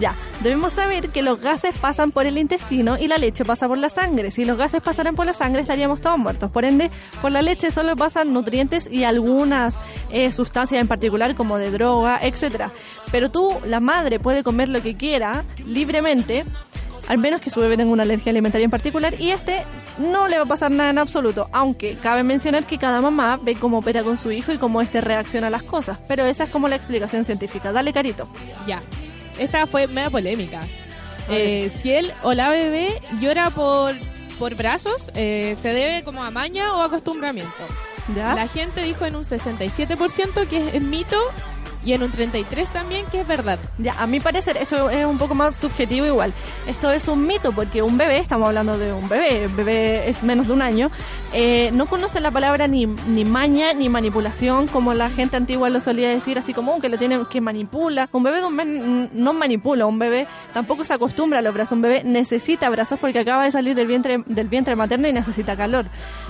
Ya, 0.00 0.14
debemos 0.40 0.72
saber 0.72 1.10
que 1.10 1.20
los 1.22 1.38
gases 1.40 1.76
pasan 1.78 2.10
por 2.12 2.24
el 2.24 2.38
intestino 2.38 2.96
y 2.98 3.08
la 3.08 3.18
leche 3.18 3.44
pasa 3.44 3.68
por 3.68 3.76
la 3.78 3.90
sangre. 3.90 4.30
Si 4.30 4.44
los 4.46 4.56
gases 4.56 4.80
pasaran 4.80 5.14
por 5.14 5.26
la 5.26 5.34
sangre 5.34 5.60
estaríamos 5.62 6.00
todos 6.00 6.18
muertos. 6.18 6.50
Por 6.50 6.64
ende, 6.64 6.90
por 7.20 7.30
la 7.30 7.42
leche 7.42 7.70
solo 7.70 7.94
pasan 7.94 8.32
nutrientes 8.32 8.88
y 8.90 9.04
algunas 9.04 9.78
eh, 10.10 10.32
sustancias 10.32 10.80
en 10.80 10.88
particular 10.88 11.34
como 11.34 11.58
de 11.58 11.70
droga, 11.70 12.18
etcétera. 12.22 12.70
Pero 13.10 13.30
tú, 13.30 13.54
la 13.66 13.80
madre, 13.80 14.18
puede 14.18 14.42
comer 14.42 14.61
lo 14.68 14.82
que 14.82 14.96
quiera 14.96 15.44
libremente 15.66 16.44
al 17.08 17.18
menos 17.18 17.40
que 17.40 17.50
su 17.50 17.60
bebé 17.60 17.76
tenga 17.76 17.92
una 17.92 18.04
alergia 18.04 18.30
alimentaria 18.30 18.64
en 18.64 18.70
particular 18.70 19.14
y 19.20 19.30
este 19.30 19.64
no 19.98 20.28
le 20.28 20.36
va 20.36 20.44
a 20.44 20.46
pasar 20.46 20.70
nada 20.70 20.90
en 20.90 20.98
absoluto. 20.98 21.48
Aunque 21.52 21.96
cabe 21.96 22.22
mencionar 22.22 22.66
que 22.66 22.78
cada 22.78 23.00
mamá 23.00 23.38
ve 23.42 23.54
cómo 23.54 23.78
opera 23.78 24.02
con 24.02 24.16
su 24.16 24.30
hijo 24.30 24.52
y 24.52 24.58
cómo 24.58 24.80
este 24.80 25.00
reacciona 25.00 25.48
a 25.48 25.50
las 25.50 25.62
cosas. 25.62 25.98
Pero 26.08 26.24
esa 26.24 26.44
es 26.44 26.50
como 26.50 26.68
la 26.68 26.76
explicación 26.76 27.24
científica. 27.24 27.72
Dale, 27.72 27.92
Carito. 27.92 28.28
Ya. 28.66 28.82
Esta 29.38 29.66
fue 29.66 29.86
media 29.86 30.10
polémica. 30.10 30.60
Eh, 31.28 31.70
si 31.70 31.92
él 31.92 32.12
o 32.22 32.34
la 32.34 32.48
bebé 32.50 33.00
llora 33.20 33.50
por, 33.50 33.94
por 34.38 34.54
brazos, 34.54 35.10
eh, 35.14 35.54
¿se 35.58 35.72
debe 35.72 36.02
como 36.02 36.22
a 36.22 36.30
maña 36.30 36.74
o 36.74 36.82
acostumbramiento? 36.82 37.52
¿Ya? 38.14 38.34
La 38.34 38.48
gente 38.48 38.82
dijo 38.82 39.06
en 39.06 39.16
un 39.16 39.24
67% 39.24 40.48
que 40.48 40.76
es 40.76 40.82
mito 40.82 41.18
y 41.84 41.92
en 41.92 42.02
un 42.02 42.12
33% 42.12 42.70
también 42.72 43.06
que 43.06 43.20
es 43.20 43.26
verdad. 43.26 43.58
Ya, 43.78 43.92
a 43.92 44.06
mi 44.06 44.20
parecer, 44.20 44.56
esto 44.56 44.90
es 44.90 45.04
un 45.04 45.18
poco 45.18 45.34
más 45.34 45.56
subjetivo 45.56 46.06
igual. 46.06 46.32
Esto 46.66 46.90
es 46.92 47.08
un 47.08 47.26
mito 47.26 47.52
porque 47.52 47.82
un 47.82 47.98
bebé, 47.98 48.18
estamos 48.18 48.48
hablando 48.48 48.78
de 48.78 48.92
un 48.92 49.08
bebé, 49.08 49.44
el 49.44 49.48
bebé 49.52 50.08
es 50.08 50.22
menos 50.22 50.46
de 50.46 50.52
un 50.52 50.62
año, 50.62 50.90
eh, 51.32 51.70
no 51.72 51.86
conoce 51.86 52.20
la 52.20 52.30
palabra 52.30 52.68
ni, 52.68 52.86
ni 52.86 53.24
maña 53.24 53.72
ni 53.72 53.88
manipulación 53.88 54.66
como 54.68 54.94
la 54.94 55.10
gente 55.10 55.36
antigua 55.36 55.70
lo 55.70 55.80
solía 55.80 56.08
decir, 56.08 56.38
así 56.38 56.52
como 56.54 56.74
"Oh, 56.74 56.80
que 56.80 56.88
lo 56.88 56.98
tiene 56.98 57.20
que 57.30 57.40
manipula. 57.40 58.08
Un 58.12 58.22
bebé 58.22 58.40
no 59.12 59.32
manipula, 59.32 59.86
un 59.86 59.98
bebé 59.98 60.26
tampoco 60.52 60.84
se 60.84 60.94
acostumbra 60.94 61.38
a 61.38 61.42
los 61.42 61.54
brazos, 61.54 61.72
un 61.72 61.82
bebé 61.82 62.02
necesita 62.04 62.68
brazos 62.70 62.98
porque 63.00 63.18
acaba 63.20 63.44
de 63.44 63.50
salir 63.50 63.74
del 63.74 63.86
vientre, 63.86 64.22
del 64.26 64.48
vientre 64.48 64.76
materno 64.76 65.08
y 65.08 65.12
necesita 65.12 65.56
calor. 65.56 65.86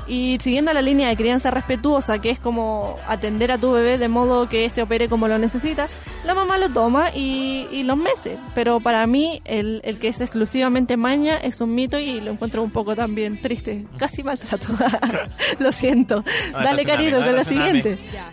Y 0.06 0.38
siguiendo 0.40 0.72
la 0.72 0.82
línea 0.82 1.08
de 1.08 1.16
crianza 1.16 1.50
respetuosa, 1.50 2.20
que 2.20 2.30
es 2.30 2.38
como 2.38 2.96
atender 3.06 3.52
a 3.52 3.58
tu 3.58 3.72
bebé 3.72 3.98
de 3.98 4.08
modo 4.08 4.48
que 4.48 4.64
este 4.64 4.82
opere 4.82 5.08
como 5.08 5.28
lo 5.28 5.38
necesita, 5.38 5.88
la 6.24 6.34
mamá 6.34 6.58
lo 6.58 6.68
toma 6.70 7.10
y, 7.14 7.68
y 7.70 7.82
los 7.84 7.96
meses. 7.96 8.38
Pero 8.54 8.80
para 8.80 9.06
mí, 9.06 9.40
el, 9.44 9.80
el 9.84 9.98
que 9.98 10.08
es 10.08 10.20
exclusivamente 10.20 10.96
maña 10.96 11.36
es 11.36 11.60
un 11.60 11.74
mito 11.74 11.98
y 11.98 12.20
lo 12.20 12.32
encuentro 12.32 12.62
un 12.62 12.70
poco 12.70 12.96
también 12.96 13.40
triste. 13.40 13.86
Casi 13.98 14.22
maltrato. 14.22 14.68
lo 15.58 15.72
siento. 15.72 16.24
Ah, 16.54 16.64
Dale, 16.64 16.84
dame, 16.84 17.10
con 17.10 17.36
la 17.36 17.44
siguiente. 17.44 17.98
Ya. 18.12 18.28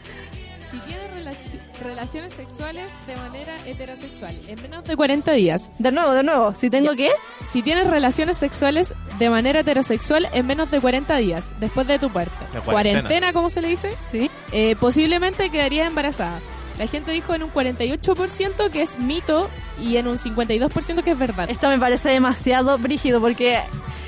Relaciones 1.89 2.33
sexuales 2.33 2.91
de 3.07 3.15
manera 3.15 3.57
heterosexual 3.65 4.39
en 4.47 4.61
menos 4.61 4.83
de 4.83 4.95
40 4.95 5.31
días. 5.31 5.71
De 5.79 5.91
nuevo, 5.91 6.11
de 6.11 6.21
nuevo. 6.21 6.53
Si 6.53 6.69
tengo 6.69 6.95
qué? 6.95 7.09
Si 7.43 7.63
tienes 7.63 7.87
relaciones 7.89 8.37
sexuales 8.37 8.93
de 9.17 9.29
manera 9.31 9.61
heterosexual 9.61 10.27
en 10.31 10.45
menos 10.45 10.69
de 10.69 10.79
40 10.79 11.17
días 11.17 11.51
después 11.59 11.87
de 11.87 11.97
tu 11.97 12.11
parto. 12.11 12.45
La 12.53 12.61
cuarentena. 12.61 13.33
¿cómo 13.33 13.49
se 13.49 13.63
le 13.63 13.69
dice? 13.69 13.91
Sí. 14.11 14.29
Eh, 14.51 14.75
posiblemente 14.79 15.49
quedarías 15.49 15.87
embarazada. 15.87 16.39
La 16.77 16.85
gente 16.85 17.11
dijo 17.11 17.33
en 17.33 17.41
un 17.41 17.51
48% 17.51 18.69
que 18.69 18.83
es 18.83 18.99
mito 18.99 19.49
y 19.81 19.97
en 19.97 20.07
un 20.07 20.17
52% 20.17 21.03
que 21.03 21.11
es 21.11 21.17
verdad. 21.17 21.49
Esto 21.49 21.69
me 21.69 21.79
parece 21.79 22.09
demasiado 22.09 22.77
brígido 22.77 23.19
porque, 23.19 23.61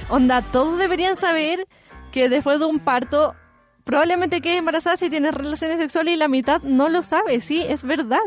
onda, 0.08 0.44
todos 0.44 0.78
deberían 0.78 1.16
saber 1.16 1.66
que 2.12 2.30
después 2.30 2.60
de 2.60 2.66
un 2.66 2.78
parto 2.78 3.34
probablemente 3.84 4.42
quedes 4.42 4.60
embarazada 4.60 4.98
si 4.98 5.10
tienes 5.10 5.34
relaciones 5.34 5.80
sexuales 5.80 6.14
y 6.14 6.18
la 6.18 6.28
mitad 6.28 6.62
no 6.64 6.90
lo 6.90 7.04
sabe. 7.04 7.40
Sí, 7.42 7.64
es 7.68 7.84
verdad. 7.84 8.20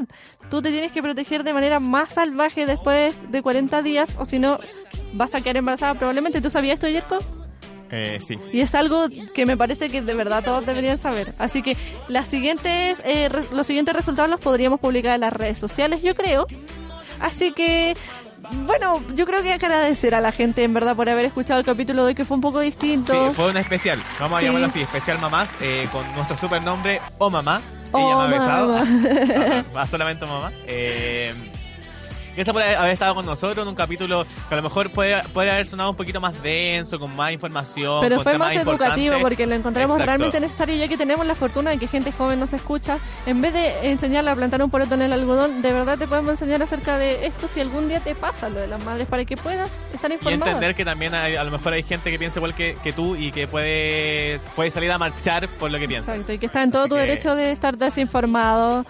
Tú 0.50 0.60
te 0.62 0.70
tienes 0.70 0.92
que 0.92 1.02
proteger 1.02 1.44
de 1.44 1.52
manera 1.52 1.80
más 1.80 2.10
salvaje 2.10 2.66
después 2.66 3.14
de 3.30 3.42
40 3.42 3.82
días 3.82 4.16
o 4.18 4.24
si 4.24 4.38
no 4.38 4.58
vas 5.12 5.34
a 5.34 5.40
quedar 5.40 5.56
embarazada 5.58 5.94
probablemente. 5.94 6.40
¿Tú 6.40 6.50
sabías 6.50 6.74
esto, 6.74 6.88
Yerko? 6.88 7.18
Eh, 7.90 8.18
sí. 8.26 8.36
Y 8.52 8.60
es 8.60 8.74
algo 8.74 9.06
que 9.34 9.46
me 9.46 9.56
parece 9.56 9.88
que 9.88 10.02
de 10.02 10.14
verdad 10.14 10.42
todos 10.44 10.66
deberían 10.66 10.98
saber. 10.98 11.32
Así 11.38 11.62
que 11.62 11.76
las 12.08 12.26
siguientes, 12.28 12.98
eh, 13.04 13.28
re- 13.28 13.44
los 13.52 13.66
siguientes 13.66 13.94
resultados 13.94 14.30
los 14.30 14.40
podríamos 14.40 14.80
publicar 14.80 15.14
en 15.14 15.20
las 15.20 15.32
redes 15.32 15.58
sociales, 15.58 16.02
yo 16.02 16.14
creo. 16.14 16.46
Así 17.20 17.52
que, 17.52 17.96
bueno, 18.66 19.02
yo 19.14 19.26
creo 19.26 19.42
que 19.42 19.52
hay 19.52 19.58
que 19.58 19.66
agradecer 19.66 20.14
a 20.14 20.20
la 20.20 20.32
gente 20.32 20.62
en 20.64 20.74
verdad 20.74 20.94
por 20.96 21.08
haber 21.08 21.24
escuchado 21.26 21.60
el 21.60 21.66
capítulo 21.66 22.02
de 22.02 22.08
hoy 22.08 22.14
que 22.14 22.24
fue 22.24 22.36
un 22.36 22.40
poco 22.40 22.60
distinto. 22.60 23.12
Sí, 23.12 23.34
fue 23.34 23.50
un 23.50 23.56
especial. 23.56 24.02
Vamos 24.20 24.38
Sí. 24.40 24.44
a 24.44 24.48
llamarlo 24.48 24.66
así, 24.68 24.80
especial 24.82 25.18
mamás, 25.18 25.56
eh, 25.60 25.88
con 25.92 26.10
nuestro 26.14 26.36
super 26.36 26.62
nombre, 26.62 27.00
O 27.18 27.30
Mamá. 27.30 27.60
Oh, 27.92 27.98
Ella 27.98 28.16
me 28.16 28.22
ha 28.24 28.38
besado. 28.38 28.72
mamá. 28.72 29.64
Ah, 29.76 29.86
solamente 29.86 30.26
mamá. 30.26 30.52
Eh, 30.66 31.32
Gracias 32.34 32.52
por 32.52 32.62
haber 32.62 32.92
estado 32.92 33.14
con 33.14 33.24
nosotros 33.26 33.64
en 33.64 33.68
un 33.68 33.74
capítulo 33.74 34.24
que 34.48 34.54
a 34.54 34.56
lo 34.56 34.62
mejor 34.62 34.90
puede, 34.90 35.22
puede 35.32 35.50
haber 35.50 35.66
sonado 35.66 35.90
un 35.90 35.96
poquito 35.96 36.20
más 36.20 36.42
denso, 36.42 36.98
con 36.98 37.14
más 37.14 37.32
información. 37.32 38.00
Pero 38.02 38.16
con 38.16 38.24
fue 38.24 38.32
temas 38.32 38.48
más 38.48 38.56
educativo 38.56 38.84
importantes. 39.14 39.22
porque 39.22 39.46
lo 39.46 39.54
encontramos 39.54 39.96
Exacto. 40.00 40.06
realmente 40.06 40.40
necesario 40.40 40.76
ya 40.76 40.88
que 40.88 40.96
tenemos 40.96 41.26
la 41.26 41.34
fortuna 41.34 41.70
de 41.70 41.78
que 41.78 41.86
gente 41.86 42.10
joven 42.12 42.40
nos 42.40 42.52
escucha. 42.52 42.98
En 43.26 43.40
vez 43.40 43.52
de 43.52 43.90
enseñarle 43.90 44.30
a 44.30 44.34
plantar 44.34 44.62
un 44.62 44.70
poroto 44.70 44.94
en 44.94 45.02
el 45.02 45.12
algodón, 45.12 45.62
de 45.62 45.72
verdad 45.72 45.96
te 45.96 46.06
podemos 46.08 46.32
enseñar 46.32 46.62
acerca 46.62 46.98
de 46.98 47.26
esto 47.26 47.46
si 47.46 47.60
algún 47.60 47.88
día 47.88 48.00
te 48.00 48.14
pasa 48.14 48.48
lo 48.48 48.58
de 48.60 48.66
las 48.66 48.82
madres 48.84 49.06
para 49.06 49.24
que 49.24 49.36
puedas 49.36 49.70
estar 49.92 50.10
Y 50.10 50.14
informada. 50.14 50.50
entender 50.50 50.74
que 50.74 50.84
también 50.84 51.14
hay- 51.14 51.36
a 51.36 51.44
lo 51.44 51.50
mejor 51.52 51.72
hay 51.72 51.82
gente 51.84 52.10
que 52.10 52.18
piensa 52.18 52.40
igual 52.40 52.54
que, 52.54 52.76
que 52.82 52.92
tú 52.92 53.14
y 53.16 53.30
que 53.30 53.46
puede, 53.46 54.40
puede 54.56 54.70
salir 54.70 54.90
a 54.90 54.98
marchar 54.98 55.48
por 55.50 55.70
lo 55.70 55.78
que 55.78 55.86
piensa. 55.86 56.12
Exacto, 56.14 56.32
y 56.32 56.38
que 56.38 56.46
está 56.46 56.62
en 56.62 56.72
todo 56.72 56.88
tu 56.88 56.94
que- 56.96 57.00
derecho 57.02 57.34
de 57.34 57.52
estar 57.52 57.76
desinformado 57.78 58.84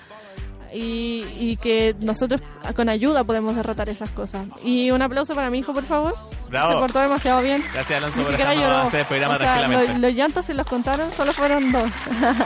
y, 0.74 1.24
y 1.38 1.56
que 1.56 1.94
nosotros 2.00 2.42
con 2.74 2.88
ayuda 2.88 3.24
podemos 3.24 3.54
derrotar 3.54 3.88
esas 3.88 4.10
cosas. 4.10 4.46
Y 4.64 4.90
un 4.90 5.02
aplauso 5.02 5.34
para 5.34 5.50
mi 5.50 5.58
hijo, 5.58 5.72
por 5.72 5.84
favor. 5.84 6.14
Bravo. 6.54 6.72
Se 6.74 6.78
portó 6.78 7.00
demasiado 7.00 7.42
bien. 7.42 7.64
Gracias, 7.72 7.98
Alonso, 7.98 8.16
Ni 8.18 8.22
por 8.24 8.32
siquiera 8.32 8.50
dejarnos 8.52 8.74
lloró. 8.76 8.88
hacer 8.88 9.00
el 9.00 9.06
programa 9.06 9.34
O 9.34 9.38
sea, 9.38 9.46
tranquilamente. 9.54 9.92
lo- 9.94 9.98
los 10.08 10.14
llantos 10.16 10.46
se 10.46 10.54
los 10.54 10.66
contaron, 10.66 11.12
solo 11.12 11.32
fueron 11.32 11.72
dos. 11.72 11.90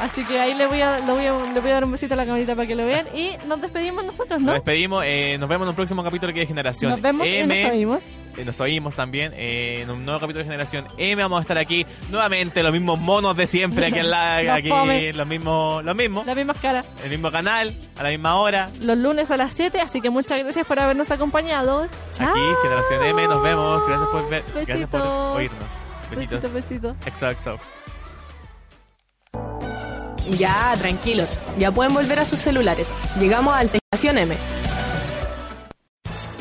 Así 0.00 0.24
que 0.24 0.38
ahí 0.38 0.54
le 0.54 0.66
voy, 0.66 0.80
a, 0.80 0.98
le, 1.00 1.12
voy 1.12 1.26
a, 1.26 1.32
le 1.52 1.60
voy 1.60 1.70
a 1.70 1.74
dar 1.74 1.84
un 1.84 1.90
besito 1.90 2.14
a 2.14 2.16
la 2.16 2.24
camarita 2.24 2.54
para 2.54 2.68
que 2.68 2.76
lo 2.76 2.86
vean. 2.86 3.06
Y 3.16 3.30
nos 3.48 3.60
despedimos 3.60 4.04
nosotros, 4.04 4.38
¿no? 4.40 4.46
Nos 4.46 4.54
despedimos, 4.54 5.02
eh, 5.04 5.36
nos 5.40 5.48
vemos 5.48 5.64
en 5.64 5.70
un 5.70 5.74
próximo 5.74 6.04
capítulo 6.04 6.32
que 6.32 6.42
es 6.42 6.48
Generación 6.48 6.92
Nos 6.92 7.00
vemos 7.00 7.26
y 7.26 7.36
M. 7.38 7.62
nos 7.64 7.72
oímos. 7.72 8.02
Eh, 8.36 8.44
nos 8.44 8.60
oímos 8.60 8.94
también 8.94 9.32
eh, 9.34 9.80
en 9.82 9.90
un 9.90 10.04
nuevo 10.04 10.20
capítulo 10.20 10.44
de 10.44 10.50
Generación 10.50 10.86
M. 10.98 11.20
Vamos 11.20 11.38
a 11.40 11.42
estar 11.42 11.58
aquí 11.58 11.84
nuevamente, 12.10 12.62
los 12.62 12.70
mismos 12.72 12.96
monos 13.00 13.36
de 13.36 13.48
siempre, 13.48 13.86
aquí, 13.86 13.98
en 13.98 14.08
la, 14.10 14.36
aquí 14.54 14.68
fome. 14.68 15.12
los 15.14 15.26
mismos, 15.26 15.84
los 15.84 15.96
mismos, 15.96 16.24
Las 16.24 16.36
mismas 16.36 16.58
caras. 16.58 16.86
el 17.02 17.10
mismo 17.10 17.32
canal, 17.32 17.74
a 17.98 18.02
la 18.04 18.10
misma 18.10 18.36
hora. 18.36 18.70
Los 18.80 18.96
lunes 18.96 19.28
a 19.32 19.36
las 19.36 19.52
7, 19.54 19.80
así 19.80 20.00
que 20.00 20.10
muchas 20.10 20.38
gracias 20.44 20.64
por 20.64 20.78
habernos 20.78 21.10
acompañado. 21.10 21.88
Chao. 22.14 22.30
Aquí, 22.30 22.40
Generación 22.62 23.04
M, 23.04 23.17
nos 23.26 23.42
vemos. 23.42 23.86
Gracias 23.86 24.08
por 24.10 24.28
ver, 24.28 24.44
gracias 24.54 24.90
por 24.90 25.00
oírnos. 25.00 25.68
Besitos. 26.10 26.52
Besito, 26.52 26.94
besito. 26.94 27.34
XOXO. 27.34 27.58
Ya, 30.36 30.74
tranquilos. 30.78 31.38
Ya 31.58 31.72
pueden 31.72 31.94
volver 31.94 32.18
a 32.20 32.24
sus 32.24 32.38
celulares. 32.38 32.86
Llegamos 33.18 33.54
al 33.54 33.70
Estación 33.72 34.18
M. 34.18 34.36